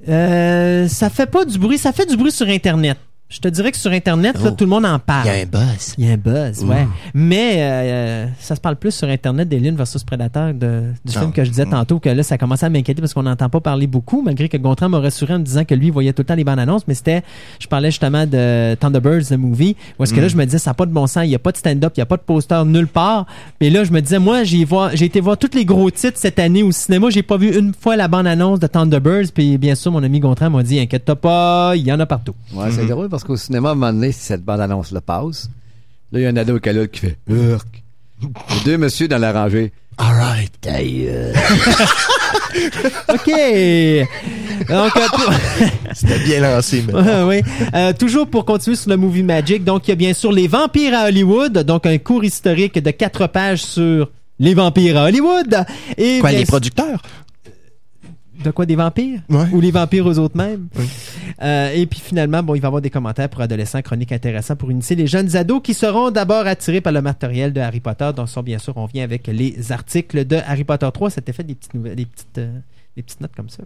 ça 0.06 1.10
fait 1.10 1.26
pas 1.30 1.44
du 1.44 1.58
bruit, 1.58 1.78
ça 1.78 1.92
fait 1.92 2.06
du 2.06 2.16
bruit 2.16 2.32
sur 2.32 2.48
Internet. 2.48 2.98
Je 3.28 3.40
te 3.40 3.48
dirais 3.48 3.72
que 3.72 3.76
sur 3.76 3.90
Internet, 3.90 4.36
là, 4.40 4.50
Oh. 4.52 4.54
tout 4.56 4.62
le 4.62 4.70
monde 4.70 4.86
en 4.86 5.00
parle. 5.00 5.26
Il 5.26 5.32
y 5.34 5.40
a 5.40 5.42
un 5.42 5.46
buzz. 5.46 5.94
Il 5.98 6.06
y 6.06 6.08
a 6.08 6.12
un 6.12 6.16
buzz, 6.16 6.62
ouais. 6.62 6.86
Mais 7.12 7.54
euh, 7.58 8.26
ça 8.38 8.54
se 8.54 8.60
parle 8.60 8.76
plus 8.76 8.92
sur 8.92 9.08
Internet 9.08 9.48
d'Alien 9.48 9.74
versus 9.74 10.04
Predator 10.04 10.54
de, 10.54 10.92
du 11.04 11.12
Ah. 11.16 11.18
film 11.18 11.32
que 11.32 11.42
je 11.42 11.50
disais 11.50 11.66
Mm. 11.66 11.70
tantôt, 11.70 11.98
que 11.98 12.08
là, 12.08 12.22
ça 12.22 12.38
commençait 12.38 12.66
à 12.66 12.70
m'inquiéter 12.70 13.00
parce 13.02 13.12
qu'on 13.14 13.24
n'entend 13.24 13.48
pas 13.48 13.58
parler 13.58 13.88
beaucoup, 13.88 14.22
malgré 14.22 14.48
que 14.48 14.56
Gontran 14.56 14.88
m'a 14.90 15.00
rassuré 15.00 15.34
en 15.34 15.40
me 15.40 15.44
disant 15.44 15.64
que 15.64 15.74
lui, 15.74 15.86
il 15.88 15.92
voyait 15.92 16.12
tout 16.12 16.22
le 16.22 16.26
temps 16.26 16.36
les 16.36 16.44
bandes 16.44 16.60
annonces, 16.60 16.86
mais 16.86 16.94
c'était, 16.94 17.22
je 17.58 17.66
parlais 17.66 17.90
justement 17.90 18.26
de 18.26 18.76
Thunderbirds, 18.78 19.26
the 19.26 19.32
movie, 19.32 19.74
où 19.98 20.04
est-ce 20.04 20.14
que 20.14 20.20
là, 20.20 20.28
je 20.28 20.36
me 20.36 20.44
disais, 20.44 20.58
ça 20.58 20.70
n'a 20.70 20.74
pas 20.74 20.86
de 20.86 20.92
bon 20.92 21.08
sens, 21.08 21.24
il 21.24 21.30
n'y 21.30 21.34
a 21.34 21.40
pas 21.40 21.50
de 21.50 21.56
stand-up, 21.56 21.94
il 21.96 22.00
n'y 22.00 22.02
a 22.02 22.06
pas 22.06 22.18
de 22.18 22.22
poster 22.22 22.64
nulle 22.64 22.86
part. 22.86 23.26
Et 23.60 23.70
là, 23.70 23.82
je 23.82 23.90
me 23.90 24.00
disais, 24.00 24.20
moi, 24.20 24.44
j'ai 24.44 24.64
voir, 24.64 24.90
j'ai 24.94 25.06
été 25.06 25.18
voir 25.20 25.36
tous 25.36 25.50
les 25.56 25.64
gros 25.64 25.90
titres 25.90 26.18
cette 26.20 26.38
année 26.38 26.62
au 26.62 26.70
cinéma, 26.70 27.10
j'ai 27.10 27.24
pas 27.24 27.38
vu 27.38 27.58
une 27.58 27.74
fois 27.74 27.96
la 27.96 28.06
bande-annonce 28.06 28.60
de 28.60 28.68
Thunderbirds, 28.68 29.32
puis 29.34 29.58
bien 29.58 29.74
sûr, 29.74 29.90
mon 29.90 30.04
ami 30.04 30.20
Gontran 30.20 30.48
m'a 30.48 30.62
dit, 30.62 30.78
inquiète-toi 30.78 31.16
pas, 31.16 31.72
il 31.74 31.82
y 31.84 31.92
en 31.92 31.98
a 31.98 32.06
partout. 32.06 32.34
Ouais, 32.54 32.70
c'est 32.70 32.86
drôle 32.86 33.08
parce 33.16 33.24
qu'au 33.24 33.36
cinéma, 33.36 33.70
à 33.70 33.72
un 33.72 33.74
moment 33.74 33.92
donné, 33.92 34.12
si 34.12 34.20
cette 34.20 34.44
bande-annonce 34.44 34.92
le 34.92 35.00
passe, 35.00 35.48
là, 36.12 36.20
il 36.20 36.22
y 36.22 36.26
a 36.26 36.28
un 36.28 36.36
ado 36.36 36.58
qui 36.60 36.70
qui 36.92 37.00
fait 37.00 37.16
Urk. 37.28 37.82
Deux 38.64 38.76
messieurs 38.78 39.08
dans 39.08 39.18
la 39.18 39.32
rangée. 39.32 39.72
All 39.98 40.14
right. 40.14 40.52
OK! 43.08 43.30
Donc, 44.68 44.96
euh, 44.96 45.08
pour- 45.12 45.32
C'était 45.94 46.18
bien 46.24 46.40
lancé, 46.40 46.84
mais. 46.86 46.92
Oui. 47.26 47.40
Euh, 47.74 47.92
toujours 47.92 48.26
pour 48.28 48.44
continuer 48.44 48.76
sur 48.76 48.90
le 48.90 48.96
Movie 48.96 49.22
Magic, 49.22 49.64
donc 49.64 49.86
il 49.88 49.90
y 49.90 49.92
a 49.92 49.96
bien 49.96 50.12
sûr 50.12 50.32
Les 50.32 50.48
Vampires 50.48 50.94
à 50.98 51.06
Hollywood, 51.06 51.58
donc 51.60 51.86
un 51.86 51.98
cours 51.98 52.24
historique 52.24 52.78
de 52.78 52.90
quatre 52.90 53.26
pages 53.26 53.62
sur 53.62 54.10
les 54.38 54.54
vampires 54.54 54.98
à 54.98 55.04
Hollywood. 55.04 55.64
Et 55.96 56.18
Quoi, 56.20 56.30
bien 56.30 56.40
les 56.40 56.46
producteurs? 56.46 57.00
De 58.44 58.50
quoi, 58.50 58.66
des 58.66 58.76
vampires? 58.76 59.20
Ouais. 59.28 59.46
Ou 59.52 59.60
les 59.60 59.70
vampires 59.70 60.06
aux 60.06 60.18
autres 60.18 60.36
mêmes? 60.36 60.68
Euh, 61.42 61.70
et 61.74 61.86
puis 61.86 62.00
finalement, 62.00 62.42
bon, 62.42 62.54
il 62.54 62.60
va 62.60 62.66
y 62.66 62.68
avoir 62.68 62.82
des 62.82 62.90
commentaires 62.90 63.28
pour 63.28 63.40
adolescents, 63.40 63.82
chroniques 63.82 64.12
intéressantes 64.12 64.58
pour 64.58 64.70
initier 64.70 64.96
les 64.96 65.06
jeunes 65.06 65.36
ados 65.36 65.60
qui 65.62 65.74
seront 65.74 66.10
d'abord 66.10 66.46
attirés 66.46 66.80
par 66.80 66.92
le 66.92 67.02
matériel 67.02 67.52
de 67.52 67.60
Harry 67.60 67.80
Potter. 67.80 68.10
Donc 68.14 68.28
ça, 68.28 68.42
bien 68.42 68.58
sûr, 68.58 68.76
on 68.76 68.86
vient 68.86 69.04
avec 69.04 69.26
les 69.26 69.72
articles 69.72 70.24
de 70.24 70.36
Harry 70.46 70.64
Potter 70.64 70.88
3. 70.92 71.10
C'était 71.10 71.32
fait 71.32 71.44
des 71.44 71.54
petites 71.54 71.74
nouvelles, 71.74 71.96
des 71.96 72.06
petites, 72.06 72.38
euh, 72.38 72.58
des 72.96 73.02
petites 73.02 73.20
notes 73.20 73.34
comme 73.36 73.48
ça. 73.48 73.62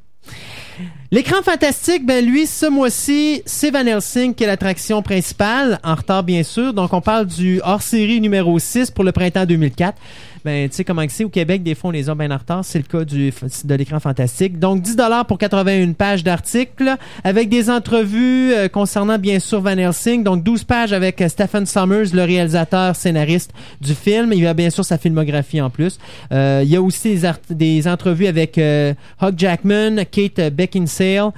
L'écran 1.10 1.42
fantastique, 1.42 2.06
ben 2.06 2.24
lui, 2.24 2.46
ce 2.46 2.66
mois-ci, 2.66 3.42
c'est 3.46 3.70
Van 3.70 3.86
Helsing 3.86 4.34
qui 4.34 4.44
est 4.44 4.46
l'attraction 4.46 5.02
principale, 5.02 5.78
en 5.82 5.94
retard 5.94 6.22
bien 6.22 6.42
sûr. 6.42 6.72
Donc 6.72 6.92
on 6.92 7.00
parle 7.00 7.26
du 7.26 7.60
hors-série 7.62 8.20
numéro 8.20 8.58
6 8.58 8.90
pour 8.90 9.04
le 9.04 9.12
printemps 9.12 9.46
2004. 9.46 9.98
Ben, 10.44 10.68
tu 10.68 10.76
sais 10.76 10.84
comment 10.84 11.04
c'est? 11.08 11.24
Au 11.24 11.28
Québec, 11.28 11.62
des 11.62 11.74
fois 11.74 11.88
on 11.88 11.92
les 11.92 12.08
a 12.08 12.14
bien 12.14 12.30
en 12.30 12.36
retard. 12.38 12.64
C'est 12.64 12.78
le 12.78 12.84
cas 12.84 13.04
du, 13.04 13.32
de 13.64 13.74
l'écran 13.74 14.00
fantastique. 14.00 14.58
Donc 14.58 14.82
10 14.82 14.96
dollars 14.96 15.26
pour 15.26 15.38
81 15.38 15.92
pages 15.92 16.24
d'articles 16.24 16.96
avec 17.24 17.48
des 17.48 17.70
entrevues 17.70 18.52
euh, 18.52 18.68
concernant 18.68 19.18
bien 19.18 19.38
sûr 19.38 19.60
Van 19.60 19.76
Helsing. 19.76 20.22
Donc 20.22 20.42
12 20.42 20.64
pages 20.64 20.92
avec 20.92 21.20
euh, 21.20 21.28
Stephen 21.28 21.66
Summers, 21.66 22.12
le 22.12 22.24
réalisateur 22.24 22.96
scénariste 22.96 23.52
du 23.80 23.94
film. 23.94 24.32
Il 24.32 24.40
y 24.40 24.46
a 24.46 24.54
bien 24.54 24.70
sûr 24.70 24.84
sa 24.84 24.98
filmographie 24.98 25.60
en 25.60 25.70
plus. 25.70 25.98
Euh, 26.32 26.62
il 26.64 26.70
y 26.70 26.76
a 26.76 26.82
aussi 26.82 27.16
des, 27.18 27.54
des 27.54 27.88
entrevues 27.88 28.26
avec 28.26 28.58
euh, 28.58 28.94
Hugh 29.22 29.34
Jackman, 29.36 30.04
Kate 30.10 30.52
Beckinsale. 30.52 31.32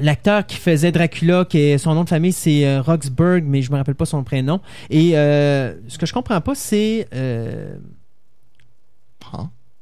L'acteur 0.00 0.46
qui 0.46 0.56
faisait 0.56 0.92
Dracula, 0.92 1.44
qui 1.44 1.58
est, 1.58 1.78
son 1.78 1.94
nom 1.94 2.04
de 2.04 2.08
famille 2.08 2.32
c'est 2.32 2.66
euh, 2.66 2.80
Roxburgh, 2.80 3.44
mais 3.46 3.62
je 3.62 3.70
me 3.70 3.76
rappelle 3.76 3.94
pas 3.94 4.06
son 4.06 4.24
prénom. 4.24 4.60
Et 4.90 5.16
euh, 5.16 5.74
ce 5.88 5.98
que 5.98 6.06
je 6.06 6.12
comprends 6.12 6.40
pas, 6.40 6.54
c'est 6.54 7.08
euh, 7.14 7.76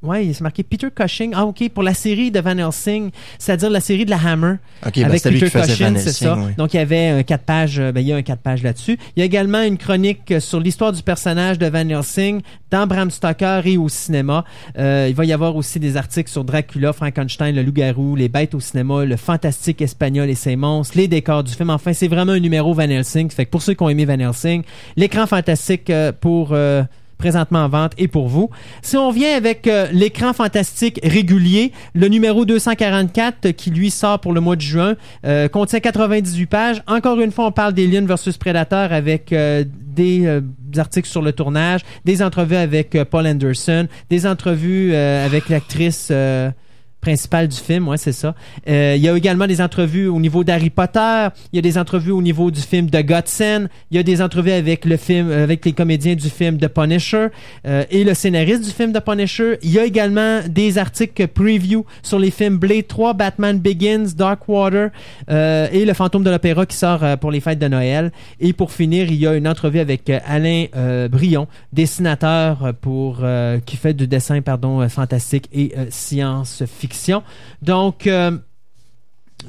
Ouais, 0.03 0.28
c'est 0.32 0.40
marqué 0.40 0.62
Peter 0.62 0.88
Cushing. 0.94 1.32
Ah 1.34 1.44
ok, 1.46 1.68
pour 1.68 1.82
la 1.82 1.94
série 1.94 2.30
de 2.30 2.40
Van 2.40 2.57
Helsing, 2.59 3.11
c'est-à-dire 3.38 3.70
la 3.70 3.80
série 3.80 4.05
de 4.05 4.11
la 4.11 4.16
Hammer 4.18 4.55
Ok, 4.84 4.94
ben, 4.96 5.05
avec 5.05 5.24
lui 5.24 5.38
Peter 5.40 5.61
Cushing, 5.61 5.96
c'est 5.96 6.12
ça. 6.12 6.36
oui. 6.36 6.53
Donc 6.59 6.74
il 6.74 6.78
y 6.78 6.80
avait 6.80 7.09
un 7.09 7.22
4 7.22 7.44
pages, 7.44 7.78
euh, 7.78 7.92
ben, 7.92 8.00
il 8.00 8.09
y 8.09 8.12
a 8.12 8.16
un 8.16 8.22
4 8.22 8.40
pages 8.40 8.62
là-dessus. 8.62 8.98
Il 9.16 9.20
y 9.20 9.22
a 9.22 9.24
également 9.24 9.62
une 9.62 9.78
chronique 9.78 10.30
euh, 10.32 10.40
sur 10.40 10.59
l'histoire 10.61 10.92
du 10.92 11.03
personnage 11.03 11.59
de 11.59 11.66
Van 11.66 11.88
Helsing 11.88 12.40
dans 12.70 12.86
Bram 12.86 13.11
Stoker 13.11 13.62
et 13.66 13.76
au 13.76 13.88
cinéma. 13.88 14.44
Euh, 14.78 15.07
il 15.09 15.14
va 15.14 15.24
y 15.24 15.32
avoir 15.32 15.55
aussi 15.57 15.78
des 15.78 15.96
articles 15.96 16.30
sur 16.30 16.42
Dracula, 16.42 16.92
Frankenstein, 16.92 17.55
le 17.55 17.62
loup-garou, 17.62 18.16
les 18.16 18.28
bêtes 18.28 18.55
au 18.55 18.61
cinéma, 18.61 19.05
le 19.05 19.16
fantastique 19.16 19.82
espagnol 19.82 20.28
et 20.30 20.34
ses 20.34 20.57
monstres, 20.57 20.96
les 20.96 21.07
décors 21.07 21.44
du 21.44 21.53
film. 21.53 21.70
Enfin, 21.70 21.92
c'est 21.92 22.09
vraiment 22.09 22.32
un 22.32 22.40
numéro 22.40 22.74
Van 22.74 22.82
Helsing. 22.82 23.30
Fait 23.30 23.44
que 23.44 23.50
pour 23.50 23.62
ceux 23.62 23.74
qui 23.74 23.82
ont 23.82 23.88
aimé 23.88 24.05
Van 24.05 24.18
Helsing, 24.18 24.62
l'écran 24.96 25.26
fantastique 25.26 25.90
euh, 25.90 26.12
pour 26.18 26.48
euh, 26.53 26.82
présentement 27.23 27.61
en 27.61 27.68
vente 27.68 27.93
et 27.99 28.09
pour 28.09 28.27
vous. 28.27 28.51
Si 28.83 28.97
on 28.97 29.12
vient 29.12 29.37
avec 29.37 29.68
euh, 29.68 29.87
l'écran 29.93 30.33
fantastique 30.33 30.99
régulier, 31.05 31.70
le 31.95 32.09
numéro 32.09 32.45
244 32.45 33.47
euh, 33.47 33.53
qui 33.53 33.70
lui 33.70 33.93
sort 33.93 34.18
pour 34.18 34.33
le 34.33 34.41
mois 34.41 34.57
de 34.57 34.61
juin 34.61 34.97
euh, 35.25 35.47
contient 35.47 35.79
98 35.79 36.47
pages. 36.47 36.83
Encore 36.89 37.20
une 37.20 37.31
fois, 37.31 37.47
on 37.47 37.53
parle 37.53 37.75
d'Alien 37.75 38.07
versus 38.07 38.37
Predator 38.37 38.93
avec 38.93 39.33
euh, 39.33 39.64
des, 39.95 40.27
euh, 40.27 40.41
articles 40.77 41.09
sur 41.09 41.23
le 41.23 41.33
tournage, 41.33 41.83
des 42.05 42.23
entrevues 42.25 42.57
avec 42.57 42.97
euh, 42.97 43.05
Paul 43.05 43.29
Anderson, 43.29 43.87
des 44.11 44.27
entrevues 44.27 44.95
avec 44.95 45.49
l'actrice 45.49 46.11
principal 47.03 47.48
du 47.48 47.57
film, 47.57 47.88
ouais, 47.88 47.98
c'est 47.98 48.12
ça. 48.12 48.34
Euh, 48.68 48.94
il 48.96 49.03
y 49.03 49.09
a 49.09 49.16
également 49.16 49.46
des 49.46 49.61
entrevues 49.61 50.07
au 50.07 50.20
niveau 50.20 50.44
d'Harry 50.44 50.70
Potter, 50.70 51.28
il 51.53 51.57
y 51.57 51.59
a 51.59 51.62
des 51.62 51.76
entrevues 51.76 52.12
au 52.12 52.22
niveau 52.22 52.50
du 52.50 52.61
film 52.61 52.88
de 52.88 53.00
Godson, 53.03 53.68
il 53.90 53.96
y 53.96 54.00
a 54.00 54.05
des 54.05 54.22
entrevues 54.22 54.53
avec 54.53 54.84
le 54.84 54.96
film, 54.96 55.28
euh, 55.28 55.42
avec 55.42 55.64
les 55.64 55.72
comédiens 55.72 56.14
du 56.14 56.30
film 56.30 56.57
de 56.57 56.66
Punisher 56.68 57.26
euh, 57.66 57.84
et 57.90 58.05
le 58.05 58.14
scénariste 58.14 58.64
du 58.64 58.70
film 58.70 58.92
de 58.92 59.00
Punisher. 59.00 59.59
Il 59.62 59.72
y 59.72 59.80
a 59.80 59.84
également 59.84 60.40
des 60.48 60.78
articles 60.78 61.26
preview 61.26 61.84
sur 62.05 62.20
les 62.20 62.30
films 62.30 62.59
Blade 62.59 62.86
3, 62.86 63.14
Batman 63.14 63.59
Begins, 63.59 64.14
Dark 64.16 64.48
Water 64.48 64.90
et 65.28 65.84
Le 65.84 65.94
Fantôme 65.94 66.22
de 66.22 66.30
l'Opéra 66.30 66.66
qui 66.66 66.76
sort 66.76 67.05
pour 67.18 67.32
les 67.32 67.40
fêtes 67.40 67.59
de 67.59 67.68
Noël. 67.68 68.12
Et 68.38 68.53
pour 68.53 68.70
finir, 68.70 69.11
il 69.11 69.16
y 69.16 69.26
a 69.26 69.34
une 69.34 69.48
entrevue 69.48 69.80
avec 69.80 70.09
Alain 70.09 70.66
Brion, 71.11 71.48
dessinateur 71.72 72.72
pour 72.80 73.24
qui 73.66 73.76
fait 73.76 73.94
du 73.94 74.07
dessin 74.07 74.40
pardon 74.40 74.88
fantastique 74.88 75.48
et 75.53 75.72
euh, 75.76 75.86
Donc 77.62 78.07
euh, 78.07 78.36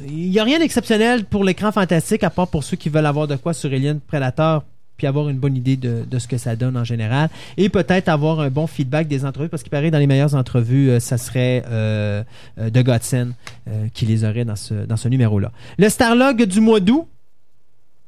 il 0.02 0.30
n'y 0.30 0.40
a 0.40 0.44
rien 0.44 0.60
d'exceptionnel 0.60 1.26
pour 1.26 1.44
l'écran 1.44 1.72
fantastique, 1.72 2.24
à 2.24 2.30
part 2.30 2.48
pour 2.48 2.64
ceux 2.64 2.78
qui 2.78 2.90
veulent 2.90 3.06
avoir 3.06 3.28
de 3.28 3.36
quoi 3.36 3.54
sur 3.54 3.72
Alien 3.72 4.00
Predator, 4.00 4.64
puis 4.98 5.08
avoir 5.08 5.30
une 5.30 5.38
bonne 5.38 5.56
idée 5.56 5.78
de, 5.78 6.20
ce 6.20 6.28
que 6.28 6.38
ça 6.38 6.56
donne 6.56 6.78
en 6.78 6.84
général. 6.84 7.30
Et 7.58 7.70
peut-être 7.70 8.10
avoir 8.10 8.40
un 8.40 8.50
bon 8.50 8.68
feedback 8.68 9.08
des 9.08 9.26
entrevues, 9.26 9.50
parce 9.50 9.64
qu'il 9.64 9.72
paraît 9.72 9.92
dans 9.92 10.00
les 10.00 10.08
meilleures 10.08 10.36
entrevues, 10.36 10.90
euh, 10.90 11.00
ça 11.00 11.18
serait 11.18 11.64
euh, 11.68 12.24
euh, 12.60 12.70
de 12.70 12.84
euh, 12.88 13.88
qui 13.94 14.06
les 14.06 14.24
aurait 14.24 14.46
dans 14.46 14.56
ce, 14.56 14.74
dans 14.74 14.98
ce 14.98 15.08
numéro-là. 15.08 15.52
Le 15.78 15.90
Starlog 15.90 16.44
du 16.44 16.62
mois 16.62 16.80
d'août, 16.80 17.08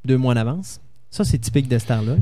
deux 0.04 0.18
mois 0.18 0.34
en 0.34 0.38
avance. 0.38 0.80
Ça, 1.10 1.24
c'est 1.24 1.38
typique 1.38 1.68
de 1.68 1.78
Starlog. 1.78 2.20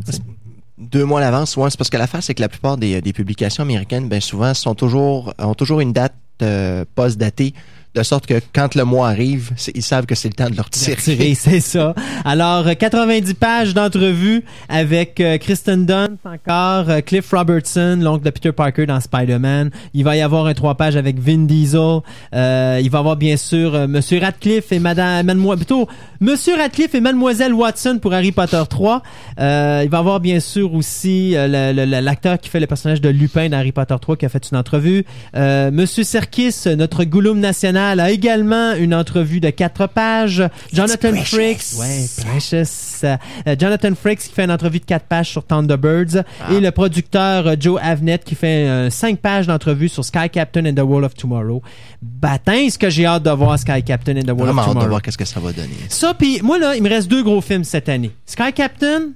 Deux 0.77 1.05
mois 1.05 1.19
à 1.19 1.23
l'avance, 1.23 1.55
ouais, 1.55 1.69
c'est 1.69 1.77
parce 1.77 1.89
que 1.89 1.97
l'affaire, 1.97 2.23
c'est 2.23 2.33
que 2.33 2.41
la 2.41 2.49
plupart 2.49 2.77
des, 2.77 3.01
des 3.01 3.13
publications 3.13 3.63
américaines, 3.63 4.09
ben 4.09 4.19
souvent, 4.19 4.53
sont 4.53 4.75
toujours, 4.75 5.33
ont 5.39 5.53
toujours 5.53 5.79
une 5.79 5.93
date 5.93 6.13
euh, 6.43 6.85
post-datée, 6.95 7.53
de 7.95 8.03
sorte 8.03 8.25
que 8.25 8.39
quand 8.53 8.75
le 8.75 8.85
mois 8.85 9.09
arrive, 9.09 9.51
ils 9.75 9.83
savent 9.83 10.05
que 10.05 10.15
c'est 10.15 10.29
le 10.29 10.33
temps 10.33 10.49
de 10.49 10.55
leur 10.55 10.69
tirer. 10.69 11.35
C'est 11.35 11.59
ça. 11.59 11.93
Alors, 12.25 12.67
euh, 12.67 12.73
90 12.73 13.33
pages 13.35 13.73
d'entrevue 13.73 14.43
avec 14.69 15.19
euh, 15.19 15.37
Kristen 15.37 15.85
Dunst 15.85 16.17
encore, 16.25 16.89
euh, 16.89 17.01
Cliff 17.01 17.29
Robertson, 17.31 17.99
l'oncle 18.01 18.23
de 18.23 18.29
Peter 18.29 18.51
Parker 18.51 18.85
dans 18.85 18.99
Spider-Man. 18.99 19.69
Il 19.93 20.03
va 20.03 20.15
y 20.15 20.21
avoir 20.21 20.47
un 20.47 20.53
trois 20.53 20.75
pages 20.75 20.95
avec 20.95 21.19
Vin 21.19 21.45
Diesel. 21.45 21.99
Euh, 22.33 22.79
il 22.81 22.89
va 22.89 22.97
y 22.97 22.99
avoir 22.99 23.15
bien 23.15 23.37
sûr 23.37 23.75
euh, 23.75 23.87
Monsieur 23.87 24.19
Radcliffe 24.19 24.71
et 24.71 24.79
Madame, 24.79 25.25
Mademoiselle, 25.27 25.65
plutôt 25.65 25.87
Monsieur 26.19 26.55
Radcliffe 26.55 26.95
et 26.95 27.01
Mademoiselle 27.01 27.53
Watson 27.53 27.99
pour 28.01 28.13
Harry 28.13 28.31
Potter 28.31 28.61
3. 28.69 29.03
Euh, 29.39 29.81
il 29.83 29.89
va 29.89 29.97
y 29.97 29.99
avoir 29.99 30.19
bien 30.19 30.39
sûr 30.39 30.73
aussi 30.73 31.35
euh, 31.35 31.73
l'acteur 32.01 32.39
qui 32.39 32.49
fait 32.49 32.59
le 32.59 32.67
personnage 32.67 33.01
de 33.01 33.09
Lupin 33.09 33.49
dans 33.49 33.57
Harry 33.57 33.71
Potter 33.71 33.95
3 33.99 34.15
qui 34.15 34.25
a 34.25 34.29
fait 34.29 34.49
une 34.49 34.57
entrevue. 34.57 35.05
Euh, 35.35 35.69
Monsieur 35.71 36.03
Serkis, 36.03 36.55
notre 36.77 37.03
Gollum 37.03 37.39
national, 37.39 37.82
a 37.91 38.09
également 38.11 38.73
une 38.73 38.93
entrevue 38.93 39.39
de 39.39 39.49
quatre 39.49 39.87
pages. 39.87 40.43
Jonathan 40.71 41.13
Frakes, 41.15 41.63
ouais, 41.79 42.05
Precious. 42.25 43.05
Euh, 43.05 43.55
Jonathan 43.59 43.93
Frakes 43.95 44.19
qui 44.19 44.31
fait 44.33 44.43
une 44.45 44.51
entrevue 44.51 44.79
de 44.79 44.85
quatre 44.85 45.05
pages 45.05 45.29
sur 45.29 45.45
Thunderbirds 45.45 46.23
et 46.51 46.59
le 46.59 46.71
producteur 46.71 47.47
euh, 47.47 47.55
Joe 47.59 47.79
Avnet 47.83 48.19
qui 48.19 48.35
fait 48.35 48.67
euh, 48.67 48.89
cinq 48.89 49.19
pages 49.19 49.47
d'entrevue 49.47 49.89
sur 49.89 50.05
Sky 50.05 50.29
Captain 50.31 50.65
and 50.65 50.73
the 50.75 50.79
World 50.79 51.05
of 51.05 51.13
Tomorrow. 51.15 51.61
Batin, 52.01 52.69
ce 52.69 52.77
que 52.77 52.89
j'ai 52.89 53.05
hâte 53.05 53.23
de 53.23 53.29
voir 53.31 53.57
Sky 53.59 53.83
Captain 53.83 54.15
and 54.17 54.21
the 54.23 54.27
World 54.29 54.45
Vraiment 54.45 54.61
of 54.61 54.67
hâte 54.67 54.69
de 54.69 54.73
Tomorrow. 54.73 54.89
voir 54.89 55.01
qu'est-ce 55.01 55.17
que 55.17 55.25
ça 55.25 55.39
va 55.39 55.51
donner. 55.51 55.69
Ça, 55.89 56.13
puis 56.13 56.39
moi, 56.43 56.57
là, 56.59 56.75
il 56.75 56.83
me 56.83 56.89
reste 56.89 57.07
deux 57.09 57.23
gros 57.23 57.41
films 57.41 57.63
cette 57.63 57.89
année. 57.89 58.11
Sky 58.25 58.53
Captain, 58.53 59.09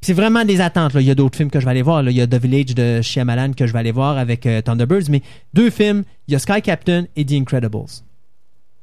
c'est 0.00 0.12
vraiment 0.12 0.44
des 0.44 0.60
attentes. 0.60 0.94
Là. 0.94 1.00
Il 1.00 1.06
y 1.06 1.10
a 1.10 1.14
d'autres 1.14 1.36
films 1.36 1.50
que 1.50 1.60
je 1.60 1.64
vais 1.64 1.70
aller 1.72 1.82
voir. 1.82 2.02
Là. 2.02 2.10
Il 2.10 2.16
y 2.16 2.20
a 2.20 2.26
The 2.26 2.34
Village 2.36 2.74
de 2.74 3.02
Shyamalan 3.02 3.52
que 3.52 3.66
je 3.66 3.72
vais 3.72 3.78
aller 3.78 3.92
voir 3.92 4.16
avec 4.18 4.46
euh, 4.46 4.62
Thunderbirds. 4.62 5.10
Mais 5.10 5.22
deux 5.54 5.70
films, 5.70 6.04
il 6.28 6.32
y 6.32 6.34
a 6.34 6.38
Sky 6.38 6.62
Captain 6.62 7.04
et 7.16 7.24
The 7.24 7.32
Incredibles. 7.32 7.86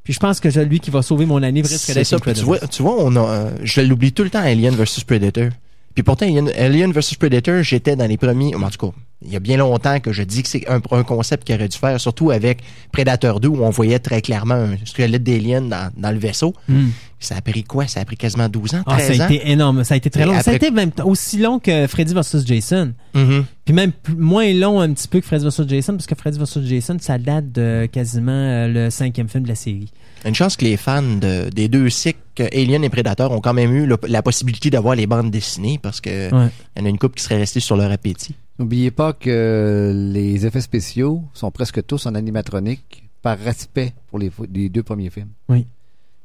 Puis 0.03 0.13
je 0.13 0.19
pense 0.19 0.39
que 0.39 0.49
c'est 0.49 0.63
lui 0.65 0.79
qui 0.79 0.89
va 0.91 1.01
sauver 1.01 1.25
mon 1.25 1.41
année 1.43 1.61
risque 1.61 1.87
d'être. 1.93 1.95
Puis 1.99 2.05
tu 2.09 2.15
Incredibles. 2.15 2.45
vois, 2.45 2.59
tu 2.59 2.81
vois, 2.81 2.95
on 2.99 3.15
a, 3.15 3.19
euh, 3.27 3.51
je 3.63 3.81
l'oublie 3.81 4.13
tout 4.13 4.23
le 4.23 4.29
temps, 4.29 4.39
Alien 4.39 4.73
vs 4.75 5.03
Predator. 5.05 5.49
Puis 5.95 6.03
pourtant, 6.03 6.25
Alien, 6.25 6.49
Alien 6.57 6.91
vs 6.93 7.15
Predator, 7.19 7.63
j'étais 7.63 7.95
dans 7.95 8.05
les 8.07 8.17
premiers. 8.17 8.55
En 8.55 8.69
tout 8.69 8.87
cas, 8.91 8.97
il 9.25 9.31
y 9.31 9.35
a 9.35 9.39
bien 9.39 9.57
longtemps 9.57 9.99
que 9.99 10.11
je 10.11 10.21
dis 10.23 10.43
que 10.43 10.49
c'est 10.49 10.69
un, 10.69 10.79
un 10.91 11.03
concept 11.03 11.43
qu'il 11.45 11.55
aurait 11.55 11.67
dû 11.67 11.77
faire, 11.77 11.99
surtout 11.99 12.29
avec 12.31 12.59
Predator 12.91 13.39
2, 13.39 13.47
où 13.47 13.63
on 13.63 13.69
voyait 13.71 13.97
très 13.99 14.21
clairement 14.21 14.53
un 14.53 14.77
squelette 14.85 15.23
d'alien 15.23 15.69
dans, 15.69 15.91
dans 15.97 16.11
le 16.11 16.19
vaisseau. 16.19 16.53
Hmm. 16.69 16.89
Ça 17.19 17.35
a 17.35 17.41
pris 17.41 17.63
quoi? 17.63 17.87
Ça 17.87 17.99
a 18.01 18.05
pris 18.05 18.15
quasiment 18.15 18.47
12 18.47 18.75
ans, 18.75 18.83
Ah, 18.85 18.97
13 18.97 19.17
ça 19.17 19.23
a 19.23 19.25
ans? 19.25 19.29
été 19.31 19.49
énorme. 19.49 19.83
Ça 19.83 19.95
a 19.95 19.97
été 19.97 20.11
très 20.11 20.21
Et 20.21 20.25
long. 20.25 20.39
Ça 20.39 20.51
a 20.51 20.53
été 20.53 20.69
même 20.69 20.91
aussi 21.03 21.39
long 21.39 21.57
que 21.57 21.87
Freddy 21.87 22.13
vs. 22.13 22.45
Jason. 22.45 22.93
Mhm. 23.15 23.45
Puis 23.65 23.73
même 23.73 23.91
moins 24.15 24.53
long 24.53 24.79
un 24.79 24.93
petit 24.93 25.07
peu 25.07 25.19
que 25.19 25.25
Freddy 25.25 25.43
vs. 25.45 25.67
Jason, 25.67 25.93
parce 25.93 26.05
que 26.05 26.13
Freddy 26.13 26.37
vs. 26.37 26.59
Jason, 26.63 26.97
ça 27.01 27.17
date 27.17 27.51
de 27.51 27.87
quasiment 27.91 28.31
euh, 28.31 28.67
le 28.67 28.89
cinquième 28.91 29.27
film 29.29 29.45
de 29.45 29.49
la 29.49 29.55
série. 29.55 29.91
Une 30.25 30.35
chance 30.35 30.55
que 30.55 30.65
les 30.65 30.77
fans 30.77 31.01
de- 31.01 31.49
des 31.49 31.67
deux 31.67 31.89
cycles 31.89 32.19
Alien 32.53 32.83
et 32.83 32.89
Predator 32.89 33.31
ont 33.31 33.41
quand 33.41 33.53
même 33.53 33.73
eu 33.75 33.87
le- 33.87 33.97
la 34.07 34.21
possibilité 34.21 34.69
d'avoir 34.69 34.93
les 34.93 35.07
bandes 35.07 35.31
dessinées 35.31 35.79
parce 35.81 35.99
que 36.01 36.31
Ouais. 36.31 36.49
il 36.75 36.79
y 36.79 36.83
en 36.83 36.85
a 36.85 36.89
une 36.89 36.99
couple 36.99 37.15
qui 37.15 37.23
serait 37.23 37.37
restée 37.37 37.59
sur 37.61 37.77
leur 37.77 37.91
appétit. 37.91 38.35
N'oubliez 38.59 38.91
pas 38.91 39.13
que 39.13 39.91
les 39.93 40.45
effets 40.45 40.61
spéciaux 40.61 41.23
sont 41.33 41.51
presque 41.51 41.85
tous 41.85 42.05
en 42.07 42.15
animatronique 42.15 43.07
par 43.21 43.37
respect 43.37 43.93
pour 44.07 44.19
les, 44.19 44.31
deux 44.69 44.83
premiers 44.83 45.09
films. 45.09 45.29
Oui. 45.49 45.67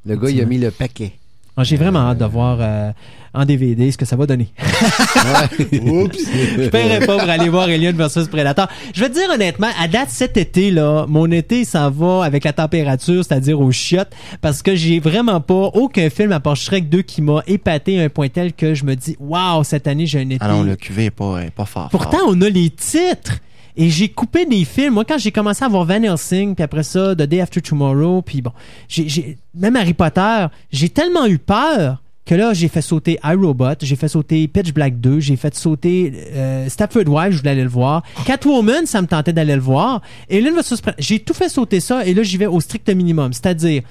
Le 0.06 0.16
gars, 0.16 0.30
il 0.30 0.40
a 0.40 0.46
mis 0.46 0.58
le 0.58 0.70
paquet. 0.70 1.12
Ah, 1.56 1.64
J'ai 1.64 1.76
vraiment 1.76 2.00
hâte 2.00 2.18
de 2.18 2.24
voir 2.24 2.58
euh, 2.60 2.92
en 3.34 3.44
DVD 3.44 3.90
ce 3.90 3.96
que 3.98 4.04
ça 4.04 4.16
va 4.16 4.26
donner. 4.26 4.48
Oups! 5.82 6.18
Je 6.58 6.68
paierais 6.68 7.06
pas 7.06 7.18
pour 7.18 7.28
aller 7.28 7.48
voir 7.48 7.64
Alien 7.64 7.96
vs 7.96 8.28
Predator. 8.30 8.68
Je 8.94 9.00
vais 9.00 9.08
te 9.08 9.14
dire 9.14 9.30
honnêtement, 9.32 9.68
à 9.80 9.88
date 9.88 10.10
cet 10.10 10.36
été 10.36 10.70
là, 10.70 11.06
mon 11.08 11.30
été 11.30 11.64
ça 11.64 11.90
va 11.90 12.24
avec 12.24 12.44
la 12.44 12.52
température, 12.52 13.24
c'est-à-dire 13.24 13.60
aux 13.60 13.72
chiottes, 13.72 14.12
parce 14.40 14.62
que 14.62 14.74
j'ai 14.74 15.00
vraiment 15.00 15.40
pas 15.40 15.70
aucun 15.74 16.10
film 16.10 16.32
à 16.32 16.40
part 16.40 16.56
Shrek 16.56 16.88
2 16.88 17.02
qui 17.02 17.22
m'a 17.22 17.42
épaté 17.46 18.00
à 18.00 18.04
un 18.04 18.08
point 18.08 18.28
tel 18.28 18.52
que 18.52 18.74
je 18.74 18.84
me 18.84 18.94
dis, 18.94 19.16
waouh, 19.18 19.64
cette 19.64 19.86
année 19.86 20.06
j'ai 20.06 20.20
un 20.20 20.28
été. 20.28 20.38
Ah 20.40 20.48
non, 20.48 20.62
le 20.62 20.76
QV 20.76 21.06
est 21.06 21.10
pas, 21.10 21.40
est 21.42 21.50
pas 21.50 21.64
fort. 21.64 21.88
Pourtant, 21.90 22.18
fort. 22.18 22.28
on 22.30 22.40
a 22.42 22.48
les 22.48 22.70
titres. 22.70 23.38
Et 23.74 23.88
j'ai 23.88 24.08
coupé 24.10 24.44
des 24.44 24.66
films. 24.66 24.92
Moi, 24.92 25.04
quand 25.06 25.16
j'ai 25.16 25.32
commencé 25.32 25.64
à 25.64 25.68
voir 25.68 25.86
Van 25.86 26.02
Helsing, 26.02 26.54
puis 26.54 26.62
après 26.62 26.82
ça, 26.82 27.14
The 27.14 27.22
Day 27.22 27.40
After 27.40 27.62
Tomorrow, 27.62 28.20
puis 28.20 28.42
bon, 28.42 28.52
j'ai, 28.86 29.08
j'ai- 29.08 29.38
même 29.54 29.76
Harry 29.76 29.94
Potter, 29.94 30.46
j'ai 30.70 30.90
tellement 30.90 31.24
eu 31.24 31.38
peur 31.38 32.01
que 32.24 32.34
là, 32.36 32.52
j'ai 32.54 32.68
fait 32.68 32.82
sauter 32.82 33.18
iRobot, 33.24 33.74
j'ai 33.82 33.96
fait 33.96 34.06
sauter 34.08 34.46
Pitch 34.46 34.72
Black 34.72 35.00
2, 35.00 35.18
j'ai 35.20 35.34
fait 35.36 35.54
sauter 35.56 36.12
euh, 36.34 36.68
Stepford 36.68 37.08
Wife, 37.08 37.32
je 37.32 37.38
voulais 37.38 37.50
aller 37.50 37.62
le 37.64 37.68
voir. 37.68 38.02
Catwoman, 38.24 38.86
ça 38.86 39.02
me 39.02 39.06
tentait 39.08 39.32
d'aller 39.32 39.54
le 39.56 39.60
voir. 39.60 40.02
Et. 40.28 40.40
Predator, 40.40 40.94
j'ai 40.98 41.18
tout 41.18 41.34
fait 41.34 41.48
sauter 41.48 41.80
ça, 41.80 42.06
et 42.06 42.14
là, 42.14 42.22
j'y 42.22 42.36
vais 42.36 42.46
au 42.46 42.60
strict 42.60 42.88
minimum. 42.90 43.32
C'est-à-dire, 43.32 43.82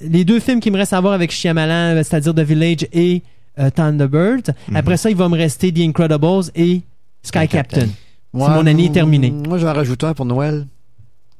les 0.00 0.24
deux 0.24 0.40
films 0.40 0.58
qui 0.60 0.70
me 0.70 0.76
restent 0.76 0.92
à 0.92 1.00
voir 1.00 1.12
avec 1.12 1.30
Shyamalan, 1.30 2.02
c'est-à-dire 2.02 2.34
The 2.34 2.40
Village 2.40 2.86
et 2.92 3.22
euh, 3.60 3.70
Thunderbird. 3.70 4.54
Après 4.74 4.96
ça, 4.96 5.10
il 5.10 5.16
va 5.16 5.28
me 5.28 5.36
rester 5.36 5.72
The 5.72 5.80
Incredibles 5.80 6.50
et 6.56 6.82
Sky 7.22 7.46
Captain. 7.48 7.48
Captain. 7.80 7.80
C'est 8.32 8.38
mon 8.38 8.66
année 8.66 8.86
est 8.86 8.92
terminée. 8.92 9.30
Moi, 9.30 9.58
je 9.58 9.64
vais 9.64 9.70
en 9.70 9.74
rajouter 9.74 10.06
un 10.06 10.14
pour 10.14 10.26
Noël. 10.26 10.66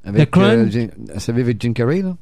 Avec, 0.04 0.28
The 0.28 0.30
Crown? 0.32 0.50
euh, 0.50 0.70
Jim- 0.70 0.88
vous 1.14 1.20
savez, 1.20 1.42
avec 1.42 1.60
Jim 1.60 1.72
Carrey, 1.72 2.02
là? 2.02 2.16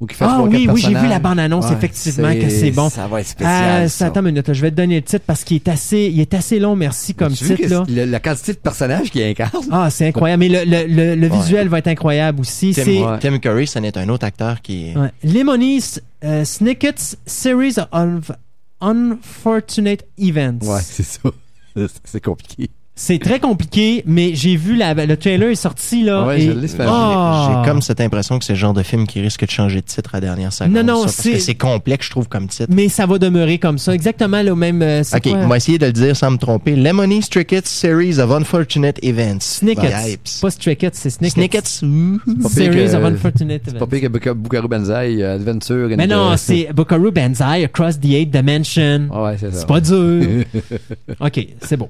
Ou 0.00 0.06
qui 0.06 0.14
fait 0.14 0.24
Ah 0.28 0.42
oui, 0.42 0.68
oui, 0.70 0.80
j'ai 0.80 0.94
vu 0.94 1.08
la 1.08 1.18
bande-annonce, 1.18 1.66
Ouais, 1.66 1.72
effectivement, 1.72 2.32
que 2.32 2.48
c'est 2.48 2.70
bon. 2.70 2.88
Ça 2.88 3.08
va 3.08 3.20
être 3.20 3.26
spécial. 3.26 3.90
ça, 3.90 4.06
attends 4.06 4.20
une 4.20 4.26
minute, 4.26 4.52
je 4.52 4.62
vais 4.62 4.70
te 4.70 4.76
donner 4.76 4.94
le 4.96 5.02
titre 5.02 5.24
parce 5.26 5.42
qu'il 5.42 5.56
est 5.56 5.66
assez, 5.68 6.10
il 6.14 6.20
est 6.20 6.34
assez 6.34 6.60
long, 6.60 6.76
merci, 6.76 7.14
comme 7.14 7.32
Tu 7.34 7.44
titre, 7.46 7.68
là. 7.68 7.84
le- 7.88 8.04
la 8.04 8.20
quantité 8.20 8.52
de 8.52 8.58
personnages 8.58 9.10
qu'il 9.10 9.22
incarne? 9.24 9.50
Ah, 9.72 9.90
c'est 9.90 10.06
incroyable. 10.06 10.40
Mais 10.40 10.48
le, 10.48 10.64
le, 10.64 10.86
le, 10.86 11.14
le 11.16 11.28
visuel 11.28 11.66
va 11.68 11.78
être 11.78 11.88
incroyable 11.88 12.40
aussi. 12.40 12.72
Tim, 12.74 12.82
C'est 12.84 12.98
Ouais. 13.04 13.18
Tim 13.18 13.38
Curry, 13.40 13.66
ce 13.66 13.80
n'est 13.80 13.98
un 13.98 14.08
autre 14.08 14.24
acteur 14.24 14.62
qui 14.62 14.90
est... 14.90 14.96
ouais. 14.96 15.10
Lemony's 15.24 16.00
euh, 16.24 16.44
Snicket's 16.44 17.16
Series 17.26 17.74
of 17.92 18.30
Unfortunate 18.80 20.04
Events. 20.18 20.64
Ouais, 20.66 20.80
c'est 20.82 21.02
ça. 21.04 21.20
C'est 22.04 22.22
compliqué. 22.24 22.70
C'est 23.00 23.20
très 23.20 23.38
compliqué, 23.38 24.02
mais 24.06 24.34
j'ai 24.34 24.56
vu 24.56 24.74
la, 24.74 24.92
le 24.92 25.16
trailer 25.16 25.50
est 25.50 25.54
sorti 25.54 26.02
là. 26.02 26.26
Ouais, 26.26 26.40
et- 26.42 26.46
je 26.46 26.50
l'ai 26.50 26.66
fait. 26.66 26.82
Ah! 26.84 27.62
J'ai 27.64 27.70
comme 27.70 27.80
cette 27.80 28.00
impression 28.00 28.40
que 28.40 28.44
c'est 28.44 28.54
le 28.54 28.58
genre 28.58 28.74
de 28.74 28.82
film 28.82 29.06
qui 29.06 29.20
risque 29.20 29.46
de 29.46 29.50
changer 29.50 29.76
de 29.76 29.86
titre 29.86 30.14
à 30.14 30.16
la 30.16 30.22
dernière 30.22 30.52
seconde. 30.52 30.72
Non, 30.74 30.82
non, 30.82 31.06
c'est- 31.06 31.34
que 31.34 31.38
c'est 31.38 31.54
complexe, 31.54 32.06
je 32.06 32.10
trouve, 32.10 32.28
comme 32.28 32.48
titre. 32.48 32.72
Mais 32.74 32.88
ça 32.88 33.06
va 33.06 33.18
demeurer 33.18 33.58
comme 33.58 33.78
ça, 33.78 33.94
exactement 33.94 34.42
le 34.42 34.52
même. 34.56 34.82
euh, 34.82 35.04
c'est 35.04 35.16
Ok, 35.16 35.22
quoi? 35.30 35.38
on 35.44 35.46
va 35.46 35.56
essayer 35.58 35.78
de 35.78 35.86
le 35.86 35.92
dire 35.92 36.16
sans 36.16 36.32
me 36.32 36.38
tromper. 36.38 36.74
Lemony 36.74 37.22
Snicket's 37.22 37.70
Series 37.70 38.18
of 38.18 38.32
Unfortunate 38.32 38.98
Events. 39.04 39.38
Snickets. 39.42 39.94
Vibes. 40.04 40.18
Pas 40.42 40.50
Strickets, 40.50 40.90
c'est 40.94 41.10
Snickets. 41.10 41.68
Snickets. 41.68 42.42
pas 42.42 42.48
Series 42.48 42.86
que- 42.90 42.96
of 42.96 43.04
Unfortunate 43.04 43.62
Pas 43.62 43.70
Events. 43.76 43.86
pire 43.86 44.00
que 44.00 44.06
Buka- 44.08 44.34
Bukaru 44.34 44.66
Banzai, 44.66 45.22
euh, 45.22 45.36
Adventure. 45.36 45.88
Mais 45.96 46.08
non, 46.08 46.32
euh, 46.32 46.34
c'est 46.36 46.70
Buckaroo 46.74 47.12
Banzai 47.12 47.62
Across 47.64 48.00
the 48.00 48.06
Eight 48.06 48.30
Dimension. 48.32 49.08
Ouais, 49.12 49.36
c'est 49.38 49.52
ça. 49.52 49.58
C'est 49.60 49.68
pas 49.68 49.80
dur. 49.80 50.42
OK, 51.20 51.46
c'est 51.62 51.76
bon. 51.76 51.88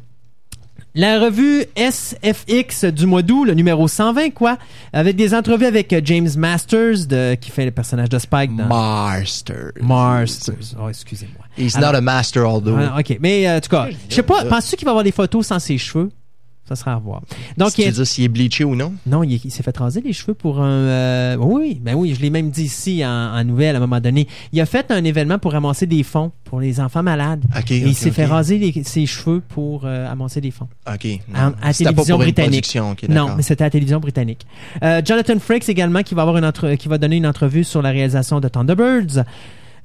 La 0.95 1.21
revue 1.21 1.65
SFX 1.77 2.85
du 2.87 3.07
mois 3.07 3.23
d'août, 3.23 3.45
le 3.45 3.55
numéro 3.55 3.87
120, 3.87 4.31
quoi, 4.31 4.57
avec 4.93 5.17
des 5.17 5.35
entrevues 5.35 5.67
avec 5.67 5.93
euh, 5.93 6.01
James 6.03 6.29
Masters, 6.37 7.07
de, 7.07 7.35
qui 7.35 7.51
fait 7.51 7.65
le 7.67 7.71
personnage 7.71 8.09
de 8.09 8.19
Spike 8.19 8.57
dans 8.57 8.67
Master. 8.67 9.73
Masters. 9.81 10.75
Oh, 10.81 10.89
excusez-moi. 10.89 11.45
He's 11.57 11.77
Alors- 11.77 11.93
not 11.93 11.99
a 11.99 12.01
master 12.01 12.45
although. 12.45 12.77
Ah, 12.79 12.97
OK, 12.99 13.19
mais 13.21 13.47
euh, 13.47 13.59
en 13.59 13.61
tout 13.61 13.69
cas, 13.71 13.89
je 14.09 14.15
sais 14.15 14.23
pas, 14.23 14.45
penses-tu 14.45 14.77
qu'il 14.77 14.87
va 14.87 14.91
avoir 14.93 15.05
des 15.05 15.13
photos 15.13 15.47
sans 15.47 15.59
ses 15.59 15.79
cheveux? 15.79 16.11
Ça 16.69 16.77
sera 16.77 16.93
à 16.93 16.99
voir. 16.99 17.23
Donc, 17.57 17.73
tu 17.73 17.81
il 17.83 17.93
dis 17.93 18.05
s'il 18.07 18.25
est 18.25 18.29
bleaché 18.29 18.63
ou 18.65 18.75
non? 18.77 18.93
non, 19.07 19.23
il, 19.23 19.41
il 19.43 19.51
s'est 19.51 19.63
fait 19.63 19.77
raser 19.77 20.01
les 20.03 20.13
cheveux 20.13 20.35
pour 20.35 20.61
un. 20.61 20.69
euh, 20.69 21.37
oui, 21.41 21.81
ben 21.83 21.95
oui, 21.95 22.15
je 22.15 22.21
l'ai 22.21 22.29
même 22.31 22.51
dit 22.51 22.65
ici 22.65 23.03
en, 23.05 23.09
en 23.11 23.43
nouvelle 23.45 23.75
à 23.75 23.79
un 23.79 23.81
moment 23.81 24.01
donné. 24.01 24.29
Il 24.53 24.61
a 24.61 24.67
fait 24.67 24.91
un 24.91 25.03
événement 25.05 25.39
pour 25.39 25.53
ramasser 25.53 25.87
des 25.87 26.03
fonds 26.03 26.31
pour 26.45 26.61
les 26.61 26.79
enfants 26.81 27.03
malades. 27.03 27.45
OK. 27.57 27.71
Et 27.71 27.81
ok, 27.83 27.89
il 27.89 27.95
s'est 27.95 28.11
fait 28.11 28.25
raser 28.27 28.59
les- 28.59 28.83
ses 28.85 29.07
cheveux 29.07 29.41
pour 29.49 29.83
euh, 29.85 30.11
amasser 30.11 30.41
des 30.41 30.51
fonds. 30.51 30.69
OK. 30.93 31.07
À- 31.35 31.47
à 31.47 31.73
pas 31.95 32.03
télévision 32.03 32.17
britannique. 32.33 32.65
non, 33.15 33.29
mais 33.37 33.43
c'était 33.43 33.63
à 33.63 33.67
la 33.67 33.71
télévision 33.71 34.01
britannique. 34.01 34.47
Euh, 34.83 35.01
Jonathan 35.05 35.39
Frakes 35.39 35.69
également 35.69 36.03
qui 36.03 36.15
va 36.15 36.23
avoir 36.23 36.37
une 36.37 36.45
entre- 36.45 36.75
qui 36.75 36.89
va 36.89 36.99
donner 36.99 37.17
une 37.17 37.27
entrevue 37.27 37.65
sur 37.65 37.81
la 37.83 37.91
réalisation 37.91 38.41
de 38.41 38.49
Thunderbirds. 38.49 39.25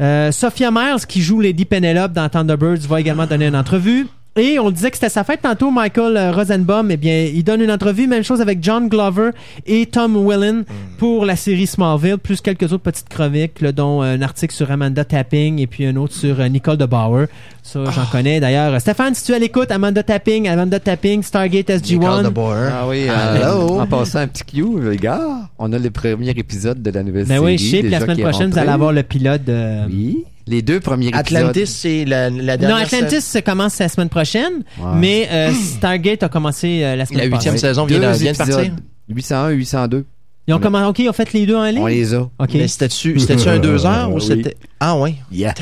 Euh, 0.02 0.32
Sophia 0.32 0.72
Myers 0.72 1.06
qui 1.08 1.22
joue 1.22 1.40
Lady 1.40 1.66
Penelope 1.66 2.14
dans 2.14 2.28
Thunderbirds 2.28 2.88
va 2.88 3.00
également 3.00 3.28
donner 3.28 3.48
une 3.48 3.56
entrevue. 3.56 4.08
Et 4.36 4.58
on 4.58 4.72
disait 4.72 4.90
que 4.90 4.98
c'était 4.98 5.10
sa 5.10 5.24
fête 5.24 5.42
tantôt, 5.44 5.70
Michael 5.70 6.18
euh, 6.18 6.32
Rosenbaum. 6.32 6.90
Eh 6.90 6.98
bien, 6.98 7.26
il 7.32 7.44
donne 7.44 7.62
une 7.62 7.70
entrevue, 7.70 8.08
même 8.08 8.24
chose 8.24 8.42
avec 8.42 8.64
John 8.64 8.90
Glover 8.90 9.30
et 9.68 9.86
Tom 9.86 10.16
Willen 10.28 10.64
pour 10.98 11.24
la 11.26 11.36
série 11.36 11.68
Smallville, 11.68 12.18
plus 12.18 12.42
quelques 12.42 12.64
autres 12.74 12.80
petites 12.82 13.10
chroniques, 13.10 13.62
là, 13.62 13.72
dont 13.72 14.02
un 14.02 14.24
article 14.24 14.56
sur 14.56 14.72
Amanda 14.72 15.06
Tapping 15.06 15.60
et 15.60 15.68
puis 15.68 15.86
un 15.86 15.96
autre 15.98 16.16
sur 16.16 16.40
euh, 16.40 16.48
Nicole 16.48 16.78
DeBauer. 16.78 17.28
Ça, 17.62 17.84
j'en 17.86 18.06
connais 18.12 18.40
d'ailleurs. 18.40 18.82
Stéphane, 18.82 19.14
si 19.14 19.24
tu 19.24 19.34
es 19.34 19.36
à 19.36 19.40
l'écoute, 19.40 19.70
Amanda 19.70 20.02
Tapping, 20.02 20.48
Amanda 20.48 20.80
Tapping, 20.80 21.22
Stargate 21.22 21.70
Nicole 21.70 22.22
SG-1. 22.22 22.24
DeBoer. 22.24 22.70
Ah 22.74 22.88
oui, 22.88 23.02
Hello. 23.04 23.78
euh, 23.78 23.82
en 23.82 23.86
passant 23.86 24.18
un 24.20 24.28
petit 24.28 24.44
cue, 24.46 24.90
les 24.90 24.98
gars, 24.98 25.48
on 25.60 25.72
a 25.74 25.78
le 25.78 25.92
premier 25.92 26.32
épisode 26.32 26.82
de 26.82 26.90
la 26.90 27.04
nouvelle 27.04 27.26
Ben 27.26 27.36
série. 27.38 27.46
oui, 27.46 27.58
je 27.60 27.70
sais, 27.70 27.80
puis 27.82 27.90
la 27.92 28.00
semaine 28.00 28.18
prochaine, 28.18 28.50
vous 28.50 28.58
allez 28.58 28.70
avoir 28.70 28.92
le 28.94 29.04
pilote 29.04 29.44
de... 29.44 29.86
Oui, 29.88 30.24
les 30.48 30.62
deux 30.62 30.80
premiers 30.80 31.12
Atlantis, 31.14 31.60
épisodes. 31.62 31.66
c'est 31.76 32.06
la, 32.06 32.30
la 32.30 32.58
Non, 32.58 32.68
dernière 32.68 32.78
Atlantis 32.88 33.22
ça 33.22 33.42
commence 33.42 33.80
la 33.80 33.90
semaine 33.90 34.10
prochaine, 34.10 34.64
mais 34.96 35.28
euh, 35.32 35.52
Stargate 35.54 36.24
a 36.24 36.30
commencé 36.30 36.82
euh, 36.84 36.96
la 36.96 37.06
semaine 37.06 37.20
La 37.22 37.26
huitième 37.28 37.54
passée. 37.56 37.68
saison 37.68 37.86
vient 37.86 38.00
Deux 38.00 38.08
de, 38.08 38.14
vient 38.18 38.32
de 38.34 38.38
partir. 38.38 38.60
épisodes. 38.60 38.80
801, 39.10 39.50
802. 39.50 40.06
Ils 40.48 40.54
ont 40.54 40.60
commencé, 40.60 40.86
ok, 40.90 41.00
ils 41.00 41.10
ont 41.10 41.14
fait 41.14 41.32
les 41.32 41.46
deux 41.46 41.56
en 41.56 41.64
ligne? 41.66 41.80
On 41.80 41.86
les 41.88 42.14
a. 42.14 42.22
Ok. 42.38 42.50
Mais 42.56 42.68
c'était-tu 42.68 43.18
c'était-tu 43.18 43.48
un 43.48 43.60
deux 43.60 43.86
heures 43.86 44.10
ou 44.12 44.16
Oui. 44.16 44.22
c'était. 44.22 44.58
Ah 44.80 44.98
oui. 44.98 45.16
Yeah. 45.32 45.54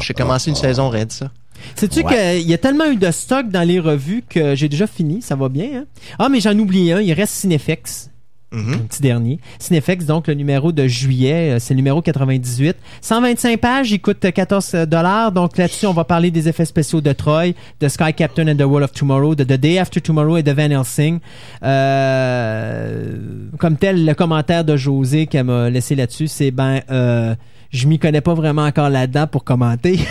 J'ai 0.00 0.14
commencé 0.14 0.50
une 0.50 0.56
saison 0.56 0.88
raide, 0.88 1.12
ça. 1.12 1.30
Sais-tu 1.76 2.02
qu'il 2.02 2.42
y 2.48 2.52
a 2.52 2.58
tellement 2.58 2.86
eu 2.86 2.96
de 2.96 3.10
stock 3.12 3.48
dans 3.48 3.62
les 3.66 3.78
revues 3.78 4.24
que 4.28 4.54
j'ai 4.56 4.68
déjà 4.68 4.86
fini, 4.88 5.22
ça 5.22 5.36
va 5.36 5.48
bien. 5.48 5.68
Hein? 5.76 5.84
Ah, 6.18 6.28
mais 6.28 6.40
j'en 6.40 6.58
oublie 6.58 6.90
un, 6.92 7.00
il 7.00 7.12
reste 7.12 7.32
Cinefex. 7.34 8.10
Mhm. 8.54 8.74
Un 8.74 8.78
petit 8.78 9.02
dernier. 9.02 9.40
Cinefex, 9.58 10.06
donc 10.06 10.28
le 10.28 10.34
numéro 10.34 10.70
de 10.70 10.86
juillet, 10.86 11.54
euh, 11.54 11.58
c'est 11.58 11.74
le 11.74 11.78
numéro 11.78 12.00
98. 12.00 12.76
125 13.00 13.60
pages, 13.60 13.90
il 13.90 14.00
coûte 14.00 14.20
14 14.32 14.86
dollars. 14.86 15.32
Donc 15.32 15.56
là-dessus, 15.56 15.86
on 15.86 15.92
va 15.92 16.04
parler 16.04 16.30
des 16.30 16.48
effets 16.48 16.64
spéciaux 16.64 17.00
de 17.00 17.12
Troy, 17.12 17.52
de 17.80 17.88
Sky 17.88 18.14
Captain 18.14 18.46
and 18.46 18.56
the 18.56 18.62
World 18.62 18.84
of 18.84 18.92
Tomorrow, 18.92 19.34
de 19.34 19.42
The 19.44 19.58
Day 19.58 19.78
After 19.78 20.00
Tomorrow 20.00 20.36
et 20.36 20.42
de 20.42 20.52
Van 20.52 20.70
Helsing. 20.70 21.18
Euh, 21.62 23.16
comme 23.58 23.76
tel, 23.76 24.04
le 24.04 24.14
commentaire 24.14 24.64
de 24.64 24.76
José 24.76 25.26
qu'elle 25.26 25.44
m'a 25.44 25.68
laissé 25.68 25.94
là-dessus, 25.94 26.28
c'est 26.28 26.50
ben, 26.50 26.80
euh, 26.90 27.34
je 27.74 27.86
m'y 27.88 27.98
connais 27.98 28.20
pas 28.20 28.34
vraiment 28.34 28.64
encore 28.64 28.88
là-dedans 28.88 29.26
pour 29.26 29.44
commenter. 29.44 29.98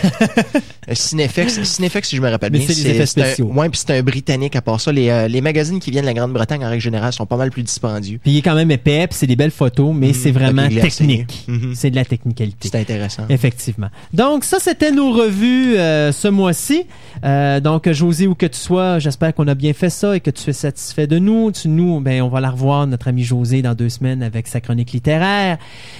Euh, 0.90 0.95
Cinefex, 0.95 1.64
Cinefex, 1.64 2.10
si 2.10 2.18
je 2.18 2.22
me 2.22 2.30
rappelle 2.30 2.52
Mais 2.52 2.57
bien, 2.60 2.68
c'est 2.68 2.84
des 2.84 2.90
effets 2.90 3.03
un, 3.03 3.06
spéciaux. 3.06 3.45
ouais, 3.56 3.69
puis 3.69 3.80
c'est 3.80 3.98
un 3.98 4.03
Britannique. 4.03 4.53
À 4.57 4.61
part 4.61 4.81
ça, 4.81 4.91
les, 4.91 5.07
euh, 5.07 5.30
les 5.30 5.40
magazines 5.40 5.80
qui 5.80 5.91
viennent 5.91 6.03
de 6.03 6.07
la 6.10 6.14
Grande-Bretagne 6.14 6.65
en 6.65 6.68
règle 6.69 6.81
générale 6.81 7.14
sont 7.14 7.26
pas 7.26 7.38
mal 7.38 7.52
plus 7.52 7.64
dispendieux. 7.64 8.19
Puis 8.22 8.31
il 8.31 8.38
est 8.40 8.41
quand 8.41 8.53
même 8.53 8.69
épais, 8.69 9.07
puis 9.07 9.18
c'est 9.18 9.26
des 9.26 9.38
belles 9.38 9.52
photos, 9.52 9.95
mais 9.95 10.07
Mhm, 10.07 10.14
c'est 10.14 10.31
vraiment 10.31 10.68
les 10.68 10.81
technique. 10.81 11.45
Mhm. 11.48 11.72
C'est 11.73 11.90
de 11.90 11.95
la 11.95 12.03
technicalité. 12.03 12.68
C'est 12.69 12.77
intéressant. 12.77 13.23
Effectivement. 13.30 13.88
Donc, 14.11 14.44
ça, 14.44 14.57
c'était 14.60 14.91
nos 14.91 15.14
revues 15.14 15.77
euh, 15.77 16.11
ce 16.11 16.27
mois-ci. 16.27 16.84
Euh, 17.23 17.61
donc, 17.61 17.90
José, 17.90 18.27
où 18.27 18.35
que 18.35 18.45
tu 18.45 18.60
sois, 18.60 18.99
j'espère 18.99 19.34
qu'on 19.34 19.48
a 19.48 19.56
bien 19.56 19.72
fait 19.72 19.90
ça 19.90 20.18
et 20.18 20.19
que 20.19 20.31
tu 20.31 20.49
es 20.49 20.53
satisfait 20.53 21.07
de 21.07 21.18
nous. 21.18 21.53
Tu, 21.53 21.69
nous, 21.69 22.02
ben, 22.02 22.22
on 22.23 22.27
va 22.27 22.41
la 22.41 22.49
revoir, 22.52 22.88
notre 22.88 23.07
ami 23.07 23.23
José, 23.23 23.61
dans 23.61 23.73
deux 23.73 23.88
semaines 23.88 24.22
avec 24.22 24.48
sa 24.48 24.60
chronique 24.60 24.91
littéraire. 24.91 25.60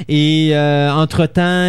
Et 0.10 0.50
euh, 0.52 0.92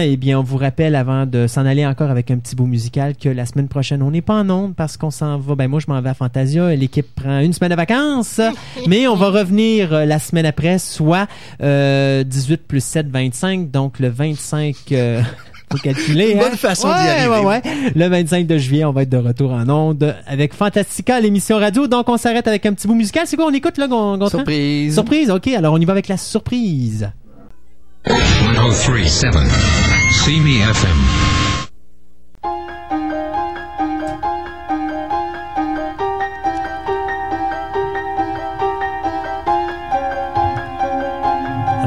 eh 0.00 0.16
bien, 0.16 0.38
on 0.38 0.42
vous 0.42 0.56
rappelle, 0.56 0.94
avant 0.94 1.26
de 1.26 1.46
s'en 1.46 1.64
aller 1.66 1.86
encore 1.86 2.10
avec 2.10 2.30
un 2.30 2.38
petit 2.38 2.54
bout 2.56 2.66
musical, 2.66 3.14
que 3.16 3.28
la 3.28 3.46
semaine 3.46 3.68
prochaine, 3.68 4.02
on 4.02 4.10
n'est 4.10 4.22
pas 4.22 4.34
en 4.34 4.50
onde 4.50 4.74
parce 4.74 4.96
qu'on 4.96 5.10
s'en 5.10 5.38
va. 5.38 5.54
Ben, 5.54 5.68
moi, 5.68 5.80
je 5.80 5.86
m'en 5.90 6.00
vais 6.00 6.10
à 6.10 6.14
Fantasia 6.14 6.72
et 6.72 6.76
l'équipe 6.76 7.06
prend 7.14 7.40
une 7.40 7.52
semaine 7.52 7.70
de 7.70 7.76
vacances. 7.76 8.40
mais 8.86 9.06
on 9.06 9.16
va 9.16 9.30
revenir 9.30 9.92
euh, 9.92 10.04
la 10.04 10.18
semaine 10.18 10.46
après, 10.46 10.78
soit 10.78 11.26
euh, 11.62 12.24
18 12.24 12.66
plus 12.66 12.84
7, 12.84 13.08
25. 13.08 13.70
Donc, 13.70 13.98
le 14.00 14.08
25... 14.08 14.76
euh, 14.92 15.22
faut 15.72 15.78
calculer. 15.78 16.32
Une 16.32 16.38
hein? 16.38 16.42
bonne 16.48 16.58
façon 16.58 16.88
d'y 16.88 16.94
arriver. 16.94 17.28
Ouais, 17.28 17.62
ouais. 17.64 17.92
Le 17.94 18.08
25 18.08 18.46
de 18.46 18.58
juillet, 18.58 18.84
on 18.84 18.92
va 18.92 19.02
être 19.02 19.10
de 19.10 19.16
retour 19.16 19.52
en 19.52 19.68
onde 19.68 20.14
avec 20.26 20.54
Fantastica, 20.54 21.20
l'émission 21.20 21.58
radio. 21.58 21.86
Donc, 21.86 22.08
on 22.08 22.16
s'arrête 22.16 22.46
avec 22.46 22.66
un 22.66 22.74
petit 22.74 22.86
bout 22.86 22.94
musical. 22.94 23.26
C'est 23.26 23.36
quoi? 23.36 23.46
On 23.46 23.52
écoute, 23.52 23.78
là, 23.78 23.88
Gon- 23.88 24.18
Gontran? 24.18 24.38
Surprise. 24.38 24.94
Surprise, 24.94 25.30
OK. 25.30 25.48
Alors, 25.48 25.74
on 25.74 25.78
y 25.78 25.84
va 25.84 25.92
avec 25.92 26.08
la 26.08 26.16
surprise. 26.16 27.10
1037 28.06 29.48
See 30.10 30.40
Me 30.40 30.60
FM. 30.60 31.23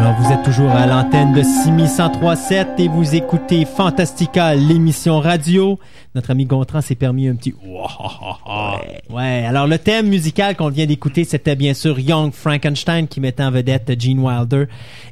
Alors, 0.07 0.21
vous 0.21 0.31
êtes 0.31 0.43
toujours 0.43 0.69
à 0.71 0.85
l'antenne 0.85 1.33
de 1.33 1.41
6103.7 1.41 2.65
et 2.77 2.87
vous 2.87 3.13
écoutez 3.13 3.65
Fantastica, 3.65 4.55
l'émission 4.55 5.19
radio. 5.19 5.77
Notre 6.15 6.31
ami 6.31 6.45
Gontran 6.45 6.79
s'est 6.79 6.95
permis 6.95 7.27
un 7.27 7.35
petit... 7.35 7.53
Ouais. 9.09 9.45
Alors, 9.45 9.67
le 9.67 9.77
thème 9.77 10.07
musical 10.07 10.55
qu'on 10.55 10.69
vient 10.69 10.85
d'écouter, 10.85 11.25
c'était 11.25 11.57
bien 11.57 11.73
sûr 11.73 11.99
Young 11.99 12.31
Frankenstein 12.33 13.07
qui 13.09 13.19
mettait 13.19 13.43
en 13.43 13.51
vedette 13.51 14.01
Gene 14.01 14.19
Wilder 14.19 14.65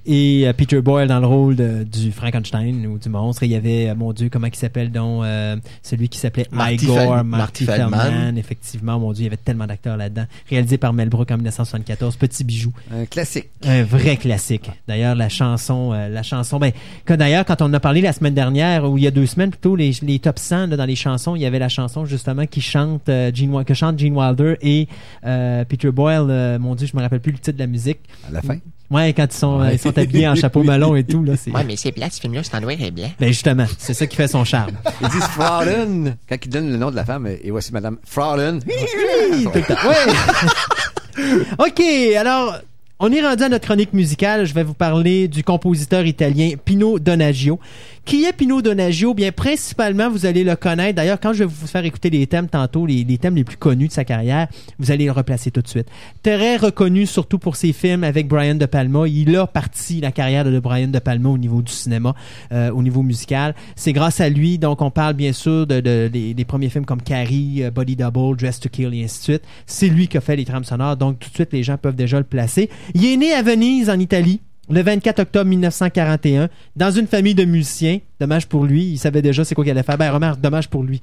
et 0.07 0.47
euh, 0.47 0.53
Peter 0.53 0.81
Boyle 0.81 1.07
dans 1.09 1.19
le 1.19 1.27
rôle 1.27 1.55
de- 1.55 1.83
du 1.83 2.11
Frankenstein 2.11 2.87
ou 2.87 2.97
du 2.97 3.09
monstre. 3.09 3.43
Et 3.43 3.47
il 3.47 3.51
y 3.51 3.55
avait, 3.55 3.89
euh, 3.89 3.95
mon 3.95 4.13
Dieu, 4.13 4.29
comment 4.31 4.47
il 4.47 4.55
s'appelle 4.55 4.91
donc 4.91 5.23
euh, 5.25 5.57
celui 5.83 6.07
qui 6.09 6.17
s'appelait 6.19 6.47
Igor, 6.85 7.23
Marty. 7.23 7.65
Feldman. 7.65 8.37
Effectivement, 8.37 8.97
mon 8.97 9.11
Dieu, 9.11 9.23
il 9.23 9.25
y 9.25 9.27
avait 9.27 9.37
tellement 9.37 9.67
d'acteurs 9.67 9.97
là-dedans. 9.97 10.25
Réalisé 10.49 10.77
par 10.77 10.93
Mel 10.93 11.09
Brooks 11.09 11.29
en 11.31 11.35
1974. 11.35 12.15
Petit 12.15 12.43
bijou. 12.43 12.71
Un 12.91 13.05
classique. 13.05 13.49
Un 13.63 13.83
vrai 13.83 14.15
classique. 14.17 14.71
D'ailleurs, 14.87 15.15
la 15.15 15.29
chanson, 15.29 15.93
euh, 15.93 16.09
la 16.09 16.21
chanson, 16.21 16.59
ben, 16.59 16.71
que 17.05 17.13
d'ailleurs, 17.13 17.43
quand 17.45 17.61
on 17.61 17.65
en 17.65 17.73
a 17.73 17.79
parlé 17.79 18.01
la 18.01 18.13
semaine 18.13 18.35
dernière, 18.35 18.89
ou 18.89 18.97
il 18.97 19.03
y 19.03 19.07
a 19.07 19.11
deux 19.11 19.25
semaines 19.25 19.49
plutôt, 19.49 19.75
les, 19.75 19.91
les 20.03 20.19
top 20.19 20.37
100 20.37 20.67
là, 20.67 20.77
dans 20.77 20.85
les 20.85 20.95
chansons, 20.95 21.35
il 21.35 21.41
y 21.41 21.45
avait 21.45 21.59
la 21.59 21.69
chanson 21.69 22.05
justement 22.05 22.45
qui 22.45 22.61
chante, 22.61 23.09
euh, 23.09 23.31
Gene, 23.33 23.63
que 23.65 23.73
chante 23.73 23.97
Gene 23.97 24.15
Wilder 24.15 24.57
et 24.61 24.87
euh, 25.25 25.65
Peter 25.65 25.91
Boyle. 25.91 26.27
euh, 26.29 26.59
mon 26.59 26.75
Dieu, 26.75 26.87
je 26.87 26.95
me 26.95 27.01
rappelle 27.01 27.19
plus 27.19 27.31
le 27.31 27.39
titre 27.39 27.57
de 27.57 27.59
la 27.59 27.67
musique. 27.67 27.99
À 28.27 28.31
la 28.31 28.41
fin? 28.41 28.57
Ouais, 28.91 29.13
quand 29.13 29.25
ils 29.25 29.35
sont, 29.35 29.67
ils 29.67 29.79
sont 29.79 29.97
habillés 29.97 30.27
en 30.27 30.35
chapeau 30.35 30.63
melon 30.63 30.95
et 30.95 31.03
tout 31.03 31.23
là, 31.23 31.35
c'est. 31.35 31.49
Ouais, 31.49 31.63
mais 31.63 31.75
c'est 31.75 31.91
plat, 31.91 32.07
ce 32.11 32.21
film-là, 32.21 32.41
c'est 32.43 32.55
en 32.55 32.61
noir 32.61 32.75
et 32.79 32.91
blanc. 32.91 33.09
Ben 33.19 33.29
justement, 33.29 33.65
c'est 33.79 33.95
ça 33.95 34.05
qui 34.05 34.15
fait 34.15 34.27
son 34.27 34.43
charme. 34.45 34.75
Ils 35.01 35.09
disent 35.09 35.23
Fraulein. 35.23 36.13
Quand 36.29 36.35
ils 36.45 36.49
donnent 36.49 36.71
le 36.71 36.77
nom 36.77 36.91
de 36.91 36.95
la 36.95 37.03
femme, 37.03 37.25
et 37.25 37.49
voici 37.49 37.73
Madame 37.73 37.97
Fraulein. 38.05 38.59
Oui, 38.67 39.43
tout 39.43 39.51
le 39.55 39.61
temps. 39.63 39.89
Ouais. 39.89 41.45
OK, 41.67 42.15
alors, 42.15 42.59
on 42.99 43.11
est 43.11 43.21
rendu 43.21 43.43
à 43.43 43.49
notre 43.49 43.65
chronique 43.65 43.93
musicale. 43.93 44.45
Je 44.45 44.53
vais 44.53 44.63
vous 44.63 44.73
parler 44.73 45.27
du 45.27 45.43
compositeur 45.43 46.05
italien 46.05 46.51
Pino 46.63 46.97
Donaggio. 46.97 47.59
Qui 48.05 48.23
est 48.25 48.33
Pino 48.33 48.61
Donaggio? 48.61 49.15
Bien, 49.15 49.31
principalement, 49.31 50.11
vous 50.11 50.27
allez 50.27 50.43
le 50.43 50.55
connaître. 50.55 50.95
D'ailleurs, 50.95 51.19
quand 51.19 51.33
je 51.33 51.39
vais 51.39 51.45
vous 51.45 51.65
faire 51.65 51.83
écouter 51.85 52.11
les 52.11 52.27
thèmes 52.27 52.47
tantôt, 52.47 52.85
les, 52.85 53.03
thèmes 53.17 53.35
les 53.35 53.43
plus 53.43 53.57
connus 53.57 53.87
de 53.87 53.91
sa 53.93 54.05
carrière, 54.05 54.47
vous 54.77 54.91
allez 54.91 55.05
le 55.05 55.11
replacer 55.11 55.49
tout 55.49 55.61
de 55.63 55.67
suite. 55.67 55.87
Très 56.21 56.55
reconnu 56.57 57.07
surtout 57.07 57.39
pour 57.39 57.55
ses 57.55 57.73
films 57.73 58.03
avec 58.03 58.27
Brian 58.27 58.53
De 58.53 58.67
Palma. 58.67 59.07
Il 59.07 59.35
a 59.35 59.47
parti 59.47 60.01
la 60.01 60.11
carrière 60.11 60.45
de 60.45 60.59
Brian 60.59 60.89
De 60.89 60.99
Palma 60.99 61.29
au 61.29 61.37
niveau 61.39 61.63
du 61.63 61.71
cinéma, 61.71 62.13
euh, 62.51 62.69
au 62.69 62.83
niveau 62.83 63.01
musical. 63.01 63.55
C'est 63.75 63.91
grâce 63.93 64.21
à 64.21 64.29
lui, 64.29 64.59
donc 64.59 64.83
on 64.83 64.91
parle 64.91 65.15
bien 65.15 65.33
sûr 65.33 65.65
de, 65.65 65.79
de- 65.79 66.07
des, 66.07 66.35
des 66.35 66.45
premiers 66.45 66.69
films 66.69 66.85
comme 66.85 67.01
Carrie, 67.01 67.63
euh, 67.63 67.71
Body 67.71 67.95
Double, 67.95 68.37
Dress 68.37 68.59
to 68.59 68.69
Kill 68.69 68.93
et 68.93 69.03
ainsi 69.03 69.17
de 69.17 69.23
suite. 69.23 69.43
C'est 69.65 69.87
lui 69.89 70.07
qui 70.07 70.17
a 70.17 70.21
fait 70.21 70.35
les 70.35 70.45
trames 70.45 70.63
sonores, 70.63 70.95
donc 70.95 71.17
tout 71.17 71.29
de 71.29 71.33
suite 71.35 71.53
les 71.53 71.63
gens 71.63 71.77
peuvent 71.77 71.95
déjà 71.95 72.19
le 72.19 72.23
placer. 72.23 72.69
Il 72.93 73.03
est 73.03 73.17
né 73.17 73.33
à 73.33 73.41
Venise, 73.41 73.89
en 73.89 73.97
Italie. 73.99 74.41
Le 74.69 74.81
24 74.81 75.19
octobre 75.19 75.45
1941, 75.49 76.49
dans 76.75 76.91
une 76.91 77.07
famille 77.07 77.35
de 77.35 77.45
musiciens. 77.45 77.99
Dommage 78.19 78.47
pour 78.47 78.65
lui, 78.65 78.83
il 78.85 78.97
savait 78.97 79.21
déjà 79.21 79.43
c'est 79.45 79.53
quoi 79.55 79.63
qu'il 79.63 79.71
allait 79.71 79.83
faire. 79.83 79.97
Ben, 79.97 80.11
remarque, 80.11 80.41
dommage 80.41 80.67
pour 80.69 80.83
lui. 80.83 81.01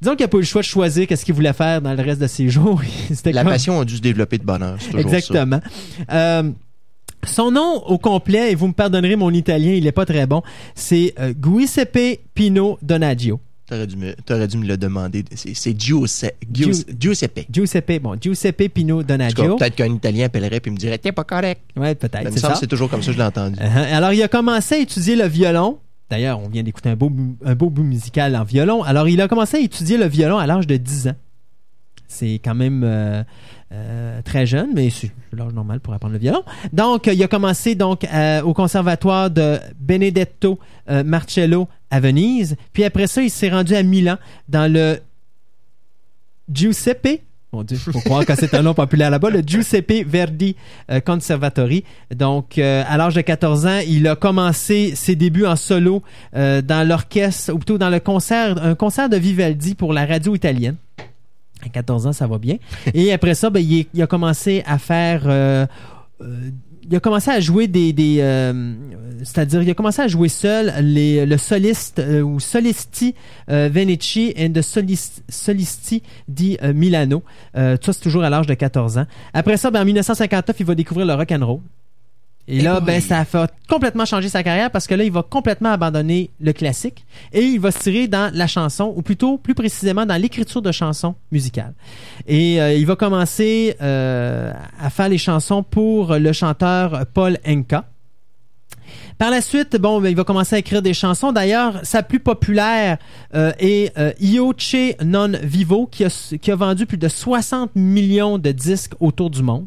Disons 0.00 0.14
qu'il 0.14 0.24
n'a 0.24 0.28
pas 0.28 0.36
eu 0.38 0.40
le 0.42 0.46
choix 0.46 0.62
de 0.62 0.66
choisir 0.66 1.06
qu'est-ce 1.06 1.24
qu'il 1.24 1.34
voulait 1.34 1.52
faire 1.52 1.82
dans 1.82 1.92
le 1.92 2.02
reste 2.02 2.20
de 2.20 2.26
ses 2.26 2.48
jours. 2.50 2.80
La 3.26 3.42
comme- 3.42 3.52
passion 3.52 3.80
a 3.80 3.84
dû 3.84 3.96
se 3.96 4.00
développer 4.00 4.38
de 4.38 4.44
bonheur. 4.44 4.76
c'est 4.78 4.90
toujours 4.92 5.10
ça. 5.10 5.16
Exactement. 5.16 5.60
Euh, 6.12 6.50
son 7.24 7.50
nom 7.50 7.82
au 7.86 7.98
complet, 7.98 8.52
et 8.52 8.54
vous 8.54 8.68
me 8.68 8.72
pardonnerez 8.72 9.16
mon 9.16 9.30
italien, 9.32 9.72
il 9.72 9.86
est 9.86 9.92
pas 9.92 10.06
très 10.06 10.26
bon, 10.26 10.42
c'est 10.76 11.14
euh, 11.18 11.34
Giuseppe 11.42 12.20
Pino 12.32 12.78
Donaggio. 12.80 13.40
T'aurais 13.68 13.86
dû, 13.86 13.96
me- 13.96 14.14
t'aurais 14.24 14.48
dû 14.48 14.56
me 14.56 14.66
le 14.66 14.76
demander. 14.78 15.24
C'est 15.34 15.54
c'est 15.54 15.78
Giuseppe. 15.78 16.36
Gius- 16.50 16.86
Giuseppe. 16.98 17.46
Giuseppe, 17.50 18.00
bon, 18.00 18.16
Giuseppe 18.18 18.68
Pino 18.72 19.02
Donaggio. 19.02 19.56
Peut-être 19.56 19.74
qu'un 19.76 19.92
Italien 19.94 20.24
appellerait 20.26 20.60
et 20.64 20.70
me 20.70 20.76
dirait 20.76 20.96
T'es 20.96 21.12
pas 21.12 21.24
correct. 21.24 21.60
Ouais, 21.76 21.88
Mais 21.88 21.94
peut-être, 21.94 22.22
il 22.22 22.28
me 22.28 22.32
c'est 22.32 22.40
ça. 22.40 22.54
c'est 22.54 22.66
toujours 22.66 22.88
comme 22.88 23.02
ça 23.02 23.08
que 23.08 23.12
je 23.12 23.18
l'ai 23.18 23.24
entendu. 23.24 23.56
Uh-huh. 23.58 23.92
Alors, 23.94 24.12
il 24.14 24.22
a 24.22 24.28
commencé 24.28 24.76
à 24.76 24.78
étudier 24.78 25.16
le 25.16 25.26
violon. 25.26 25.78
D'ailleurs, 26.10 26.40
on 26.40 26.48
vient 26.48 26.62
d'écouter 26.62 26.88
un 26.88 26.96
beau, 26.96 27.12
un 27.44 27.54
beau 27.54 27.68
bout 27.68 27.82
musical 27.82 28.34
en 28.36 28.44
violon. 28.44 28.82
Alors, 28.84 29.06
il 29.06 29.20
a 29.20 29.28
commencé 29.28 29.58
à 29.58 29.60
étudier 29.60 29.98
le 29.98 30.06
violon 30.06 30.38
à 30.38 30.46
l'âge 30.46 30.66
de 30.66 30.76
10 30.78 31.08
ans. 31.08 31.16
C'est 32.08 32.40
quand 32.42 32.54
même 32.54 32.82
euh, 32.84 33.22
euh, 33.70 34.22
très 34.22 34.46
jeune, 34.46 34.70
mais 34.74 34.88
c'est 34.90 35.10
l'âge 35.32 35.52
normal 35.52 35.80
pour 35.80 35.92
apprendre 35.92 36.14
le 36.14 36.18
violon. 36.18 36.42
Donc, 36.72 37.06
il 37.06 37.22
a 37.22 37.28
commencé 37.28 37.74
donc 37.74 38.04
euh, 38.04 38.42
au 38.42 38.54
conservatoire 38.54 39.30
de 39.30 39.58
Benedetto 39.78 40.58
euh, 40.90 41.04
Marcello 41.04 41.68
à 41.90 42.00
Venise. 42.00 42.56
Puis 42.72 42.84
après 42.84 43.06
ça, 43.06 43.22
il 43.22 43.30
s'est 43.30 43.50
rendu 43.50 43.74
à 43.74 43.82
Milan 43.82 44.16
dans 44.48 44.72
le 44.72 44.98
Giuseppe. 46.50 47.22
Croire 48.04 48.26
que 48.26 48.34
c'est 48.34 48.52
un 48.54 48.62
nom 48.62 48.74
populaire 48.74 49.10
là-bas, 49.10 49.30
le 49.30 49.40
Giuseppe 49.40 50.04
Verdi 50.06 50.54
euh, 50.90 51.00
Conservatory. 51.00 51.82
Donc, 52.14 52.58
euh, 52.58 52.82
à 52.86 52.98
l'âge 52.98 53.14
de 53.14 53.22
14 53.22 53.66
ans, 53.66 53.80
il 53.86 54.06
a 54.06 54.16
commencé 54.16 54.92
ses 54.94 55.16
débuts 55.16 55.46
en 55.46 55.56
solo 55.56 56.02
euh, 56.36 56.60
dans 56.60 56.86
l'orchestre, 56.86 57.54
ou 57.54 57.58
plutôt 57.58 57.78
dans 57.78 57.88
le 57.88 58.00
concert, 58.00 58.62
un 58.62 58.74
concert 58.74 59.08
de 59.08 59.16
Vivaldi 59.16 59.74
pour 59.74 59.94
la 59.94 60.04
radio 60.04 60.34
italienne. 60.34 60.76
À 61.64 61.68
14 61.68 62.06
ans, 62.06 62.12
ça 62.12 62.26
va 62.26 62.38
bien. 62.38 62.56
Et 62.94 63.12
après 63.12 63.34
ça, 63.34 63.50
ben, 63.50 63.60
il, 63.60 64.02
a 64.02 64.06
commencé 64.06 64.62
à 64.66 64.78
faire... 64.78 65.22
euh, 65.26 65.66
euh, 66.20 66.50
il 66.90 66.96
a 66.96 67.00
commencé 67.00 67.30
à 67.30 67.38
jouer 67.40 67.66
des... 67.68 67.94
euh, 68.20 68.72
C'est-à-dire, 69.22 69.62
il 69.62 69.70
a 69.70 69.74
commencé 69.74 70.00
à 70.00 70.08
jouer 70.08 70.28
seul 70.28 70.72
le 70.78 71.36
soliste 71.36 72.02
ou 72.24 72.40
solisti 72.40 73.14
euh, 73.50 73.68
Venici 73.70 74.32
and 74.38 74.52
solisti 74.62 76.02
di 76.26 76.56
Milano. 76.74 77.22
Ça, 77.54 77.76
c'est 77.80 78.00
toujours 78.00 78.22
à 78.24 78.30
l'âge 78.30 78.46
de 78.46 78.54
14 78.54 78.98
ans. 78.98 79.06
Après 79.34 79.56
ça, 79.58 79.70
ben, 79.70 79.82
en 79.82 79.84
1959, 79.84 80.56
il 80.60 80.66
va 80.66 80.74
découvrir 80.74 81.06
le 81.06 81.14
rock 81.14 81.30
and 81.32 81.44
roll. 81.46 81.60
Et 82.50 82.60
là, 82.60 82.80
ben, 82.80 83.00
ça 83.00 83.18
a 83.18 83.24
fait 83.26 83.50
complètement 83.68 84.06
changer 84.06 84.30
sa 84.30 84.42
carrière 84.42 84.70
parce 84.70 84.86
que 84.86 84.94
là, 84.94 85.04
il 85.04 85.12
va 85.12 85.22
complètement 85.22 85.70
abandonner 85.70 86.30
le 86.40 86.52
classique 86.52 87.04
et 87.32 87.42
il 87.42 87.60
va 87.60 87.70
se 87.70 87.78
tirer 87.78 88.08
dans 88.08 88.32
la 88.34 88.46
chanson, 88.46 88.92
ou 88.96 89.02
plutôt, 89.02 89.36
plus 89.36 89.54
précisément, 89.54 90.06
dans 90.06 90.20
l'écriture 90.20 90.62
de 90.62 90.72
chansons 90.72 91.14
musicales. 91.30 91.74
Et 92.26 92.60
euh, 92.60 92.72
il 92.72 92.86
va 92.86 92.96
commencer 92.96 93.76
euh, 93.82 94.52
à 94.80 94.88
faire 94.88 95.10
les 95.10 95.18
chansons 95.18 95.62
pour 95.62 96.14
le 96.14 96.32
chanteur 96.32 97.04
Paul 97.12 97.38
Enka. 97.46 97.84
Par 99.18 99.30
la 99.30 99.40
suite, 99.40 99.76
bon, 99.76 100.00
ben, 100.00 100.08
il 100.08 100.16
va 100.16 100.22
commencer 100.24 100.56
à 100.56 100.58
écrire 100.60 100.80
des 100.80 100.94
chansons. 100.94 101.32
D'ailleurs, 101.32 101.80
sa 101.82 102.04
plus 102.04 102.20
populaire 102.20 102.98
euh, 103.34 103.52
est 103.58 103.96
euh, 103.98 104.12
Io 104.20 104.54
Ce 104.56 105.04
Non 105.04 105.32
Vivo, 105.42 105.86
qui 105.86 106.04
a, 106.04 106.36
qui 106.40 106.50
a 106.50 106.54
vendu 106.54 106.86
plus 106.86 106.98
de 106.98 107.08
60 107.08 107.74
millions 107.74 108.38
de 108.38 108.52
disques 108.52 108.94
autour 109.00 109.30
du 109.30 109.42
monde. 109.42 109.66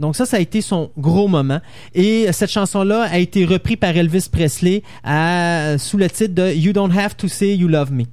Donc 0.00 0.16
ça, 0.16 0.26
ça 0.26 0.36
a 0.36 0.40
été 0.40 0.60
son 0.60 0.90
gros 0.98 1.28
moment. 1.28 1.60
Et 1.94 2.30
cette 2.32 2.50
chanson-là 2.50 3.02
a 3.10 3.18
été 3.18 3.44
reprise 3.44 3.76
par 3.76 3.96
Elvis 3.96 4.28
Presley 4.30 4.82
à- 5.04 5.76
sous 5.78 5.96
le 5.98 6.08
titre 6.10 6.34
de 6.34 6.52
You 6.52 6.72
Don't 6.72 6.90
Have 6.96 7.14
to 7.16 7.28
Say 7.28 7.54
You 7.56 7.68
Love 7.68 7.92
Me. 7.92 8.04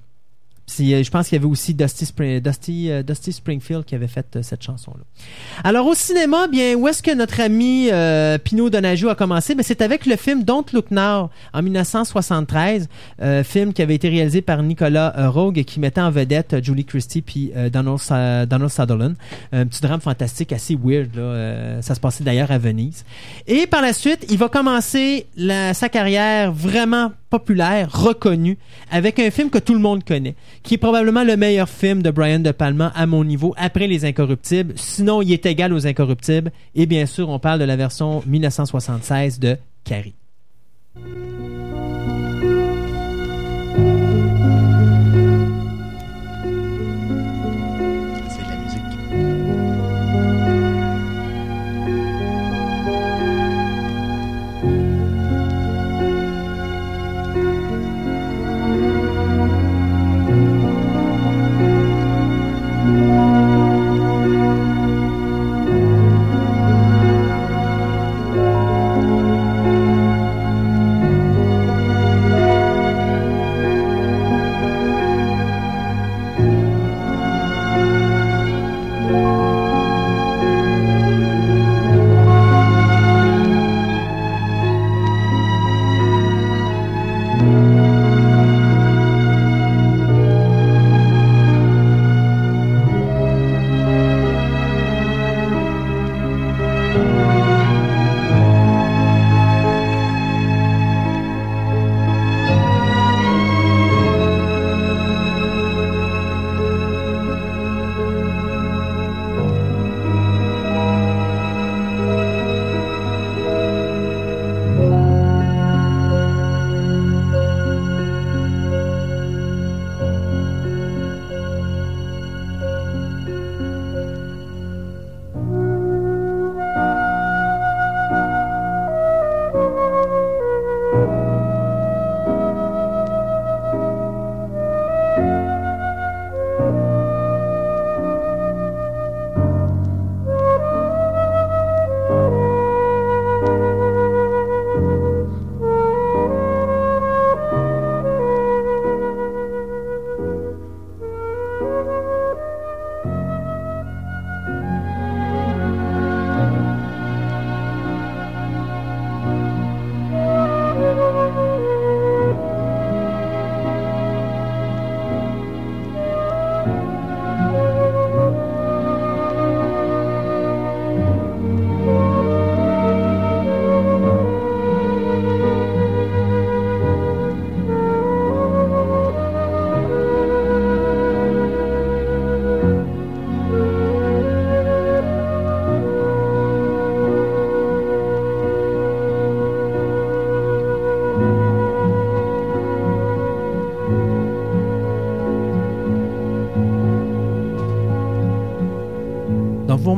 Euh, 0.80 1.04
je 1.04 1.10
pense 1.10 1.28
qu'il 1.28 1.38
y 1.38 1.40
avait 1.40 1.50
aussi 1.50 1.74
Dusty, 1.74 2.14
euh, 2.20 3.04
Dusty 3.04 3.32
Springfield 3.32 3.86
qui 3.86 3.96
avait 3.96 4.08
fait 4.08 4.36
euh, 4.36 4.42
cette 4.42 4.64
chanson-là. 4.64 5.04
Alors 5.64 5.88
au 5.88 5.94
cinéma, 5.94 6.48
bien 6.48 6.76
où 6.76 6.88
est-ce 6.88 7.02
que 7.04 7.14
notre 7.14 7.40
ami 7.42 7.90
euh, 7.92 8.38
Pino 8.38 8.70
Donaggio 8.70 9.10
a 9.10 9.16
commencé? 9.16 9.56
Ben 9.56 9.64
c'est 9.64 9.82
avec 9.82 10.06
le 10.06 10.16
film 10.16 10.44
Don't 10.44 10.66
Look 10.74 10.92
Now 10.92 11.30
en 11.54 11.62
1973, 11.62 12.88
euh, 13.22 13.44
film 13.44 13.74
qui 13.74 13.82
avait 13.82 13.96
été 13.96 14.10
réalisé 14.10 14.42
par 14.42 14.62
Nicolas 14.64 15.14
euh, 15.18 15.30
Rogue 15.30 15.58
et 15.58 15.64
qui 15.66 15.80
mettait 15.80 16.02
en 16.02 16.12
vedette 16.12 16.54
euh, 16.54 16.64
Julie 16.64 16.86
Christie 16.86 17.22
puis 17.22 17.52
euh, 17.56 17.70
Donald, 17.70 18.00
Donald 18.50 18.72
Sutherland. 18.72 19.16
Un 19.52 19.66
petit 19.66 19.82
drame 19.82 20.02
fantastique 20.02 20.54
assez 20.54 20.76
weird 20.76 21.18
euh, 21.18 21.82
ça 21.82 21.96
se 21.96 22.00
passait 22.00 22.24
d'ailleurs 22.24 22.52
à 22.52 22.58
Venise. 22.58 23.06
Et 23.48 23.68
par 23.68 23.82
la 23.82 23.94
suite, 23.94 24.26
il 24.30 24.38
va 24.38 24.50
commencer 24.50 25.28
sa 25.74 25.90
carrière 25.90 26.52
vraiment 26.52 27.12
populaire, 27.30 27.92
reconnue, 27.92 28.58
avec 28.92 29.20
un 29.20 29.30
film 29.32 29.50
que 29.50 29.60
tout 29.60 29.74
le 29.74 29.80
monde 29.80 30.04
connaît, 30.04 30.36
qui 30.64 30.76
est 30.76 30.78
probablement 30.78 31.24
le 31.24 31.38
meilleur 31.38 31.70
film 31.70 32.02
de 32.02 32.12
Brian 32.12 32.40
De 32.40 32.52
Palma 32.52 32.92
à 32.96 33.06
mon 33.06 33.24
niveau 33.24 33.54
après 33.58 33.88
Les 33.88 34.06
Incorruptibles. 34.06 34.74
Sinon, 34.76 35.22
il 35.22 35.32
est 35.32 35.46
égal 35.46 35.74
aux 35.74 35.88
Incorruptibles. 35.88 36.52
Et 36.76 36.86
bien 36.86 37.06
sûr, 37.06 37.30
on 37.30 37.40
parle 37.40 37.60
de 37.60 37.66
la 37.66 37.76
version 37.76 38.24
1976 38.26 39.40
de 39.40 39.58
Carrie. 39.84 40.16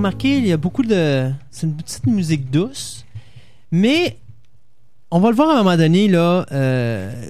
Remarquez, 0.02 0.40
il 0.40 0.48
y 0.48 0.52
a 0.52 0.58
beaucoup 0.58 0.82
de. 0.82 1.30
C'est 1.52 1.68
une 1.68 1.76
petite 1.76 2.08
musique 2.08 2.50
douce, 2.50 3.06
mais 3.72 4.18
on 5.12 5.20
va 5.20 5.30
le 5.30 5.36
voir 5.36 5.50
à 5.50 5.54
un 5.54 5.58
moment 5.58 5.78
donné, 5.78 6.08
là, 6.08 6.44
euh, 6.52 7.30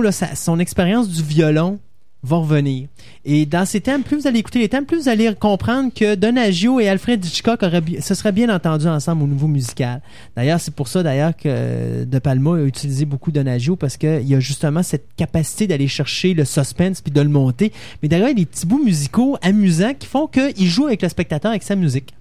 là, 0.00 0.10
son 0.10 0.58
expérience 0.60 1.10
du 1.10 1.22
violon 1.22 1.78
va 2.22 2.36
revenir. 2.36 2.88
Et 3.26 3.46
dans 3.46 3.64
ces 3.64 3.80
thèmes, 3.80 4.02
plus 4.02 4.18
vous 4.18 4.26
allez 4.26 4.40
écouter 4.40 4.58
les 4.58 4.68
thèmes, 4.68 4.84
plus 4.84 4.98
vous 4.98 5.08
allez 5.08 5.34
comprendre 5.34 5.90
que 5.94 6.14
Donaggio 6.14 6.78
et 6.78 6.88
Alfred 6.88 7.24
Hitchcock 7.24 7.62
auraient, 7.62 7.82
se 8.00 8.14
seraient 8.14 8.32
bien 8.32 8.54
entendus 8.54 8.86
ensemble 8.86 9.22
au 9.22 9.26
niveau 9.26 9.46
musical. 9.46 10.02
D'ailleurs, 10.36 10.60
c'est 10.60 10.74
pour 10.74 10.88
ça 10.88 11.02
d'ailleurs 11.02 11.34
que 11.34 11.46
euh, 11.46 12.04
De 12.04 12.18
Palma 12.18 12.56
a 12.56 12.64
utilisé 12.64 13.06
beaucoup 13.06 13.32
Donaggio 13.32 13.76
parce 13.76 13.96
qu'il 13.96 14.28
y 14.28 14.34
a 14.34 14.40
justement 14.40 14.82
cette 14.82 15.06
capacité 15.16 15.66
d'aller 15.66 15.88
chercher 15.88 16.34
le 16.34 16.44
suspense 16.44 17.00
puis 17.00 17.12
de 17.12 17.20
le 17.20 17.30
monter. 17.30 17.72
Mais 18.02 18.08
derrière, 18.08 18.28
il 18.28 18.38
y 18.38 18.42
a 18.42 18.44
des 18.44 18.46
petits 18.46 18.66
bouts 18.66 18.84
musicaux 18.84 19.38
amusants 19.40 19.94
qui 19.98 20.06
font 20.06 20.26
qu'il 20.26 20.66
joue 20.66 20.86
avec 20.86 21.00
le 21.00 21.08
spectateur 21.08 21.50
avec 21.50 21.62
sa 21.62 21.76
musique. 21.76 22.12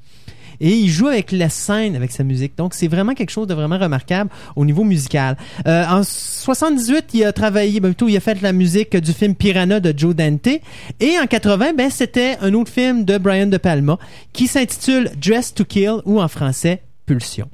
Et 0.59 0.71
il 0.71 0.89
joue 0.89 1.07
avec 1.07 1.31
la 1.31 1.49
scène, 1.49 1.95
avec 1.95 2.11
sa 2.11 2.23
musique. 2.23 2.57
Donc, 2.57 2.73
c'est 2.73 2.87
vraiment 2.87 3.13
quelque 3.13 3.31
chose 3.31 3.47
de 3.47 3.53
vraiment 3.53 3.77
remarquable 3.77 4.29
au 4.55 4.65
niveau 4.65 4.83
musical. 4.83 5.37
Euh, 5.67 5.85
en 5.85 6.03
78, 6.03 7.05
il 7.13 7.23
a 7.23 7.33
travaillé, 7.33 7.79
ben, 7.79 7.89
plutôt, 7.89 8.07
il 8.07 8.17
a 8.17 8.19
fait 8.19 8.41
la 8.41 8.53
musique 8.53 8.95
du 8.95 9.13
film 9.13 9.35
Piranha 9.35 9.79
de 9.79 9.93
Joe 9.95 10.15
Dante. 10.15 10.47
Et 10.99 11.17
en 11.21 11.27
80, 11.27 11.73
ben, 11.73 11.89
c'était 11.89 12.37
un 12.41 12.53
autre 12.53 12.71
film 12.71 13.05
de 13.05 13.17
Brian 13.17 13.47
De 13.47 13.57
Palma 13.57 13.97
qui 14.31 14.47
s'intitule 14.47 15.11
Dress 15.21 15.53
to 15.53 15.65
Kill 15.65 15.97
ou 16.05 16.21
en 16.21 16.27
français 16.27 16.81
Pulsion. 17.05 17.49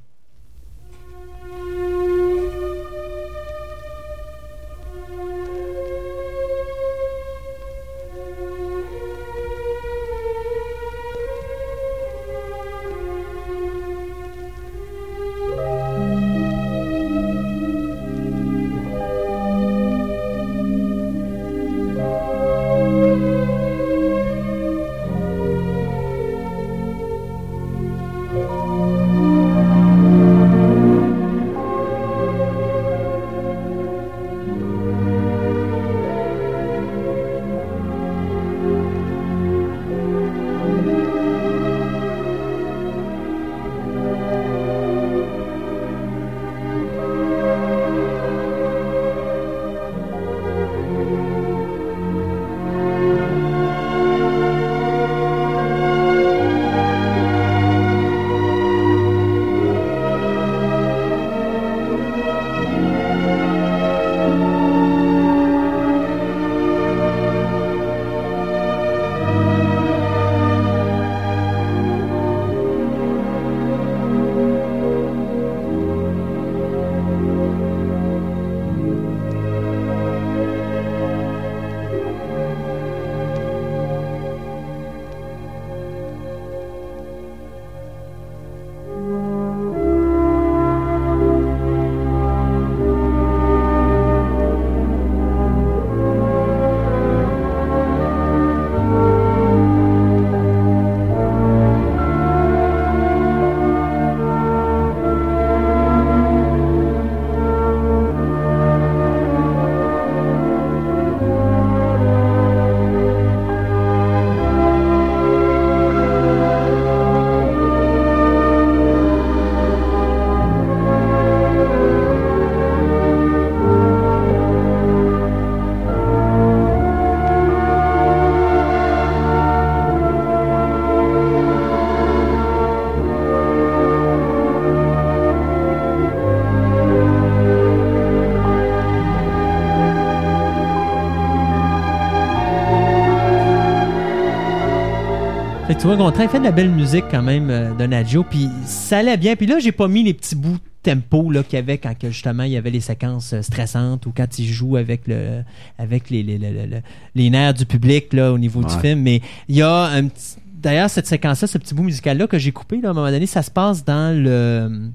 Tu 145.80 145.86
vois, 145.88 145.96
Gontran, 145.96 146.24
il 146.24 146.30
fait 146.30 146.40
de 146.40 146.44
la 146.44 146.52
belle 146.52 146.70
musique 146.70 147.06
quand 147.10 147.22
même 147.22 147.50
euh, 147.50 147.74
de 147.74 148.24
puis 148.24 148.50
ça 148.66 148.98
allait 148.98 149.16
bien. 149.18 149.36
Puis 149.38 149.46
là, 149.48 149.60
j'ai 149.60 149.72
pas 149.72 149.88
mis 149.88 150.04
les 150.04 150.14
petits 150.14 150.36
bouts 150.36 150.58
de 150.58 150.60
tempo 150.84 151.32
là 151.32 151.42
qu'il 151.44 151.54
y 151.54 151.60
avait 151.62 151.78
quand 151.78 151.98
que, 151.98 152.10
justement 152.10 152.44
il 152.44 152.52
y 152.52 152.58
avait 152.58 152.70
les 152.70 152.80
séquences 152.82 153.34
euh, 153.34 153.42
stressantes 153.42 154.06
ou 154.06 154.14
quand 154.16 154.40
il 154.40 154.46
joue 154.48 154.78
avec 154.78 155.08
le 155.08 155.44
avec 155.78 156.10
les 156.10 156.24
les, 156.24 156.38
les, 156.38 156.52
les- 156.52 156.82
les 157.16 157.30
nerfs 157.30 157.54
du 157.54 157.66
public 157.66 158.14
là 158.14 158.32
au 158.32 158.38
niveau 158.38 158.62
du 158.64 158.74
film. 158.82 159.02
Mais 159.02 159.22
il 159.50 159.56
y 159.58 159.62
a 159.62 159.84
un 159.86 160.08
petit 160.08 160.36
d'ailleurs 160.54 160.90
cette 160.90 161.08
séquence-là, 161.08 161.48
ce 161.48 161.58
petit 161.58 161.74
bout 161.74 161.84
musical 161.84 162.18
là 162.18 162.28
que 162.28 162.38
j'ai 162.38 162.52
coupé 162.54 162.80
là, 162.82 162.90
à 162.90 162.92
un 162.92 162.94
moment 162.94 163.10
donné, 163.12 163.26
ça 163.26 163.42
se 163.42 163.52
passe 163.52 163.84
dans 163.86 164.16
le 164.18 164.90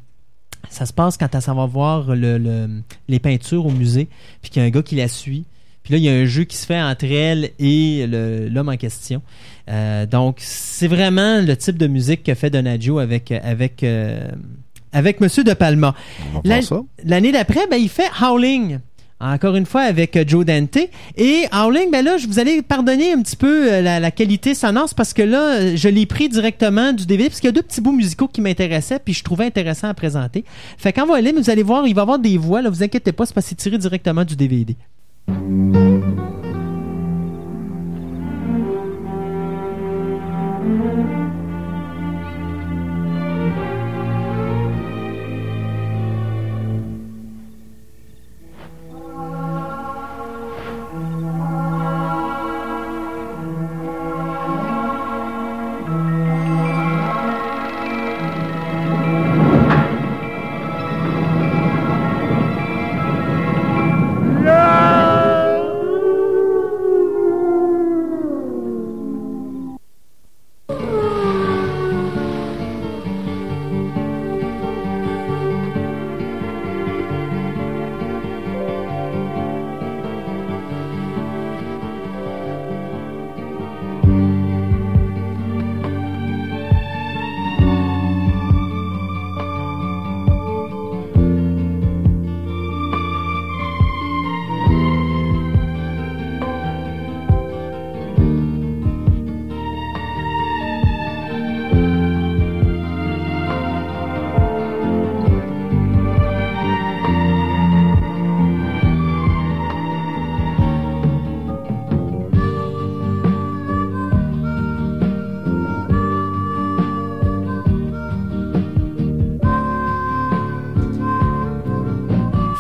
ça 0.70 0.86
se 0.86 0.93
passe 0.93 1.16
quand 1.19 1.40
ça 1.40 1.52
va 1.55 1.66
voir 1.66 2.15
le, 2.15 2.39
le- 2.39 2.82
les 3.09 3.19
peintures 3.19 3.65
au 3.66 3.70
musée, 3.70 4.09
puis 4.43 4.51
qu'il 4.51 4.61
y 4.61 4.65
a 4.65 4.69
un 4.69 4.70
gars 4.70 4.82
qui 4.82 4.97
la 4.97 5.09
suit. 5.09 5.44
Puis 5.85 5.93
là, 5.93 5.98
il 5.98 6.05
y 6.05 6.09
a 6.09 6.12
un 6.12 6.24
jeu 6.24 6.44
qui 6.44 6.56
se 6.56 6.66
fait 6.66 6.81
entre 6.81 7.05
elle 7.05 7.51
et 7.59 8.06
l'homme 8.06 8.70
en 8.70 8.77
question. 8.77 9.23
Euh, 9.69 10.06
donc, 10.06 10.36
c'est 10.40 10.89
vraiment 10.89 11.40
le 11.40 11.56
type 11.56 11.78
de 11.78 11.86
musique 11.86 12.23
que 12.24 12.35
fait 12.35 12.51
Donaggio 12.51 12.98
avec 12.98 13.31
avec 13.31 13.82
euh, 13.85 14.28
avec 14.93 15.20
Monsieur 15.20 15.44
De 15.44 15.52
Palma. 15.52 15.94
L'année 17.05 17.32
d'après, 17.32 17.66
ben, 17.70 17.77
il 17.77 17.89
fait 17.89 18.11
Howling. 18.20 18.78
Encore 19.20 19.55
une 19.55 19.65
fois 19.65 19.82
avec 19.82 20.16
euh, 20.16 20.24
Joe 20.27 20.44
Dante. 20.44 20.78
Et 21.16 21.44
Howling, 21.52 21.90
ben 21.90 22.05
là, 22.05 22.19
je 22.19 22.27
vous 22.27 22.39
allez 22.39 22.62
pardonner 22.62 23.12
un 23.12 23.23
petit 23.23 23.36
peu 23.36 23.73
euh, 23.73 23.81
la, 23.81 24.01
la 24.01 24.11
qualité 24.11 24.55
sonore, 24.55 24.89
parce 24.94 25.15
que 25.15 25.23
là, 25.23 25.55
euh, 25.55 25.77
je 25.77 25.89
l'ai 25.89 26.05
pris 26.05 26.28
directement 26.28 26.93
du 26.93 27.06
DVD, 27.06 27.28
parce 27.28 27.40
qu'il 27.40 27.48
y 27.48 27.52
a 27.52 27.52
deux 27.52 27.62
petits 27.62 27.81
bouts 27.81 27.93
musicaux 27.93 28.28
qui 28.28 28.40
m'intéressaient, 28.40 28.98
puis 28.98 29.15
je 29.15 29.23
trouvais 29.23 29.47
intéressant 29.47 29.89
à 29.89 29.94
présenter. 29.94 30.44
Fait 30.77 30.93
qu'en 30.93 31.06
voilà, 31.06 31.31
vous 31.32 31.48
allez 31.48 31.62
voir, 31.62 31.86
il 31.86 31.94
va 31.94 32.01
y 32.01 32.02
avoir 32.02 32.19
des 32.19 32.36
voix, 32.36 32.61
là, 32.61 32.70
vous 32.70 32.82
inquiétez 32.82 33.12
pas, 33.12 33.24
c'est 33.24 33.35
parce 33.35 33.47
que 33.47 33.51
c'est 33.51 33.56
tiré 33.56 33.78
directement 33.78 34.24
du 34.24 34.36
DVD. 34.36 34.77
Thank 35.26 36.55
you. 36.55 36.63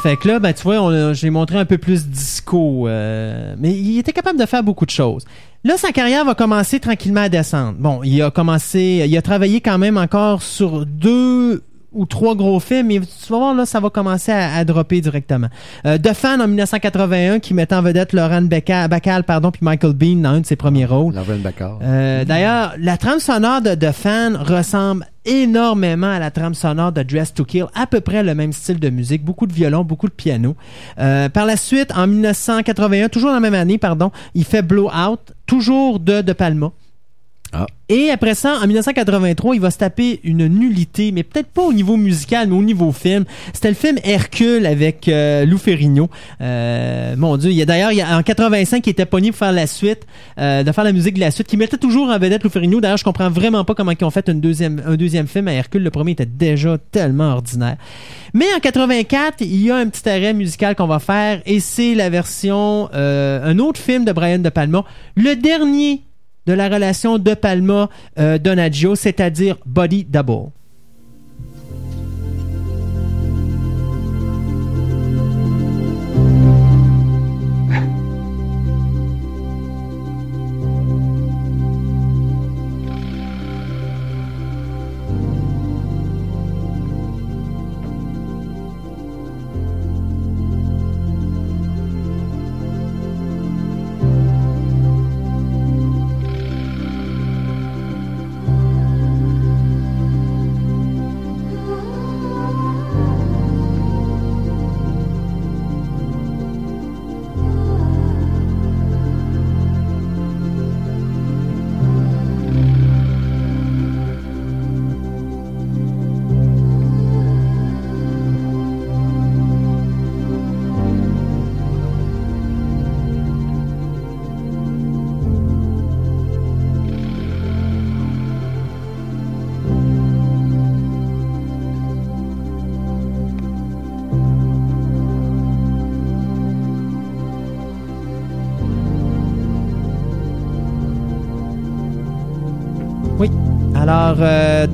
Fait 0.04 0.18
que 0.18 0.28
là, 0.28 0.38
ben, 0.38 0.52
tu 0.52 0.64
vois, 0.64 1.14
j'ai 1.14 1.30
montré 1.30 1.56
un 1.58 1.64
peu 1.64 1.78
plus 1.78 2.06
disco. 2.06 2.86
euh, 2.88 3.54
mais 3.58 3.72
il 3.72 3.98
était 3.98 4.12
capable 4.12 4.38
de 4.38 4.44
faire 4.44 4.62
beaucoup 4.62 4.84
de 4.84 4.90
choses. 4.90 5.24
Là, 5.64 5.78
sa 5.78 5.92
carrière 5.92 6.26
va 6.26 6.34
commencer 6.34 6.78
tranquillement 6.78 7.22
à 7.22 7.30
descendre. 7.30 7.76
Bon, 7.78 8.02
il 8.04 8.20
a 8.20 8.30
commencé, 8.30 9.02
il 9.08 9.16
a 9.16 9.22
travaillé 9.22 9.62
quand 9.62 9.78
même 9.78 9.96
encore 9.96 10.42
sur 10.42 10.84
deux 10.84 11.62
ou 11.94 12.04
trois 12.04 12.34
gros 12.34 12.60
films, 12.60 12.88
mais 12.88 13.00
tu 13.00 13.32
vas 13.32 13.38
voir, 13.38 13.54
là, 13.54 13.64
ça 13.64 13.80
va 13.80 13.88
commencer 13.88 14.30
à, 14.30 14.54
à 14.56 14.64
dropper 14.66 15.00
directement. 15.00 15.46
Euh, 15.86 15.96
The 15.96 16.12
Fan 16.12 16.42
en 16.42 16.48
1981, 16.48 17.38
qui 17.38 17.54
mettait 17.54 17.74
en 17.74 17.80
vedette 17.80 18.12
Laurent 18.12 18.42
Bacall, 18.42 18.88
Bacall 18.88 19.24
pardon, 19.24 19.52
puis 19.52 19.60
Michael 19.64 19.94
Bean 19.94 20.16
dans 20.16 20.30
un 20.34 20.40
de 20.40 20.46
ses 20.46 20.56
premiers 20.56 20.84
rôles. 20.84 21.14
Lauren 21.14 21.38
Bacall. 21.38 21.76
Euh, 21.82 22.26
D'ailleurs, 22.26 22.74
la 22.78 22.98
trame 22.98 23.20
sonore 23.20 23.62
de 23.62 23.74
The 23.74 23.92
Fan 23.92 24.36
ressemble 24.36 25.06
énormément 25.24 26.10
à 26.10 26.18
la 26.18 26.30
trame 26.30 26.54
sonore 26.54 26.92
de 26.92 27.02
Dress 27.02 27.32
to 27.34 27.44
Kill, 27.44 27.66
à 27.74 27.86
peu 27.86 28.00
près 28.00 28.22
le 28.22 28.34
même 28.34 28.52
style 28.52 28.78
de 28.78 28.90
musique, 28.90 29.24
beaucoup 29.24 29.46
de 29.46 29.52
violon, 29.52 29.84
beaucoup 29.84 30.08
de 30.08 30.12
piano. 30.12 30.56
Euh, 30.98 31.28
par 31.28 31.46
la 31.46 31.56
suite, 31.56 31.90
en 31.96 32.06
1981, 32.06 33.08
toujours 33.08 33.30
la 33.30 33.40
même 33.40 33.54
année, 33.54 33.78
pardon, 33.78 34.10
il 34.34 34.44
fait 34.44 34.62
Blowout, 34.62 35.18
toujours 35.46 36.00
de 36.00 36.20
De 36.20 36.32
Palma. 36.32 36.72
Ah. 37.54 37.66
Et 37.88 38.10
après 38.10 38.34
ça, 38.34 38.58
en 38.62 38.66
1983, 38.66 39.54
il 39.54 39.60
va 39.60 39.70
se 39.70 39.78
taper 39.78 40.20
une 40.24 40.46
nullité, 40.48 41.12
mais 41.12 41.22
peut-être 41.22 41.48
pas 41.48 41.62
au 41.62 41.72
niveau 41.72 41.96
musical, 41.96 42.48
mais 42.48 42.56
au 42.56 42.62
niveau 42.62 42.92
film. 42.92 43.24
C'était 43.52 43.68
le 43.68 43.74
film 43.74 43.98
Hercule 44.02 44.64
avec 44.64 45.06
euh, 45.06 45.44
Lou 45.44 45.58
Ferrigno. 45.58 46.08
Euh, 46.40 47.14
mon 47.16 47.36
Dieu, 47.36 47.50
il 47.50 47.56
y 47.56 47.62
a 47.62 47.66
d'ailleurs, 47.66 47.92
en 48.10 48.22
85, 48.22 48.86
il 48.86 48.90
était 48.90 49.04
pogné 49.04 49.30
pour 49.30 49.38
faire 49.38 49.52
la 49.52 49.66
suite, 49.66 50.06
euh, 50.38 50.62
de 50.62 50.72
faire 50.72 50.84
la 50.84 50.92
musique 50.92 51.14
de 51.14 51.20
la 51.20 51.30
suite, 51.30 51.46
qui 51.46 51.58
mettait 51.58 51.76
toujours 51.76 52.08
en 52.08 52.18
vedette 52.18 52.42
Lou 52.42 52.50
Ferrigno. 52.50 52.80
D'ailleurs, 52.80 52.96
je 52.96 53.04
comprends 53.04 53.30
vraiment 53.30 53.64
pas 53.64 53.74
comment 53.74 53.92
ils 53.92 54.04
ont 54.04 54.10
fait 54.10 54.28
une 54.28 54.40
deuxième, 54.40 54.82
un 54.86 54.96
deuxième 54.96 55.26
film 55.26 55.46
à 55.48 55.52
Hercule. 55.52 55.82
Le 55.82 55.90
premier 55.90 56.12
était 56.12 56.26
déjà 56.26 56.78
tellement 56.90 57.34
ordinaire. 57.34 57.76
Mais 58.32 58.46
en 58.56 58.60
84, 58.60 59.42
il 59.42 59.62
y 59.62 59.70
a 59.70 59.76
un 59.76 59.88
petit 59.88 60.08
arrêt 60.08 60.32
musical 60.32 60.74
qu'on 60.74 60.88
va 60.88 60.98
faire, 60.98 61.42
et 61.46 61.60
c'est 61.60 61.94
la 61.94 62.10
version, 62.10 62.88
euh, 62.94 63.44
un 63.44 63.58
autre 63.58 63.80
film 63.80 64.04
de 64.04 64.12
Brian 64.12 64.38
De 64.38 64.48
Palma, 64.48 64.84
le 65.16 65.36
dernier 65.36 66.02
de 66.46 66.52
la 66.52 66.68
relation 66.68 67.18
de 67.18 67.34
Palma 67.34 67.88
euh, 68.18 68.38
c'est-à-dire 68.96 69.56
Body 69.64 70.04
Double. 70.04 70.50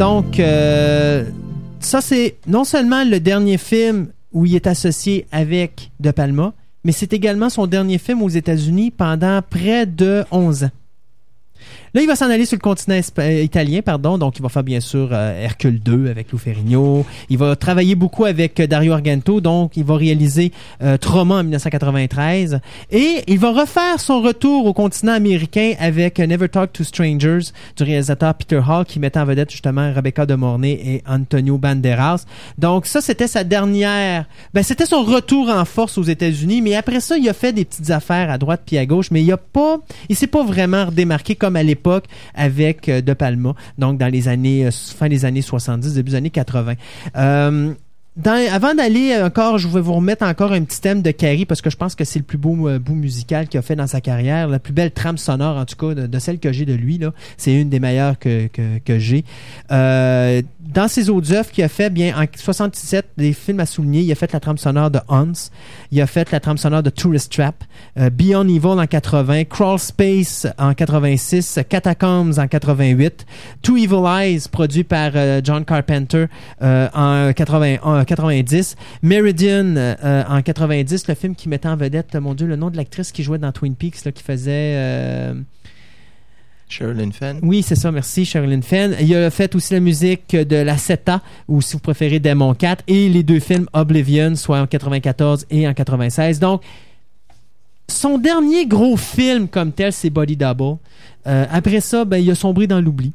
Donc, 0.00 0.40
euh, 0.40 1.26
ça, 1.78 2.00
c'est 2.00 2.36
non 2.46 2.64
seulement 2.64 3.04
le 3.04 3.20
dernier 3.20 3.58
film 3.58 4.08
où 4.32 4.46
il 4.46 4.54
est 4.54 4.66
associé 4.66 5.26
avec 5.30 5.90
De 6.00 6.10
Palma, 6.10 6.54
mais 6.84 6.92
c'est 6.92 7.12
également 7.12 7.50
son 7.50 7.66
dernier 7.66 7.98
film 7.98 8.22
aux 8.22 8.30
États-Unis 8.30 8.92
pendant 8.92 9.42
près 9.42 9.84
de 9.84 10.24
11 10.30 10.64
ans. 10.64 10.70
Là, 11.92 12.02
il 12.02 12.06
va 12.06 12.14
s'en 12.14 12.30
aller 12.30 12.46
sur 12.46 12.56
le 12.56 12.60
continent 12.60 13.00
euh, 13.18 13.42
italien, 13.42 13.80
pardon. 13.82 14.16
Donc, 14.16 14.38
il 14.38 14.42
va 14.42 14.48
faire 14.48 14.62
bien 14.62 14.78
sûr 14.78 15.08
euh, 15.10 15.42
Hercule 15.42 15.80
2 15.80 16.08
avec 16.08 16.30
Lou 16.30 16.38
Ferrigno. 16.38 17.04
Il 17.28 17.36
va 17.36 17.56
travailler 17.56 17.96
beaucoup 17.96 18.26
avec 18.26 18.60
euh, 18.60 18.68
Dario 18.68 18.92
Argento. 18.92 19.40
Donc, 19.40 19.76
il 19.76 19.82
va 19.82 19.96
réaliser 19.96 20.52
euh, 20.82 20.96
Trauma 20.98 21.36
en 21.36 21.42
1993. 21.42 22.60
Et 22.92 23.24
il 23.26 23.40
va 23.40 23.50
refaire 23.50 23.98
son 23.98 24.20
retour 24.20 24.66
au 24.66 24.72
continent 24.72 25.14
américain 25.14 25.72
avec 25.80 26.20
Never 26.20 26.48
Talk 26.48 26.72
to 26.72 26.84
Strangers 26.84 27.50
du 27.76 27.82
réalisateur 27.82 28.34
Peter 28.34 28.60
Hall 28.64 28.84
qui 28.84 29.00
mettait 29.00 29.18
en 29.18 29.24
vedette 29.24 29.50
justement 29.50 29.92
Rebecca 29.92 30.26
de 30.26 30.36
Mornay 30.36 30.80
et 30.84 31.02
Antonio 31.08 31.58
Banderas. 31.58 32.24
Donc, 32.56 32.86
ça, 32.86 33.00
c'était 33.00 33.26
sa 33.26 33.42
dernière... 33.42 34.26
Ben, 34.54 34.62
c'était 34.62 34.86
son 34.86 35.02
retour 35.02 35.50
en 35.50 35.64
force 35.64 35.98
aux 35.98 36.04
États-Unis. 36.04 36.62
Mais 36.62 36.76
après 36.76 37.00
ça, 37.00 37.18
il 37.18 37.28
a 37.28 37.32
fait 37.32 37.52
des 37.52 37.64
petites 37.64 37.90
affaires 37.90 38.30
à 38.30 38.38
droite 38.38 38.62
puis 38.64 38.78
à 38.78 38.86
gauche. 38.86 39.10
Mais 39.10 39.24
il 39.24 39.32
a 39.32 39.36
pas... 39.36 39.78
Il 40.08 40.14
s'est 40.14 40.28
pas 40.28 40.44
vraiment 40.44 40.86
redémarqué 40.86 41.34
comme 41.34 41.56
à 41.56 41.64
l'époque 41.64 41.79
avec 42.34 42.88
euh, 42.88 43.00
De 43.00 43.12
Palma, 43.12 43.54
donc 43.78 43.98
dans 43.98 44.08
les 44.08 44.28
années 44.28 44.66
euh, 44.66 44.70
fin 44.70 45.08
des 45.08 45.24
années 45.24 45.42
70, 45.42 45.94
début 45.94 46.10
des 46.10 46.16
années 46.16 46.30
80. 46.30 46.74
Euh, 47.16 47.74
avant 48.24 48.74
d'aller 48.74 49.16
encore, 49.22 49.58
je 49.58 49.68
vais 49.68 49.80
vous 49.80 49.94
remettre 49.94 50.24
encore 50.24 50.52
un 50.52 50.62
petit 50.62 50.80
thème 50.80 51.00
de 51.00 51.10
Carrie 51.10 51.46
parce 51.46 51.62
que 51.62 51.70
je 51.70 51.76
pense 51.76 51.94
que 51.94 52.04
c'est 52.04 52.18
le 52.18 52.24
plus 52.24 52.36
beau 52.36 52.68
bout 52.78 52.94
musical 52.94 53.48
qu'il 53.48 53.58
a 53.58 53.62
fait 53.62 53.76
dans 53.76 53.86
sa 53.86 54.00
carrière, 54.00 54.48
la 54.48 54.58
plus 54.58 54.74
belle 54.74 54.90
trame 54.90 55.16
sonore 55.16 55.56
en 55.56 55.64
tout 55.64 55.76
cas 55.76 55.94
de, 55.94 56.18
celle 56.18 56.38
que 56.38 56.52
j'ai 56.52 56.66
de 56.66 56.74
lui. 56.74 57.00
C'est 57.38 57.54
une 57.54 57.70
des 57.70 57.80
meilleures 57.80 58.18
que, 58.18 58.48
que, 58.48 58.98
j'ai. 58.98 59.24
Dans 60.72 60.88
ses 60.88 61.10
autres 61.10 61.32
œuvres 61.32 61.50
qu'il 61.50 61.64
a 61.64 61.68
fait, 61.68 61.90
bien 61.90 62.16
en 62.16 62.24
77, 62.34 63.06
des 63.16 63.32
films 63.32 63.60
à 63.60 63.66
souligner, 63.66 64.02
il 64.02 64.12
a 64.12 64.14
fait 64.14 64.32
la 64.32 64.40
trame 64.40 64.58
sonore 64.58 64.90
de 64.90 65.00
Hans, 65.08 65.32
il 65.90 66.00
a 66.00 66.06
fait 66.06 66.30
la 66.30 66.40
trame 66.40 66.58
sonore 66.58 66.82
de 66.82 66.90
Tourist 66.90 67.32
Trap, 67.32 67.64
euh, 67.98 68.10
Beyond 68.10 68.48
Evil 68.48 68.66
en 68.66 68.86
80, 68.86 69.44
Crawl 69.44 69.78
Space 69.78 70.46
en 70.58 70.74
86, 70.74 71.60
Catacombs 71.68 72.38
en 72.38 72.46
88, 72.46 73.26
Two 73.62 73.76
Evil 73.76 74.06
Eyes 74.06 74.48
produit 74.50 74.84
par 74.84 75.12
euh, 75.14 75.40
John 75.42 75.64
Carpenter 75.64 76.26
euh, 76.62 76.88
en 76.94 77.32
80, 77.32 77.76
en 77.82 78.04
90, 78.04 78.76
Meridian 79.02 79.74
euh, 79.76 80.24
en 80.28 80.42
90, 80.42 81.08
le 81.08 81.14
film 81.14 81.34
qui 81.34 81.48
mettait 81.48 81.68
en 81.68 81.76
vedette, 81.76 82.14
mon 82.16 82.34
Dieu, 82.34 82.46
le 82.46 82.56
nom 82.56 82.70
de 82.70 82.76
l'actrice 82.76 83.12
qui 83.12 83.22
jouait 83.22 83.38
dans 83.38 83.52
Twin 83.52 83.74
Peaks, 83.74 84.04
là, 84.04 84.12
qui 84.12 84.22
faisait... 84.22 85.34
Sherilyn 86.70 87.10
Fenn. 87.10 87.38
oui, 87.42 87.62
c'est 87.62 87.74
ça, 87.74 87.90
merci 87.92 88.24
Sherilyn 88.24 88.62
Fenn. 88.62 88.96
Il 89.00 89.14
a 89.14 89.30
fait 89.30 89.54
aussi 89.54 89.74
la 89.74 89.80
musique 89.80 90.34
de 90.34 90.56
La 90.56 90.78
Seta, 90.78 91.20
ou 91.48 91.60
si 91.60 91.74
vous 91.74 91.80
préférez 91.80 92.20
Demon 92.20 92.54
4, 92.54 92.84
et 92.86 93.08
les 93.08 93.22
deux 93.22 93.40
films 93.40 93.66
Oblivion, 93.72 94.34
soit 94.36 94.60
en 94.60 94.66
94 94.66 95.46
et 95.50 95.68
en 95.68 95.74
96. 95.74 96.38
Donc, 96.38 96.62
son 97.88 98.18
dernier 98.18 98.66
gros 98.66 98.96
film 98.96 99.48
comme 99.48 99.72
tel, 99.72 99.92
c'est 99.92 100.10
Body 100.10 100.36
Double. 100.36 100.78
Euh, 101.26 101.44
après 101.50 101.80
ça, 101.80 102.04
ben, 102.04 102.18
il 102.18 102.30
a 102.30 102.34
sombré 102.34 102.66
dans 102.66 102.80
l'oubli. 102.80 103.12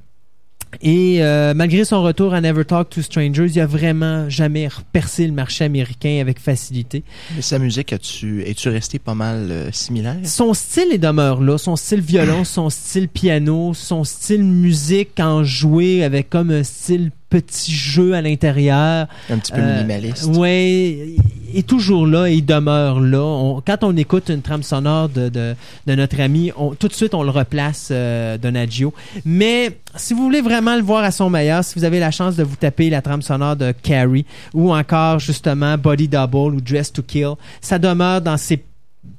Et 0.81 1.21
euh, 1.21 1.53
malgré 1.53 1.85
son 1.85 2.01
retour 2.01 2.33
à 2.33 2.41
Never 2.41 2.65
Talk 2.65 2.89
to 2.89 3.01
Strangers, 3.01 3.47
il 3.47 3.59
a 3.59 3.65
vraiment 3.65 4.29
jamais 4.29 4.67
percé 4.91 5.27
le 5.27 5.33
marché 5.33 5.63
américain 5.63 6.19
avec 6.21 6.39
facilité. 6.39 7.03
Mais 7.35 7.41
sa 7.41 7.59
musique, 7.59 7.93
as-tu, 7.93 8.43
es-tu 8.43 8.69
resté 8.69 8.99
pas 8.99 9.15
mal 9.15 9.51
euh, 9.51 9.71
similaire? 9.71 10.17
Son 10.23 10.53
style 10.53 10.91
est 10.91 10.97
demeure 10.97 11.41
là, 11.41 11.57
son 11.57 11.75
style 11.75 12.01
violon, 12.01 12.43
son 12.43 12.69
style 12.69 13.07
piano, 13.07 13.73
son 13.73 14.03
style 14.03 14.43
musique 14.43 15.19
en 15.19 15.43
joué 15.43 16.03
avec 16.03 16.29
comme 16.29 16.51
un 16.51 16.63
style 16.63 17.11
petit 17.29 17.71
jeu 17.73 18.13
à 18.13 18.21
l'intérieur. 18.21 19.07
Un 19.29 19.37
petit 19.37 19.51
peu 19.51 19.59
Euh, 19.59 19.75
minimaliste. 19.77 20.25
Ouais, 20.35 21.15
il 21.53 21.57
est 21.59 21.67
toujours 21.67 22.05
là 22.07 22.27
et 22.27 22.33
il 22.35 22.45
demeure 22.45 22.99
là. 22.99 23.21
On- 23.23 23.61
quand 23.65 23.83
on 23.83 23.95
écoute 23.97 24.29
une 24.29 24.41
trame 24.41 24.63
sonore 24.63 25.09
de, 25.09 25.29
de, 25.29 25.55
de 25.87 25.95
notre 25.95 26.19
ami, 26.21 26.51
on- 26.57 26.75
tout 26.75 26.87
de 26.87 26.93
suite 26.93 27.13
on 27.13 27.23
le 27.23 27.29
replace 27.31 27.89
euh, 27.91 28.37
Donaggio. 28.37 28.93
Mais 29.25 29.77
si 29.95 30.13
vous 30.13 30.23
voulez 30.23 30.41
vraiment 30.41 30.75
le 30.75 30.81
voir 30.81 31.03
à 31.03 31.11
son 31.11 31.29
meilleur, 31.29 31.63
si 31.63 31.77
vous 31.77 31.83
avez 31.85 31.99
la 31.99 32.11
chance 32.11 32.35
de 32.35 32.43
vous 32.43 32.55
taper 32.55 32.89
la 32.89 33.01
trame 33.01 33.21
sonore 33.21 33.55
de 33.55 33.71
Carrie 33.71 34.25
ou 34.53 34.73
encore 34.73 35.19
justement 35.19 35.77
Body 35.77 36.07
Double 36.07 36.55
ou 36.55 36.61
Dress 36.61 36.91
to 36.93 37.01
Kill, 37.01 37.33
ça 37.61 37.79
demeure 37.79 38.21
dans 38.21 38.37
ses 38.37 38.63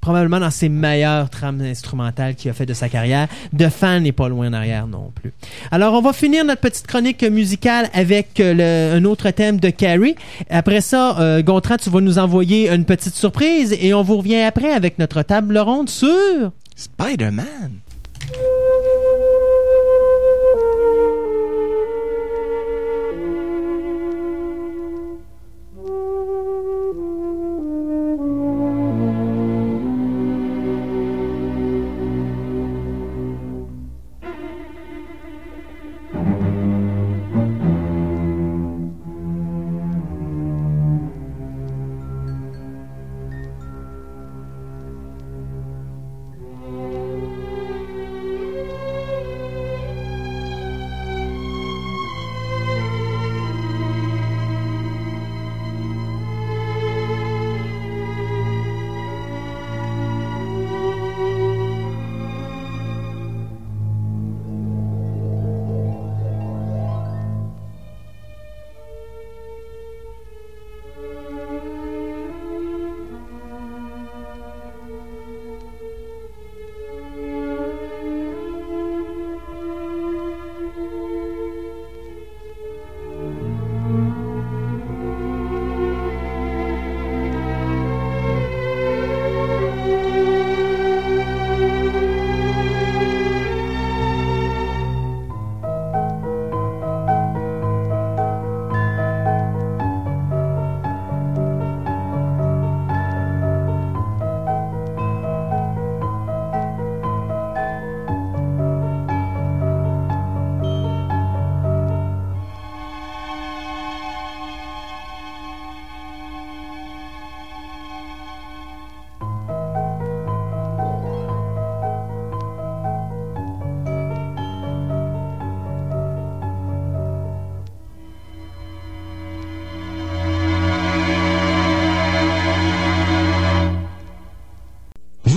probablement 0.01 0.41
dans 0.41 0.51
ses 0.51 0.69
meilleures 0.69 1.31
trames 1.31 1.61
instrumentales 1.61 2.35
qu'il 2.35 2.51
a 2.51 2.55
fait 2.55 2.67
de 2.67 2.75
sa 2.75 2.89
carrière. 2.89 3.29
De 3.53 3.69
fan 3.69 4.03
n'est 4.03 4.13
pas 4.13 4.29
loin 4.29 4.49
en 4.49 4.53
arrière 4.53 4.87
non 4.87 5.13
plus. 5.15 5.33
Alors, 5.71 5.95
on 5.95 6.01
va 6.01 6.13
finir 6.13 6.45
notre 6.45 6.61
petite 6.61 6.87
chronique 6.87 7.23
musicale 7.25 7.89
avec 7.93 8.39
euh, 8.41 8.97
un 8.97 9.05
autre 9.05 9.31
thème 9.31 9.59
de 9.59 9.71
Carrie. 9.71 10.15
Après 10.51 10.81
ça, 10.81 11.19
euh, 11.19 11.43
Gontran, 11.43 11.77
tu 11.77 11.91
vas 11.91 12.01
nous 12.01 12.19
envoyer 12.19 12.71
une 12.71 12.85
petite 12.85 13.15
surprise 13.15 13.77
et 13.81 13.95
on 13.95 14.03
vous 14.03 14.19
revient 14.19 14.43
après 14.43 14.73
avec 14.73 14.99
notre 14.99 15.23
table 15.23 15.59
ronde 15.59 15.89
sur... 15.89 16.53
Spider-Man. 16.77 17.81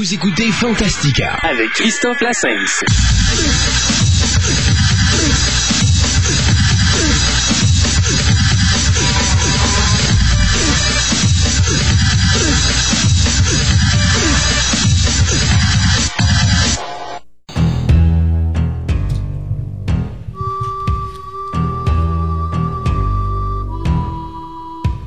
Vous 0.09 0.15
écoutez 0.15 0.51
Fantastica. 0.51 1.37
Avec 1.43 1.69
Christophe 1.69 2.19
Lassens. 2.21 2.83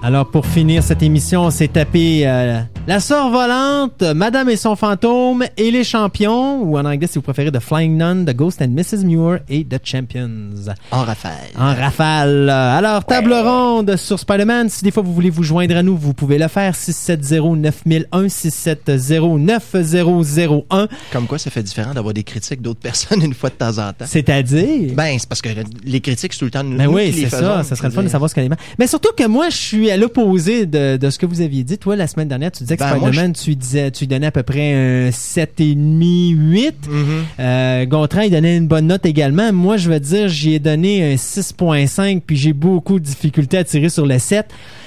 Alors, 0.04 0.26
pour 0.26 0.46
finir 0.46 0.84
cette 0.84 1.02
émission, 1.02 1.42
on 1.42 1.50
s'est 1.50 1.68
tapé 1.68 2.22
euh, 2.26 2.60
La 2.88 2.98
Sœur 2.98 3.30
Volante, 3.30 4.02
Madame 4.02 4.48
et 4.48 4.56
son 4.56 4.74
fantôme 4.74 5.44
et 5.56 5.70
les 5.70 5.84
champions, 5.84 6.64
ou 6.64 6.76
en 6.76 6.84
anglais, 6.84 7.06
si 7.06 7.14
vous 7.14 7.22
préférez, 7.22 7.52
The 7.52 7.60
Flying 7.60 7.96
Nun, 7.96 8.24
The 8.24 8.34
Ghost 8.34 8.60
and 8.60 8.70
Mrs. 8.70 9.04
Muir 9.04 9.38
et 9.48 9.64
The 9.64 9.78
Champions. 9.84 10.50
En 10.90 11.04
rafale. 11.04 11.32
En 11.56 11.76
rafale. 11.76 12.50
Alors, 12.50 13.04
table 13.04 13.34
ronde 13.34 13.94
sur 13.94 14.18
Spider-Man. 14.18 14.68
Si 14.68 14.82
des 14.82 14.90
fois 14.90 15.04
vous 15.04 15.14
voulez 15.14 15.30
vous 15.30 15.44
joindre 15.44 15.76
à 15.76 15.84
nous, 15.84 15.96
vous 15.96 16.12
pouvez 16.12 16.38
le 16.38 16.48
faire. 16.48 16.72
670-9001, 16.72 18.06
670-9001. 18.10 20.88
Comme 21.12 21.28
quoi, 21.28 21.38
ça 21.38 21.52
fait 21.52 21.62
différent 21.62 21.94
d'avoir 21.94 22.14
des 22.14 22.24
critiques 22.24 22.62
d'autres 22.62 22.80
personnes 22.84 23.22
une 23.22 23.34
fois 23.34 23.50
de 23.50 23.54
temps 23.54 23.78
en 23.78 23.92
temps. 23.92 24.06
C'est-à-dire... 24.06 24.92
Ben, 24.96 25.16
c'est 25.20 25.28
parce 25.28 25.40
que 25.40 25.50
les 25.84 26.00
critiques, 26.00 26.32
c'est 26.32 26.40
tout 26.40 26.46
le 26.46 26.50
temps 26.50 26.64
nous, 26.64 26.76
Ben 26.76 26.88
oui, 26.88 27.12
c'est 27.12 27.28
ça. 27.28 27.62
Ça 27.62 27.76
serait 27.76 27.90
le 27.90 27.94
fun 27.94 28.02
de 28.02 28.08
savoir 28.08 28.28
ce 28.28 28.34
qu'elle 28.34 28.46
est. 28.46 28.56
Mais 28.80 28.88
surtout 28.88 29.12
que 29.16 29.28
moi, 29.28 29.50
je 29.50 29.56
suis 29.56 29.88
à 29.88 29.96
l'opposé 29.96 30.66
de, 30.66 30.96
de 30.96 31.10
ce 31.10 31.20
que 31.20 31.26
vous 31.26 31.42
aviez 31.42 31.62
dit. 31.62 31.78
Toi, 31.78 31.94
la 31.94 32.08
semaine 32.08 32.26
dernière, 32.26 32.50
tu 32.50 32.64
disais 32.64 32.71
que 32.76 32.82
Ben, 32.82 32.96
moi, 32.96 33.08
Spider-Man, 33.08 33.32
tu 33.32 33.54
disais, 33.56 33.90
tu 33.90 34.00
lui 34.00 34.08
donnais 34.08 34.26
à 34.26 34.30
peu 34.30 34.42
près 34.42 34.72
un 34.72 35.10
7,5, 35.10 36.34
8. 36.36 36.74
Mhm. 36.88 37.06
Euh, 37.40 37.86
Gontran, 37.86 38.22
il 38.22 38.30
donnait 38.30 38.56
une 38.56 38.66
bonne 38.66 38.86
note 38.86 39.06
également. 39.06 39.52
Moi, 39.52 39.76
je 39.76 39.90
veux 39.90 40.00
dire, 40.00 40.28
j'y 40.28 40.54
ai 40.54 40.58
donné 40.58 41.12
un 41.12 41.16
6.5, 41.16 42.22
puis 42.26 42.36
j'ai 42.36 42.52
beaucoup 42.52 42.98
de 42.98 43.04
difficultés 43.04 43.58
à 43.58 43.64
tirer 43.64 43.88
sur 43.88 44.06
le 44.06 44.18
7. 44.18 44.46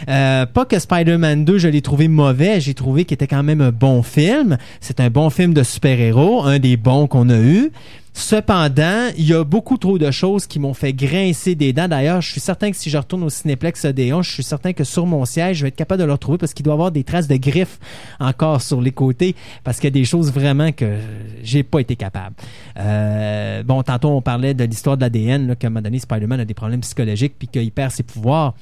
Euh, 0.10 0.46
pas 0.46 0.66
que 0.66 0.80
Spider-Man 0.80 1.46
2, 1.46 1.58
je 1.58 1.68
l'ai 1.68 1.82
trouvé 1.82 2.08
mauvais. 2.08 2.60
J'ai 2.60 2.74
trouvé 2.74 3.06
qu'il 3.06 3.16
était 3.16 3.28
quand 3.28 3.44
même 3.44 3.62
un 3.62 3.72
bon 3.72 4.04
film. 4.04 4.58
C'est 4.82 5.00
un 5.00 5.10
bon 5.10 5.30
film 5.30 5.54
de 5.54 5.64
super-héros, 5.64 6.44
un 6.44 6.60
des 6.60 6.78
bons 6.78 7.08
qu'on 7.08 7.30
a 7.30 7.40
eu. 7.40 7.72
Cependant, 8.18 9.10
il 9.18 9.28
y 9.28 9.34
a 9.34 9.44
beaucoup 9.44 9.78
trop 9.78 9.98
de 9.98 10.10
choses 10.10 10.48
qui 10.48 10.58
m'ont 10.58 10.74
fait 10.74 10.94
grincer 10.94 11.54
des 11.54 11.74
dents. 11.74 11.90
D'ailleurs, 11.90 12.22
je 12.22 12.32
suis 12.32 12.40
certain 12.40 12.72
que 12.72 12.78
si 12.78 12.90
je 12.90 12.98
retourne 12.98 13.24
au 13.24 13.30
Cinéplex 13.30 13.84
Odéon, 13.84 14.22
je 14.22 14.32
suis 14.32 14.42
certain 14.42 14.72
que 14.72 14.86
sur 14.86 15.06
mon 15.06 15.26
siège, 15.26 15.58
je 15.58 15.64
vais 15.64 15.68
être 15.68 15.76
capable 15.76 16.00
de 16.00 16.06
le 16.06 16.14
retrouver 16.14 16.38
parce 16.38 16.54
qu'il 16.54 16.64
doit 16.64 16.72
y 16.72 16.76
avoir 16.76 16.92
des 16.94 17.04
traces 17.04 17.28
de 17.28 17.36
griffes 17.36 17.78
encore 18.22 18.62
sur 18.62 18.82
les 18.82 18.94
côtés 18.94 19.36
parce 19.66 19.80
qu'il 19.80 19.88
y 19.88 19.92
a 19.92 20.00
des 20.00 20.06
choses 20.06 20.32
vraiment 20.32 20.72
que 20.72 20.98
j'ai 21.44 21.64
pas 21.64 21.82
été 21.82 21.98
capable. 21.98 22.36
Euh, 22.80 23.64
bon, 23.64 23.84
tantôt, 23.84 24.08
on 24.08 24.22
parlait 24.22 24.54
de 24.54 24.64
l'histoire 24.64 24.96
de 24.96 25.02
l'ADN, 25.02 25.54
qu'à 25.58 25.68
un 25.68 25.70
moment 25.70 25.82
donné, 25.82 26.00
Spider-Man 26.00 26.40
a 26.40 26.46
des 26.46 26.54
problèmes 26.54 26.82
psychologiques 26.82 27.36
puis 27.38 27.50
qu'il 27.50 27.70
perd 27.74 27.92
ses 27.92 28.04
pouvoirs. 28.04 28.54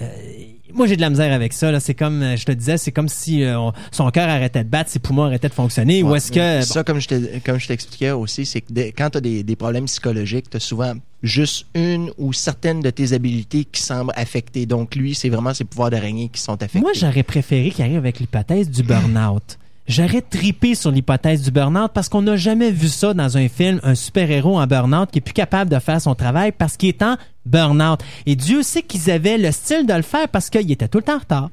Euh, 0.00 0.06
moi, 0.72 0.86
j'ai 0.86 0.96
de 0.96 1.00
la 1.02 1.10
misère 1.10 1.32
avec 1.32 1.52
ça. 1.52 1.70
Là. 1.70 1.80
C'est 1.80 1.94
comme, 1.94 2.22
euh, 2.22 2.36
je 2.36 2.44
te 2.44 2.52
disais, 2.52 2.78
c'est 2.78 2.92
comme 2.92 3.08
si 3.08 3.42
euh, 3.42 3.58
on- 3.58 3.72
son 3.90 4.10
cœur 4.10 4.28
arrêtait 4.28 4.64
de 4.64 4.68
battre, 4.68 4.90
ses 4.90 4.98
poumons 4.98 5.24
arrêtaient 5.24 5.48
de 5.48 5.54
fonctionner. 5.54 6.02
Ou 6.02 6.14
est-ce 6.14 6.32
que... 6.32 6.62
Ça, 6.62 6.82
comme 6.82 6.98
je 7.00 7.38
comme 7.44 7.58
je 7.58 7.68
t'expliquais 7.68 8.10
aussi, 8.12 8.46
c'est 8.46 8.62
que 8.62 8.72
quand 8.96 9.10
tu 9.10 9.18
as 9.18 9.20
des, 9.20 9.42
des 9.42 9.56
problèmes 9.56 9.84
psychologiques, 9.84 10.48
tu 10.50 10.56
as 10.56 10.60
souvent 10.60 10.94
juste 11.22 11.66
une 11.74 12.10
ou 12.18 12.32
certaines 12.32 12.80
de 12.80 12.90
tes 12.90 13.12
habiletés 13.12 13.64
qui 13.64 13.82
semblent 13.82 14.12
affectées. 14.16 14.66
Donc, 14.66 14.94
lui, 14.94 15.14
c'est 15.14 15.28
vraiment 15.28 15.52
ses 15.54 15.64
pouvoirs 15.64 15.90
d'araignée 15.90 16.30
qui 16.32 16.40
sont 16.40 16.54
affectés. 16.62 16.80
Moi, 16.80 16.92
j'aurais 16.94 17.22
préféré 17.22 17.70
qu'il 17.70 17.84
arrive 17.84 17.98
avec 17.98 18.18
l'hypothèse 18.18 18.70
du 18.70 18.82
burn-out. 18.82 19.58
J'aurais 19.88 20.22
tripé 20.22 20.76
sur 20.76 20.92
l'hypothèse 20.92 21.42
du 21.42 21.50
burn-out 21.50 21.90
parce 21.92 22.08
qu'on 22.08 22.22
n'a 22.22 22.36
jamais 22.36 22.70
vu 22.70 22.86
ça 22.88 23.14
dans 23.14 23.36
un 23.36 23.48
film, 23.48 23.80
un 23.82 23.96
super-héros 23.96 24.58
en 24.58 24.66
burn-out 24.66 25.10
qui 25.10 25.18
est 25.18 25.22
plus 25.22 25.32
capable 25.34 25.70
de 25.70 25.78
faire 25.80 26.00
son 26.00 26.14
travail 26.14 26.52
parce 26.56 26.76
qu'il 26.76 26.88
est 26.88 27.02
en 27.02 27.16
burn-out. 27.46 28.00
Et 28.26 28.36
Dieu 28.36 28.62
sait 28.62 28.82
qu'ils 28.82 29.10
avaient 29.10 29.38
le 29.38 29.50
style 29.52 29.86
de 29.86 29.94
le 29.94 30.02
faire 30.02 30.28
parce 30.28 30.50
qu'il 30.50 30.70
était 30.70 30.88
tout 30.88 30.98
le 30.98 31.04
temps 31.04 31.16
en 31.16 31.18
retard. 31.18 31.50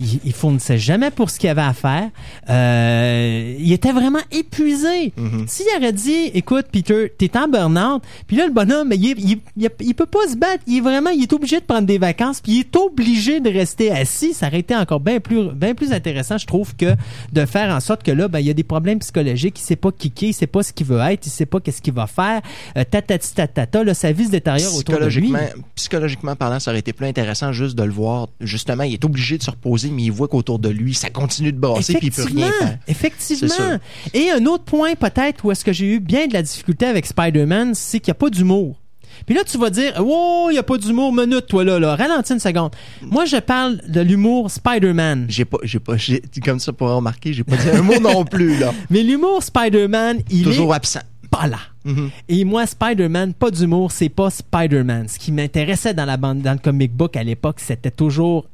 Il, 0.00 0.20
il 0.24 0.32
fournissait 0.32 0.78
jamais 0.78 1.10
pour 1.10 1.30
ce 1.30 1.38
qu'il 1.38 1.48
avait 1.48 1.60
à 1.62 1.72
faire. 1.74 2.08
Euh, 2.48 3.54
il 3.58 3.72
était 3.72 3.92
vraiment 3.92 4.20
épuisé. 4.30 5.12
S'il 5.46 5.66
aurait 5.76 5.92
dit, 5.92 6.30
écoute, 6.34 6.66
Peter, 6.72 7.12
t'es 7.16 7.36
en 7.36 7.48
burn-out, 7.48 8.02
puis 8.26 8.36
là, 8.36 8.46
le 8.46 8.52
bonhomme, 8.52 8.88
ben, 8.88 8.98
il, 9.00 9.18
il, 9.18 9.38
il, 9.56 9.70
il 9.80 9.94
peut 9.94 10.06
pas 10.06 10.26
se 10.30 10.36
battre. 10.36 10.62
Il 10.66 10.78
est 10.78 10.80
vraiment, 10.80 11.10
il 11.10 11.22
est 11.22 11.32
obligé 11.32 11.60
de 11.60 11.64
prendre 11.64 11.86
des 11.86 11.98
vacances, 11.98 12.40
puis 12.40 12.52
il 12.52 12.60
est 12.60 12.76
obligé 12.76 13.40
de 13.40 13.50
rester 13.50 13.90
assis. 13.90 14.34
Ça 14.34 14.48
aurait 14.48 14.60
été 14.60 14.74
encore 14.74 15.00
bien 15.00 15.20
plus, 15.20 15.50
bien 15.50 15.74
plus 15.74 15.92
intéressant, 15.92 16.38
je 16.38 16.46
trouve, 16.46 16.74
que 16.74 16.94
de 17.32 17.44
faire 17.46 17.74
en 17.74 17.80
sorte 17.80 18.02
que 18.02 18.10
là, 18.10 18.28
ben, 18.28 18.40
il 18.40 18.46
y 18.46 18.50
a 18.50 18.54
des 18.54 18.64
problèmes 18.64 18.98
psychologiques. 18.98 19.58
Il 19.58 19.62
sait 19.62 19.76
pas 19.76 19.92
kicker, 19.92 20.28
il 20.28 20.34
sait 20.34 20.46
pas 20.46 20.62
ce 20.62 20.72
qu'il 20.72 20.86
veut 20.86 21.00
être, 21.00 21.26
il 21.26 21.30
sait 21.30 21.46
pas 21.46 21.60
qu'est-ce 21.60 21.82
qu'il 21.82 21.94
va 21.94 22.06
faire. 22.06 22.40
Euh, 22.76 22.84
tatata, 22.84 23.84
là, 23.84 23.94
sa 23.94 24.12
vie 24.12 24.26
se 24.26 24.30
détériore 24.30 24.74
autour 24.74 24.98
de 24.98 25.06
lui. 25.06 25.31
Psychologiquement, 25.38 25.64
psychologiquement 25.74 26.36
parlant, 26.36 26.60
ça 26.60 26.70
aurait 26.70 26.80
été 26.80 26.92
plus 26.92 27.06
intéressant 27.06 27.52
juste 27.52 27.76
de 27.76 27.82
le 27.82 27.92
voir. 27.92 28.28
Justement, 28.40 28.84
il 28.84 28.94
est 28.94 29.04
obligé 29.04 29.38
de 29.38 29.42
se 29.42 29.50
reposer, 29.50 29.90
mais 29.90 30.02
il 30.02 30.12
voit 30.12 30.28
qu'autour 30.28 30.58
de 30.58 30.68
lui, 30.68 30.94
ça 30.94 31.10
continue 31.10 31.52
de 31.52 31.58
brasser, 31.58 31.94
puis 31.94 32.08
il 32.08 32.12
peut 32.12 32.24
rien 32.24 32.50
faire. 32.52 32.78
Effectivement. 32.88 33.78
Et 34.14 34.30
un 34.30 34.46
autre 34.46 34.64
point 34.64 34.94
peut-être 34.94 35.44
où 35.44 35.50
est-ce 35.52 35.64
que 35.64 35.72
j'ai 35.72 35.86
eu 35.94 36.00
bien 36.00 36.26
de 36.26 36.32
la 36.32 36.42
difficulté 36.42 36.86
avec 36.86 37.06
Spider-Man, 37.06 37.74
c'est 37.74 38.00
qu'il 38.00 38.10
n'y 38.10 38.16
a 38.16 38.20
pas 38.20 38.30
d'humour. 38.30 38.78
Puis 39.26 39.34
là, 39.34 39.44
tu 39.44 39.58
vas 39.58 39.70
dire, 39.70 39.92
oh, 40.00 40.48
il 40.50 40.54
n'y 40.54 40.58
a 40.58 40.62
pas 40.62 40.78
d'humour, 40.78 41.12
minute, 41.12 41.46
toi 41.46 41.64
là, 41.64 41.78
là, 41.78 41.94
ralentis 41.96 42.32
une 42.32 42.38
seconde. 42.40 42.72
Moi, 43.02 43.24
je 43.24 43.36
parle 43.36 43.80
de 43.86 44.00
l'humour 44.00 44.50
Spider-Man. 44.50 45.26
J'ai 45.28 45.44
pas, 45.44 45.58
j'ai 45.62 45.78
pas, 45.78 45.96
j'ai, 45.96 46.22
comme 46.44 46.58
ça 46.58 46.72
pour 46.72 46.88
remarquer, 46.88 47.32
j'ai 47.32 47.44
pas 47.44 47.56
dit 47.56 47.68
un 47.70 47.82
mot 47.82 48.00
non 48.00 48.24
plus, 48.24 48.58
là. 48.58 48.72
Mais 48.90 49.02
l'humour 49.02 49.42
Spider-Man, 49.42 50.22
il 50.30 50.42
Toujours 50.42 50.72
est 50.72 50.76
absent. 50.76 51.00
pas 51.30 51.46
là. 51.46 51.58
Mhm. 51.84 52.10
Et 52.28 52.44
moi, 52.44 52.66
Spider-Man, 52.66 53.34
pas 53.34 53.50
d'humour, 53.50 53.90
c'est 53.92 54.08
pas 54.08 54.30
Spider-Man. 54.30 55.08
Ce 55.08 55.18
qui 55.18 55.32
m'intéressait 55.32 55.94
dans 55.94 56.04
la 56.04 56.16
bande, 56.16 56.40
dans 56.42 56.52
le 56.52 56.58
comic 56.58 56.92
book 56.92 57.16
à 57.16 57.22
l'époque, 57.24 57.60
c'était 57.60 57.90
toujours 57.90 58.46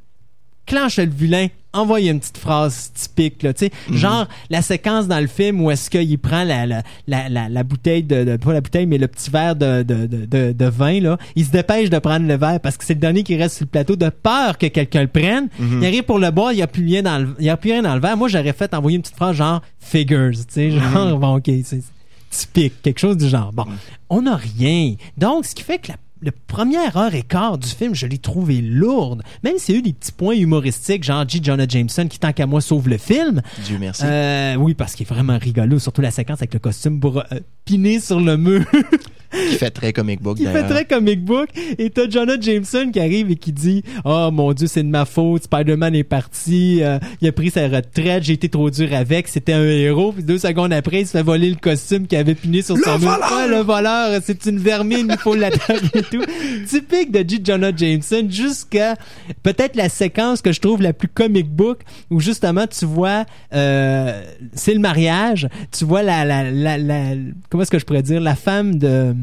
clenche 0.65 0.97
le 0.97 1.05
vilain, 1.05 1.47
envoie 1.73 1.99
une 1.99 2.19
petite 2.19 2.37
phrase 2.37 2.91
typique, 2.93 3.41
là, 3.41 3.53
tu 3.55 3.65
sais. 3.65 3.71
Genre, 3.91 4.27
la 4.51 4.61
séquence 4.61 5.07
dans 5.07 5.19
le 5.19 5.25
film 5.25 5.61
où 5.61 5.71
est-ce 5.71 5.89
qu'il 5.89 6.19
prend 6.19 6.43
la, 6.43 6.67
la, 6.67 6.83
la, 7.07 7.63
bouteille 7.63 8.03
de, 8.03 8.23
de- 8.23 8.37
pas 8.37 8.53
la 8.53 8.61
bouteille, 8.61 8.85
mais 8.85 8.99
le 8.99 9.07
petit 9.07 9.31
verre 9.31 9.55
de, 9.55 9.81
de, 9.81 10.05
de, 10.51 10.65
vin, 10.65 10.99
là. 10.99 11.17
Il 11.35 11.43
se 11.45 11.49
dépêche 11.49 11.89
de 11.89 11.97
prendre 11.97 12.27
le 12.27 12.35
verre 12.37 12.59
parce 12.59 12.77
que 12.77 12.85
c'est 12.85 12.93
le 12.93 12.99
dernier 12.99 13.23
qui 13.23 13.35
reste 13.35 13.55
sur 13.57 13.63
le 13.65 13.69
plateau 13.69 13.95
de 13.95 14.09
peur 14.09 14.59
que 14.59 14.67
quelqu'un 14.67 15.01
le 15.01 15.07
prenne. 15.07 15.49
Il 15.59 15.83
arrive 15.85 16.03
pour 16.03 16.19
le 16.19 16.29
boire, 16.29 16.53
il 16.53 16.57
n'y 16.57 16.61
a 16.61 16.67
plus 16.67 16.85
rien 16.85 17.01
dans 17.01 17.17
le, 17.17 17.35
il 17.39 17.45
y 17.45 17.49
a 17.49 17.57
plus 17.57 17.71
rien 17.71 17.81
dans 17.81 17.95
le 17.95 18.01
verre. 18.01 18.15
Moi, 18.17 18.27
j'aurais 18.27 18.53
fait 18.53 18.71
envoyer 18.75 18.97
une 18.97 19.01
petite 19.01 19.15
phrase 19.15 19.35
genre 19.37 19.63
figures, 19.79 20.31
tu 20.33 20.43
sais, 20.49 20.69
genre, 20.71 21.17
bon, 21.19 21.37
ok, 21.37 21.49
c'est 21.63 21.81
typique, 22.29 22.81
quelque 22.81 22.99
chose 22.99 23.17
du 23.17 23.27
genre. 23.27 23.51
Bon, 23.53 23.65
on 24.09 24.23
n'a 24.23 24.35
rien. 24.35 24.95
Donc, 25.17 25.45
ce 25.45 25.55
qui 25.55 25.63
fait 25.63 25.79
que 25.79 25.89
la 25.89 25.97
le 26.21 26.31
première 26.31 26.97
heure 26.97 27.15
et 27.15 27.21
quart 27.21 27.57
du 27.57 27.67
film, 27.67 27.95
je 27.95 28.05
l'ai 28.05 28.17
trouvé 28.17 28.61
lourde. 28.61 29.23
Même 29.43 29.57
s'il 29.57 29.75
y 29.75 29.77
a 29.77 29.79
eu 29.79 29.81
des 29.81 29.93
petits 29.93 30.11
points 30.11 30.35
humoristiques, 30.35 31.03
genre 31.03 31.27
G. 31.27 31.39
Jonah 31.41 31.67
Jameson, 31.67 32.07
qui 32.07 32.19
tant 32.19 32.33
qu'à 32.33 32.45
moi 32.45 32.61
sauve 32.61 32.89
le 32.89 32.97
film. 32.97 33.41
Dieu 33.63 33.77
merci. 33.79 34.03
Euh, 34.05 34.55
oui, 34.55 34.73
parce 34.73 34.95
qu'il 34.95 35.05
est 35.05 35.09
vraiment 35.09 35.37
rigolo, 35.37 35.79
surtout 35.79 36.01
la 36.01 36.11
séquence 36.11 36.39
avec 36.39 36.53
le 36.53 36.59
costume 36.59 36.99
euh, 37.05 37.39
piné 37.69 37.99
sur 37.99 38.19
le 38.19 38.35
mur, 38.35 38.65
qui 39.31 39.55
fait 39.57 39.69
très 39.69 39.93
comic 39.93 40.23
book, 40.23 40.37
qui 40.37 40.45
fait 40.45 40.63
très 40.63 40.85
comic 40.85 41.23
book. 41.23 41.49
Et 41.77 41.91
t'as 41.91 42.09
Jonah 42.09 42.39
Jameson 42.39 42.89
qui 42.91 42.99
arrive 42.99 43.29
et 43.29 43.35
qui 43.35 43.51
dit 43.51 43.83
«Oh 44.05 44.29
mon 44.31 44.53
Dieu, 44.53 44.65
c'est 44.65 44.81
de 44.81 44.87
ma 44.87 45.05
faute, 45.05 45.43
Spider-Man 45.43 45.93
est 45.93 46.03
parti, 46.03 46.79
euh, 46.81 46.97
il 47.21 47.27
a 47.27 47.31
pris 47.31 47.51
sa 47.51 47.67
retraite, 47.67 48.23
j'ai 48.23 48.33
été 48.33 48.49
trop 48.49 48.71
dur 48.71 48.91
avec, 48.91 49.27
c'était 49.27 49.53
un 49.53 49.63
héros.» 49.63 50.11
Puis 50.13 50.23
deux 50.23 50.39
secondes 50.39 50.73
après, 50.73 51.01
il 51.01 51.05
se 51.05 51.11
fait 51.11 51.21
voler 51.21 51.51
le 51.51 51.57
costume 51.57 52.07
qu'il 52.07 52.17
avait 52.17 52.33
piné 52.33 52.63
sur 52.63 52.75
son 52.77 52.97
mur. 52.97 53.19
Ouais, 53.31 53.47
le 53.47 53.61
voleur, 53.61 54.19
c'est 54.23 54.47
une 54.47 54.57
vermine, 54.57 55.07
il 55.11 55.17
faut 55.19 55.35
l'attaquer 55.35 55.99
et 55.99 56.01
tout. 56.01 56.23
Typique 56.67 57.11
de 57.11 57.19
G. 57.19 57.39
Jonah 57.43 57.75
Jameson 57.75 58.27
jusqu'à 58.29 58.95
peut-être 59.43 59.75
la 59.75 59.89
séquence 59.89 60.41
que 60.41 60.51
je 60.51 60.59
trouve 60.59 60.81
la 60.81 60.93
plus 60.93 61.07
comic 61.07 61.47
book 61.47 61.81
où 62.09 62.19
justement 62.19 62.65
tu 62.65 62.85
vois 62.85 63.25
euh, 63.53 64.23
c'est 64.53 64.73
le 64.73 64.79
mariage, 64.79 65.47
tu 65.71 65.85
vois 65.85 66.01
la 66.01 66.25
la 66.25 66.49
la, 66.49 66.77
la 66.77 67.15
comment 67.59 67.63
est-ce 67.63 67.71
que 67.71 67.79
je 67.79 67.85
pourrais 67.85 68.03
dire? 68.03 68.21
La 68.21 68.35
femme 68.35 68.77
de 68.77 69.13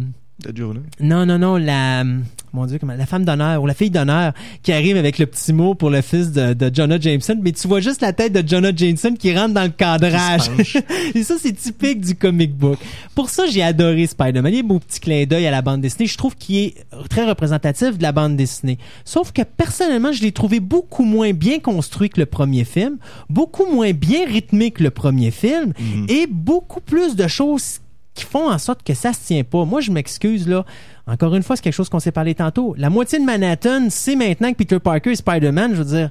non, 1.00 1.24
non, 1.24 1.38
non, 1.38 1.56
la, 1.56 2.04
mon 2.52 2.66
Dieu, 2.66 2.76
comment, 2.78 2.92
la 2.92 3.06
femme 3.06 3.24
d'honneur 3.24 3.62
ou 3.62 3.66
la 3.66 3.72
fille 3.72 3.88
d'honneur 3.88 4.34
qui 4.62 4.70
arrive 4.70 4.98
avec 4.98 5.18
le 5.18 5.24
petit 5.24 5.54
mot 5.54 5.74
pour 5.74 5.88
le 5.88 6.02
fils 6.02 6.30
de, 6.30 6.52
de 6.52 6.70
Jonah 6.72 7.00
Jameson, 7.00 7.38
mais 7.42 7.52
tu 7.52 7.66
vois 7.66 7.80
juste 7.80 8.02
la 8.02 8.12
tête 8.12 8.34
de 8.34 8.46
Jonah 8.46 8.76
Jameson 8.76 9.14
qui 9.18 9.34
rentre 9.34 9.54
dans 9.54 9.62
le 9.62 9.70
cadrage. 9.70 10.50
Et 11.14 11.22
ça, 11.22 11.36
c'est 11.40 11.54
typique 11.54 12.02
du 12.02 12.14
comic 12.14 12.54
book. 12.54 12.78
Pour 13.14 13.30
ça, 13.30 13.46
j'ai 13.46 13.62
adoré 13.62 14.06
Spider-Man. 14.06 14.52
Il 14.52 14.56
y 14.56 14.60
a 14.60 14.62
beau 14.62 14.78
petit 14.78 15.00
clin 15.00 15.24
d'œil 15.24 15.46
à 15.46 15.50
la 15.50 15.62
bande 15.62 15.80
dessinée. 15.80 16.06
Je 16.06 16.18
trouve 16.18 16.36
qu'il 16.36 16.56
est 16.56 16.74
très 17.08 17.26
représentatif 17.26 17.96
de 17.96 18.02
la 18.02 18.12
bande 18.12 18.36
dessinée. 18.36 18.76
Sauf 19.06 19.32
que 19.32 19.40
personnellement, 19.40 20.12
je 20.12 20.20
l'ai 20.20 20.32
trouvé 20.32 20.60
beaucoup 20.60 21.04
moins 21.04 21.32
bien 21.32 21.60
construit 21.60 22.10
que 22.10 22.20
le 22.20 22.26
premier 22.26 22.64
film, 22.64 22.98
beaucoup 23.30 23.64
moins 23.64 23.92
bien 23.92 24.26
rythmé 24.26 24.70
que 24.70 24.82
le 24.82 24.90
premier 24.90 25.30
film, 25.30 25.72
et 26.08 26.26
beaucoup 26.28 26.82
plus 26.82 27.16
de 27.16 27.26
choses 27.26 27.80
qui 28.16 28.24
font 28.24 28.50
en 28.50 28.58
sorte 28.58 28.82
que 28.82 28.94
ça 28.94 29.12
se 29.12 29.20
tient 29.26 29.44
pas. 29.44 29.64
Moi, 29.64 29.80
je 29.80 29.92
m'excuse, 29.92 30.48
là. 30.48 30.64
Encore 31.06 31.34
une 31.36 31.44
fois, 31.44 31.54
c'est 31.54 31.62
quelque 31.62 31.72
chose 31.74 31.88
qu'on 31.88 32.00
s'est 32.00 32.10
parlé 32.10 32.34
tantôt. 32.34 32.74
La 32.76 32.90
moitié 32.90 33.20
de 33.20 33.24
Manhattan, 33.24 33.86
c'est 33.90 34.16
maintenant 34.16 34.50
que 34.50 34.56
Peter 34.56 34.80
Parker 34.80 35.12
est 35.12 35.16
Spider-Man. 35.16 35.72
Je 35.74 35.82
veux 35.82 35.96
dire, 35.96 36.10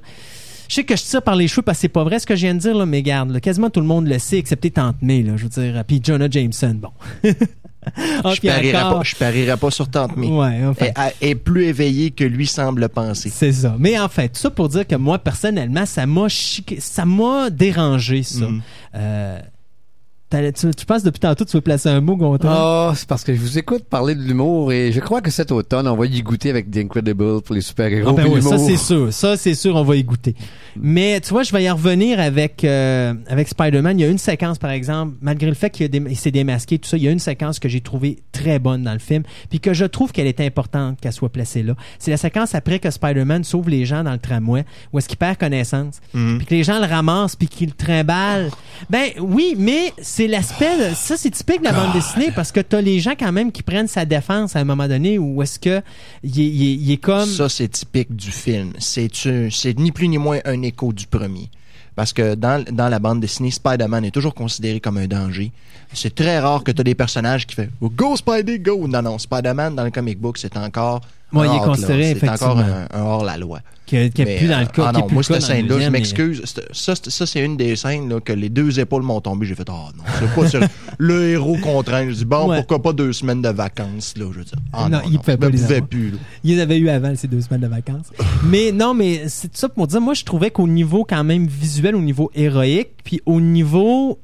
je 0.68 0.74
sais 0.74 0.84
que 0.84 0.96
je 0.96 1.02
tire 1.02 1.20
par 1.22 1.36
les 1.36 1.48
cheveux 1.48 1.60
parce 1.62 1.76
que 1.78 1.82
c'est 1.82 1.88
pas 1.88 2.02
vrai 2.04 2.18
ce 2.18 2.26
que 2.26 2.34
je 2.34 2.40
viens 2.46 2.54
de 2.54 2.60
dire, 2.60 2.74
là, 2.74 2.86
mais 2.86 3.02
garde, 3.02 3.30
là, 3.30 3.40
quasiment 3.40 3.68
tout 3.68 3.80
le 3.80 3.86
monde 3.86 4.08
le 4.08 4.18
sait, 4.18 4.38
excepté 4.38 4.70
Tante 4.70 4.96
May, 5.02 5.22
là, 5.22 5.34
je 5.36 5.44
veux 5.44 5.48
dire. 5.50 5.84
Puis 5.86 6.00
Jonah 6.02 6.30
Jameson, 6.30 6.76
bon. 6.80 6.90
Ah, 8.24 8.34
Je 8.34 8.40
parierais 8.40 8.82
encore- 8.82 8.98
pas, 8.98 9.04
je 9.04 9.14
parierais 9.14 9.56
pas 9.56 9.70
sur 9.70 9.88
Tante 9.88 10.16
May. 10.16 10.26
Ouais, 10.26 10.60
enfin. 10.66 10.86
Est 11.20 11.36
plus 11.36 11.66
éveillée 11.66 12.10
que 12.10 12.24
lui 12.24 12.48
semble 12.48 12.88
penser. 12.88 13.30
C'est 13.32 13.52
ça. 13.52 13.76
Mais 13.78 13.96
en 13.96 14.08
fait, 14.08 14.30
tout 14.30 14.40
ça 14.40 14.50
pour 14.50 14.68
dire 14.68 14.84
que 14.88 14.96
moi, 14.96 15.20
personnellement, 15.20 15.86
ça 15.86 16.04
m'a 16.04 16.26
ça 16.28 17.04
m'a 17.04 17.48
dérangé, 17.48 18.24
ça. 18.24 18.46
Mhm. 18.48 18.62
Euh, 18.96 19.38
tu, 20.30 20.74
tu 20.74 20.86
penses 20.86 21.02
depuis 21.02 21.20
tantôt, 21.20 21.44
tu 21.44 21.56
veux 21.56 21.60
placer 21.60 21.88
un 21.88 22.00
mot, 22.00 22.16
Gonta? 22.16 22.48
Oh, 22.90 22.92
c'est 22.94 23.06
parce 23.08 23.22
que 23.24 23.34
je 23.34 23.40
vous 23.40 23.58
écoute 23.58 23.84
parler 23.84 24.14
de 24.14 24.22
l'humour 24.22 24.72
et 24.72 24.90
je 24.92 25.00
crois 25.00 25.20
que 25.20 25.30
cet 25.30 25.52
automne, 25.52 25.86
on 25.86 25.96
va 25.96 26.06
y 26.06 26.22
goûter 26.22 26.50
avec 26.50 26.70
The 26.70 26.78
Incredible 26.78 27.42
pour 27.42 27.54
les 27.54 27.60
super-héros. 27.60 28.10
Ah 28.10 28.12
ben 28.12 28.26
oui, 28.28 28.42
ça 28.42 28.58
c'est 28.58 28.76
sûr. 28.76 29.12
Ça 29.12 29.36
c'est 29.36 29.54
sûr, 29.54 29.76
on 29.76 29.84
va 29.84 29.96
y 29.96 30.04
goûter. 30.04 30.34
Mais 30.78 31.20
tu 31.20 31.30
vois, 31.30 31.42
je 31.42 31.52
vais 31.52 31.64
y 31.64 31.70
revenir 31.70 32.20
avec 32.20 32.64
euh, 32.64 33.14
avec 33.28 33.48
Spider-Man. 33.48 33.98
Il 33.98 34.02
y 34.02 34.04
a 34.04 34.08
une 34.10 34.18
séquence, 34.18 34.58
par 34.58 34.70
exemple, 34.70 35.14
malgré 35.20 35.46
le 35.48 35.54
fait 35.54 35.70
qu'il 35.70 36.16
s'est 36.16 36.30
démasqué, 36.30 36.78
tout 36.78 36.88
ça, 36.88 36.96
il 36.96 37.04
y 37.04 37.08
a 37.08 37.10
une 37.12 37.18
séquence 37.18 37.58
que 37.58 37.68
j'ai 37.68 37.80
trouvée 37.80 38.18
très 38.32 38.58
bonne 38.58 38.82
dans 38.82 38.92
le 38.92 38.98
film, 38.98 39.22
puis 39.48 39.60
que 39.60 39.72
je 39.72 39.84
trouve 39.84 40.12
qu'elle 40.12 40.26
est 40.26 40.40
importante 40.40 41.00
qu'elle 41.00 41.12
soit 41.12 41.30
placée 41.30 41.62
là. 41.62 41.74
C'est 41.98 42.10
la 42.10 42.16
séquence 42.16 42.54
après 42.54 42.78
que 42.78 42.90
Spider-Man 42.90 43.44
sauve 43.44 43.68
les 43.70 43.86
gens 43.86 44.02
dans 44.04 44.12
le 44.12 44.18
tramway, 44.18 44.64
où 44.92 44.98
est-ce 44.98 45.08
qu'il 45.08 45.18
perd 45.18 45.38
connaissance, 45.38 46.00
Mhm. 46.14 46.38
puis 46.38 46.46
que 46.46 46.54
les 46.54 46.64
gens 46.64 46.78
le 46.78 46.86
ramassent, 46.86 47.36
puis 47.36 47.48
qu'ils 47.48 47.68
le 47.68 47.74
trimballent. 47.74 48.50
Ben 48.90 49.10
oui, 49.20 49.54
mais 49.56 49.92
c'est 50.16 50.28
l'aspect, 50.28 50.94
ça 50.94 51.18
c'est 51.18 51.30
typique 51.30 51.58
de 51.58 51.64
la 51.64 51.74
bande 51.74 51.92
dessinée, 51.92 52.30
parce 52.34 52.50
que 52.50 52.60
t'as 52.60 52.80
les 52.80 53.00
gens 53.00 53.12
quand 53.18 53.32
même 53.32 53.52
qui 53.52 53.62
prennent 53.62 53.86
sa 53.86 54.06
défense 54.06 54.56
à 54.56 54.60
un 54.60 54.64
moment 54.64 54.88
donné, 54.88 55.18
où 55.18 55.42
est-ce 55.42 55.58
que 55.58 55.82
il 56.24 56.90
est, 56.90 56.96
comme... 56.96 57.28
Ça, 57.28 57.50
c'est 57.50 57.68
typique 57.68 58.16
du 58.16 58.30
film. 58.30 58.72
C'est 58.78 59.10
c'est 59.14 59.78
ni 59.78 59.92
plus 59.92 60.08
ni 60.08 60.16
moins 60.16 60.38
un 60.46 60.62
écho 60.62 60.94
du 60.94 61.06
premier. 61.06 61.50
Parce 61.96 62.14
que 62.14 62.34
dans, 62.34 62.64
dans 62.64 62.88
la 62.88 62.98
bande 62.98 63.20
dessinée, 63.20 63.50
Spider-Man 63.50 64.06
est 64.06 64.10
toujours 64.10 64.32
considéré 64.32 64.80
comme 64.80 64.96
un 64.96 65.06
danger. 65.06 65.52
C'est 65.92 66.14
très 66.14 66.38
rare 66.38 66.64
que 66.64 66.72
tu 66.72 66.80
as 66.80 66.84
des 66.84 66.94
personnages 66.94 67.46
qui 67.46 67.54
font 67.54 67.68
Go 67.82 68.16
Spidey, 68.16 68.58
go! 68.58 68.88
Non, 68.88 69.02
non, 69.02 69.18
Spider-Man 69.18 69.74
dans 69.74 69.84
le 69.84 69.90
comic 69.90 70.18
book, 70.18 70.38
c'est 70.38 70.56
encore. 70.56 71.02
Un 71.34 71.44
il 71.44 71.56
est 71.56 71.58
là. 71.58 71.64
considéré, 71.64 72.16
C'est 72.18 72.28
encore 72.28 72.58
un, 72.58 72.86
un 72.92 73.02
hors-la-loi. 73.02 73.60
qui 73.84 73.96
est, 73.96 74.10
qui 74.10 74.22
est 74.22 74.24
Mais, 74.24 74.36
plus 74.38 74.48
dans 74.48 74.58
le 74.60 74.64
euh, 74.64 74.68
cas. 74.68 74.84
Ah 74.88 74.92
non, 74.92 75.06
moi, 75.10 75.22
cette 75.22 75.42
scène-là, 75.42 75.80
je 75.80 75.88
m'excuse. 75.90 76.42
Ça, 76.72 76.94
c'est- 76.94 77.10
ça, 77.26 77.40
une 77.40 77.56
des 77.56 77.74
scènes 77.76 78.08
là, 78.08 78.20
que 78.20 78.32
les 78.32 78.48
deux 78.48 78.78
épaules 78.80 79.02
m'ont 79.02 79.20
tombé. 79.20 79.44
J'ai 79.46 79.54
fait, 79.54 79.68
oh 79.68 79.90
non, 79.96 80.04
c'est 80.18 80.34
pas 80.34 80.48
sérieux. 80.48 80.68
Le 80.98 81.28
héros 81.30 81.56
contraint. 81.62 82.08
Je 82.08 82.14
dis, 82.14 82.24
bon, 82.24 82.48
Ouais. 82.48 82.58
pourquoi 82.58 82.80
pas 82.80 82.92
deux 82.92 83.12
semaines 83.12 83.42
de 83.42 83.48
vacances, 83.48 84.14
là, 84.16 84.26
je 84.32 84.38
veux 84.38 84.44
dire. 84.44 84.58
Ah 84.72 84.88
Non, 84.88 84.98
non, 84.98 85.02
il 85.06 85.12
non, 85.14 85.18
pouvait 85.20 85.36
pas 85.36 85.48
les 85.48 85.82
plus, 85.82 86.10
là. 86.12 86.18
Il 86.44 86.54
les 86.54 86.60
avait 86.62 86.78
eu 86.78 86.88
avant 86.88 87.14
ces 87.16 87.28
deux 87.28 87.40
semaines 87.40 87.60
de 87.62 87.66
vacances. 87.68 88.06
mais 88.44 88.70
non, 88.72 88.94
mais 88.94 89.28
c'est 89.28 89.54
ça 89.56 89.68
pour 89.68 89.86
dire, 89.88 90.00
moi, 90.00 90.14
je 90.14 90.24
trouvais 90.24 90.50
qu'au 90.50 90.68
niveau 90.68 91.04
quand 91.04 91.24
même 91.24 91.46
visuel, 91.46 91.96
au 91.96 92.00
niveau 92.02 92.30
héroïque, 92.34 92.90
puis 93.04 93.20
au 93.26 93.40
niveau 93.40 94.18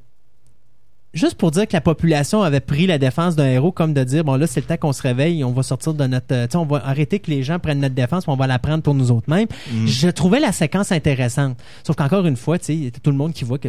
juste 1.14 1.34
pour 1.34 1.50
dire 1.50 1.66
que 1.68 1.72
la 1.74 1.80
population 1.80 2.42
avait 2.42 2.60
pris 2.60 2.86
la 2.86 2.98
défense 2.98 3.36
d'un 3.36 3.46
héros 3.48 3.72
comme 3.72 3.92
de 3.94 4.02
dire 4.04 4.24
bon 4.24 4.36
là 4.36 4.46
c'est 4.46 4.60
le 4.60 4.66
temps 4.66 4.76
qu'on 4.76 4.92
se 4.92 5.02
réveille 5.02 5.44
on 5.44 5.52
va 5.52 5.62
sortir 5.62 5.94
de 5.94 6.06
notre 6.06 6.32
euh, 6.34 6.46
tu 6.46 6.52
sais 6.52 6.56
on 6.56 6.64
va 6.66 6.86
arrêter 6.86 7.18
que 7.20 7.30
les 7.30 7.42
gens 7.42 7.58
prennent 7.58 7.80
notre 7.80 7.94
défense 7.94 8.24
on 8.28 8.36
va 8.36 8.46
la 8.46 8.58
prendre 8.58 8.82
pour 8.82 8.94
nous 8.94 9.10
autres 9.10 9.28
mêmes 9.28 9.48
je 9.86 10.08
trouvais 10.08 10.40
la 10.40 10.52
séquence 10.52 10.90
intéressante 10.92 11.58
sauf 11.84 11.96
qu'encore 11.96 12.26
une 12.26 12.36
fois 12.36 12.58
tu 12.58 12.64
sais 12.66 12.74
il 12.74 12.84
y 12.84 12.86
a 12.86 12.90
tout 12.90 13.10
le 13.10 13.16
monde 13.16 13.32
qui 13.32 13.44
voit 13.44 13.58
que 13.58 13.68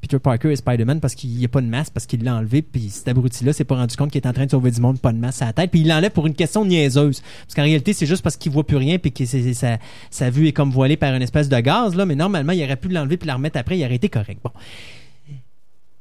Peter 0.00 0.18
Parker 0.18 0.50
est 0.50 0.56
Spider-Man 0.56 0.98
parce 0.98 1.14
qu'il 1.14 1.30
n'y 1.30 1.44
a 1.44 1.48
pas 1.48 1.60
de 1.60 1.66
masque, 1.68 1.92
parce 1.94 2.06
qu'il 2.06 2.24
l'a 2.24 2.34
enlevé, 2.34 2.60
puis 2.60 2.90
cet 2.90 3.06
abruti-là 3.06 3.52
s'est 3.52 3.62
pas 3.62 3.76
rendu 3.76 3.94
compte 3.94 4.10
qu'il 4.10 4.20
est 4.20 4.26
en 4.26 4.32
train 4.32 4.46
de 4.46 4.50
sauver 4.50 4.72
du 4.72 4.80
monde, 4.80 4.98
pas 4.98 5.12
de 5.12 5.16
masque 5.16 5.42
à 5.42 5.46
la 5.46 5.52
tête, 5.52 5.70
puis 5.70 5.78
il 5.82 5.86
l'enlève 5.88 6.10
pour 6.10 6.26
une 6.26 6.34
question 6.34 6.64
niaiseuse. 6.64 7.20
Parce 7.46 7.54
qu'en 7.54 7.62
réalité, 7.62 7.92
c'est 7.92 8.06
juste 8.06 8.20
parce 8.22 8.36
qu'il 8.36 8.50
voit 8.50 8.66
plus 8.66 8.78
rien, 8.78 8.98
puis 8.98 9.12
que 9.12 9.24
c'est- 9.24 9.54
sa, 9.54 9.78
sa 10.10 10.28
vue 10.28 10.48
est 10.48 10.52
comme 10.52 10.70
voilée 10.72 10.96
par 10.96 11.14
une 11.14 11.22
espèce 11.22 11.48
de 11.48 11.56
gaz, 11.60 11.94
là, 11.94 12.04
mais 12.04 12.16
normalement, 12.16 12.50
il 12.52 12.64
aurait 12.64 12.74
pu 12.74 12.88
l'enlever 12.88 13.16
puis 13.16 13.28
la 13.28 13.34
remettre 13.34 13.58
après, 13.60 13.78
il 13.78 13.84
aurait 13.84 13.94
été 13.94 14.08
correct. 14.08 14.40
Bon. 14.42 14.50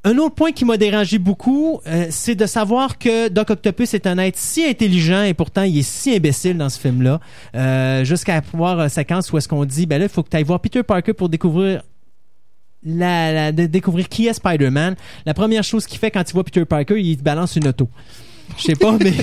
Un 0.03 0.18
autre 0.18 0.34
point 0.34 0.52
qui 0.52 0.65
m'a 0.65 0.78
dérangé 0.78 1.19
beaucoup, 1.19 1.80
euh, 1.86 2.07
c'est 2.10 2.34
de 2.34 2.48
savoir 2.48 2.98
que 2.98 3.30
Doc 3.30 3.52
Octopus 3.52 3.94
est 3.94 4.07
un 4.07 4.18
être 4.18 4.38
si 4.38 4.65
intelligent 4.65 5.22
et 5.22 5.36
pourtant 5.36 5.61
il 5.61 5.78
est 5.78 5.88
si 5.88 6.15
imbécile 6.15 6.57
dans 6.57 6.69
ce 6.69 6.80
film-là, 6.80 7.19
euh, 7.53 8.03
jusqu'à 8.03 8.41
pouvoir 8.41 8.80
une 8.80 8.90
séquence 8.90 9.32
où 9.32 9.38
est-ce 9.38 9.48
qu'on 9.48 9.64
dit, 9.64 9.86
ben 9.86 9.99
là, 9.99 10.06
il 10.06 10.10
faut 10.10 10.23
que 10.23 10.30
tu 10.30 10.38
ailles 10.38 10.44
voir 10.44 10.60
Peter 10.60 10.82
Parker 10.82 11.14
pour 11.14 11.30
découvrir 11.30 11.84
de 12.84 13.65
découvrir 13.68 14.10
qui 14.10 14.26
est 14.26 14.34
Spider-Man. 14.34 14.95
La 15.28 15.36
première 15.36 15.64
chose 15.64 15.86
qu'il 15.86 15.99
fait 15.99 16.10
quand 16.10 16.28
il 16.28 16.34
voit 16.34 16.44
Peter 16.44 16.65
Parker, 16.65 16.99
il 16.99 17.22
balance 17.22 17.56
une 17.56 17.68
auto. 17.68 17.88
Je 18.57 18.64
sais 18.64 18.76
pas, 18.76 18.98
mais 18.99 19.14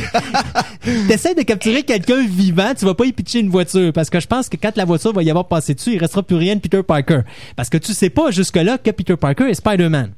t'essaies 1.08 1.34
de 1.34 1.42
capturer 1.42 1.82
quelqu'un 1.82 2.24
vivant, 2.24 2.72
tu 2.78 2.84
vas 2.84 2.94
pas 2.94 3.04
y 3.04 3.12
pitcher 3.12 3.40
une 3.40 3.50
voiture 3.50 3.92
parce 3.92 4.10
que 4.10 4.20
je 4.20 4.28
pense 4.28 4.48
que 4.48 4.56
quand 4.56 4.76
la 4.76 4.84
voiture 4.84 5.12
va 5.12 5.24
y 5.24 5.30
avoir 5.30 5.48
passé 5.48 5.74
dessus, 5.74 5.94
il 5.94 5.98
restera 5.98 6.22
plus 6.22 6.36
rien 6.36 6.54
de 6.54 6.60
Peter 6.60 6.84
Parker 6.84 7.22
parce 7.56 7.68
que 7.68 7.78
tu 7.78 7.92
sais 7.94 8.10
pas 8.10 8.30
jusque-là 8.30 8.78
que 8.78 8.90
Peter 8.92 9.16
Parker 9.16 9.50
est 9.50 9.54
Spider-Man. 9.54 10.12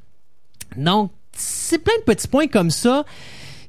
Donc, 0.76 1.10
c'est 1.32 1.78
plein 1.78 1.94
de 1.98 2.04
petits 2.04 2.28
points 2.28 2.46
comme 2.46 2.70
ça 2.70 3.04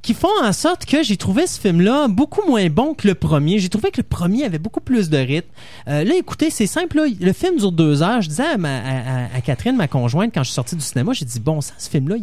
qui 0.02 0.14
font 0.14 0.30
en 0.42 0.52
sorte 0.52 0.86
que 0.86 1.04
j'ai 1.04 1.18
trouvé 1.18 1.46
ce 1.46 1.60
film-là 1.60 2.08
beaucoup 2.08 2.48
moins 2.48 2.68
bon 2.70 2.94
que 2.94 3.08
le 3.08 3.16
premier. 3.16 3.60
J'ai 3.60 3.70
trouvé 3.70 3.92
que 3.92 4.02
le 4.02 4.08
premier 4.08 4.44
avait 4.46 4.58
beaucoup 4.58 4.82
plus 4.82 5.10
de 5.10 5.18
rythme. 5.18 5.50
Euh, 5.88 6.04
là, 6.04 6.16
écoutez, 6.18 6.50
c'est 6.50 6.66
simple. 6.66 7.00
Le 7.20 7.34
film 7.34 7.58
dure 7.58 7.72
deux 7.72 8.02
heures. 8.02 8.22
Je 8.22 8.30
disais 8.30 8.44
à, 8.44 9.42
Catherine, 9.42 9.76
ma 9.76 9.88
conjointe, 9.88 10.32
quand 10.34 10.42
je 10.42 10.50
suis 10.50 10.56
sorti 10.56 10.76
du 10.76 10.82
cinéma, 10.82 11.14
j'ai 11.14 11.26
dit, 11.26 11.40
bon 11.40 11.62
sang, 11.62 11.74
ce 11.78 11.90
film-là. 11.90 12.16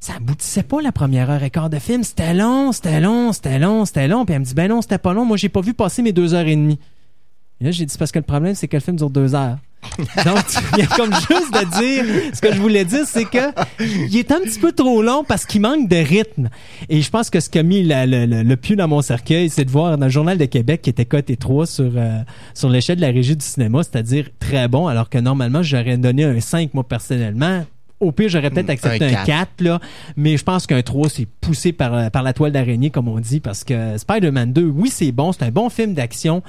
Ça 0.00 0.14
aboutissait 0.16 0.62
pas 0.62 0.82
la 0.82 0.92
première 0.92 1.30
heure 1.30 1.42
et 1.42 1.50
quart 1.50 1.70
de 1.70 1.78
film. 1.78 2.04
C'était 2.04 2.34
long, 2.34 2.72
c'était 2.72 3.00
long, 3.00 3.32
c'était 3.32 3.58
long, 3.58 3.86
c'était 3.86 4.06
long. 4.06 4.26
Puis 4.26 4.34
elle 4.34 4.40
me 4.40 4.44
dit, 4.44 4.54
ben 4.54 4.68
non, 4.68 4.82
c'était 4.82 4.98
pas 4.98 5.14
long. 5.14 5.24
Moi, 5.24 5.38
j'ai 5.38 5.48
pas 5.48 5.62
vu 5.62 5.72
passer 5.72 6.02
mes 6.02 6.12
deux 6.12 6.34
heures 6.34 6.46
et 6.46 6.56
demie. 6.56 6.78
Et 7.60 7.64
là, 7.64 7.70
j'ai 7.70 7.86
dit, 7.86 7.96
parce 7.96 8.12
que 8.12 8.18
le 8.18 8.24
problème, 8.24 8.54
c'est 8.54 8.68
que 8.68 8.76
le 8.76 8.82
film 8.82 8.96
dure 8.96 9.08
deux 9.08 9.34
heures. 9.34 9.56
Donc, 10.24 10.38
il 10.74 10.78
y 10.80 10.82
a 10.82 10.86
comme 10.86 11.12
juste 11.14 11.52
de 11.52 11.78
dire, 11.80 12.04
ce 12.34 12.40
que 12.40 12.52
je 12.52 12.60
voulais 12.60 12.84
dire, 12.84 13.04
c'est 13.06 13.24
que 13.24 13.52
il 13.80 14.16
est 14.16 14.30
un 14.32 14.40
petit 14.40 14.58
peu 14.58 14.72
trop 14.72 15.02
long 15.02 15.24
parce 15.24 15.46
qu'il 15.46 15.60
manque 15.60 15.88
de 15.88 15.96
rythme. 15.96 16.48
Et 16.88 17.02
je 17.02 17.10
pense 17.10 17.30
que 17.30 17.40
ce 17.40 17.48
qui 17.50 17.58
a 17.58 17.62
mis 17.62 17.82
la- 17.82 18.06
le, 18.06 18.26
le, 18.26 18.42
le 18.42 18.56
pied 18.56 18.76
dans 18.76 18.88
mon 18.88 19.02
cercueil, 19.02 19.48
c'est 19.50 19.64
de 19.64 19.70
voir 19.70 19.96
dans 19.98 20.06
le 20.06 20.10
Journal 20.12 20.36
de 20.38 20.44
Québec 20.44 20.82
qui 20.82 20.90
était 20.90 21.04
coté 21.06 21.36
3 21.36 21.66
sur, 21.66 21.90
euh, 21.96 22.18
sur 22.54 22.68
l'échelle 22.68 22.96
de 22.96 23.02
la 23.02 23.08
régie 23.10 23.36
du 23.36 23.44
cinéma, 23.44 23.82
c'est-à-dire 23.82 24.28
très 24.38 24.68
bon, 24.68 24.86
alors 24.86 25.08
que 25.08 25.18
normalement, 25.18 25.62
j'aurais 25.62 25.96
donné 25.96 26.24
un 26.24 26.40
5, 26.40 26.74
moi, 26.74 26.84
personnellement. 26.86 27.64
Au 27.98 28.12
pire, 28.12 28.28
j'aurais 28.28 28.50
peut-être 28.50 28.66
Mm, 28.68 28.70
accepté 28.72 29.04
un 29.06 29.08
un 29.08 29.12
quatre. 29.12 29.26
4, 29.26 29.60
là. 29.62 29.80
Mais 30.18 30.36
je 30.36 30.44
pense 30.44 30.66
qu'un 30.66 30.82
3, 30.82 31.08
c'est 31.08 31.26
poussé 31.40 31.72
par, 31.72 32.10
par 32.10 32.22
la 32.22 32.34
toile 32.34 32.52
d'araignée, 32.52 32.90
comme 32.90 33.08
on 33.08 33.18
dit, 33.20 33.40
parce 33.40 33.64
que 33.64 33.96
Spider-Man 33.96 34.52
2, 34.52 34.62
oui, 34.64 34.90
c'est 34.92 35.12
bon, 35.12 35.32
c'est 35.32 35.44
un 35.44 35.50
bon 35.50 35.70
film 35.70 35.94
d'action, 35.94 36.42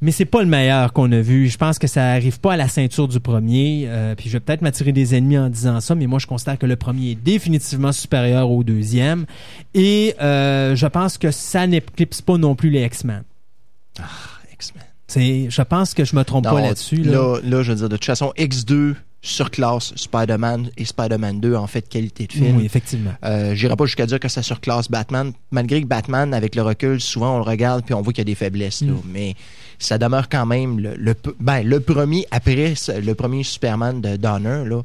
mais 0.00 0.12
c'est 0.12 0.24
pas 0.24 0.40
le 0.42 0.48
meilleur 0.48 0.92
qu'on 0.92 1.10
a 1.12 1.20
vu. 1.20 1.48
Je 1.48 1.56
pense 1.58 1.78
que 1.78 1.86
ça 1.86 2.10
arrive 2.10 2.38
pas 2.40 2.52
à 2.52 2.56
la 2.56 2.68
ceinture 2.68 3.08
du 3.08 3.18
premier. 3.20 3.84
euh, 3.88 4.14
puis 4.14 4.28
je 4.28 4.34
vais 4.34 4.40
peut-être 4.40 4.62
m'attirer 4.62 4.92
des 4.92 5.14
ennemis 5.14 5.38
en 5.38 5.48
disant 5.48 5.80
ça, 5.80 5.94
mais 5.94 6.06
moi 6.06 6.18
je 6.18 6.26
considère 6.26 6.58
que 6.58 6.66
le 6.66 6.76
premier 6.76 7.10
est 7.12 7.14
définitivement 7.14 7.92
supérieur 7.92 8.50
au 8.50 8.62
deuxième. 8.64 9.26
Et 9.74 10.14
euh, 10.20 10.76
je 10.76 10.86
pense 10.86 11.18
que 11.18 11.30
ça 11.30 11.66
n'éclipse 11.66 12.22
pas 12.22 12.38
non 12.38 12.54
plus 12.54 12.70
les 12.70 12.84
X-Men. 12.84 13.22
X-Men. 14.52 14.84
C'est- 15.06 15.50
Je 15.50 15.62
pense 15.62 15.94
que 15.94 16.04
je 16.04 16.14
me 16.14 16.22
trompe 16.24 16.44
pas 16.44 16.60
là-dessus. 16.60 17.02
Là. 17.02 17.12
Là, 17.12 17.38
là, 17.42 17.62
je 17.62 17.72
veux 17.72 17.78
dire, 17.78 17.88
de 17.88 17.96
toute 17.96 18.04
façon, 18.04 18.32
X2 18.36 18.94
surclasse 19.20 19.92
Spider-Man 19.96 20.70
et 20.76 20.84
Spider-Man 20.84 21.40
2 21.40 21.56
en 21.56 21.66
fait 21.66 21.88
qualité 21.88 22.26
de 22.28 22.32
film. 22.32 22.58
Oui, 22.58 22.64
effectivement. 22.64 23.10
Euh, 23.24 23.52
J'irai 23.54 23.74
pas 23.74 23.84
jusqu'à 23.86 24.06
dire 24.06 24.20
que 24.20 24.28
ça 24.28 24.42
surclasse 24.42 24.88
Batman, 24.88 25.32
malgré 25.50 25.80
que 25.82 25.86
Batman, 25.86 26.32
avec 26.34 26.54
le 26.54 26.62
recul, 26.62 27.00
souvent 27.00 27.34
on 27.34 27.38
le 27.38 27.42
regarde 27.44 27.84
puis 27.84 27.94
on 27.94 28.00
voit 28.02 28.12
qu'il 28.12 28.20
y 28.20 28.26
a 28.26 28.26
des 28.26 28.36
faiblesses. 28.36 28.82
Là, 28.82 28.92
Mm. 28.92 29.00
mais 29.10 29.34
ça 29.78 29.98
demeure 29.98 30.28
quand 30.28 30.46
même 30.46 30.78
le, 30.80 31.14
ben, 31.40 31.62
le 31.62 31.80
premier, 31.80 32.26
après 32.30 32.74
le 32.88 33.12
premier 33.14 33.42
Superman 33.42 34.00
de 34.00 34.16
Donner, 34.16 34.64
là, 34.66 34.82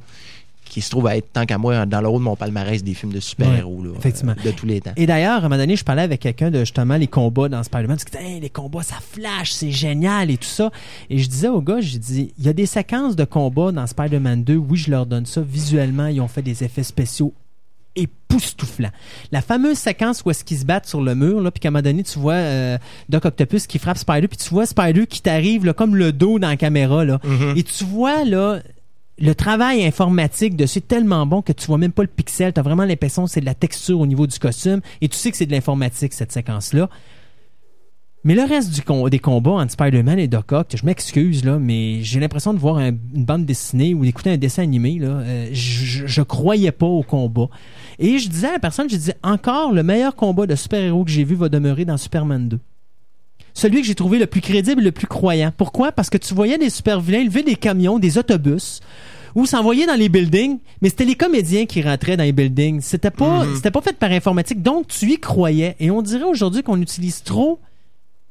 qui 0.73 0.81
se 0.81 0.89
trouve 0.89 1.05
à 1.05 1.17
être, 1.17 1.31
tant 1.31 1.45
qu'à 1.45 1.59
moi, 1.59 1.85
dans 1.85 2.01
le 2.01 2.07
haut 2.07 2.17
de 2.17 2.23
mon 2.23 2.35
palmarès 2.35 2.83
des 2.83 2.95
films 2.95 3.13
de 3.13 3.19
super-héros 3.19 3.83
euh, 3.85 4.33
de 4.43 4.51
tous 4.51 4.65
les 4.65 4.81
temps. 4.81 4.93
Et 4.95 5.05
d'ailleurs, 5.05 5.33
à 5.33 5.37
un 5.37 5.41
moment 5.41 5.57
donné, 5.57 5.75
je 5.75 5.83
parlais 5.83 6.01
avec 6.01 6.21
quelqu'un 6.21 6.49
de 6.49 6.61
justement 6.61 6.97
les 6.97 7.05
combats 7.05 7.47
dans 7.47 7.61
Spider-Man. 7.61 7.99
Je 7.99 8.05
disais, 8.05 8.23
Hey, 8.23 8.39
les 8.39 8.49
combats, 8.49 8.81
ça 8.81 8.95
flash, 8.99 9.51
c'est 9.51 9.69
génial 9.69 10.31
et 10.31 10.37
tout 10.37 10.47
ça. 10.47 10.71
Et 11.11 11.19
je 11.19 11.29
disais 11.29 11.49
au 11.49 11.61
gars, 11.61 11.79
je 11.79 11.97
dis, 11.97 12.33
il 12.39 12.45
y 12.45 12.49
a 12.49 12.53
des 12.53 12.65
séquences 12.65 13.15
de 13.15 13.23
combats 13.23 13.71
dans 13.71 13.85
Spider-Man 13.85 14.43
2. 14.43 14.55
Oui, 14.55 14.77
je 14.77 14.89
leur 14.89 15.05
donne 15.05 15.27
ça. 15.27 15.41
Visuellement, 15.41 16.07
ils 16.07 16.21
ont 16.21 16.27
fait 16.27 16.41
des 16.41 16.63
effets 16.63 16.81
spéciaux 16.81 17.33
époustouflants. 17.95 18.91
La 19.31 19.41
fameuse 19.41 19.77
séquence 19.77 20.23
où 20.25 20.31
est-ce 20.31 20.43
qu'ils 20.43 20.57
se 20.57 20.65
battent 20.65 20.87
sur 20.87 21.01
le 21.01 21.15
mur, 21.15 21.41
là, 21.41 21.51
puis 21.51 21.59
qu'à 21.59 21.67
un 21.69 21.71
moment 21.71 21.81
donné, 21.83 22.03
tu 22.03 22.17
vois 22.19 22.33
euh, 22.33 22.77
Doc 23.09 23.25
Octopus 23.25 23.67
qui 23.67 23.79
frappe 23.79 23.97
Spider, 23.97 24.27
puis 24.27 24.37
tu 24.37 24.49
vois 24.49 24.65
Spider 24.65 25.05
qui 25.07 25.21
t'arrive 25.21 25.65
là, 25.65 25.73
comme 25.73 25.95
le 25.95 26.11
dos 26.11 26.39
dans 26.39 26.47
la 26.49 26.57
caméra. 26.57 27.05
Là. 27.05 27.19
Mhm. 27.23 27.53
Et 27.57 27.63
tu 27.63 27.83
vois 27.83 28.23
là 28.25 28.59
le 29.19 29.35
travail 29.35 29.85
informatique 29.85 30.55
de 30.55 30.65
c'est 30.65 30.87
tellement 30.87 31.27
bon 31.27 31.43
que 31.43 31.53
tu 31.53 31.67
vois 31.67 31.77
même 31.77 31.91
pas 31.91 32.01
le 32.01 32.07
pixel, 32.07 32.51
tu 32.51 32.59
as 32.59 32.63
vraiment 32.63 32.83
l'impression 32.83 33.25
que 33.25 33.29
c'est 33.31 33.41
de 33.41 33.45
la 33.45 33.53
texture 33.53 33.99
au 33.99 34.07
niveau 34.07 34.25
du 34.25 34.39
costume 34.39 34.81
et 35.01 35.07
tu 35.07 35.15
sais 35.15 35.29
que 35.29 35.37
c'est 35.37 35.45
de 35.45 35.51
l'informatique 35.51 36.13
cette 36.13 36.31
séquence 36.31 36.73
là. 36.73 36.89
Mais 38.25 38.35
le 38.35 38.41
reste 38.43 38.73
du 38.73 38.81
com- 38.81 39.09
des 39.09 39.19
combats 39.19 39.51
entre 39.51 39.71
Spider-Man 39.73 40.17
et 40.17 40.27
Doc 40.29 40.51
Ock, 40.53 40.67
je 40.75 40.85
m'excuse 40.85 41.43
là, 41.43 41.59
mais 41.59 42.01
j'ai 42.03 42.21
l'impression 42.21 42.53
de 42.53 42.59
voir 42.59 42.77
un- 42.77 42.87
une 43.13 43.25
bande 43.25 43.45
dessinée 43.45 43.93
ou 43.93 44.03
d'écouter 44.05 44.31
un 44.31 44.37
dessin 44.37 44.63
animé 44.63 44.97
là. 44.97 45.07
Euh, 45.09 45.49
je, 45.51 45.85
je- 45.85 46.07
je 46.07 46.21
croyais 46.21 46.71
pas 46.71 46.85
au 46.87 47.03
combat. 47.03 47.49
Et 47.99 48.19
je 48.19 48.29
disais 48.29 48.47
à 48.47 48.53
la 48.53 48.59
personne, 48.59 48.89
je 48.89 48.95
disais 48.95 49.15
encore 49.23 49.71
le 49.71 49.83
meilleur 49.83 50.15
combat 50.15 50.45
de 50.45 50.55
super-héros 50.55 51.05
que 51.05 51.11
j'ai 51.11 51.23
vu 51.23 51.35
va 51.35 51.49
demeurer 51.49 51.85
dans 51.85 51.97
Superman 51.97 52.49
2 52.49 52.59
celui 53.53 53.81
que 53.81 53.87
j'ai 53.87 53.95
trouvé 53.95 54.19
le 54.19 54.25
plus 54.25 54.41
crédible 54.41 54.81
et 54.81 54.85
le 54.85 54.91
plus 54.91 55.07
croyant. 55.07 55.53
Pourquoi? 55.55 55.91
Parce 55.91 56.09
que 56.09 56.17
tu 56.17 56.33
voyais 56.33 56.57
des 56.57 56.69
super 56.69 56.99
vilains 56.99 57.23
lever 57.23 57.43
des 57.43 57.55
camions, 57.55 57.99
des 57.99 58.17
autobus, 58.17 58.81
ou 59.35 59.45
s'envoyer 59.45 59.85
dans 59.85 59.95
les 59.95 60.09
buildings, 60.09 60.59
mais 60.81 60.89
c'était 60.89 61.05
les 61.05 61.15
comédiens 61.15 61.65
qui 61.65 61.81
rentraient 61.81 62.17
dans 62.17 62.23
les 62.23 62.31
buildings. 62.31 62.81
C'était 62.81 63.11
pas, 63.11 63.45
c'était 63.55 63.71
pas 63.71 63.81
fait 63.81 63.97
par 63.97 64.11
informatique, 64.11 64.61
donc 64.61 64.87
tu 64.87 65.11
y 65.11 65.19
croyais. 65.19 65.75
Et 65.79 65.91
on 65.91 66.01
dirait 66.01 66.25
aujourd'hui 66.25 66.63
qu'on 66.63 66.81
utilise 66.81 67.23
trop 67.23 67.59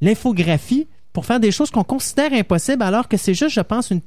l'infographie 0.01 0.87
pour 1.13 1.27
faire 1.27 1.41
des 1.41 1.51
choses 1.51 1.71
qu'on 1.71 1.85
considère 1.85 2.33
impossibles, 2.33 2.83
alors 2.83 3.09
que 3.09 3.17
c'est 3.17 3.35
juste, 3.35 3.55
je 3.55 3.61
pense, 3.61 3.91
une 3.91 4.01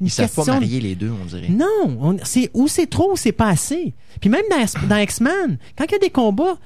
Ils 0.00 0.10
savent 0.10 0.32
pas 0.34 0.44
marier 0.44 0.80
les 0.80 0.94
deux, 0.94 1.10
on 1.10 1.24
dirait. 1.26 1.48
non, 1.48 1.66
on- 2.00 2.16
c'est 2.24 2.50
ou 2.54 2.66
c'est 2.68 2.86
trop 2.86 3.12
ou 3.12 3.16
c'est 3.16 3.32
pas 3.32 3.48
assez. 3.48 3.94
Puis 4.20 4.30
même 4.30 4.42
dans, 4.50 4.88
dans 4.88 4.96
X-Men, 4.96 5.58
quand 5.76 5.84
il 5.86 5.92
y 5.92 5.94
a 5.94 5.98
des 5.98 6.10
combats, 6.10 6.56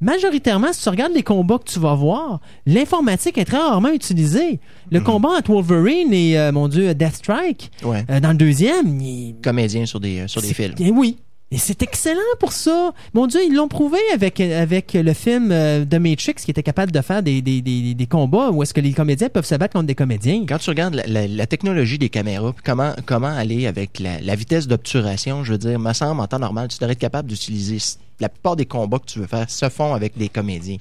majoritairement, 0.00 0.72
si 0.72 0.82
tu 0.82 0.88
regardes 0.88 1.12
les 1.12 1.22
combats 1.22 1.58
que 1.58 1.70
tu 1.70 1.78
vas 1.78 1.94
voir, 1.94 2.40
l'informatique 2.66 3.38
est 3.38 3.44
très 3.44 3.58
rarement 3.58 3.88
utilisée. 3.92 4.60
Le 4.90 5.00
combat 5.00 5.30
entre 5.30 5.50
Wolverine 5.52 6.12
et, 6.12 6.38
euh, 6.38 6.52
mon 6.52 6.68
Dieu, 6.68 6.94
Deathstrike, 6.94 7.70
Ouais. 7.82 8.04
euh, 8.10 8.20
dans 8.20 8.30
le 8.30 8.36
deuxième, 8.36 9.00
il, 9.00 9.36
Comédiens 9.42 9.86
sur 9.86 9.98
des, 10.00 10.20
euh, 10.20 10.28
sur 10.28 10.40
des 10.42 10.90
oui. 10.90 11.18
Et 11.52 11.58
c'est 11.58 11.80
excellent 11.82 12.20
pour 12.40 12.50
ça. 12.50 12.92
Mon 13.14 13.28
Dieu, 13.28 13.40
ils 13.46 13.54
l'ont 13.54 13.68
prouvé 13.68 13.98
avec, 14.12 14.40
avec 14.40 14.94
le 14.94 15.12
film 15.12 15.52
euh, 15.52 15.84
de 15.84 15.96
Matrix 15.98 16.34
qui 16.34 16.50
était 16.50 16.64
capable 16.64 16.90
de 16.90 17.00
faire 17.00 17.22
des, 17.22 17.40
des, 17.40 17.62
des, 17.62 17.94
des 17.94 18.06
combats 18.06 18.50
où 18.50 18.64
est-ce 18.64 18.74
que 18.74 18.80
les 18.80 18.92
comédiens 18.92 19.28
peuvent 19.28 19.46
se 19.46 19.54
battre 19.54 19.74
contre 19.74 19.86
des 19.86 19.94
comédiens. 19.94 20.44
Quand 20.48 20.58
tu 20.58 20.70
regardes 20.70 20.96
la, 20.96 21.06
la- 21.06 21.28
la 21.28 21.46
technologie 21.46 21.98
des 21.98 22.08
caméras, 22.08 22.52
comment, 22.64 22.92
comment 23.06 23.28
aller 23.28 23.68
avec 23.68 24.00
la, 24.00 24.20
la 24.20 24.34
vitesse 24.34 24.66
d'obturation, 24.66 25.44
je 25.44 25.52
veux 25.52 25.58
dire, 25.58 25.78
me 25.78 25.92
semble 25.92 26.20
en 26.20 26.26
temps 26.26 26.40
normal, 26.40 26.66
tu 26.66 26.78
devrais 26.78 26.94
être 26.94 26.98
capable 26.98 27.28
d'utiliser 27.28 27.78
la 28.18 28.28
plupart 28.28 28.56
des 28.56 28.66
combats 28.66 28.98
que 28.98 29.06
tu 29.06 29.20
veux 29.20 29.28
faire 29.28 29.48
se 29.48 29.68
font 29.68 29.94
avec 29.94 30.18
des 30.18 30.28
comédiens. 30.28 30.78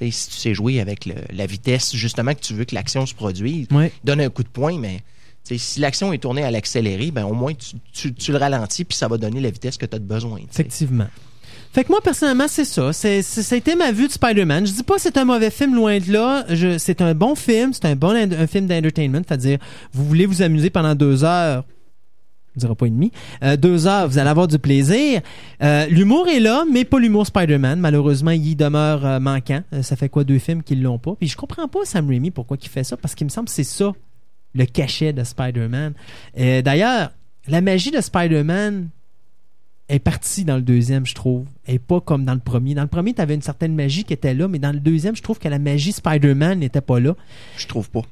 Si 0.00 0.28
tu 0.30 0.36
sais 0.36 0.54
jouer 0.54 0.80
avec 0.80 1.06
le- 1.06 1.14
la 1.32 1.46
vitesse, 1.46 1.96
justement, 1.96 2.32
que 2.34 2.40
tu 2.40 2.54
veux 2.54 2.64
que 2.64 2.74
l'action 2.76 3.04
se 3.04 3.14
produise, 3.16 3.66
Ouais. 3.72 3.90
donne 4.04 4.20
un 4.20 4.30
coup 4.30 4.44
de 4.44 4.48
poing, 4.48 4.78
mais 4.78 5.00
si 5.56 5.80
l'action 5.80 6.12
est 6.12 6.18
tournée 6.18 6.44
à 6.44 6.50
l'accéléré, 6.50 7.10
ben 7.10 7.24
au 7.24 7.32
moins 7.32 7.52
tu, 7.92 8.12
tu- 8.12 8.32
le 8.32 8.38
ralentis, 8.38 8.84
puis 8.84 8.96
ça 8.96 9.08
va 9.08 9.16
donner 9.16 9.40
la 9.40 9.50
vitesse 9.50 9.78
que 9.78 9.86
tu 9.86 9.96
as 9.96 9.98
besoin. 9.98 10.40
Effectivement. 10.50 11.06
Fait 11.72 11.84
que 11.84 11.90
moi, 11.90 12.00
personnellement, 12.02 12.48
c'est 12.48 12.64
ça. 12.64 12.92
C'est, 12.92 13.52
été 13.56 13.76
ma 13.76 13.92
vue 13.92 14.08
de 14.08 14.12
Spider-Man. 14.12 14.66
Je 14.66 14.72
dis 14.72 14.82
pas 14.82 14.96
que 14.96 15.02
c'est 15.02 15.16
un 15.18 15.24
mauvais 15.24 15.50
film, 15.50 15.74
loin 15.74 15.98
de 15.98 16.12
là. 16.12 16.44
C'est 16.78 17.00
un 17.02 17.14
bon 17.14 17.34
film. 17.34 17.72
C'est 17.72 17.84
un 17.84 17.94
bon 17.94 18.10
un 18.16 18.46
film 18.46 18.66
d'entertainment. 18.66 19.22
C'est-à-dire, 19.26 19.58
vous 19.92 20.04
voulez 20.04 20.26
vous 20.26 20.42
amuser 20.42 20.70
pendant 20.70 20.94
deux 20.94 21.24
heures. 21.24 21.64
Je 22.54 22.60
dirais 22.60 22.74
pas 22.74 22.86
une 22.86 22.94
demi. 22.94 23.12
Euh, 23.44 23.56
deux 23.56 23.86
heures, 23.86 24.08
vous 24.08 24.18
allez 24.18 24.30
avoir 24.30 24.48
du 24.48 24.58
plaisir. 24.58 25.20
Euh, 25.62 25.86
l'humour 25.86 26.26
est 26.26 26.40
là, 26.40 26.64
mais 26.72 26.84
pas 26.84 26.98
l'humour 26.98 27.26
Spider-Man. 27.26 27.78
Malheureusement, 27.78 28.32
il 28.32 28.48
y 28.48 28.56
demeure 28.56 29.06
euh, 29.06 29.20
manquant. 29.20 29.62
Ça 29.82 29.94
fait 29.94 30.08
quoi, 30.08 30.24
deux 30.24 30.38
films 30.40 30.62
qui 30.64 30.74
l'ont 30.74 30.98
pas? 30.98 31.14
Puis 31.14 31.28
je 31.28 31.36
comprends 31.36 31.68
pas 31.68 31.80
Sam 31.84 32.08
Raimi 32.08 32.32
pourquoi 32.32 32.56
il 32.60 32.68
fait 32.68 32.82
ça, 32.82 32.96
parce 32.96 33.14
qu'il 33.14 33.26
me 33.26 33.30
semble 33.30 33.46
que 33.46 33.54
c'est 33.54 33.62
ça, 33.62 33.92
le 34.54 34.64
cachet 34.66 35.12
de 35.12 35.24
Spider-Man. 35.24 35.92
Euh, 36.38 36.62
d'ailleurs, 36.62 37.10
la 37.46 37.60
magie 37.60 37.90
de 37.90 38.00
Spider-Man, 38.00 38.88
est 39.90 40.00
partie 40.00 40.44
dans 40.44 40.56
le 40.56 40.60
deuxième, 40.62 41.06
je 41.06 41.14
trouve. 41.14 41.46
Et 41.66 41.78
pas 41.78 41.98
comme 42.02 42.26
dans 42.26 42.34
le 42.34 42.40
premier. 42.40 42.74
Dans 42.74 42.82
le 42.82 42.88
premier, 42.88 43.14
tu 43.14 43.22
avais 43.22 43.34
une 43.34 43.40
certaine 43.40 43.74
magie 43.74 44.04
qui 44.04 44.12
était 44.12 44.34
là, 44.34 44.46
mais 44.46 44.58
dans 44.58 44.72
le 44.72 44.80
deuxième, 44.80 45.16
je 45.16 45.22
trouve 45.22 45.38
que 45.38 45.48
la 45.48 45.58
magie 45.58 45.92
Spider-Man 45.92 46.58
n'était 46.58 46.82
pas 46.82 47.00
là. 47.00 47.14
Je 47.56 47.66
trouve 47.66 47.88
pas. 47.88 48.02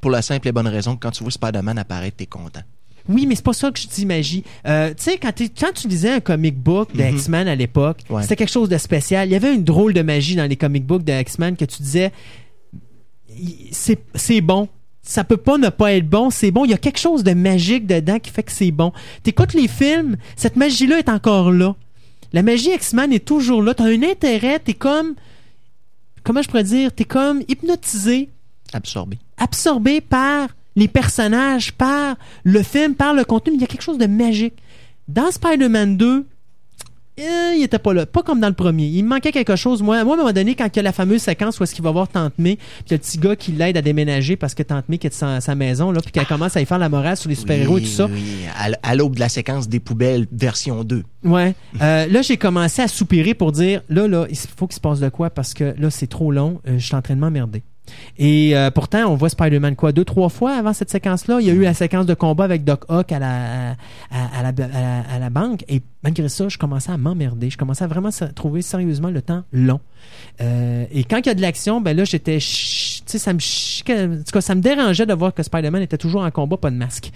Pour 0.00 0.10
la 0.10 0.22
simple 0.22 0.48
et 0.48 0.52
bonne 0.52 0.66
raison 0.66 0.94
que 0.96 1.00
quand 1.00 1.10
tu 1.10 1.22
vois 1.22 1.30
Spider-Man 1.30 1.76
apparaître, 1.76 2.16
t'es 2.16 2.24
content. 2.24 2.62
Oui, 3.06 3.26
mais 3.26 3.34
c'est 3.34 3.44
pas 3.44 3.52
ça 3.52 3.70
que 3.70 3.78
je 3.78 3.86
dis 3.86 4.06
magie. 4.06 4.44
Euh, 4.66 4.94
tu 4.94 5.02
sais, 5.02 5.18
quand, 5.18 5.30
tu 5.74 5.88
lisais 5.88 6.10
un 6.10 6.20
comic 6.20 6.56
book 6.58 6.96
de 6.96 7.02
Mhm. 7.02 7.16
X-Men 7.16 7.48
à 7.48 7.54
l'époque, 7.54 7.98
Ouais. 8.08 8.22
c'était 8.22 8.36
quelque 8.36 8.50
chose 8.50 8.70
de 8.70 8.78
spécial. 8.78 9.28
Il 9.28 9.32
y 9.32 9.36
avait 9.36 9.54
une 9.54 9.62
drôle 9.62 9.92
de 9.92 10.00
magie 10.00 10.36
dans 10.36 10.48
les 10.48 10.56
comic 10.56 10.86
books 10.86 11.04
de 11.04 11.12
X-Men 11.12 11.54
que 11.56 11.66
tu 11.66 11.82
disais, 11.82 12.12
c'est 14.14 14.40
bon. 14.40 14.68
Ça 15.06 15.22
peut 15.22 15.36
pas 15.36 15.56
ne 15.56 15.68
pas 15.68 15.92
être 15.92 16.08
bon, 16.08 16.30
c'est 16.30 16.50
bon. 16.50 16.64
Il 16.64 16.72
y 16.72 16.74
a 16.74 16.78
quelque 16.78 16.98
chose 16.98 17.22
de 17.22 17.32
magique 17.32 17.86
dedans 17.86 18.18
qui 18.18 18.30
fait 18.30 18.42
que 18.42 18.50
c'est 18.50 18.72
bon. 18.72 18.92
T'écoutes 19.22 19.54
les 19.54 19.68
films, 19.68 20.16
cette 20.34 20.56
magie-là 20.56 20.98
est 20.98 21.08
encore 21.08 21.52
là. 21.52 21.76
La 22.32 22.42
magie 22.42 22.72
X-Men 22.74 23.12
est 23.12 23.24
toujours 23.24 23.62
là. 23.62 23.72
T'as 23.72 23.84
un 23.84 24.02
intérêt, 24.02 24.58
t'es 24.58 24.74
comme... 24.74 25.14
Comment 26.24 26.42
je 26.42 26.48
pourrais 26.48 26.64
dire? 26.64 26.92
T'es 26.92 27.04
comme 27.04 27.42
hypnotisé 27.46 28.30
Absorbé. 28.72 29.16
absorbé 29.38 30.00
par 30.00 30.48
les 30.74 30.88
personnages, 30.88 31.72
par 31.72 32.16
le 32.42 32.64
film, 32.64 32.96
par 32.96 33.14
le 33.14 33.24
contenu, 33.24 33.52
mais 33.52 33.58
il 33.58 33.60
y 33.60 33.64
a 33.64 33.68
quelque 33.68 33.82
chose 33.82 33.98
de 33.98 34.06
magique. 34.06 34.54
Dans 35.06 35.30
Spider-Man 35.30 35.96
2, 35.96 36.26
euh, 37.18 37.54
il 37.56 37.62
était 37.62 37.78
pas 37.78 37.94
là. 37.94 38.04
Pas 38.06 38.22
comme 38.22 38.40
dans 38.40 38.48
le 38.48 38.54
premier. 38.54 38.86
Il 38.86 39.02
me 39.04 39.08
manquait 39.10 39.32
quelque 39.32 39.56
chose. 39.56 39.82
Moi, 39.82 40.04
moi 40.04 40.14
à 40.14 40.16
un 40.16 40.20
moment 40.20 40.32
donné, 40.32 40.54
quand 40.54 40.66
il 40.66 40.76
y 40.76 40.80
a 40.80 40.82
la 40.82 40.92
fameuse 40.92 41.22
séquence 41.22 41.58
où 41.58 41.62
est-ce 41.64 41.74
qu'il 41.74 41.84
va 41.84 41.90
voir 41.90 42.08
Tante 42.08 42.34
May, 42.38 42.56
puis 42.56 42.84
il 42.86 42.90
y 42.90 42.94
a 42.94 42.96
le 42.96 43.02
petit 43.02 43.18
gars 43.18 43.36
qui 43.36 43.52
l'aide 43.52 43.76
à 43.76 43.82
déménager 43.82 44.36
parce 44.36 44.54
que 44.54 44.62
Tante 44.62 44.88
May 44.88 44.98
qui 44.98 45.06
est 45.06 45.14
sa, 45.14 45.40
sa 45.40 45.54
maison, 45.54 45.90
là, 45.92 46.00
puis 46.02 46.12
qu'elle 46.12 46.26
commence 46.26 46.56
à 46.56 46.60
y 46.60 46.66
faire 46.66 46.78
la 46.78 46.88
morale 46.88 47.16
sur 47.16 47.28
les 47.28 47.34
super-héros 47.34 47.78
et 47.78 47.82
tout 47.82 47.86
ça. 47.88 48.06
Oui, 48.06 48.44
à 48.82 48.94
l'aube 48.94 49.14
de 49.14 49.20
la 49.20 49.28
séquence 49.28 49.68
des 49.68 49.80
poubelles 49.80 50.26
version 50.32 50.84
2. 50.84 51.02
Ouais. 51.24 51.54
Euh, 51.82 52.06
là, 52.06 52.22
j'ai 52.22 52.38
commencé 52.38 52.80
à 52.80 52.88
soupirer 52.88 53.34
pour 53.34 53.52
dire 53.52 53.82
là, 53.90 54.08
là, 54.08 54.26
il 54.30 54.36
faut 54.36 54.66
qu'il 54.66 54.76
se 54.76 54.80
passe 54.80 54.98
de 54.98 55.08
quoi 55.10 55.28
parce 55.28 55.52
que 55.52 55.74
là, 55.78 55.90
c'est 55.90 56.06
trop 56.06 56.32
long. 56.32 56.60
euh, 56.66 56.78
je 56.78 56.86
suis 56.86 56.94
en 56.94 57.02
train 57.02 57.14
de 57.14 57.20
m'emmerder. 57.20 57.62
Et 58.18 58.56
euh, 58.56 58.70
pourtant, 58.70 59.06
on 59.06 59.14
voit 59.14 59.28
Spider-Man 59.28 59.76
quoi? 59.76 59.92
Deux, 59.92 60.04
trois 60.04 60.28
fois 60.28 60.52
avant 60.52 60.72
cette 60.72 60.90
séquence-là? 60.90 61.38
Il 61.40 61.46
y 61.46 61.50
a 61.50 61.52
eu 61.52 61.62
la 61.62 61.74
séquence 61.74 62.06
de 62.06 62.14
combat 62.14 62.44
avec 62.44 62.64
Doc 62.64 62.84
Ock 62.88 63.12
à 63.12 63.18
la, 63.18 65.30
banque. 65.30 65.64
Et 65.68 65.82
malgré 66.02 66.28
ça, 66.28 66.48
je 66.48 66.58
commençais 66.58 66.92
à 66.92 66.96
m'emmerder. 66.96 67.50
Je 67.50 67.58
commençais 67.58 67.84
à 67.84 67.88
vraiment 67.88 68.10
trouver 68.34 68.62
sérieusement 68.62 69.10
le 69.10 69.22
temps 69.22 69.44
long. 69.52 69.80
Euh, 70.40 70.86
et 70.90 71.04
quand 71.04 71.18
il 71.18 71.26
y 71.26 71.30
a 71.30 71.34
de 71.34 71.42
l'action, 71.42 71.80
ben 71.80 71.96
là, 71.96 72.04
j'étais, 72.04 72.38
tu 72.38 73.02
sais, 73.06 73.18
ça 73.18 73.32
me, 73.32 73.38
ça 73.38 74.54
me 74.54 74.60
dérangeait 74.60 75.06
de 75.06 75.14
voir 75.14 75.34
que 75.34 75.42
Spider-Man 75.42 75.82
était 75.82 75.98
toujours 75.98 76.22
en 76.22 76.30
combat, 76.30 76.56
pas 76.56 76.70
de 76.70 76.76
masque. 76.76 77.10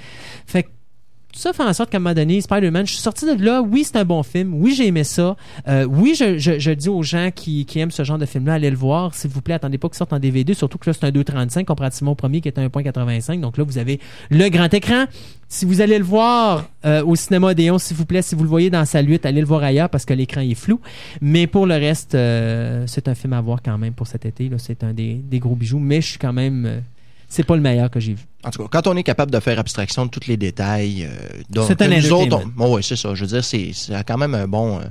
Tout 1.33 1.39
ça 1.39 1.53
fait 1.53 1.63
en 1.63 1.73
sorte 1.73 1.91
qu'à 1.91 1.99
un 1.99 2.01
moment 2.01 2.15
donné, 2.15 2.41
Spider-Man, 2.41 2.87
je 2.87 2.95
suis 2.95 3.03
sorti 3.03 3.25
de 3.25 3.45
là. 3.45 3.63
Oui, 3.63 3.85
c'est 3.85 3.97
un 3.97 4.05
bon 4.05 4.23
film. 4.25 4.53
Oui, 4.55 4.75
j'ai 4.75 4.89
aimé 4.89 5.05
ça. 5.05 5.37
Euh, 5.69 5.85
oui, 5.85 6.15
je, 6.17 6.73
dis 6.73 6.89
aux 6.89 7.03
gens 7.05 7.31
qui, 7.33 7.67
aiment 7.77 7.93
ce 7.93 8.03
genre 8.03 8.19
de 8.19 8.27
film-là, 8.27 8.55
allez 8.55 8.71
le 8.71 8.77
voir. 8.77 9.15
S'il 9.15 9.31
vous 9.31 9.41
plaît, 9.41 9.55
attendez 9.55 9.79
pas 9.79 9.89
qu'il 9.89 9.97
sorte 9.97 10.13
en 10.13 10.19
DVD. 10.19 10.55
Surtout 10.55 10.79
que 10.79 10.91
là, 10.91 10.95
c'est 10.99 11.07
un 11.07 11.11
2.35 11.11 11.65
comparativement 11.65 12.13
au 12.13 12.15
premier 12.17 12.41
qui 12.41 12.49
est 12.49 12.59
un 12.59 12.67
1.85. 12.67 13.41
Donc 13.41 13.59
là, 13.59 13.65
vous 13.65 13.79
avez 13.79 14.01
le 14.31 14.49
grand 14.49 14.73
écran. 14.75 15.05
Si 15.49 15.65
vous 15.65 15.81
allez 15.81 15.99
le 15.99 16.05
voir 16.05 16.69
euh, 16.85 17.05
au 17.05 17.15
cinéma 17.15 17.55
Déon, 17.55 17.79
s'il 17.79 17.97
vous 17.97 18.07
plaît, 18.07 18.23
si 18.23 18.35
vous 18.35 18.43
le 18.43 18.49
voyez 18.49 18.71
dans 18.71 18.85
sa 18.85 19.01
lutte, 19.01 19.25
allez 19.25 19.41
le 19.41 19.47
voir 19.47 19.63
ailleurs 19.63 19.89
parce 19.89 20.05
que 20.05 20.15
l'écran 20.15 20.41
est 20.41 20.55
flou. 20.55 20.81
Mais 21.21 21.47
pour 21.47 21.67
le 21.67 21.75
reste, 21.75 22.17
euh, 22.17 22.85
c'est 22.89 23.07
un 23.07 23.15
film 23.15 23.35
à 23.35 23.41
voir 23.41 23.61
quand 23.63 23.79
même 23.79 23.93
pour 23.93 24.09
cet 24.09 24.27
été. 24.27 24.51
C'est 24.59 24.83
un 24.83 24.93
des 24.93 25.23
gros 25.35 25.55
bijoux. 25.55 25.79
Mais 25.79 26.01
je 26.01 26.09
suis 26.09 26.19
quand 26.19 26.33
même... 26.33 26.83
c'est 27.31 27.45
pas 27.45 27.57
le 27.57 27.63
meilleur 27.63 27.91
que 27.91 27.99
j'ai 28.01 28.13
vu. 28.13 28.25
En 28.45 28.51
tout 28.51 28.63
cas, 28.65 28.69
quand 28.83 28.87
on 28.93 28.97
est 28.97 29.03
capable 29.03 29.31
de 29.31 29.41
faire 29.41 29.59
abstraction 29.59 30.05
de 30.05 30.11
tous 30.11 30.27
les 30.27 30.37
détails, 30.37 31.05
euh, 31.11 31.65
C'est 31.67 31.81
un 31.81 31.87
que 31.89 31.95
nous 31.95 32.13
autres, 32.13 32.27
entertainment. 32.35 32.53
on- 32.59 32.65
bon, 32.69 32.75
ouais, 32.75 32.83
c'est 32.83 32.97
ça. 32.97 33.15
Je 33.15 33.23
veux 33.23 33.29
dire, 33.29 33.43
c'est 33.45 33.71
c'est 33.73 34.05
quand 34.07 34.19
même 34.19 34.35
un 34.35 34.47
bon, 34.47 34.79
euh, 34.81 34.85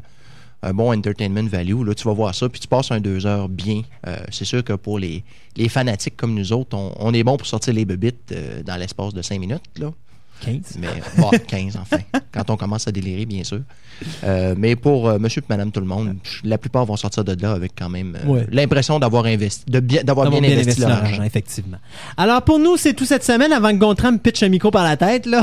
un 0.63 0.73
bon 0.73 0.91
entertainment 0.97 1.47
value. 1.47 1.85
Là, 1.85 1.93
tu 1.93 2.03
vas 2.05 2.13
voir 2.13 2.33
ça, 2.33 2.49
puis 2.49 2.59
tu 2.59 2.67
passes 2.67 2.91
un 2.91 2.99
deux 2.99 3.25
heures 3.27 3.47
bien. 3.49 3.81
Euh, 4.07 4.17
c'est 4.31 4.45
sûr 4.45 4.63
que 4.63 4.73
pour 4.73 4.97
les, 4.99 5.23
les 5.55 5.69
fanatiques 5.69 6.17
comme 6.17 6.33
nous 6.33 6.51
autres, 6.53 6.75
on, 6.77 6.93
on 6.99 7.13
est 7.13 7.23
bon 7.23 7.37
pour 7.37 7.45
sortir 7.47 7.73
les 7.73 7.85
bébites 7.85 8.31
euh, 8.31 8.63
dans 8.63 8.75
l'espace 8.77 9.13
de 9.13 9.21
cinq 9.21 9.39
minutes. 9.39 9.61
Là. 9.77 9.91
15. 10.41 10.77
Mais 10.79 10.87
bon, 11.17 11.29
15 11.47 11.77
enfin, 11.81 11.97
quand 12.31 12.49
on 12.49 12.57
commence 12.57 12.87
à 12.87 12.91
délirer, 12.91 13.25
bien 13.25 13.43
sûr. 13.43 13.59
Euh, 14.23 14.55
mais 14.57 14.77
pour 14.77 15.09
euh, 15.09 15.19
monsieur 15.19 15.41
et 15.41 15.45
madame 15.49 15.71
tout 15.71 15.81
le 15.81 15.85
monde, 15.85 16.15
la 16.45 16.57
plupart 16.57 16.85
vont 16.85 16.95
sortir 16.95 17.25
de 17.25 17.35
là 17.41 17.51
avec 17.51 17.73
quand 17.77 17.89
même 17.89 18.15
euh, 18.23 18.27
Ouais. 18.29 18.47
l'impression 18.51 18.97
d'avoir 18.99 19.25
investi, 19.25 19.65
de 19.67 19.79
bien, 19.81 20.03
d'avoir 20.03 20.29
bien, 20.29 20.41
investi, 20.41 20.79
leur 20.79 20.91
argent. 20.91 21.23
effectivement. 21.23 21.77
Alors 22.15 22.41
pour 22.43 22.59
nous, 22.59 22.77
c'est 22.77 22.93
tout 22.93 23.05
cette 23.05 23.25
semaine 23.25 23.51
avant 23.51 23.71
que 23.71 23.75
Gontran 23.77 24.13
me 24.13 24.17
pitche 24.17 24.43
un 24.43 24.49
micro 24.49 24.71
par 24.71 24.83
la 24.85 24.95
tête. 24.95 25.25
Là. 25.25 25.41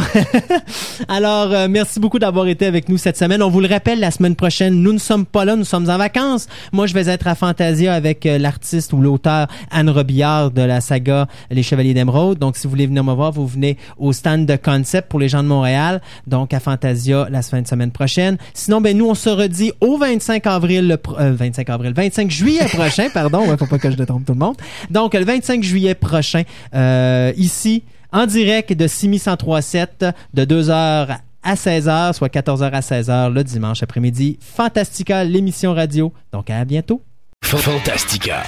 Alors 1.09 1.69
merci 1.69 2.01
beaucoup 2.01 2.19
d'avoir 2.19 2.47
été 2.47 2.67
avec 2.67 2.89
nous 2.89 2.97
cette 2.99 3.17
semaine. 3.17 3.43
On 3.43 3.51
vous 3.51 3.61
le 3.61 3.69
rappelle, 3.69 4.01
la 4.01 4.11
semaine 4.11 4.37
prochaine, 4.37 4.75
nous 4.83 4.93
ne 4.93 4.99
sommes 4.99 5.27
pas 5.27 5.45
là, 5.45 5.57
nous 5.57 5.65
sommes 5.65 5.89
en 5.91 5.99
vacances. 5.99 6.49
Moi, 6.73 6.87
je 6.87 6.95
vais 6.95 7.09
être 7.09 7.27
à 7.27 7.35
Fantasia 7.35 7.95
avec 7.95 8.25
l'artiste 8.25 8.93
ou 8.93 9.01
l'auteur 9.01 9.49
Anne 9.71 9.91
Robillard 9.91 10.51
de 10.51 10.63
la 10.63 10.81
saga 10.81 11.27
Les 11.51 11.63
Chevaliers 11.63 11.95
d'Émeraude. 11.95 12.39
Donc 12.39 12.57
si 12.57 12.65
vous 12.65 12.71
voulez 12.71 12.87
venir 12.87 13.05
me 13.05 13.13
voir, 13.13 13.33
vous 13.33 13.47
venez 13.47 13.77
au 13.99 14.13
stand 14.13 14.47
de 14.47 14.57
Concept 14.87 15.09
pour 15.09 15.19
les 15.19 15.29
gens 15.29 15.43
de 15.43 15.49
Montréal, 15.49 16.01
donc 16.29 16.55
à 16.55 16.61
Fantasia 16.61 17.27
la 17.29 17.43
fin 17.43 17.61
de 17.61 17.67
semaine 17.67 17.91
prochaine. 17.91 18.39
Sinon, 18.55 18.81
ben 18.81 18.97
nous, 18.97 19.09
on 19.09 19.17
se 19.17 19.29
redit 19.29 19.73
au 19.81 19.99
25 19.99 20.47
avril, 20.47 20.87
le 20.87 20.97
pro- 20.97 21.19
euh, 21.19 21.33
25 21.35 21.69
avril, 21.71 21.93
25 21.93 22.31
juillet 22.31 22.67
prochain, 22.69 23.09
pardon, 23.13 23.49
ouais, 23.49 23.57
faut 23.57 23.67
pas 23.67 23.79
que 23.81 23.91
je 23.91 23.97
trompe 24.05 24.25
tout 24.25 24.35
le 24.35 24.39
monde. 24.39 24.55
Donc, 24.89 25.15
le 25.15 25.25
25 25.25 25.61
juillet 25.65 25.97
prochain, 25.97 26.45
euh, 26.73 27.33
ici, 27.37 27.83
en 28.13 28.27
direct 28.27 28.73
de 28.75 28.87
6137, 28.87 30.07
de 30.35 30.45
2h 30.45 31.19
à 31.43 31.55
16h, 31.57 32.13
soit 32.13 32.29
14h 32.33 32.71
à 32.71 32.81
16h 32.81 33.33
le 33.33 33.43
dimanche 33.43 33.83
après-midi. 33.83 34.39
Fantastica, 34.41 35.25
l'émission 35.25 35.75
radio. 35.75 36.13
Donc, 36.33 36.49
à 36.49 36.65
bientôt. 36.65 37.03
Fantastica. 37.43 38.45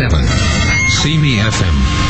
One 0.00 0.12
oh 0.12 0.16
three 0.16 0.24
seven. 0.24 0.26
CME 0.90 1.38
FM. 1.38 2.03